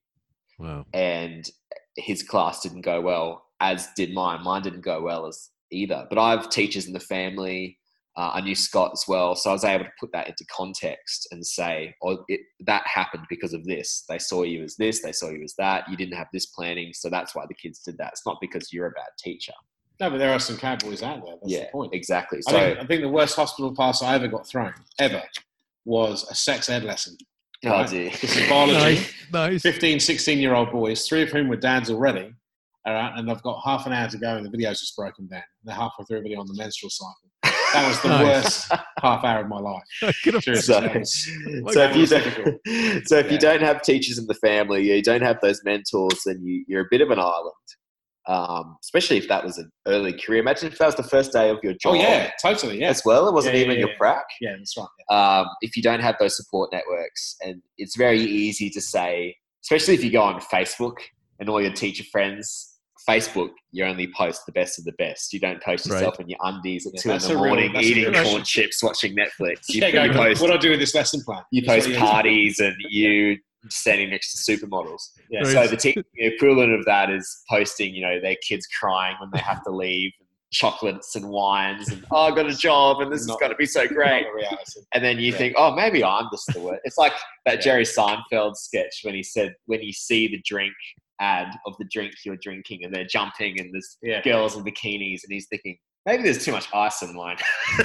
Wow. 0.59 0.85
and 0.93 1.49
his 1.95 2.21
class 2.21 2.61
didn't 2.61 2.81
go 2.81 3.01
well, 3.01 3.43
as 3.59 3.87
did 3.95 4.13
mine. 4.13 4.43
Mine 4.43 4.61
didn't 4.61 4.81
go 4.81 5.01
well 5.01 5.25
as 5.25 5.49
either. 5.71 6.05
But 6.09 6.19
I 6.19 6.29
have 6.29 6.47
teachers 6.51 6.85
in 6.85 6.93
the 6.93 6.99
family. 6.99 7.79
Uh, 8.15 8.33
I 8.35 8.41
knew 8.41 8.53
Scott 8.53 8.91
as 8.93 9.03
well, 9.07 9.33
so 9.35 9.49
I 9.49 9.53
was 9.53 9.63
able 9.63 9.85
to 9.85 9.91
put 9.99 10.11
that 10.11 10.27
into 10.27 10.45
context 10.55 11.27
and 11.31 11.43
say, 11.43 11.95
"Oh, 12.03 12.23
it, 12.27 12.41
that 12.67 12.85
happened 12.85 13.25
because 13.31 13.53
of 13.53 13.65
this. 13.65 14.03
They 14.07 14.19
saw 14.19 14.43
you 14.43 14.61
as 14.61 14.75
this. 14.75 15.01
They 15.01 15.11
saw 15.11 15.31
you 15.31 15.41
as 15.41 15.55
that. 15.57 15.89
You 15.89 15.97
didn't 15.97 16.17
have 16.17 16.27
this 16.31 16.45
planning, 16.45 16.93
so 16.93 17.09
that's 17.09 17.33
why 17.33 17.45
the 17.47 17.55
kids 17.55 17.79
did 17.79 17.97
that. 17.97 18.11
It's 18.13 18.27
not 18.27 18.37
because 18.39 18.71
you're 18.71 18.85
a 18.85 18.91
bad 18.91 19.09
teacher." 19.17 19.53
No, 19.99 20.09
but 20.09 20.17
there 20.17 20.31
are 20.33 20.39
some 20.39 20.57
cowboys 20.57 21.01
out 21.03 21.23
there. 21.25 21.35
That's 21.41 21.51
yeah, 21.51 21.59
the 21.65 21.71
point. 21.71 21.93
exactly. 21.93 22.39
I, 22.47 22.51
So 22.51 22.57
think, 22.59 22.79
I 22.79 22.85
think 22.85 23.01
the 23.01 23.09
worst 23.09 23.35
hospital 23.35 23.73
pass 23.75 24.01
I 24.03 24.15
ever 24.15 24.27
got 24.27 24.47
thrown, 24.47 24.73
ever, 24.99 25.23
was 25.85 26.27
a 26.29 26.35
sex 26.35 26.69
ed 26.69 26.83
lesson. 26.83 27.17
Oh, 27.65 27.69
right? 27.71 27.89
dear. 27.89 28.09
This 28.21 28.35
is 28.37 28.49
biology. 28.49 28.73
Nice. 28.79 29.13
Nice. 29.33 29.61
15, 29.63 29.99
16 29.99 30.37
year 30.39 30.53
old 30.53 30.71
boys, 30.71 31.07
three 31.07 31.23
of 31.23 31.29
whom 31.29 31.47
were 31.47 31.55
dads 31.57 31.89
already. 31.89 32.33
All 32.85 32.93
right, 32.93 33.11
and 33.17 33.29
I've 33.29 33.43
got 33.43 33.59
half 33.65 33.85
an 33.85 33.91
hour 33.91 34.07
to 34.07 34.17
go, 34.17 34.37
and 34.37 34.45
the 34.45 34.49
video's 34.49 34.79
just 34.79 34.95
broken 34.95 35.27
down. 35.27 35.41
They're 35.65 35.75
halfway 35.75 36.05
through 36.05 36.19
a 36.19 36.21
video 36.21 36.39
on 36.39 36.47
the 36.47 36.53
menstrual 36.55 36.89
cycle. 36.89 37.15
That 37.73 37.85
was 37.85 37.99
the 38.01 38.07
Nice. 38.23 38.23
worst 38.69 38.71
half 39.01 39.25
hour 39.25 39.41
of 39.41 39.49
my 39.49 39.59
life. 39.59 39.83
I 40.03 40.13
could 40.23 40.35
have 40.35 40.43
Seriously, 40.43 40.73
So, 40.73 40.99
was- 40.99 41.73
so 41.73 41.83
if 41.83 41.95
you 41.95 42.01
was 42.01 42.09
don't, 42.11 43.05
so 43.07 43.17
if 43.17 43.25
Yeah. 43.25 43.31
you 43.33 43.37
don't 43.39 43.61
have 43.61 43.81
teachers 43.81 44.17
in 44.17 44.25
the 44.27 44.35
family, 44.35 44.89
you 44.95 45.01
don't 45.01 45.21
have 45.23 45.37
those 45.41 45.61
mentors, 45.65 46.21
then 46.25 46.41
you, 46.45 46.63
you're 46.69 46.83
a 46.83 46.87
bit 46.89 47.01
of 47.01 47.09
an 47.11 47.19
island. 47.19 47.53
Um, 48.27 48.77
especially 48.83 49.17
if 49.17 49.27
that 49.29 49.43
was 49.45 49.57
an 49.57 49.71
early 49.87 50.11
career. 50.13 50.39
Imagine 50.41 50.67
if 50.71 50.77
that 50.79 50.85
was 50.87 50.95
the 50.95 51.03
first 51.03 51.31
day 51.31 51.49
of 51.49 51.59
your 51.63 51.73
job 51.73 51.93
oh 51.93 51.93
yeah, 51.95 52.31
totally. 52.41 52.79
Yeah, 52.81 52.89
as 52.89 53.01
well. 53.05 53.27
It 53.27 53.33
wasn't 53.33 53.55
Yeah, 53.55 53.61
even 53.61 53.73
yeah, 53.75 53.79
your 53.79 53.89
yeah. 53.89 53.97
prac. 53.97 54.25
yeah, 54.41 54.55
that's 54.57 54.75
right. 54.77 55.39
um, 55.39 55.47
if 55.61 55.77
you 55.77 55.83
don't 55.83 56.01
have 56.01 56.15
those 56.19 56.35
support 56.35 56.71
networks. 56.73 57.35
And 57.41 57.61
it's 57.77 57.95
very 57.95 58.19
easy 58.19 58.69
to 58.71 58.81
say, 58.81 59.35
especially 59.63 59.93
if 59.93 60.03
you 60.03 60.11
go 60.11 60.21
on 60.21 60.41
Facebook 60.41 60.97
and 61.39 61.47
all 61.49 61.61
your 61.61 61.71
teacher 61.71 62.03
friends, 62.11 62.73
Facebook, 63.09 63.51
you 63.71 63.85
only 63.85 64.11
post 64.17 64.45
the 64.45 64.51
best 64.51 64.77
of 64.77 64.83
the 64.83 64.91
best. 64.97 65.31
You 65.31 65.39
don't 65.39 65.63
post 65.63 65.87
Right. 65.89 65.93
yourself 65.95 66.19
in 66.19 66.27
your 66.27 66.39
undies 66.41 66.85
at 66.85 66.99
two 66.99 67.11
in 67.11 67.19
the 67.19 67.25
a 67.27 67.29
real- 67.29 67.45
morning 67.45 67.73
eating 67.79 68.11
corn 68.13 68.43
chips, 68.43 68.83
watching 68.83 69.15
Netflix. 69.15 69.59
You, 69.69 69.79
Yeah, 69.81 70.03
you 70.03 70.11
go, 70.11 70.13
post, 70.13 70.41
what 70.41 70.47
do 70.49 70.53
I 70.55 70.57
do 70.57 70.71
with 70.71 70.79
this 70.81 70.93
lesson 70.93 71.21
plan? 71.23 71.43
you 71.51 71.65
post 71.65 71.89
parties 71.93 72.59
and 72.59 72.75
you 72.89 73.37
standing 73.69 74.09
next 74.09 74.45
to 74.45 74.57
supermodels. 74.57 75.01
Yeah. 75.29 75.43
So 75.43 75.67
the, 75.67 75.77
te- 75.77 75.93
the 76.15 76.25
equivalent 76.25 76.73
of 76.73 76.85
that 76.85 77.09
is 77.09 77.43
posting, 77.49 77.93
you 77.93 78.01
know, 78.01 78.19
their 78.21 78.35
kids 78.47 78.67
crying 78.79 79.15
when 79.19 79.29
they 79.33 79.39
have 79.39 79.63
to 79.63 79.71
leave. 79.71 80.11
chocolates 80.49 81.17
and 81.17 81.27
wines 81.27 81.89
and 81.89 82.05
oh, 82.09 82.21
I 82.21 82.29
got 82.33 82.45
a 82.49 82.55
job 82.55 83.01
and 83.01 83.11
this 83.11 83.27
Not- 83.27 83.33
is 83.33 83.39
going 83.41 83.51
to 83.51 83.57
be 83.57 83.65
so 83.65 83.85
great. 83.85 84.25
And 84.93 85.03
then 85.03 85.19
you 85.19 85.31
Yeah. 85.33 85.37
think, 85.37 85.55
oh, 85.57 85.75
maybe 85.75 86.01
I'm 86.05 86.27
just 86.31 86.47
the 86.53 86.61
worst. 86.61 86.81
It's 86.85 86.97
like 86.97 87.11
that 87.45 87.55
Yeah. 87.55 87.61
Jerry 87.61 87.83
Seinfeld 87.83 88.55
sketch 88.55 89.01
when 89.03 89.13
he 89.13 89.23
said, 89.23 89.53
when 89.65 89.81
you 89.81 89.91
see 89.91 90.29
the 90.29 90.41
drink 90.45 90.73
ad 91.19 91.47
of 91.65 91.75
the 91.79 91.85
drink 91.91 92.13
you're 92.23 92.37
drinking 92.37 92.85
and 92.85 92.93
they're 92.95 93.05
jumping 93.05 93.59
and 93.59 93.73
there's 93.73 93.97
Yeah. 94.01 94.21
girls 94.21 94.55
in 94.55 94.63
bikinis 94.63 95.21
and 95.25 95.31
he's 95.33 95.47
thinking, 95.49 95.77
maybe 96.07 96.23
there's 96.23 96.43
too 96.43 96.53
much 96.53 96.67
ice 96.73 97.01
in 97.03 97.13
mine. 97.13 97.37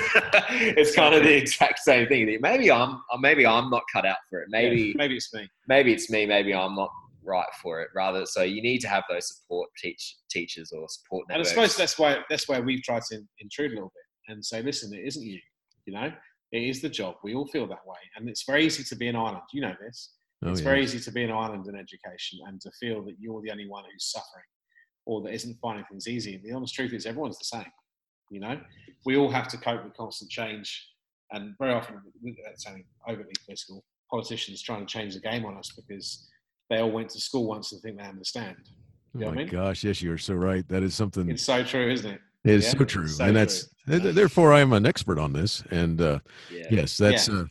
it's 0.51 0.95
kind 0.95 1.15
of 1.15 1.25
the 1.25 1.37
exact 1.37 1.81
same 1.81 2.07
thing. 2.07 2.39
Maybe 2.41 2.71
I'm, 2.71 3.03
maybe 3.19 3.45
I'm 3.45 3.69
not 3.69 3.83
cut 3.93 4.07
out 4.07 4.17
for 4.31 4.41
it. 4.41 4.47
Maybe, 4.49 4.81
Yeah, 4.81 4.93
maybe 4.97 5.17
it's 5.17 5.35
me. 5.35 5.49
maybe 5.69 5.93
it's 5.93 6.09
me. 6.09 6.25
Maybe 6.25 6.55
I'm 6.55 6.77
not 6.77 6.89
right 7.25 7.49
for 7.61 7.83
it. 7.83 7.89
Rather, 7.95 8.25
so 8.25 8.43
you 8.43 8.63
need 8.63 8.79
to 8.79 8.89
have 8.89 9.03
those 9.11 9.27
support 9.29 9.69
teach 9.77 10.17
teachers 10.31 10.73
or 10.73 10.87
support 10.89 11.27
And 11.31 11.41
I 11.41 11.45
suppose 11.45 11.77
that's 11.77 11.99
why 11.99 12.19
that's 12.31 12.49
why 12.49 12.61
we've 12.61 12.83
tried 12.83 13.03
to 13.11 13.21
intrude 13.41 13.73
a 13.73 13.75
little 13.75 13.93
bit 13.93 14.33
and 14.33 14.45
say, 14.45 14.63
listen, 14.63 14.95
it 14.95 15.05
isn't 15.05 15.25
you. 15.25 15.41
You 15.85 15.95
know, 15.95 16.13
it 16.53 16.63
is 16.63 16.81
the 16.81 16.89
job. 16.89 17.17
We 17.25 17.35
all 17.35 17.49
feel 17.49 17.67
that 17.67 17.85
way, 17.85 17.99
and 18.17 18.29
it's 18.29 18.45
very 18.45 18.65
easy 18.65 18.85
to 18.85 18.95
be 18.95 19.09
an 19.09 19.17
island. 19.17 19.43
You 19.53 19.63
know 19.63 19.75
this. 19.85 20.13
Oh, 20.45 20.51
it's 20.51 20.61
yeah. 20.61 20.65
very 20.65 20.83
easy 20.85 21.01
to 21.01 21.11
be 21.11 21.25
an 21.25 21.33
island 21.33 21.67
in 21.67 21.75
education 21.77 22.41
and 22.47 22.61
to 22.61 22.71
feel 22.79 23.03
that 23.05 23.15
you're 23.19 23.41
the 23.43 23.51
only 23.51 23.69
one 23.69 23.85
who's 23.85 24.11
suffering 24.11 24.45
or 25.07 25.23
that 25.23 25.35
isn't 25.35 25.57
finding 25.61 25.85
things 25.91 26.09
easy. 26.09 26.35
And 26.35 26.45
the 26.45 26.53
honest 26.53 26.75
truth 26.75 26.93
is, 26.93 27.07
everyone's 27.07 27.39
the 27.39 27.45
same. 27.45 27.71
You 28.33 28.41
know, 28.41 28.59
we 29.05 29.17
all 29.17 29.31
have 29.31 29.47
to 29.49 29.59
cope 29.59 29.85
with 29.85 29.95
constant 29.95 30.31
change, 30.31 30.89
and 31.33 31.55
very 31.59 31.75
often, 31.75 31.97
without 32.23 32.59
sounding 32.59 32.85
overly 33.07 33.33
political, 33.45 33.85
politicians 34.11 34.63
trying 34.63 34.87
to 34.87 34.87
change 34.87 35.13
the 35.13 35.21
game 35.21 35.45
on 35.45 35.59
us 35.59 35.71
because 35.77 36.27
they 36.71 36.79
all 36.79 36.91
went 36.91 37.11
to 37.11 37.21
school 37.21 37.47
once 37.47 37.73
and 37.73 37.83
think 37.83 37.99
they 37.99 38.05
understand. 38.05 38.57
Oh 39.15 39.19
know 39.21 39.27
what 39.27 39.33
I 39.33 39.35
my 39.35 39.43
mean? 39.43 39.53
gosh, 39.53 39.85
yes, 39.85 40.01
you 40.01 40.11
are 40.13 40.19
so 40.19 40.35
right. 40.35 40.67
That 40.69 40.83
is 40.83 40.95
something. 40.95 41.29
It's 41.29 41.43
so 41.43 41.63
true, 41.63 41.91
isn't 41.91 42.11
it? 42.11 42.21
It 42.45 42.55
is 42.55 42.65
yeah, 42.65 42.71
so 42.71 42.85
true, 42.87 43.07
so 43.07 43.25
and 43.25 43.37
that's 43.37 43.69
true. 43.87 44.13
therefore 44.13 44.55
I 44.55 44.61
am 44.61 44.73
an 44.73 44.87
expert 44.87 45.19
on 45.19 45.35
this. 45.35 45.63
And 45.71 46.01
uh, 46.01 46.21
yeah. 46.51 46.69
yes, 46.71 46.97
that's 46.97 47.29
uh, 47.29 47.45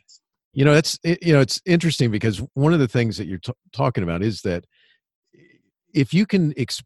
you 0.53 0.65
know 0.65 0.73
that's 0.73 0.97
you 1.03 1.33
know 1.33 1.41
it's 1.41 1.61
interesting 1.67 2.09
because 2.09 2.41
one 2.55 2.73
of 2.73 2.79
the 2.79 2.87
things 2.87 3.17
that 3.17 3.27
you're 3.27 3.37
t- 3.37 3.53
talking 3.71 4.03
about 4.03 4.23
is 4.23 4.41
that 4.41 4.65
if 5.93 6.13
you 6.13 6.25
can 6.25 6.53
ex- 6.57 6.83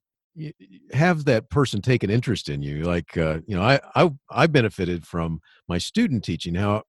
have 0.92 1.26
that 1.26 1.50
person 1.50 1.82
take 1.82 2.04
an 2.04 2.10
interest 2.10 2.50
in 2.50 2.62
you, 2.62 2.84
like 2.84 3.18
uh, 3.18 3.40
you 3.48 3.56
know 3.56 3.64
I 3.64 3.80
I 3.96 4.12
I 4.30 4.48
benefited 4.48 5.06
from 5.06 5.40
my 5.68 5.78
student 5.78 6.24
teaching. 6.24 6.56
How 6.56 6.84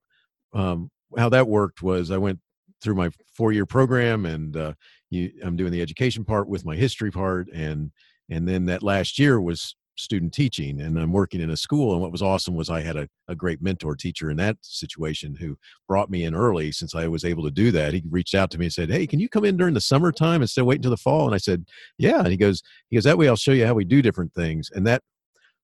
um, 0.53 0.91
how 1.17 1.29
that 1.29 1.49
worked 1.49 1.83
was 1.83 2.11
I 2.11 2.19
went 2.19 2.41
through 2.83 2.95
my 2.95 3.11
four 3.35 3.53
year 3.53 3.67
program 3.67 4.27
and 4.27 4.57
uh, 4.57 4.73
you, 5.11 5.31
I'm 5.43 5.57
doing 5.57 5.73
the 5.73 5.83
education 5.83 6.25
part 6.25 6.49
with 6.49 6.65
my 6.65 6.77
history 6.77 7.11
part 7.11 7.49
and 7.53 7.91
and 8.29 8.47
then 8.47 8.67
that 8.67 8.83
last 8.83 9.19
year 9.19 9.41
was 9.41 9.77
student 9.97 10.33
teaching 10.33 10.81
and 10.81 10.99
i'm 10.99 11.13
working 11.13 11.41
in 11.41 11.51
a 11.51 11.57
school 11.57 11.93
and 11.93 12.03
what 12.03 12.13
was 12.13 12.23
awesome 12.23 12.55
was 12.55 12.69
i 12.69 12.81
had 12.81 12.97
a, 12.97 13.09
a 13.29 13.35
great 13.35 13.63
mentor 13.63 13.97
teacher 13.97 14.31
in 14.31 14.37
that 14.37 14.57
situation 14.61 15.35
who 15.35 15.57
brought 15.89 16.11
me 16.11 16.25
in 16.25 16.35
early 16.35 16.71
since 16.71 16.95
i 16.95 17.07
was 17.07 17.25
able 17.25 17.43
to 17.43 17.51
do 17.51 17.71
that. 17.71 17.95
He 17.95 18.03
reached 18.09 18.35
out 18.35 18.51
to 18.51 18.59
me 18.59 18.67
and 18.67 18.73
said 18.73 18.91
hey 18.91 19.07
can 19.07 19.21
you 19.21 19.29
come 19.29 19.45
in 19.45 19.57
during 19.57 19.75
the 19.75 19.81
summertime 19.81 20.43
instead 20.43 20.61
of 20.61 20.67
waiting 20.67 20.81
until 20.81 20.91
the 20.91 20.97
fall? 20.99 21.27
And 21.27 21.35
i 21.35 21.39
said 21.39 21.67
yeah. 21.99 22.19
And 22.19 22.29
he 22.29 22.37
goes 22.37 22.63
he 22.91 22.97
goes 22.97 23.05
that 23.05 23.19
way 23.19 23.29
i'll 23.29 23.37
show 23.37 23.53
you 23.53 23.67
how 23.67 23.75
we 23.75 23.85
do 23.85 24.03
different 24.03 24.35
things. 24.35 24.71
And 24.75 24.87
that 24.87 25.03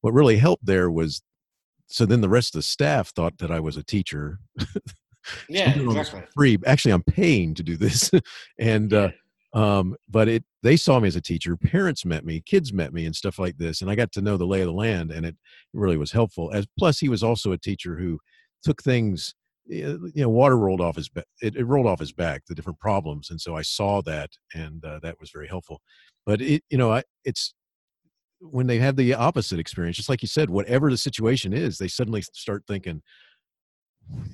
what 0.00 0.14
really 0.14 0.36
helped 0.38 0.64
there 0.66 0.90
was 0.90 1.22
so 1.88 2.06
then 2.06 2.22
the 2.22 2.28
rest 2.28 2.54
of 2.54 2.58
the 2.58 2.62
staff 2.62 3.10
thought 3.10 3.38
that 3.38 3.50
i 3.50 3.60
was 3.60 3.76
a 3.76 3.82
teacher. 3.84 4.38
Yeah, 5.48 5.70
I'm 5.70 5.74
doing 5.74 5.86
all 5.86 5.94
this 5.94 6.08
exactly. 6.08 6.30
free 6.34 6.58
actually 6.66 6.90
i'm 6.90 7.04
paying 7.04 7.54
to 7.54 7.62
do 7.62 7.76
this. 7.76 8.10
And 8.58 8.92
uh 8.92 9.10
um 9.54 9.94
but 10.08 10.28
it 10.28 10.44
they 10.62 10.76
saw 10.76 10.98
me 10.98 11.08
as 11.08 11.16
a 11.16 11.20
teacher 11.20 11.56
parents 11.56 12.04
met 12.04 12.24
me 12.24 12.40
kids 12.40 12.72
met 12.72 12.92
me 12.92 13.04
and 13.04 13.14
stuff 13.14 13.38
like 13.38 13.56
this 13.58 13.82
and 13.82 13.90
i 13.90 13.94
got 13.94 14.10
to 14.10 14.22
know 14.22 14.36
the 14.36 14.46
lay 14.46 14.62
of 14.62 14.66
the 14.66 14.72
land 14.72 15.10
and 15.10 15.26
it 15.26 15.36
really 15.74 15.96
was 15.96 16.12
helpful 16.12 16.50
as 16.52 16.66
plus 16.78 16.98
he 16.98 17.08
was 17.08 17.22
also 17.22 17.52
a 17.52 17.58
teacher 17.58 17.96
who 17.96 18.18
took 18.62 18.82
things 18.82 19.34
eh, 19.70 19.94
you 20.14 20.22
know 20.22 20.28
water 20.28 20.56
rolled 20.56 20.80
off 20.80 20.96
his 20.96 21.08
back 21.08 21.26
it, 21.42 21.54
it 21.56 21.64
rolled 21.64 21.86
off 21.86 22.00
his 22.00 22.12
back 22.12 22.42
the 22.48 22.54
different 22.54 22.78
problems 22.78 23.30
and 23.30 23.40
so 23.40 23.54
i 23.54 23.62
saw 23.62 24.00
that 24.00 24.30
and 24.54 24.84
uh, 24.84 24.98
that 25.02 25.18
was 25.20 25.30
very 25.30 25.48
helpful. 25.48 25.80
But 26.24 26.40
it 26.40 26.62
you 26.70 26.78
know 26.78 26.92
I, 26.92 27.02
it's 27.24 27.54
when 28.40 28.66
they 28.66 28.78
have 28.78 28.96
the 28.96 29.14
opposite 29.14 29.58
experience 29.58 29.96
just 29.96 30.08
like 30.08 30.22
you 30.22 30.28
said 30.28 30.50
whatever 30.50 30.90
the 30.90 30.96
situation 30.96 31.52
is 31.52 31.78
they 31.78 31.88
suddenly 31.88 32.22
start 32.22 32.64
thinking 32.66 33.02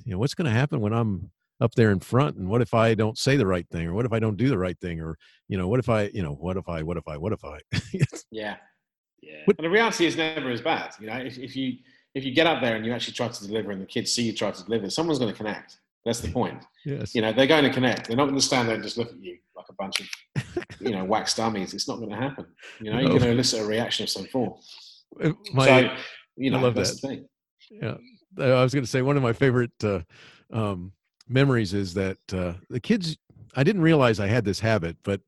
you 0.05 0.11
know 0.11 0.17
what's 0.17 0.33
going 0.33 0.45
to 0.45 0.57
happen 0.57 0.81
when 0.81 0.93
i'm 0.93 1.29
up 1.61 1.73
there 1.75 1.91
in 1.91 1.99
front 1.99 2.37
and 2.37 2.47
what 2.47 2.61
if 2.61 2.73
i 2.73 2.93
don't 2.93 3.17
say 3.17 3.35
the 3.37 3.45
right 3.45 3.67
thing 3.69 3.87
or 3.87 3.93
what 3.93 4.05
if 4.05 4.13
i 4.13 4.19
don't 4.19 4.37
do 4.37 4.49
the 4.49 4.57
right 4.57 4.79
thing 4.79 4.99
or 5.01 5.17
you 5.47 5.57
know 5.57 5.67
what 5.67 5.79
if 5.79 5.89
i 5.89 6.03
you 6.13 6.23
know 6.23 6.33
what 6.33 6.55
if 6.57 6.67
i 6.69 6.81
what 6.81 6.97
if 6.97 7.07
i 7.07 7.17
what 7.17 7.33
if 7.33 7.43
i 7.43 7.57
Yeah. 8.31 8.55
yeah. 9.21 9.43
And 9.47 9.57
the 9.65 9.69
reality 9.69 10.05
is 10.05 10.15
never 10.15 10.49
as 10.51 10.61
bad. 10.61 10.93
You 10.99 11.07
know, 11.07 11.17
if, 11.17 11.37
if 11.37 11.55
you 11.55 11.77
if 12.15 12.23
you 12.23 12.31
get 12.33 12.47
up 12.47 12.61
there 12.61 12.75
and 12.75 12.85
you 12.85 12.91
actually 12.93 13.13
try 13.13 13.27
to 13.27 13.47
deliver 13.47 13.71
and 13.71 13.81
the 13.81 13.85
kids 13.85 14.11
see 14.11 14.23
you 14.23 14.33
try 14.33 14.51
to 14.51 14.63
deliver, 14.63 14.89
someone's 14.89 15.19
going 15.19 15.31
to 15.31 15.37
connect. 15.37 15.77
That's 16.05 16.21
the 16.21 16.31
point. 16.39 16.63
yes 16.85 17.13
You 17.13 17.21
know, 17.21 17.33
they're 17.33 17.45
going 17.47 17.63
to 17.65 17.69
connect. 17.73 18.07
They're 18.07 18.17
not 18.17 18.25
going 18.25 18.35
to 18.39 18.41
stand 18.41 18.67
there 18.67 18.75
and 18.75 18.83
just 18.83 18.97
look 18.97 19.09
at 19.11 19.19
you 19.21 19.37
like 19.55 19.65
a 19.69 19.73
bunch 19.73 19.99
of, 19.99 20.63
you 20.79 20.91
know, 20.91 21.03
wax 21.03 21.35
dummies. 21.35 21.73
It's 21.73 21.87
not 21.87 21.97
going 21.97 22.09
to 22.09 22.15
happen. 22.15 22.45
You 22.79 22.91
know, 22.93 22.99
you're 22.99 23.09
going 23.09 23.21
to 23.21 23.31
elicit 23.31 23.61
a 23.61 23.65
reaction 23.65 24.03
of 24.05 24.09
some 24.09 24.25
form. 24.25 24.53
Uh, 25.21 25.31
my, 25.53 25.65
so, 25.65 25.95
you 26.37 26.51
I 26.51 26.55
know, 26.55 26.63
love 26.63 26.75
that's 26.75 26.99
that. 27.01 27.01
the 27.01 27.07
thing. 27.07 27.27
yeah 27.81 27.95
Uh, 28.39 28.53
i 28.59 28.63
was 28.63 28.73
going 28.73 28.85
to 28.85 28.89
say 28.89 29.01
one 29.01 29.17
of 29.17 29.23
my 29.23 29.33
favorite 29.33 29.71
uh, 29.83 29.99
um, 30.51 30.93
memories 31.29 31.73
is 31.73 31.93
that 31.93 32.17
uh, 32.33 32.53
the 32.69 32.79
kids 32.79 33.17
i 33.55 33.63
didn't 33.63 33.81
realize 33.81 34.19
i 34.19 34.27
had 34.27 34.43
this 34.45 34.59
habit 34.59 34.97
but 35.03 35.21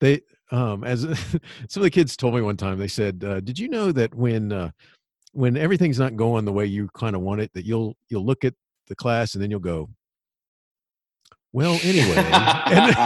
they 0.00 0.20
um, 0.50 0.84
as 0.84 1.02
some 1.68 1.80
of 1.80 1.82
the 1.82 1.90
kids 1.90 2.16
told 2.16 2.34
me 2.34 2.40
one 2.42 2.56
time 2.56 2.78
they 2.78 2.88
said 2.88 3.24
uh, 3.26 3.40
did 3.40 3.58
you 3.58 3.68
know 3.68 3.90
that 3.92 4.14
when 4.14 4.52
uh, 4.52 4.70
when 5.32 5.56
everything's 5.56 5.98
not 5.98 6.16
going 6.16 6.44
the 6.44 6.52
way 6.52 6.66
you 6.66 6.88
kind 6.94 7.16
of 7.16 7.22
want 7.22 7.40
it 7.40 7.50
that 7.54 7.64
you'll 7.64 7.96
you'll 8.08 8.24
look 8.24 8.44
at 8.44 8.54
the 8.88 8.94
class 8.94 9.34
and 9.34 9.42
then 9.42 9.50
you'll 9.50 9.60
go 9.60 9.88
well 11.52 11.78
anyway 11.84 12.16
and, 12.16 12.96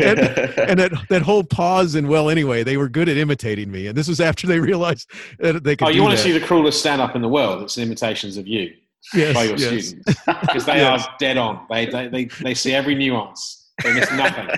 and, 0.00 0.18
and 0.58 0.80
that 0.80 0.92
that 1.10 1.22
whole 1.22 1.44
pause 1.44 1.94
and 1.94 2.08
well 2.08 2.30
anyway 2.30 2.64
they 2.64 2.76
were 2.76 2.88
good 2.88 3.08
at 3.08 3.16
imitating 3.16 3.70
me 3.70 3.86
and 3.86 3.96
this 3.96 4.08
was 4.08 4.20
after 4.20 4.46
they 4.46 4.58
realized 4.58 5.08
that 5.38 5.62
they 5.62 5.76
could 5.76 5.88
Oh, 5.88 5.90
you 5.90 6.02
want 6.02 6.12
that. 6.16 6.22
to 6.22 6.22
see 6.22 6.32
the 6.36 6.44
cruelest 6.44 6.80
stand 6.80 7.00
up 7.02 7.14
in 7.14 7.22
the 7.22 7.28
world? 7.28 7.62
It's 7.62 7.76
imitations 7.78 8.36
of 8.38 8.46
you 8.48 8.74
yes, 9.14 9.34
by 9.34 9.44
your 9.44 9.56
yes. 9.56 9.88
students 9.88 10.20
because 10.40 10.64
they 10.64 10.76
Yes. 10.76 11.06
are 11.06 11.14
dead 11.18 11.36
on. 11.36 11.66
They, 11.70 11.86
they, 11.86 12.08
they, 12.08 12.24
they 12.24 12.54
see 12.54 12.72
every 12.72 12.94
nuance. 12.94 13.70
They 13.82 13.92
miss 13.92 14.10
nothing. 14.12 14.48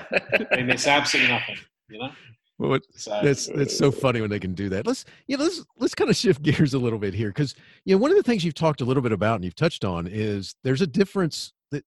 they 0.51 0.63
miss 0.63 0.87
absolutely 0.87 1.33
nothing. 1.33 1.57
You 1.89 1.99
know? 1.99 2.11
Well, 2.59 2.71
what- 2.71 2.83
So, 2.95 3.21
that's 3.23 3.47
that's 3.47 3.77
so 3.77 3.91
funny 3.91 4.21
when 4.21 4.31
they 4.31 4.41
can 4.41 4.55
do 4.55 4.69
that. 4.71 4.87
Let's 4.87 5.05
yeah, 5.27 5.37
let's 5.39 5.65
let's 5.79 5.95
kind 5.95 6.11
of 6.11 6.17
shift 6.17 6.43
gears 6.49 6.75
a 6.75 6.79
little 6.79 6.99
bit 6.99 7.15
here 7.15 7.29
because 7.29 7.55
you 7.85 7.95
know 7.95 7.99
one 7.99 8.11
of 8.11 8.17
the 8.17 8.23
things 8.23 8.45
you've 8.45 8.55
talked 8.55 8.81
a 8.81 8.85
little 8.85 9.03
bit 9.03 9.13
about 9.13 9.37
and 9.37 9.45
you've 9.45 9.55
touched 9.55 9.85
on 9.85 10.07
is 10.07 10.55
there's 10.65 10.83
a 10.83 10.87
difference 10.87 11.53
that 11.71 11.85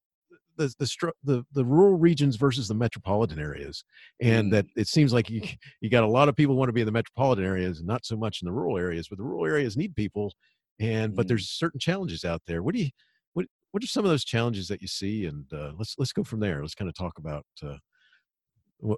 the 0.57 0.73
the 0.79 1.11
the, 1.23 1.43
the 1.51 1.65
rural 1.65 1.97
regions 1.97 2.37
versus 2.37 2.67
the 2.67 2.73
metropolitan 2.73 3.39
areas, 3.39 3.83
and 4.21 4.47
mm. 4.47 4.51
that 4.51 4.65
it 4.77 4.87
seems 4.87 5.11
like 5.13 5.29
you 5.29 5.41
you 5.81 5.89
got 5.89 6.03
a 6.03 6.07
lot 6.07 6.29
of 6.29 6.35
people 6.35 6.55
want 6.55 6.69
to 6.69 6.73
be 6.73 6.81
in 6.81 6.85
the 6.85 6.91
metropolitan 6.91 7.45
areas 7.45 7.79
and 7.79 7.87
not 7.87 8.05
so 8.05 8.15
much 8.15 8.41
in 8.41 8.45
the 8.45 8.53
rural 8.53 8.77
areas, 8.77 9.07
but 9.09 9.17
the 9.17 9.23
rural 9.23 9.45
areas 9.45 9.75
need 9.75 9.93
people, 9.95 10.33
and 10.81 11.15
but 11.15 11.25
Mm. 11.25 11.29
there's 11.29 11.49
certain 11.49 11.79
challenges 11.79 12.25
out 12.25 12.41
there. 12.47 12.63
What 12.63 12.75
do 12.75 12.81
you 12.81 12.89
what 13.33 13.45
what 13.71 13.83
are 13.83 13.87
some 13.87 14.03
of 14.03 14.11
those 14.11 14.25
challenges 14.25 14.67
that 14.67 14.81
you 14.81 14.87
see? 14.87 15.25
And 15.25 15.45
uh, 15.53 15.73
let's 15.77 15.95
let's 15.97 16.13
go 16.13 16.23
from 16.23 16.39
there. 16.39 16.61
Let's 16.61 16.75
kind 16.75 16.89
of 16.89 16.95
talk 16.95 17.17
about 17.17 17.45
uh, 17.63 17.77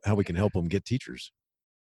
how 0.06 0.16
we 0.16 0.24
can 0.24 0.36
help 0.36 0.54
them 0.54 0.68
get 0.68 0.86
teachers. 0.86 1.32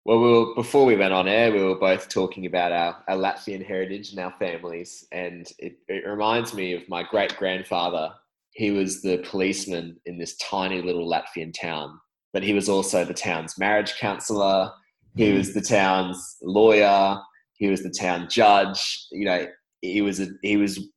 Well, 0.04 0.20
we 0.20 0.30
were, 0.30 0.54
before 0.54 0.84
we 0.84 0.96
went 0.96 1.14
on 1.14 1.28
air, 1.28 1.50
we 1.50 1.62
were 1.62 1.78
both 1.78 2.10
talking 2.10 2.44
about 2.44 2.72
our, 2.72 3.02
our 3.08 3.16
Latvian 3.16 3.64
heritage 3.64 4.10
and 4.10 4.18
our 4.18 4.34
families. 4.38 5.06
And 5.12 5.50
it, 5.58 5.78
it 5.88 6.06
reminds 6.06 6.52
me 6.52 6.74
of 6.74 6.86
my 6.90 7.02
great 7.04 7.34
grandfather. 7.38 8.12
He 8.50 8.70
was 8.70 9.00
the 9.00 9.18
policeman 9.18 9.96
in 10.04 10.18
this 10.18 10.36
tiny 10.36 10.82
little 10.82 11.10
Latvian 11.10 11.54
town, 11.58 11.98
but 12.34 12.42
he 12.42 12.52
was 12.52 12.68
also 12.68 13.04
the 13.04 13.14
town's 13.14 13.58
marriage 13.58 13.96
counselor. 13.98 14.70
He 15.16 15.32
was 15.32 15.54
the 15.54 15.62
town's 15.62 16.36
lawyer. 16.42 17.18
He 17.54 17.68
was 17.68 17.82
the 17.82 17.90
town 17.90 18.28
judge. 18.28 19.06
You 19.10 19.24
know, 19.24 19.46
he 19.92 20.02
was 20.02 20.20
a, 20.20 20.28
he 20.42 20.56
was 20.56 20.88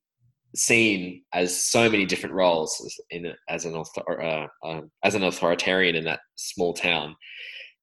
seen 0.56 1.24
as 1.34 1.56
so 1.56 1.90
many 1.90 2.06
different 2.06 2.34
roles 2.34 2.82
as, 2.86 2.96
in 3.12 3.34
as 3.50 3.66
an 3.66 3.76
author, 3.76 4.22
uh, 4.22 4.48
um, 4.66 4.90
as 5.04 5.16
an 5.16 5.24
authoritarian 5.24 5.96
in 5.96 6.06
that 6.06 6.20
small 6.36 6.74
town 6.74 7.16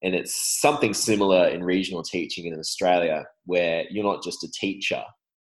and 0.05 0.13
it's 0.13 0.59
something 0.61 0.93
similar 0.93 1.47
in 1.47 1.63
regional 1.63 2.03
teaching 2.03 2.45
in 2.45 2.59
Australia, 2.59 3.25
where 3.45 3.85
you're 3.89 4.03
not 4.03 4.23
just 4.23 4.43
a 4.43 4.51
teacher, 4.51 5.03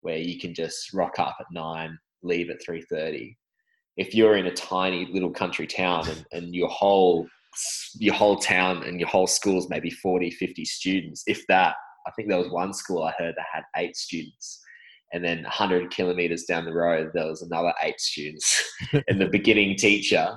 where 0.02 0.18
you 0.18 0.38
can 0.38 0.52
just 0.52 0.92
rock 0.92 1.18
up 1.18 1.36
at 1.40 1.46
nine, 1.50 1.98
leave 2.22 2.50
at 2.50 2.62
three 2.62 2.82
thirty. 2.82 3.36
If 3.96 4.14
you're 4.14 4.36
in 4.36 4.46
a 4.46 4.54
tiny 4.54 5.06
little 5.10 5.30
country 5.30 5.66
town 5.66 6.06
and, 6.08 6.26
and 6.32 6.54
your 6.54 6.68
whole 6.68 7.26
your 7.94 8.14
whole 8.14 8.36
town 8.36 8.82
and 8.82 9.00
your 9.00 9.08
whole 9.08 9.26
school 9.26 9.58
is 9.58 9.68
maybe 9.68 9.90
40, 9.90 10.30
50 10.30 10.64
students, 10.64 11.22
if 11.26 11.46
that. 11.48 11.74
I 12.06 12.10
think 12.12 12.28
there 12.28 12.38
was 12.38 12.50
one 12.50 12.74
school 12.74 13.04
I 13.04 13.12
heard 13.18 13.34
that 13.36 13.46
had 13.52 13.62
eight 13.76 13.94
students. 13.94 14.61
And 15.12 15.22
then 15.24 15.42
100 15.42 15.90
kilometers 15.90 16.44
down 16.44 16.64
the 16.64 16.72
road, 16.72 17.10
there 17.12 17.26
was 17.26 17.42
another 17.42 17.72
eight 17.82 18.00
students. 18.00 18.62
and 19.08 19.20
the 19.20 19.28
beginning 19.28 19.76
teacher 19.76 20.36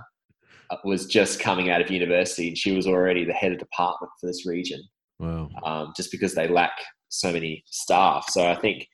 was 0.84 1.06
just 1.06 1.40
coming 1.40 1.70
out 1.70 1.82
of 1.82 1.92
university 1.92 2.48
and 2.48 2.58
she 2.58 2.72
was 2.72 2.88
already 2.88 3.24
the 3.24 3.34
head 3.34 3.52
of 3.52 3.60
department 3.60 4.12
for 4.20 4.28
this 4.28 4.46
region 4.48 4.82
Wow. 5.20 5.50
um, 5.64 5.94
just 5.96 6.12
because 6.12 6.34
they 6.34 6.48
lack 6.48 6.74
so 7.10 7.32
many 7.32 7.64
staff. 7.68 8.26
So 8.30 8.48
I 8.48 8.56
think 8.56 8.88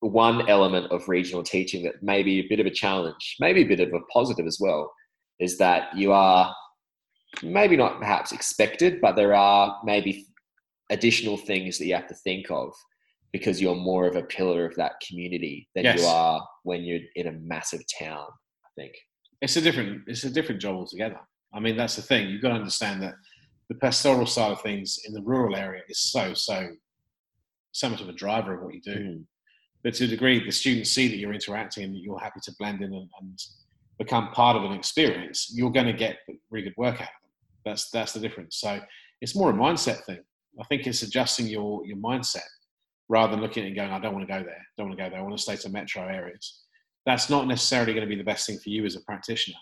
one 0.00 0.48
element 0.48 0.90
of 0.92 1.08
regional 1.08 1.42
teaching 1.42 1.82
that 1.84 2.02
may 2.02 2.22
be 2.22 2.38
a 2.38 2.48
bit 2.48 2.60
of 2.60 2.66
a 2.66 2.70
challenge, 2.70 3.36
maybe 3.40 3.62
a 3.62 3.66
bit 3.66 3.80
of 3.80 3.92
a 3.92 4.00
positive 4.12 4.46
as 4.46 4.58
well, 4.60 4.90
is 5.40 5.58
that 5.58 5.96
you 5.96 6.12
are 6.12 6.54
maybe 7.42 7.76
not 7.76 7.98
perhaps 7.98 8.32
expected, 8.32 9.00
but 9.00 9.16
there 9.16 9.34
are 9.34 9.78
maybe 9.84 10.26
additional 10.90 11.36
things 11.36 11.78
that 11.78 11.86
you 11.86 11.94
have 11.94 12.06
to 12.06 12.14
think 12.14 12.50
of 12.50 12.72
because 13.32 13.60
you're 13.60 13.74
more 13.74 14.06
of 14.06 14.16
a 14.16 14.22
pillar 14.22 14.64
of 14.64 14.74
that 14.76 14.94
community 15.06 15.68
than 15.74 15.84
Yes. 15.84 16.00
you 16.00 16.06
are 16.06 16.46
when 16.62 16.82
you're 16.82 17.00
in 17.16 17.26
a 17.28 17.32
massive 17.32 17.82
town. 17.98 18.26
I 18.64 18.68
think. 18.76 18.94
it's 19.40 19.56
a 19.56 19.60
different 19.60 20.02
it's 20.06 20.24
a 20.24 20.30
different 20.30 20.60
job 20.60 20.76
altogether. 20.76 21.20
I 21.52 21.60
mean, 21.60 21.76
that's 21.76 21.96
the 21.96 22.02
thing. 22.02 22.28
You've 22.28 22.42
got 22.42 22.50
to 22.50 22.54
understand 22.56 23.02
that 23.02 23.14
the 23.68 23.74
pastoral 23.76 24.26
side 24.26 24.52
of 24.52 24.60
things 24.62 24.98
in 25.06 25.12
the 25.12 25.22
rural 25.22 25.56
area 25.56 25.82
is 25.88 26.00
so 26.00 26.34
so 26.34 26.68
so 27.72 27.88
much 27.88 28.00
of 28.00 28.08
a 28.08 28.12
driver 28.12 28.54
of 28.54 28.62
what 28.62 28.74
you 28.74 28.80
do. 28.80 28.94
Mm. 28.94 29.24
But 29.84 29.94
to 29.94 30.04
a 30.04 30.08
degree, 30.08 30.44
the 30.44 30.50
students 30.50 30.90
see 30.90 31.06
that 31.08 31.18
you're 31.18 31.32
interacting 31.32 31.84
and 31.84 31.94
that 31.94 32.00
you're 32.00 32.18
happy 32.18 32.40
to 32.42 32.52
blend 32.58 32.82
in 32.82 32.92
and, 32.92 33.08
and 33.20 33.38
become 33.98 34.30
part 34.32 34.56
of 34.56 34.64
an 34.64 34.72
experience. 34.72 35.52
You're 35.54 35.70
going 35.70 35.86
to 35.86 35.92
get 35.92 36.16
really 36.50 36.64
good 36.68 36.76
work 36.76 36.96
out 36.96 37.02
of 37.02 37.06
them. 37.22 37.30
That's 37.64 37.90
that's 37.90 38.12
the 38.12 38.20
difference. 38.20 38.56
So 38.56 38.80
it's 39.20 39.36
more 39.36 39.50
a 39.50 39.54
mindset 39.54 40.04
thing. 40.04 40.20
I 40.60 40.64
think 40.64 40.86
it's 40.86 41.02
adjusting 41.02 41.46
your 41.46 41.84
your 41.86 41.98
mindset 41.98 42.48
rather 43.08 43.32
than 43.32 43.40
looking 43.40 43.62
at 43.62 43.66
it 43.66 43.68
and 43.68 43.76
going, 43.76 43.90
I 43.90 43.98
don't 43.98 44.14
want 44.14 44.26
to 44.26 44.32
go 44.32 44.42
there. 44.42 44.58
I 44.58 44.72
Don't 44.76 44.88
want 44.88 44.98
to 44.98 45.04
go 45.04 45.10
there. 45.10 45.18
I 45.18 45.22
want 45.22 45.36
to 45.36 45.42
stay 45.42 45.56
to 45.56 45.68
metro 45.68 46.06
areas. 46.06 46.62
That's 47.06 47.30
not 47.30 47.46
necessarily 47.46 47.94
going 47.94 48.06
to 48.06 48.08
be 48.08 48.16
the 48.16 48.24
best 48.24 48.46
thing 48.46 48.58
for 48.58 48.68
you 48.68 48.84
as 48.84 48.96
a 48.96 49.00
practitioner, 49.00 49.56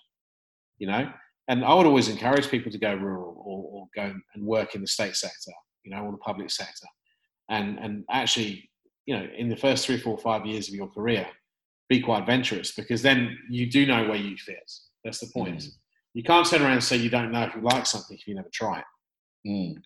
you 0.78 0.86
know. 0.86 1.10
And 1.48 1.64
I 1.64 1.74
would 1.74 1.86
always 1.86 2.08
encourage 2.08 2.48
people 2.48 2.72
to 2.72 2.78
go 2.78 2.94
rural 2.94 3.36
or, 3.38 3.64
or 3.70 3.86
go 3.94 4.12
and 4.34 4.44
work 4.44 4.74
in 4.74 4.80
the 4.80 4.86
state 4.88 5.14
sector, 5.14 5.52
you 5.84 5.92
know, 5.92 6.02
or 6.02 6.10
the 6.10 6.18
public 6.18 6.50
sector, 6.50 6.86
and 7.48 7.78
and 7.78 8.04
actually, 8.10 8.68
you 9.04 9.16
know, 9.16 9.28
in 9.36 9.48
the 9.48 9.56
first 9.56 9.86
three, 9.86 9.98
four, 9.98 10.18
five 10.18 10.44
years 10.44 10.68
of 10.68 10.74
your 10.74 10.88
career, 10.88 11.24
be 11.88 12.00
quite 12.00 12.20
adventurous 12.20 12.72
because 12.72 13.00
then 13.00 13.38
you 13.48 13.70
do 13.70 13.86
know 13.86 14.08
where 14.08 14.16
you 14.16 14.36
fit. 14.36 14.68
That's 15.04 15.20
the 15.20 15.28
point. 15.32 15.58
Mm. 15.58 15.70
You 16.14 16.24
can't 16.24 16.46
turn 16.46 16.62
around 16.62 16.72
and 16.72 16.82
say 16.82 16.96
you 16.96 17.10
don't 17.10 17.30
know 17.30 17.44
if 17.44 17.54
you 17.54 17.60
like 17.60 17.86
something 17.86 18.16
if 18.16 18.26
you 18.26 18.34
never 18.34 18.48
try 18.52 18.80
it. 18.80 19.48
Mm. 19.48 19.76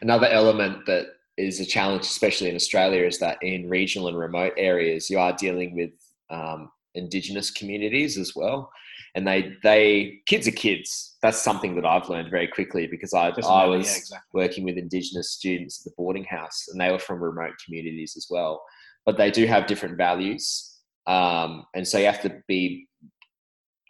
Another 0.00 0.26
element 0.28 0.86
that 0.86 1.06
is 1.38 1.60
a 1.60 1.66
challenge, 1.66 2.02
especially 2.02 2.48
in 2.48 2.56
Australia, 2.56 3.04
is 3.04 3.18
that 3.18 3.38
in 3.42 3.68
regional 3.68 4.08
and 4.08 4.18
remote 4.18 4.52
areas, 4.56 5.08
you 5.08 5.18
are 5.18 5.32
dealing 5.32 5.74
with 5.74 5.90
um, 6.30 6.70
Indigenous 6.94 7.50
communities 7.50 8.18
as 8.18 8.34
well, 8.34 8.70
and 9.14 9.26
they 9.26 9.54
they 9.62 10.20
kids 10.26 10.48
are 10.48 10.52
kids. 10.52 11.16
That's 11.22 11.42
something 11.42 11.74
that 11.76 11.86
I've 11.86 12.08
learned 12.08 12.30
very 12.30 12.48
quickly 12.48 12.86
because 12.86 13.14
I 13.14 13.30
Doesn't 13.30 13.50
I 13.50 13.66
matter, 13.66 13.78
was 13.78 13.86
yeah, 13.86 13.96
exactly. 13.96 14.40
working 14.40 14.64
with 14.64 14.76
Indigenous 14.76 15.30
students 15.30 15.80
at 15.80 15.84
the 15.84 15.94
boarding 15.96 16.24
house, 16.24 16.66
and 16.68 16.80
they 16.80 16.90
were 16.90 16.98
from 16.98 17.22
remote 17.22 17.54
communities 17.64 18.14
as 18.16 18.26
well. 18.28 18.64
But 19.06 19.16
they 19.16 19.30
do 19.30 19.46
have 19.46 19.66
different 19.66 19.96
values, 19.96 20.78
um, 21.06 21.64
and 21.74 21.86
so 21.86 21.98
you 21.98 22.06
have 22.06 22.22
to 22.22 22.42
be 22.48 22.88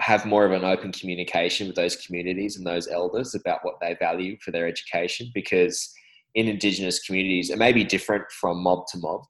have 0.01 0.24
more 0.24 0.44
of 0.44 0.53
an 0.53 0.64
open 0.64 0.92
communication 0.92 1.66
with 1.66 1.74
those 1.74 1.96
communities 1.96 2.57
and 2.57 2.64
those 2.66 2.86
elders 2.86 3.34
about 3.34 3.64
what 3.64 3.80
they 3.80 3.96
value 3.99 4.36
for 4.40 4.53
their 4.53 4.68
education 4.68 5.28
because 5.34 5.92
in 6.39 6.49
indigenous 6.49 7.01
communities 7.05 7.51
it 7.51 7.59
may 7.59 7.72
be 7.72 7.84
different 7.84 8.24
from 8.41 8.62
mob 8.62 8.86
to 8.89 8.99
mob 8.99 9.20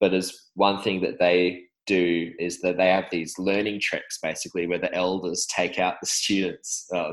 but 0.00 0.14
as 0.14 0.32
one 0.54 0.82
thing 0.82 1.00
that 1.00 1.18
they 1.18 1.62
do 1.86 2.30
is 2.38 2.60
that 2.60 2.76
they 2.76 2.88
have 2.88 3.06
these 3.10 3.34
learning 3.38 3.80
treks 3.80 4.18
basically 4.22 4.66
where 4.66 4.78
the 4.78 4.94
elders 4.94 5.46
take 5.50 5.78
out 5.78 5.96
the 6.00 6.06
students 6.06 6.86
uh, 6.94 7.10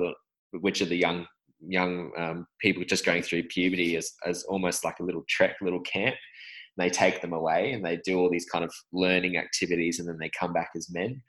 which 0.62 0.82
are 0.82 0.86
the 0.86 0.96
young 0.96 1.26
young 1.66 2.12
um, 2.18 2.48
people 2.60 2.84
just 2.84 3.06
going 3.06 3.24
through 3.24 3.44
puberty 3.44 3.96
as, 3.96 4.12
as 4.26 4.44
almost 4.44 4.84
like 4.84 5.00
a 5.00 5.04
little 5.04 5.24
trek 5.28 5.56
little 5.62 5.82
camp. 5.82 6.16
And 6.78 6.86
they 6.86 6.90
take 6.90 7.22
them 7.22 7.34
away 7.34 7.72
and 7.74 7.84
they 7.84 7.98
do 8.06 8.20
all 8.20 8.30
these 8.30 8.46
kind 8.46 8.64
of 8.64 8.72
learning 8.94 9.38
activities 9.38 10.00
and 10.00 10.08
then 10.08 10.18
they 10.20 10.30
come 10.38 10.54
back 10.54 10.70
as 10.76 10.92
men. 10.92 11.22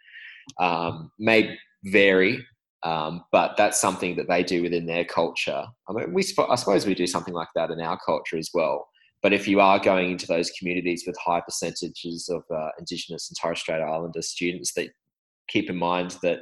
Um, 0.58 1.10
may 1.18 1.56
vary, 1.84 2.44
um, 2.84 3.24
but 3.32 3.56
that's 3.56 3.80
something 3.80 4.16
that 4.16 4.28
they 4.28 4.42
do 4.42 4.62
within 4.62 4.86
their 4.86 5.04
culture. 5.04 5.64
I 5.88 5.92
mean, 5.92 6.12
we 6.14 6.22
I 6.48 6.54
suppose 6.54 6.86
we 6.86 6.94
do 6.94 7.06
something 7.06 7.34
like 7.34 7.48
that 7.54 7.70
in 7.70 7.80
our 7.80 7.98
culture 8.04 8.36
as 8.36 8.50
well. 8.54 8.88
But 9.22 9.32
if 9.32 9.48
you 9.48 9.60
are 9.60 9.80
going 9.80 10.12
into 10.12 10.26
those 10.28 10.50
communities 10.52 11.02
with 11.06 11.16
high 11.18 11.40
percentages 11.40 12.28
of 12.28 12.44
uh, 12.56 12.68
Indigenous 12.78 13.28
and 13.28 13.36
Torres 13.40 13.58
Strait 13.60 13.82
Islander 13.82 14.22
students, 14.22 14.74
that 14.74 14.90
keep 15.48 15.68
in 15.68 15.76
mind 15.76 16.16
that 16.22 16.40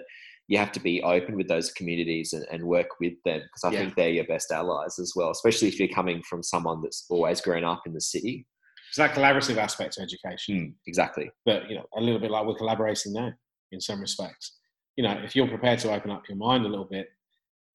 you 0.48 0.58
have 0.58 0.72
to 0.72 0.80
be 0.80 1.02
open 1.02 1.36
with 1.36 1.48
those 1.48 1.72
communities 1.72 2.32
and, 2.34 2.46
and 2.52 2.62
work 2.64 2.86
with 3.00 3.14
them 3.24 3.40
because 3.40 3.64
I 3.64 3.72
Yeah. 3.72 3.78
think 3.80 3.94
they're 3.96 4.10
your 4.10 4.26
best 4.26 4.52
allies 4.52 4.98
as 4.98 5.14
well, 5.16 5.30
especially 5.30 5.68
if 5.68 5.78
you're 5.78 5.88
coming 5.88 6.22
from 6.22 6.42
someone 6.42 6.82
that's 6.82 7.06
always 7.08 7.40
grown 7.40 7.64
up 7.64 7.82
in 7.86 7.94
the 7.94 8.00
city. 8.00 8.46
It's 8.90 8.98
that 8.98 9.14
collaborative 9.14 9.56
aspect 9.56 9.94
to 9.94 10.02
education. 10.02 10.56
Mm, 10.56 10.74
exactly. 10.86 11.30
but 11.46 11.68
you 11.70 11.76
know 11.76 11.84
a 11.96 12.00
little 12.00 12.20
bit 12.20 12.30
like 12.30 12.46
we're 12.46 12.54
collaborating 12.56 13.12
now 13.14 13.32
in 13.72 13.80
some 13.80 14.00
respects 14.00 14.58
you 14.96 15.04
know 15.04 15.12
if 15.24 15.36
you're 15.36 15.48
prepared 15.48 15.78
to 15.78 15.92
open 15.92 16.10
up 16.10 16.28
your 16.28 16.36
mind 16.36 16.64
a 16.64 16.68
little 16.68 16.84
bit 16.84 17.08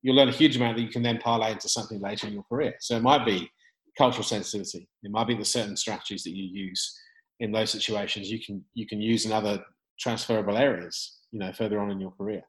you'll 0.02 0.16
learn 0.16 0.30
a 0.30 0.34
huge 0.34 0.56
amount 0.56 0.78
that 0.78 0.84
you 0.84 0.90
can 0.90 1.04
then 1.04 1.18
parlay 1.20 1.52
into 1.52 1.70
something 1.70 2.00
later 2.02 2.28
in 2.28 2.34
your 2.34 2.44
career. 2.44 2.74
So 2.80 2.96
it 2.98 3.04
might 3.04 3.26
be 3.26 3.52
cultural 3.98 4.24
sensitivity. 4.24 4.88
It 5.04 5.12
might 5.12 5.28
be 5.28 5.36
the 5.36 5.46
certain 5.46 5.78
strategies 5.78 6.24
that 6.24 6.36
you 6.36 6.44
use 6.44 6.98
in 7.40 7.52
those 7.52 7.72
situations 7.72 8.30
you 8.30 8.40
can 8.40 8.64
you 8.74 8.88
can 8.88 9.02
use 9.02 9.26
in 9.26 9.32
other 9.32 9.64
transferable 10.00 10.58
areas 10.58 11.18
you 11.32 11.40
know 11.40 11.52
further 11.54 11.80
on 11.80 11.92
in 11.92 12.00
your 12.00 12.12
career. 12.12 12.42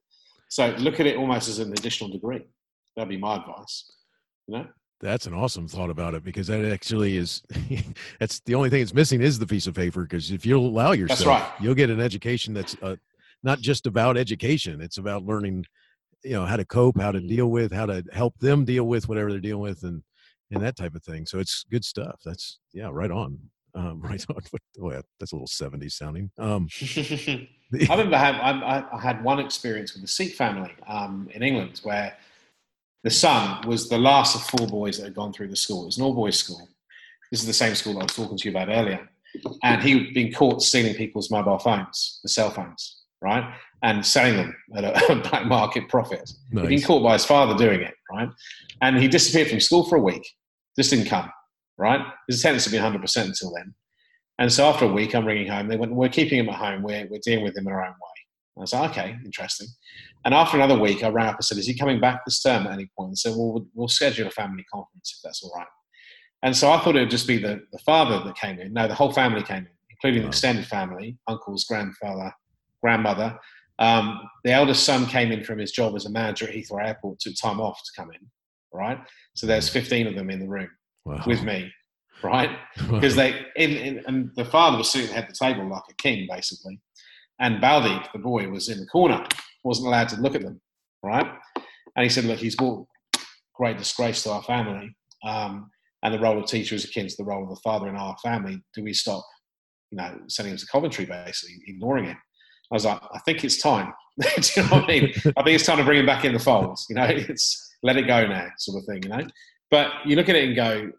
So 0.49 0.75
look 0.79 1.01
at 1.01 1.07
it 1.07 1.17
almost 1.17 1.49
as 1.49 1.59
an 1.59 1.73
additional 1.73 2.11
degree. 2.11 2.43
That'd 2.97 3.09
be 3.09 3.17
my 3.17 3.37
advice 3.37 3.91
you 4.47 4.59
know? 4.59 4.67
That's 5.01 5.27
an 5.27 5.35
awesome 5.35 5.67
thought 5.67 5.91
about 5.91 6.15
it 6.15 6.23
because 6.23 6.47
that 6.47 6.65
actually 6.65 7.17
is 7.17 7.43
that's 8.21 8.39
the 8.41 8.55
only 8.55 8.71
thing 8.71 8.81
that's 8.81 8.95
missing 8.95 9.21
is 9.21 9.37
the 9.39 9.47
piece 9.47 9.67
of 9.67 9.75
paper 9.75 10.03
because 10.03 10.31
if 10.31 10.47
you'll 10.47 10.67
allow 10.67 10.93
yourself 10.93 11.27
right. 11.27 11.53
you'll 11.59 11.75
get 11.75 11.91
an 11.91 12.01
education 12.01 12.55
that's 12.55 12.77
uh, 12.83 12.95
not 13.43 13.61
just 13.61 13.87
about 13.87 14.17
education 14.17 14.81
it's 14.81 14.99
about 14.99 15.25
learning 15.25 15.65
you 16.25 16.33
know 16.33 16.45
how 16.47 16.57
to 16.57 16.65
cope 16.65 17.01
how 17.01 17.13
to 17.13 17.21
deal 17.21 17.49
with 17.49 17.73
how 17.73 17.87
to 17.87 18.05
help 18.13 18.39
them 18.39 18.65
deal 18.65 18.85
with 18.85 19.09
whatever 19.09 19.31
they're 19.31 19.41
dealing 19.41 19.63
with 19.63 19.83
and 19.83 20.03
and 20.51 20.63
that 20.63 20.77
type 20.77 20.95
of 20.95 21.03
thing 21.03 21.25
so 21.27 21.39
it's 21.39 21.65
good 21.71 21.85
stuff 21.85 22.21
that's 22.25 22.59
yeah 22.73 22.89
right 22.91 23.11
on 23.11 23.39
um, 23.75 24.01
right 24.03 24.25
on 24.29 24.37
oh, 24.83 24.91
yeah, 24.91 25.01
that's 25.19 25.33
a 25.33 25.35
little 25.35 25.49
70s 25.49 25.93
sounding 25.93 26.31
um 26.39 26.69
I 27.89 27.95
remember 27.95 28.17
I, 28.17 28.85
I- 28.93 29.01
had 29.01 29.25
one 29.25 29.39
experience 29.39 29.95
with 29.95 30.05
a 30.05 30.07
Sikh 30.07 30.35
family 30.35 30.73
um, 30.87 31.29
in 31.33 31.43
England 31.43 31.81
where 31.85 32.15
the 33.03 33.11
son 33.11 33.67
was 33.67 33.89
the 33.89 33.99
last 33.99 34.35
of 34.37 34.43
four 34.43 34.67
boys 34.67 34.99
that 34.99 35.05
had 35.05 35.15
gone 35.15 35.33
through 35.33 35.49
the 35.49 35.57
school. 35.57 35.85
It 35.85 35.87
was 35.87 35.97
an 35.99 36.05
all 36.05 36.15
boys 36.15 36.39
school. 36.39 36.69
This 37.31 37.41
is 37.41 37.47
the 37.47 37.53
same 37.53 37.75
school 37.75 37.99
I 37.99 38.03
was 38.05 38.15
talking 38.15 38.37
to 38.37 38.45
you 38.49 38.55
about 38.55 38.69
earlier. 38.69 39.09
And 39.63 39.83
he'd 39.83 40.13
been 40.13 40.33
caught 40.33 40.63
stealing 40.63 40.95
people's 40.95 41.31
mobile 41.31 41.59
phones, 41.59 42.21
the 42.23 42.29
cell 42.29 42.51
phones, 42.51 43.02
right? 43.23 43.55
And 43.83 44.05
selling 44.05 44.37
them 44.37 44.57
at 44.77 44.85
a 44.85 45.17
black 45.31 45.47
market 45.47 45.89
profit. 45.89 46.31
He'd 46.51 46.69
been 46.69 46.83
caught 46.83 47.03
by 47.03 47.15
his 47.15 47.25
father 47.25 47.57
doing 47.57 47.81
it, 47.81 47.95
right? 48.11 48.29
And 48.81 48.99
he 48.99 49.09
disappeared 49.09 49.49
from 49.49 49.61
school 49.61 49.89
for 49.89 49.97
a 49.97 50.01
week. 50.01 50.29
Just 50.77 50.91
didn't 50.91 51.07
come, 51.07 51.31
right? 51.79 52.01
His 52.29 52.41
attendance 52.41 52.65
had 52.65 52.73
been 52.73 53.01
100% 53.01 53.25
until 53.25 53.53
then. 53.55 53.75
And 54.39 54.53
so 54.53 54.67
after 54.67 54.87
a 54.87 54.93
week, 54.93 55.15
I'm 55.15 55.27
ringing 55.27 55.49
home. 55.49 55.69
They 55.69 55.77
went, 55.77 55.93
We're 55.93 56.09
keeping 56.09 56.39
him 56.39 56.49
at 56.49 56.57
home. 56.57 56.83
We're, 56.83 57.07
we're 57.11 57.21
dealing 57.23 57.45
with 57.45 57.57
him 57.57 57.67
in 57.67 57.73
our 57.73 57.85
own 57.85 57.93
way. 57.93 58.57
I 58.57 58.61
was 58.61 58.73
like, 58.73 58.91
Okay, 58.91 59.17
interesting. 59.25 59.69
And 60.25 60.35
after 60.35 60.57
another 60.57 60.79
week, 60.79 61.05
I 61.05 61.09
rang 61.09 61.29
up 61.29 61.37
and 61.37 61.45
said, 61.45 61.59
Is 61.59 61.67
he 61.67 61.79
coming 61.79 62.01
back 62.01 62.25
this 62.25 62.43
term 62.43 62.67
at 62.67 62.73
any 62.73 62.91
point? 62.97 63.09
And 63.09 63.19
said, 63.19 63.35
Well, 63.37 63.53
we'll, 63.53 63.67
we'll 63.75 63.89
schedule 63.89 64.29
a 64.29 64.31
family 64.31 64.65
conference 64.73 65.15
if 65.17 65.23
that's 65.23 65.43
all 65.43 65.53
right. 65.57 65.67
And 66.43 66.57
so 66.57 66.73
I 66.73 66.81
thought 66.81 66.97
it 66.97 67.01
would 67.01 67.11
just 67.11 67.29
be 67.29 67.39
the, 67.39 67.63
the 67.73 67.79
father 67.79 68.23
that 68.25 68.37
came 68.37 68.59
in. 68.59 68.73
No, 68.73 68.89
the 68.89 68.95
whole 68.95 69.13
family 69.13 69.43
came 69.43 69.59
in, 69.59 69.69
including 69.91 70.23
the 70.23 70.29
extended 70.29 70.67
family 70.67 71.17
uncles, 71.29 71.65
grandfather, 71.65 72.33
grandmother. 72.83 73.39
Um, 73.79 74.21
the 74.45 74.53
eldest 74.53 74.85
son 74.85 75.07
came 75.07 75.33
in 75.33 75.45
from 75.45 75.59
his 75.59 75.73
job 75.73 75.97
as 75.97 76.07
a 76.07 76.11
manager 76.11 76.47
at 76.47 76.55
Heathrow 76.55 76.87
Airport, 76.87 77.21
took 77.21 77.35
time 77.37 77.61
off 77.61 77.79
to 77.79 78.01
come 78.01 78.11
in, 78.13 78.21
right? 78.73 78.99
So 79.35 79.47
there's 79.47 79.69
15 79.69 80.09
of 80.09 80.15
them 80.15 80.31
in 80.31 80.41
the 80.41 80.49
room 80.49 80.69
wow. 81.05 81.23
with 81.27 81.43
me, 81.43 81.73
right? 82.23 82.51
because 82.91 83.17
they 83.17 83.47
in, 83.57 83.71
in 83.71 84.05
and 84.07 84.31
the 84.37 84.45
father 84.45 84.79
was 84.79 84.91
sitting 84.91 85.15
at 85.17 85.29
the 85.29 85.35
table 85.35 85.69
like 85.69 85.83
a 85.91 85.95
king 85.95 86.27
basically 86.31 86.81
and 87.41 87.63
Baldeep, 87.63 88.13
the 88.13 88.19
boy 88.19 88.49
was 88.49 88.69
in 88.69 88.79
the 88.79 88.87
corner 88.87 89.25
wasn't 89.65 89.87
allowed 89.89 90.09
to 90.11 90.21
look 90.21 90.35
at 90.35 90.43
them 90.43 90.61
right 91.03 91.27
and 91.97 92.03
he 92.03 92.09
said 92.09 92.25
look 92.25 92.39
he's 92.39 92.57
brought 92.57 92.87
great 93.55 93.79
disgrace 93.79 94.23
to 94.23 94.31
our 94.31 94.43
family 94.43 94.95
um, 95.25 95.71
and 96.03 96.15
the 96.15 96.19
role 96.19 96.39
of 96.39 96.47
teacher 96.47 96.75
is 96.75 96.85
akin 96.85 97.07
to 97.07 97.15
the 97.17 97.25
role 97.25 97.43
of 97.43 97.51
the 97.51 97.61
father 97.63 97.89
in 97.89 97.97
our 97.97 98.17
family 98.23 98.63
do 98.75 98.83
we 98.83 98.93
stop 98.93 99.25
you 99.91 99.97
know 99.97 100.19
sending 100.29 100.53
him 100.53 100.59
to 100.59 100.67
Coventry 100.67 101.05
basically 101.05 101.57
ignoring 101.67 102.05
him 102.07 102.19
I 102.73 102.75
was 102.75 102.85
like 102.85 103.01
I 103.13 103.19
think 103.21 103.45
it's 103.45 103.59
time 103.59 103.93
do 104.21 104.29
you 104.57 104.63
know 104.63 104.69
what 104.71 104.85
I 104.85 104.87
mean 104.87 105.13
I 105.37 105.43
think 105.43 105.55
it's 105.55 105.67
time 105.67 105.79
to 105.79 105.85
bring 105.85 106.01
him 106.01 106.07
back 106.07 106.25
in 106.25 106.33
the 106.33 106.39
fold 106.41 106.79
you 106.89 106.97
know 106.97 107.05
it's 107.09 107.77
let 107.83 107.97
it 107.97 108.07
go 108.07 108.27
now 108.27 108.49
sort 108.59 108.83
of 108.83 108.87
thing 108.87 109.03
you 109.05 109.09
know 109.11 109.27
but 109.71 109.93
you 110.05 110.17
look 110.17 110.29
at 110.29 110.37
it 110.37 110.45
and 110.45 110.57
go 110.57 110.91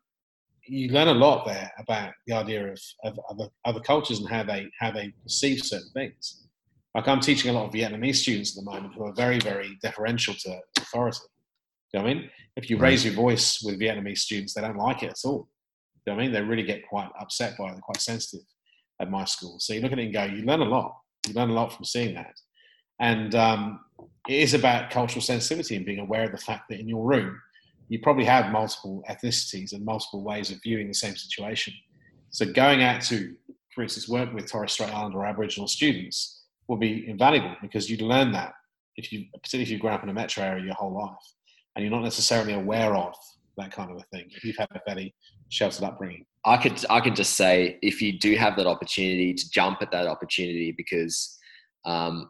you 0.66 0.90
learn 0.90 1.10
a 1.10 1.14
lot 1.14 1.46
there 1.46 1.72
about 1.78 2.14
the 2.26 2.34
idea 2.34 2.72
of, 2.72 2.80
of 3.04 3.20
other, 3.30 3.50
other 3.66 3.80
cultures 3.80 4.20
and 4.20 4.30
how 4.30 4.44
they 4.44 4.68
how 4.80 4.92
they 4.92 5.14
perceive 5.24 5.62
certain 5.62 5.90
things. 5.94 6.48
Like 6.96 7.08
I'm 7.08 7.20
teaching 7.20 7.52
a 7.52 7.54
lot 7.54 7.66
of 7.66 7.74
Vietnamese 7.74 8.18
students 8.18 8.58
at 8.58 8.64
the 8.64 8.72
moment 8.72 8.94
who 8.94 9.04
are 9.04 9.14
very 9.14 9.40
very 9.40 9.78
deferential 9.82 10.34
to 10.34 10.60
authority. 10.80 11.20
Do 11.92 12.00
you 12.00 12.00
know 12.00 12.06
what 12.06 12.12
I 12.12 12.14
mean? 12.16 12.30
If 12.56 12.70
you 12.70 12.78
mm. 12.78 12.82
raise 12.82 13.04
your 13.04 13.14
voice 13.14 13.62
with 13.64 13.80
Vietnamese 13.80 14.20
students, 14.20 14.54
they 14.54 14.62
don't 14.62 14.78
like 14.78 15.04
it 15.04 15.10
at 15.10 15.26
all. 15.26 15.50
Do 16.06 16.12
you 16.12 16.14
know 16.14 16.16
what 16.16 16.22
I 16.22 16.26
mean? 16.26 16.32
They 16.34 16.42
really 16.42 16.64
get 16.64 16.88
quite 16.88 17.10
upset 17.20 17.58
by 17.58 17.66
it. 17.66 17.72
They're 17.74 17.82
quite 17.82 18.02
sensitive. 18.02 18.46
at 19.00 19.10
my 19.10 19.26
school. 19.26 19.58
So 19.60 19.74
you 19.74 19.82
look 19.82 19.92
at 19.92 20.00
it 20.00 20.06
and 20.06 20.14
go, 20.14 20.24
you 20.24 20.44
learn 20.44 20.62
a 20.62 20.66
lot. 20.66 20.96
You 21.28 21.34
learn 21.34 21.50
a 21.50 21.54
lot 21.54 21.74
from 21.74 21.86
seeing 21.86 22.16
that. 22.16 22.34
And 23.00 23.36
um, 23.36 23.80
it 24.28 24.36
is 24.36 24.54
about 24.54 24.92
cultural 24.92 25.22
sensitivity 25.22 25.76
and 25.76 25.86
being 25.86 26.00
aware 26.00 26.24
of 26.24 26.32
the 26.32 26.38
fact 26.38 26.70
that 26.70 26.80
in 26.80 26.88
your 26.88 27.06
room, 27.06 27.40
you 27.90 28.00
probably 28.00 28.26
have 28.26 28.52
multiple 28.52 29.04
ethnicities 29.10 29.74
and 29.74 29.84
multiple 29.84 30.24
ways 30.24 30.52
of 30.52 30.62
viewing 30.64 30.88
the 30.88 30.94
same 30.94 31.16
situation. 31.16 31.74
So 32.30 32.46
going 32.52 32.82
out 32.82 33.02
to, 33.04 33.36
for 33.76 33.84
instance, 33.84 34.08
work 34.08 34.34
with 34.34 34.50
Torres 34.50 34.72
Strait 34.72 34.94
Islander 34.94 35.20
or 35.20 35.26
Aboriginal 35.26 35.68
students 35.68 36.44
will 36.68 36.78
be 36.78 37.08
invaluable 37.08 37.56
because 37.62 37.90
you'd 37.90 38.02
learn 38.02 38.32
that 38.32 38.54
if 38.96 39.12
you, 39.12 39.26
particularly 39.34 39.64
if 39.64 39.70
you 39.70 39.80
grow 39.80 39.94
up 39.94 40.04
in 40.04 40.10
a 40.10 40.14
metro 40.14 40.44
area 40.44 40.66
your 40.66 40.76
whole 40.76 40.94
life, 40.94 41.16
and 41.76 41.84
you're 41.84 41.94
not 41.94 42.04
necessarily 42.04 42.54
aware 42.54 42.96
of 42.96 43.14
that 43.58 43.72
kind 43.72 43.92
of 43.92 43.98
a 43.98 44.04
thing 44.16 44.28
if 44.32 44.44
you've 44.44 44.58
had 44.58 44.68
a 44.76 44.80
fairly 44.82 45.14
sheltered 45.50 45.84
upbringing. 45.84 46.26
I 46.46 46.58
could 46.58 46.84
I 46.90 47.00
could 47.00 47.16
just 47.16 47.36
say 47.36 47.80
if 47.82 48.02
you 48.02 48.20
do 48.20 48.36
have 48.36 48.56
that 48.58 48.68
opportunity 48.68 49.34
to 49.34 49.50
jump 49.50 49.82
at 49.82 49.92
that 49.92 50.08
opportunity 50.08 50.74
because 50.76 51.38
um, 51.86 52.30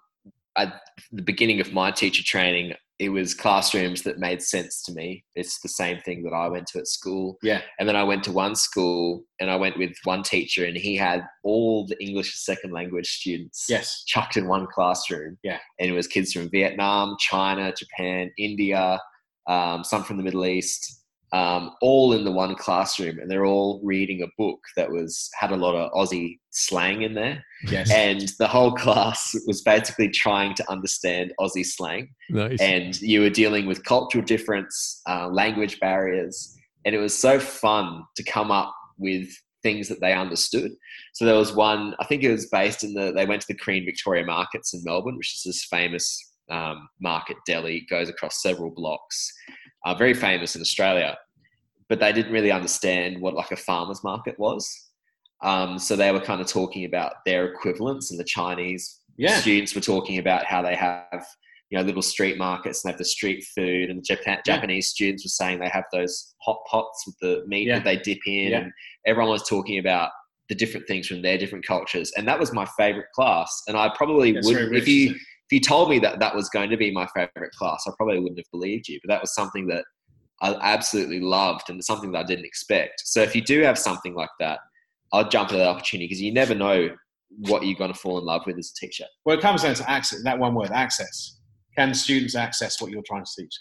at 0.57 0.81
the 1.11 1.21
beginning 1.23 1.59
of 1.61 1.73
my 1.73 1.89
teacher 1.91 2.23
training, 2.23 2.73
it 2.99 3.09
was 3.09 3.33
classrooms 3.33 4.03
that 4.03 4.19
made 4.19 4.41
sense 4.41 4.83
to 4.83 4.93
me. 4.93 5.23
It's 5.35 5.59
the 5.61 5.67
same 5.67 5.99
thing 6.01 6.23
that 6.23 6.33
I 6.33 6.47
went 6.47 6.67
to 6.67 6.79
at 6.79 6.87
school. 6.87 7.37
Yeah. 7.41 7.61
And 7.79 7.89
then 7.89 7.95
I 7.95 8.03
went 8.03 8.23
to 8.25 8.31
one 8.31 8.55
school 8.55 9.23
and 9.39 9.49
I 9.49 9.55
went 9.55 9.77
with 9.77 9.93
one 10.03 10.21
teacher 10.21 10.65
and 10.65 10.77
he 10.77 10.95
had 10.95 11.25
all 11.43 11.87
the 11.87 12.01
English 12.01 12.33
as 12.33 12.45
second 12.45 12.71
language 12.71 13.07
students 13.07 13.65
Yes. 13.67 14.03
chucked 14.05 14.37
in 14.37 14.47
one 14.47 14.67
classroom. 14.71 15.37
Yeah. 15.43 15.57
And 15.79 15.89
it 15.89 15.93
was 15.93 16.07
kids 16.07 16.33
from 16.33 16.49
Vietnam, 16.49 17.15
China, 17.19 17.73
Japan, 17.75 18.31
India, 18.37 19.01
um, 19.47 19.83
some 19.83 20.03
from 20.03 20.17
the 20.17 20.23
Middle 20.23 20.45
East, 20.45 21.02
um, 21.33 21.71
all 21.81 22.13
in 22.13 22.23
the 22.23 22.31
one 22.31 22.55
classroom, 22.55 23.17
and 23.19 23.29
they're 23.29 23.45
all 23.45 23.81
reading 23.83 24.21
a 24.21 24.27
book 24.37 24.59
that 24.77 24.89
was 24.89 25.29
had 25.39 25.51
a 25.51 25.55
lot 25.57 25.75
of 25.75 25.91
Aussie 25.91 26.37
slang 26.51 27.01
in 27.01 27.15
there, 27.15 27.43
Yes. 27.65 27.91
and 27.91 28.31
the 28.39 28.47
whole 28.47 28.71
class 28.85 29.35
was 29.47 29.61
basically 29.63 30.09
trying 30.09 30.53
to 30.55 30.71
understand 30.71 31.33
Aussie 31.39 31.65
slang, 31.65 32.09
Nice. 32.29 32.61
and 32.61 33.01
you 33.01 33.21
were 33.21 33.31
dealing 33.31 33.65
with 33.65 33.83
cultural 33.83 34.23
difference, 34.23 35.01
uh, 35.09 35.27
language 35.27 35.79
barriers, 35.79 36.55
and 36.85 36.93
it 36.93 36.99
was 36.99 37.17
so 37.17 37.39
fun 37.39 38.03
to 38.15 38.23
come 38.23 38.51
up 38.51 38.73
with 38.99 39.27
things 39.63 39.87
that 39.87 40.01
they 40.01 40.13
understood. 40.13 40.71
So 41.13 41.25
there 41.25 41.35
was 41.35 41.53
one, 41.55 41.95
I 41.99 42.05
think 42.05 42.21
it 42.23 42.31
was 42.31 42.47
based 42.47 42.83
in 42.83 42.93
the, 42.93 43.11
they 43.11 43.25
went 43.25 43.41
to 43.41 43.47
the 43.47 43.57
Queen 43.57 43.85
Victoria 43.85 44.25
Markets 44.25 44.73
in 44.73 44.81
Melbourne, 44.83 45.17
which 45.17 45.33
is 45.33 45.43
this 45.45 45.65
famous 45.65 46.32
um, 46.49 46.87
market 46.99 47.37
deli, 47.45 47.85
goes 47.89 48.09
across 48.09 48.41
several 48.41 48.71
blocks, 48.71 49.31
uh, 49.85 49.93
very 49.95 50.13
famous 50.13 50.55
in 50.55 50.61
Australia. 50.61 51.17
But 51.89 51.99
they 51.99 52.11
didn't 52.13 52.31
really 52.31 52.51
understand 52.51 53.21
what 53.21 53.33
like 53.35 53.51
a 53.51 53.55
farmer's 53.57 54.03
market 54.03 54.37
was. 54.39 54.69
Um, 55.41 55.77
so 55.77 55.95
they 55.95 56.11
were 56.11 56.21
kind 56.21 56.39
of 56.41 56.47
talking 56.47 56.85
about 56.85 57.13
their 57.25 57.45
equivalents, 57.51 58.11
and 58.11 58.19
the 58.19 58.23
Chinese 58.23 59.01
Yeah. 59.17 59.39
students 59.39 59.75
were 59.75 59.81
talking 59.81 60.17
about 60.17 60.45
how 60.45 60.61
they 60.61 60.75
have 60.75 61.25
you 61.69 61.77
know 61.79 61.83
little 61.85 62.01
street 62.01 62.37
markets 62.37 62.83
and 62.83 62.89
they 62.89 62.93
have 62.93 62.99
the 62.99 63.05
street 63.05 63.43
food, 63.55 63.89
and 63.89 63.99
the 63.99 64.03
Japan, 64.03 64.39
Yeah. 64.45 64.55
Japanese 64.55 64.87
students 64.89 65.25
were 65.25 65.29
saying 65.29 65.59
they 65.59 65.69
have 65.69 65.85
those 65.91 66.33
hot 66.41 66.59
pots 66.69 67.03
with 67.05 67.17
the 67.19 67.43
meat 67.47 67.67
Yeah. 67.67 67.75
that 67.79 67.83
they 67.83 67.97
dip 67.97 68.19
in, 68.25 68.53
and 68.53 68.71
everyone 69.05 69.31
was 69.31 69.47
talking 69.47 69.79
about 69.79 70.11
the 70.49 70.55
different 70.55 70.87
things 70.87 71.07
from 71.07 71.21
their 71.21 71.37
different 71.37 71.65
cultures, 71.65 72.11
and 72.15 72.27
that 72.27 72.39
was 72.39 72.53
my 72.53 72.65
favorite 72.77 73.07
class. 73.15 73.63
And 73.67 73.75
I 73.77 73.89
probably 73.95 74.33
would, 74.33 74.45
if 74.73 74.87
you 74.87 75.05
isn't 75.09 75.15
it? 75.15 75.17
if 75.17 75.21
you 75.53 75.59
told 75.59 75.89
me 75.89 75.99
that 75.99 76.19
that 76.19 76.35
was 76.35 76.49
going 76.49 76.69
to 76.71 76.77
be 76.77 76.91
my 76.91 77.07
favorite 77.15 77.51
class, 77.51 77.83
I 77.87 77.91
probably 77.95 78.19
wouldn't 78.19 78.39
have 78.39 78.51
believed 78.51 78.87
you. 78.87 78.99
But 79.03 79.13
that 79.13 79.21
was 79.21 79.35
something 79.35 79.67
that 79.67 79.85
I 80.41 80.55
absolutely 80.61 81.19
loved 81.19 81.69
and 81.69 81.83
something 81.83 82.11
that 82.11 82.19
I 82.19 82.23
didn't 82.23 82.45
expect. 82.45 83.03
So 83.05 83.21
if 83.21 83.35
you 83.35 83.41
do 83.41 83.61
have 83.61 83.77
something 83.77 84.15
like 84.15 84.31
that, 84.39 84.59
I'll 85.13 85.29
jump 85.29 85.51
at 85.51 85.57
that 85.57 85.67
opportunity 85.67 86.07
because 86.07 86.21
you 86.21 86.33
never 86.33 86.55
know 86.55 86.89
what 87.37 87.65
you're 87.65 87.77
going 87.77 87.93
to 87.93 87.99
fall 87.99 88.17
in 88.17 88.25
love 88.25 88.41
with 88.47 88.57
as 88.57 88.73
a 88.75 88.85
teacher. 88.85 89.05
Well, 89.25 89.37
it 89.37 89.41
comes 89.41 89.61
down 89.61 89.75
to 89.75 89.89
access. 89.89 90.23
That 90.23 90.39
one 90.39 90.55
word, 90.55 90.71
access. 90.71 91.37
Can 91.77 91.93
students 91.93 92.35
access 92.35 92.81
what 92.81 92.91
you're 92.91 93.03
trying 93.05 93.23
to 93.23 93.31
teach? 93.37 93.55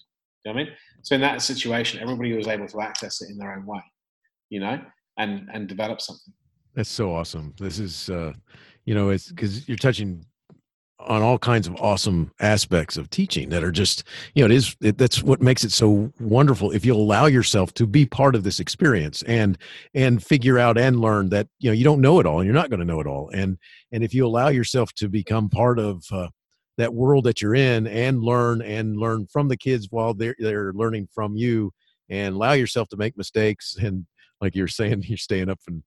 Do 0.45 0.51
you 0.51 0.55
know 0.55 0.61
what 0.61 0.63
I 0.63 0.65
mean? 0.65 0.75
So 1.03 1.15
in 1.15 1.21
that 1.21 1.43
situation, 1.43 2.01
everybody 2.01 2.33
was 2.33 2.49
able 2.49 2.69
to 2.69 2.81
access 2.81 3.21
it 3.21 3.31
in 3.31 3.39
their 3.39 3.55
own 3.55 3.67
way, 3.67 3.83
you 4.51 4.61
know, 4.61 4.81
and 5.19 5.49
and 5.53 5.69
develop 5.69 6.01
something. 6.01 6.33
That's 6.75 6.89
so 6.91 7.15
awesome. 7.15 7.55
This 7.59 7.79
is, 7.79 8.09
uh, 8.09 8.33
you 8.87 8.95
know, 8.95 9.11
it's 9.11 9.29
because 9.29 9.69
you're 9.69 9.77
touching 9.77 10.25
on 11.07 11.23
all 11.23 11.39
kinds 11.39 11.67
of 11.67 11.77
awesome 11.77 12.33
aspects 12.41 12.97
of 12.97 13.11
teaching 13.11 13.49
that 13.51 13.63
are 13.63 13.71
just, 13.73 14.05
you 14.35 14.43
know, 14.43 14.47
it 14.53 14.57
is, 14.57 14.77
it, 14.81 14.99
that's 14.99 15.23
what 15.23 15.41
makes 15.43 15.65
it 15.65 15.73
so 15.73 16.13
wonderful. 16.21 16.71
If 16.71 16.85
you 16.85 16.95
allow 16.95 17.27
yourself 17.27 17.75
to 17.75 17.87
be 17.87 18.07
part 18.07 18.35
of 18.35 18.45
this 18.45 18.61
experience 18.61 19.23
and, 19.23 19.59
and 19.95 20.23
figure 20.23 20.59
out 20.59 20.79
and 20.79 21.01
learn 21.01 21.29
that, 21.31 21.49
you 21.59 21.71
know, 21.71 21.75
you 21.75 21.85
don't 21.85 22.01
know 22.01 22.21
it 22.21 22.27
all 22.27 22.39
and 22.39 22.47
you're 22.47 22.55
not 22.55 22.71
going 22.71 22.81
to 22.81 22.87
know 22.87 23.01
it 23.01 23.07
all. 23.07 23.31
And, 23.35 23.59
and 23.93 24.03
if 24.03 24.15
you 24.15 24.27
allow 24.27 24.49
yourself 24.49 24.93
to 24.95 25.09
become 25.09 25.49
part 25.49 25.79
of, 25.79 26.05
uh, 26.11 26.29
that 26.79 26.95
world 26.95 27.25
that 27.25 27.43
you're 27.43 27.55
in 27.55 27.87
and 27.87 28.23
learn 28.23 28.63
and 28.63 28.97
learn 28.97 29.27
from 29.27 29.47
the 29.49 29.57
kids 29.57 29.89
while 29.91 30.15
they're, 30.15 30.35
they're 30.39 30.73
learning 30.73 31.07
from 31.15 31.37
you 31.37 31.71
and 32.09 32.35
allow 32.35 32.53
yourself 32.53 32.89
to 32.89 32.97
make 32.97 33.17
mistakes 33.17 33.77
and 33.79 34.07
like 34.41 34.55
you're 34.55 34.69
saying 34.69 35.03
you're 35.07 35.19
staying 35.19 35.51
up 35.51 35.61
and 35.69 35.83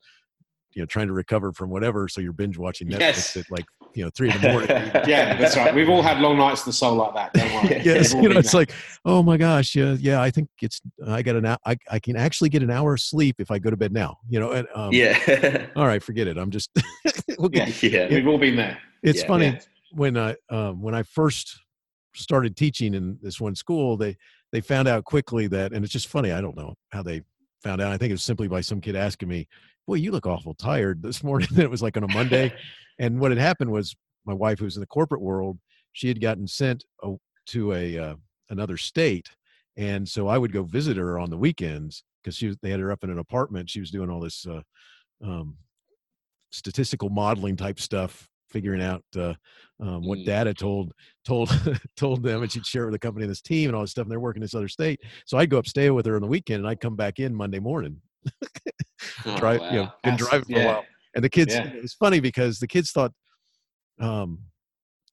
you 0.74 0.82
know 0.82 0.86
trying 0.86 1.08
to 1.08 1.14
recover 1.14 1.52
from 1.54 1.70
whatever 1.70 2.08
so 2.08 2.22
you're 2.22 2.34
binge 2.34 2.58
watching 2.58 2.88
netflix 2.88 3.00
Yes. 3.00 3.38
at 3.38 3.50
like 3.50 3.66
you 3.96 4.04
know 4.04 4.10
three 4.16 4.30
in 4.32 4.42
the 4.42 4.50
morning 4.52 4.70
Yeah, 5.08 5.36
that's 5.38 5.56
right. 5.56 5.74
We've 5.74 5.90
all 5.90 6.02
had 6.02 6.20
long 6.20 6.38
nights 6.38 6.66
in 6.66 6.70
the 6.70 6.74
soul 6.74 6.96
like 6.96 7.14
that. 7.16 7.34
Don't 7.34 7.54
worry. 7.54 7.82
yes 7.86 8.14
you 8.14 8.30
know 8.30 8.40
it's 8.40 8.52
there. 8.52 8.62
like 8.62 8.72
oh 9.06 9.24
my 9.24 9.38
gosh 9.38 9.76
yeah 9.76 9.96
yeah 10.00 10.22
i 10.22 10.30
think 10.30 10.50
it's 10.62 10.82
i 11.08 11.22
got 11.22 11.36
an 11.36 11.46
hour 11.46 11.58
I, 11.66 11.78
I 11.90 12.00
can 12.00 12.16
actually 12.18 12.50
get 12.50 12.62
an 12.64 12.70
hour 12.72 12.94
of 12.96 13.00
sleep 13.00 13.38
if 13.40 13.52
i 13.52 13.58
go 13.60 13.70
to 13.70 13.78
bed 13.78 13.94
now 13.94 14.18
you 14.30 14.40
know 14.40 14.52
and 14.52 14.68
um, 14.76 14.92
yeah. 14.92 15.68
all 15.76 15.88
right 15.88 16.04
forget 16.04 16.28
it 16.28 16.38
i'm 16.38 16.52
just 16.52 16.70
get- 17.52 17.84
yeah, 17.84 17.90
yeah. 17.90 18.08
we've 18.10 18.28
all 18.28 18.38
been 18.38 18.56
there. 18.56 18.78
it's 19.04 19.22
Yeah. 19.22 19.28
funny 19.28 19.46
Yeah. 19.46 19.60
when 19.92 20.18
I 20.18 20.36
um, 20.50 20.82
when 20.82 20.94
I 20.96 21.04
first 21.04 21.60
started 22.16 22.56
teaching 22.58 22.94
in 22.94 23.18
this 23.22 23.40
one 23.40 23.56
school, 23.56 23.98
they 23.98 24.16
they 24.52 24.62
found 24.62 24.88
out 24.88 25.04
quickly 25.06 25.48
that, 25.48 25.74
and 25.74 25.84
it's 25.84 25.92
just 25.94 26.08
funny. 26.08 26.32
I 26.32 26.40
don't 26.42 26.56
know 26.56 26.76
how 26.92 27.04
they 27.04 27.22
found 27.64 27.82
out. 27.82 27.92
I 27.92 27.98
think 27.98 28.10
it 28.12 28.14
was 28.14 28.24
simply 28.24 28.48
by 28.48 28.62
some 28.62 28.80
kid 28.82 28.96
asking 28.96 29.28
me, 29.30 29.48
"Boy, 29.88 29.96
you 29.96 30.12
look 30.12 30.26
awful 30.26 30.54
tired 30.54 31.02
this 31.02 31.24
morning." 31.24 31.48
it 31.58 31.70
was 31.70 31.82
like 31.82 31.98
on 31.98 32.04
a 32.04 32.08
Monday, 32.14 32.52
and 33.00 33.20
what 33.20 33.32
had 33.32 33.38
happened 33.40 33.72
was 33.72 33.96
my 34.26 34.34
wife, 34.34 34.60
who 34.60 34.66
was 34.66 34.78
in 34.78 34.82
the 34.82 34.88
corporate 34.88 35.22
world, 35.22 35.60
she 35.94 36.08
had 36.08 36.22
gotten 36.22 36.48
sent 36.48 36.84
a, 37.04 37.16
to 37.48 37.74
a 37.74 37.98
uh, 37.98 38.16
another 38.50 38.78
state, 38.78 39.30
and 39.78 40.08
so 40.08 40.28
I 40.28 40.38
would 40.38 40.54
go 40.54 40.64
visit 40.64 40.98
her 40.98 41.20
on 41.20 41.30
the 41.30 41.38
weekends 41.38 42.04
because 42.24 42.36
she 42.36 42.48
was, 42.48 42.58
they 42.62 42.72
had 42.72 42.80
her 42.80 42.92
up 42.92 43.04
in 43.04 43.10
an 43.10 43.20
apartment. 43.20 43.70
She 43.70 43.80
was 43.80 43.92
doing 43.92 44.10
all 44.10 44.20
this. 44.20 44.46
Uh, 44.46 44.62
um, 45.24 45.58
statistical 46.52 47.10
modeling 47.10 47.56
type 47.56 47.80
stuff 47.80 48.30
figuring 48.50 48.82
out 48.82 49.04
uh, 49.18 49.34
um, 49.82 50.06
what 50.06 50.20
Mm. 50.20 50.26
data 50.26 50.54
told 50.54 50.94
told 51.26 51.50
told 51.98 52.24
them 52.24 52.44
and 52.44 52.52
she'd 52.52 52.66
share 52.66 52.84
it 52.84 52.86
with 52.86 52.94
the 52.94 53.00
company 53.00 53.24
and 53.26 53.32
this 53.32 53.42
team 53.42 53.70
and 53.70 53.76
all 53.76 53.82
this 53.82 53.92
stuff 53.92 54.04
and 54.04 54.12
they're 54.12 54.20
working 54.20 54.42
in 54.42 54.46
this 54.46 54.54
other 54.56 54.70
state 54.70 55.02
so 55.26 55.38
i'd 55.38 55.50
go 55.50 55.58
up 55.58 55.68
stay 55.68 55.90
with 55.90 56.06
her 56.06 56.16
on 56.16 56.22
the 56.22 56.28
weekend 56.28 56.60
and 56.60 56.68
i'd 56.68 56.80
come 56.80 56.96
back 56.96 57.20
in 57.20 57.36
monday 57.36 57.60
morning 57.60 58.00
Oh, 59.26 59.38
drive 59.38 59.62
you 59.72 59.78
know 59.80 59.92
been 60.04 60.14
That's- 60.16 60.30
driving 60.30 60.56
for 60.56 60.62
a 60.62 60.66
while. 60.66 60.86
And 61.16 61.24
the 61.24 61.30
kids 61.30 61.54
Yeah. 61.56 61.68
it 61.68 61.82
was 61.82 61.94
funny 61.94 62.20
because 62.20 62.60
the 62.60 62.68
kids 62.68 62.92
thought 62.92 63.12
um 64.00 64.40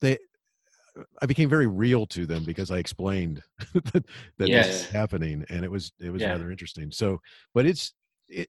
they 0.01 0.18
i 1.22 1.26
became 1.26 1.48
very 1.48 1.66
real 1.66 2.05
to 2.06 2.26
them 2.26 2.44
because 2.44 2.70
i 2.70 2.76
explained 2.76 3.40
that, 3.74 3.93
that 3.94 4.05
this 4.39 4.66
was 4.66 4.90
happening. 4.90 5.44
And 5.48 5.64
it 5.64 5.70
was 5.70 5.93
it 6.01 6.10
was 6.10 6.20
Yeah. 6.22 6.30
rather 6.32 6.51
interesting. 6.51 6.90
So 6.90 7.18
but 7.55 7.64
it's 7.66 7.93
it 8.28 8.48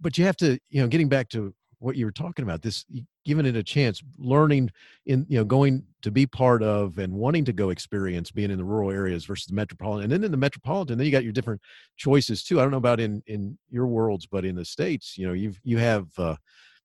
but 0.00 0.18
you 0.18 0.24
have 0.24 0.36
to 0.38 0.58
you 0.68 0.82
know 0.82 0.88
getting 0.88 1.08
back 1.08 1.28
to 1.30 1.54
what 1.80 1.96
you 1.96 2.04
were 2.04 2.12
talking 2.12 2.42
about 2.44 2.62
this 2.62 2.84
giving 3.24 3.44
it 3.46 3.56
a 3.56 3.62
chance 3.62 4.02
learning 4.18 4.70
in 5.06 5.26
you 5.28 5.38
know 5.38 5.44
going 5.44 5.84
to 6.02 6.10
be 6.10 6.26
part 6.26 6.62
of 6.62 6.98
and 6.98 7.12
wanting 7.12 7.44
to 7.44 7.52
go 7.52 7.70
experience 7.70 8.30
being 8.30 8.50
in 8.50 8.58
the 8.58 8.64
rural 8.64 8.90
areas 8.90 9.24
versus 9.24 9.46
the 9.46 9.54
metropolitan 9.54 10.04
and 10.04 10.12
then 10.12 10.24
in 10.24 10.30
the 10.30 10.36
metropolitan 10.36 10.96
then 10.96 11.04
you 11.06 11.10
got 11.12 11.24
your 11.24 11.32
different 11.32 11.60
choices 11.96 12.44
too 12.44 12.60
i 12.60 12.62
don't 12.62 12.70
know 12.70 12.76
about 12.76 13.00
in 13.00 13.22
in 13.26 13.58
your 13.70 13.86
worlds 13.86 14.26
but 14.26 14.44
in 14.44 14.54
the 14.54 14.64
states 14.64 15.18
you 15.18 15.26
know 15.26 15.32
you've 15.32 15.58
you 15.64 15.78
have 15.78 16.06
uh 16.18 16.36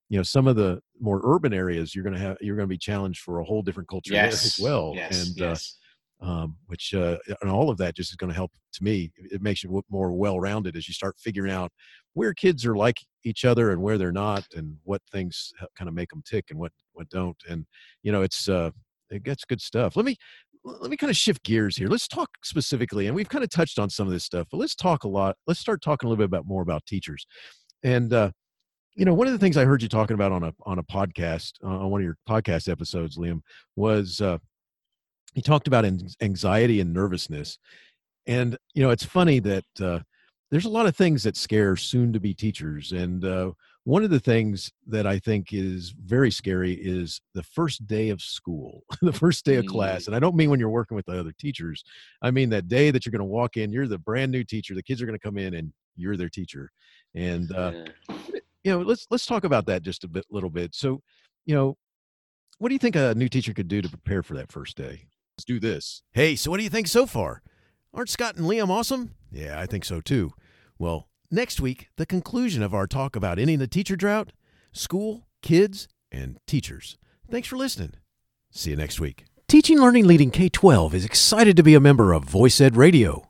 you 0.09 0.17
know 0.17 0.23
some 0.23 0.47
of 0.47 0.55
the 0.55 0.80
more 0.99 1.22
urban 1.23 1.53
areas 1.53 1.93
you're 1.93 2.03
going 2.03 2.13
to 2.15 2.19
have 2.19 2.38
you're 2.41 2.55
going 2.55 2.67
to 2.67 2.73
be 2.73 2.77
challenged 2.77 3.22
for 3.22 3.39
a 3.39 3.43
whole 3.43 3.61
different 3.61 3.89
culture 3.89 4.13
Yes. 4.13 4.45
as 4.45 4.59
well 4.59 4.93
Yes. 4.95 5.27
and 5.27 5.38
yes. 5.38 5.77
uh 6.22 6.26
um 6.26 6.55
which 6.67 6.93
uh 6.93 7.17
and 7.41 7.51
all 7.51 7.69
of 7.69 7.77
that 7.77 7.95
just 7.95 8.11
is 8.11 8.15
going 8.15 8.30
to 8.30 8.35
help 8.35 8.51
to 8.72 8.84
me 8.84 9.11
it 9.17 9.41
makes 9.41 9.63
you 9.63 9.84
more 9.89 10.13
well-rounded 10.13 10.76
as 10.77 10.88
you 10.88 10.93
start 10.93 11.15
figuring 11.19 11.51
out 11.51 11.72
where 12.13 12.34
kids 12.34 12.65
are 12.65 12.76
like 12.76 12.97
each 13.26 13.43
other 13.43 13.72
and 13.72 13.81
where 13.81 13.97
they're 13.97 14.11
not 14.11 14.45
and 14.56 14.77
what 14.84 15.02
things 15.11 15.52
kind 15.77 15.89
of 15.89 15.93
make 15.93 16.10
them 16.10 16.23
tick 16.26 16.45
and 16.49 16.60
what 16.60 16.72
what 16.93 17.10
don't 17.10 17.38
and 17.49 17.65
you 18.03 18.11
know 18.11 18.22
it's 18.22 18.47
uh 18.47 18.69
it 19.11 19.23
gets 19.23 19.45
good 19.45 19.61
stuff. 19.61 19.95
Let 19.95 20.06
me 20.06 20.15
let 20.64 20.89
me 20.89 20.97
kind 20.97 21.11
of 21.11 21.18
shift 21.18 21.43
gears 21.43 21.77
here. 21.77 21.88
Let's 21.88 22.07
talk 22.07 22.30
specifically 22.43 23.07
and 23.07 23.15
we've 23.15 23.30
kind 23.30 23.43
of 23.43 23.49
touched 23.49 23.77
on 23.77 23.89
some 23.89 24.07
of 24.07 24.14
this 24.14 24.23
stuff 24.23 24.47
but 24.52 24.57
let's 24.57 24.76
talk 24.76 25.03
a 25.03 25.07
lot 25.07 25.35
let's 25.47 25.60
start 25.60 25.81
talking 25.81 26.07
a 26.07 26.10
little 26.10 26.22
bit 26.22 26.30
about 26.30 26.47
more 26.47 26.61
about 26.61 26.85
teachers. 26.85 27.26
And 27.84 28.14
uh 28.14 28.31
you 28.95 29.06
know 29.06 29.14
one 29.14 29.27
of 29.27 29.34
the 29.34 29.39
things 29.39 29.57
i 29.57 29.65
heard 29.65 29.84
you 29.84 29.89
talking 29.89 30.14
about 30.14 30.31
on 30.31 30.43
a 30.43 30.53
on 30.65 30.80
a 30.80 30.84
podcast 30.84 31.52
uh, 31.64 31.68
on 31.68 31.89
one 31.89 31.99
of 31.99 32.06
your 32.06 32.15
podcast 32.30 32.69
episodes 32.69 33.18
liam 33.18 33.41
was 33.76 34.22
uh 34.22 34.38
you 35.35 35.41
talked 35.41 35.68
about 35.68 35.85
anxiety 36.22 36.80
and 36.80 36.93
nervousness. 36.93 37.60
And 38.26 38.57
you 38.73 38.81
know 38.81 38.89
it's 38.89 39.06
funny 39.06 39.39
that 39.39 39.65
uh, 39.80 39.99
there's 40.51 40.65
a 40.65 40.69
lot 40.69 40.85
of 40.85 40.95
things 40.95 41.23
that 41.23 41.38
scare 41.38 41.76
soon 41.76 42.13
to 42.13 42.19
be 42.19 42.34
teachers 42.34 42.91
and 42.91 43.26
uh, 43.26 43.51
one 43.85 44.03
of 44.03 44.09
the 44.09 44.19
things 44.19 44.72
that 44.88 45.05
I 45.05 45.19
think 45.19 45.53
is 45.53 45.91
very 45.91 46.31
scary 46.31 46.73
is 46.73 47.22
the 47.35 47.43
first 47.43 47.85
day 47.85 48.09
of 48.09 48.19
school, 48.19 48.84
the 49.01 49.13
first 49.13 49.45
day 49.45 49.55
of 49.55 49.67
class. 49.67 50.03
Mm. 50.03 50.07
And 50.07 50.15
I 50.15 50.19
don't 50.19 50.35
mean 50.35 50.49
when 50.49 50.59
you're 50.59 50.69
working 50.69 50.95
with 50.95 51.05
the 51.05 51.19
other 51.19 51.34
teachers. 51.38 51.84
I 52.23 52.31
mean 52.31 52.49
that 52.49 52.67
day 52.67 52.89
that 52.89 53.05
you're 53.05 53.11
going 53.11 53.19
to 53.19 53.26
walk 53.26 53.57
in, 53.57 53.72
you're 53.72 53.88
the 53.88 53.99
brand 53.99 54.31
new 54.31 54.43
teacher. 54.43 54.73
The 54.73 54.84
kids 54.84 55.01
are 55.01 55.05
going 55.05 55.17
to 55.17 55.23
come 55.23 55.38
in 55.38 55.53
and 55.53 55.72
you're 55.95 56.17
their 56.17 56.30
teacher. 56.30 56.72
And 57.13 57.51
uh, 57.51 57.85
Yeah. 58.09 58.15
you 58.63 58.72
know, 58.72 58.81
let's 58.81 59.05
let's 59.11 59.27
talk 59.27 59.43
about 59.43 59.67
that 59.67 59.84
just 59.84 60.03
a 60.03 60.07
bit, 60.07 60.26
little 60.31 60.49
bit. 60.49 60.73
So, 60.73 61.01
you 61.45 61.53
know, 61.53 61.77
what 62.57 62.69
do 62.69 62.76
you 62.76 62.80
think 62.80 62.95
a 62.95 63.13
new 63.13 63.30
teacher 63.30 63.53
could 63.53 63.67
do 63.67 63.84
to 63.84 63.89
prepare 63.89 64.23
for 64.23 64.34
that 64.34 64.51
first 64.51 64.76
day? 64.76 65.05
Let's 65.38 65.45
do 65.45 65.59
this. 65.59 66.01
Hey, 66.13 66.35
so 66.35 66.49
what 66.49 66.57
do 66.57 66.63
you 66.63 66.72
think 66.72 66.88
so 66.88 67.05
far? 67.05 67.43
Aren't 67.95 68.09
Scott 68.09 68.35
and 68.35 68.45
Liam 68.45 68.69
awesome? 68.69 69.11
Yeah, 69.31 69.57
I 69.57 69.65
think 69.65 69.85
so 69.85 70.01
too. 70.01 70.34
Well, 70.77 71.07
next 71.31 71.61
week, 71.61 71.88
the 71.95 72.05
conclusion 72.05 72.61
of 72.61 72.73
our 72.73 72.88
talk 72.88 73.15
about 73.15 73.39
ending 73.39 73.59
the 73.59 73.67
teacher 73.67 73.95
drought, 73.95 74.34
school, 74.73 75.27
kids, 75.41 75.88
and 76.11 76.38
teachers. 76.45 76.97
Thanks 77.31 77.47
for 77.47 77.55
listening. 77.55 77.93
See 78.51 78.72
you 78.72 78.76
next 78.76 78.99
week. 78.99 79.23
Teaching 79.47 79.80
Learning 79.80 80.05
Leading 80.05 80.30
K 80.30 80.49
12 80.49 80.93
is 80.93 81.05
excited 81.05 81.55
to 81.55 81.63
be 81.63 81.73
a 81.73 81.80
member 81.80 82.11
of 82.11 82.26
Voice 82.26 82.59
Ed 82.59 82.76
Radio. 82.76 83.30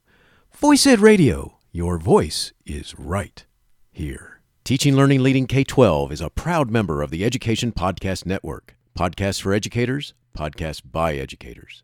Voice 0.56 0.88
Ed 0.88 1.00
Radio, 1.00 1.60
your 1.72 2.00
voice 2.00 2.52
is 2.66 2.98
right 2.98 3.46
here. 3.92 4.42
Teaching 4.64 4.96
Learning 4.96 5.22
Leading 5.22 5.46
K 5.46 5.64
12 5.64 6.12
is 6.12 6.22
a 6.22 6.32
proud 6.32 6.72
member 6.72 7.04
of 7.04 7.12
the 7.12 7.24
Education 7.24 7.72
Podcast 7.72 8.26
Network. 8.26 8.76
Podcasts 8.98 9.42
for 9.42 9.54
educators, 9.54 10.16
podcasts 10.36 10.82
by 10.84 11.14
educators. 11.18 11.84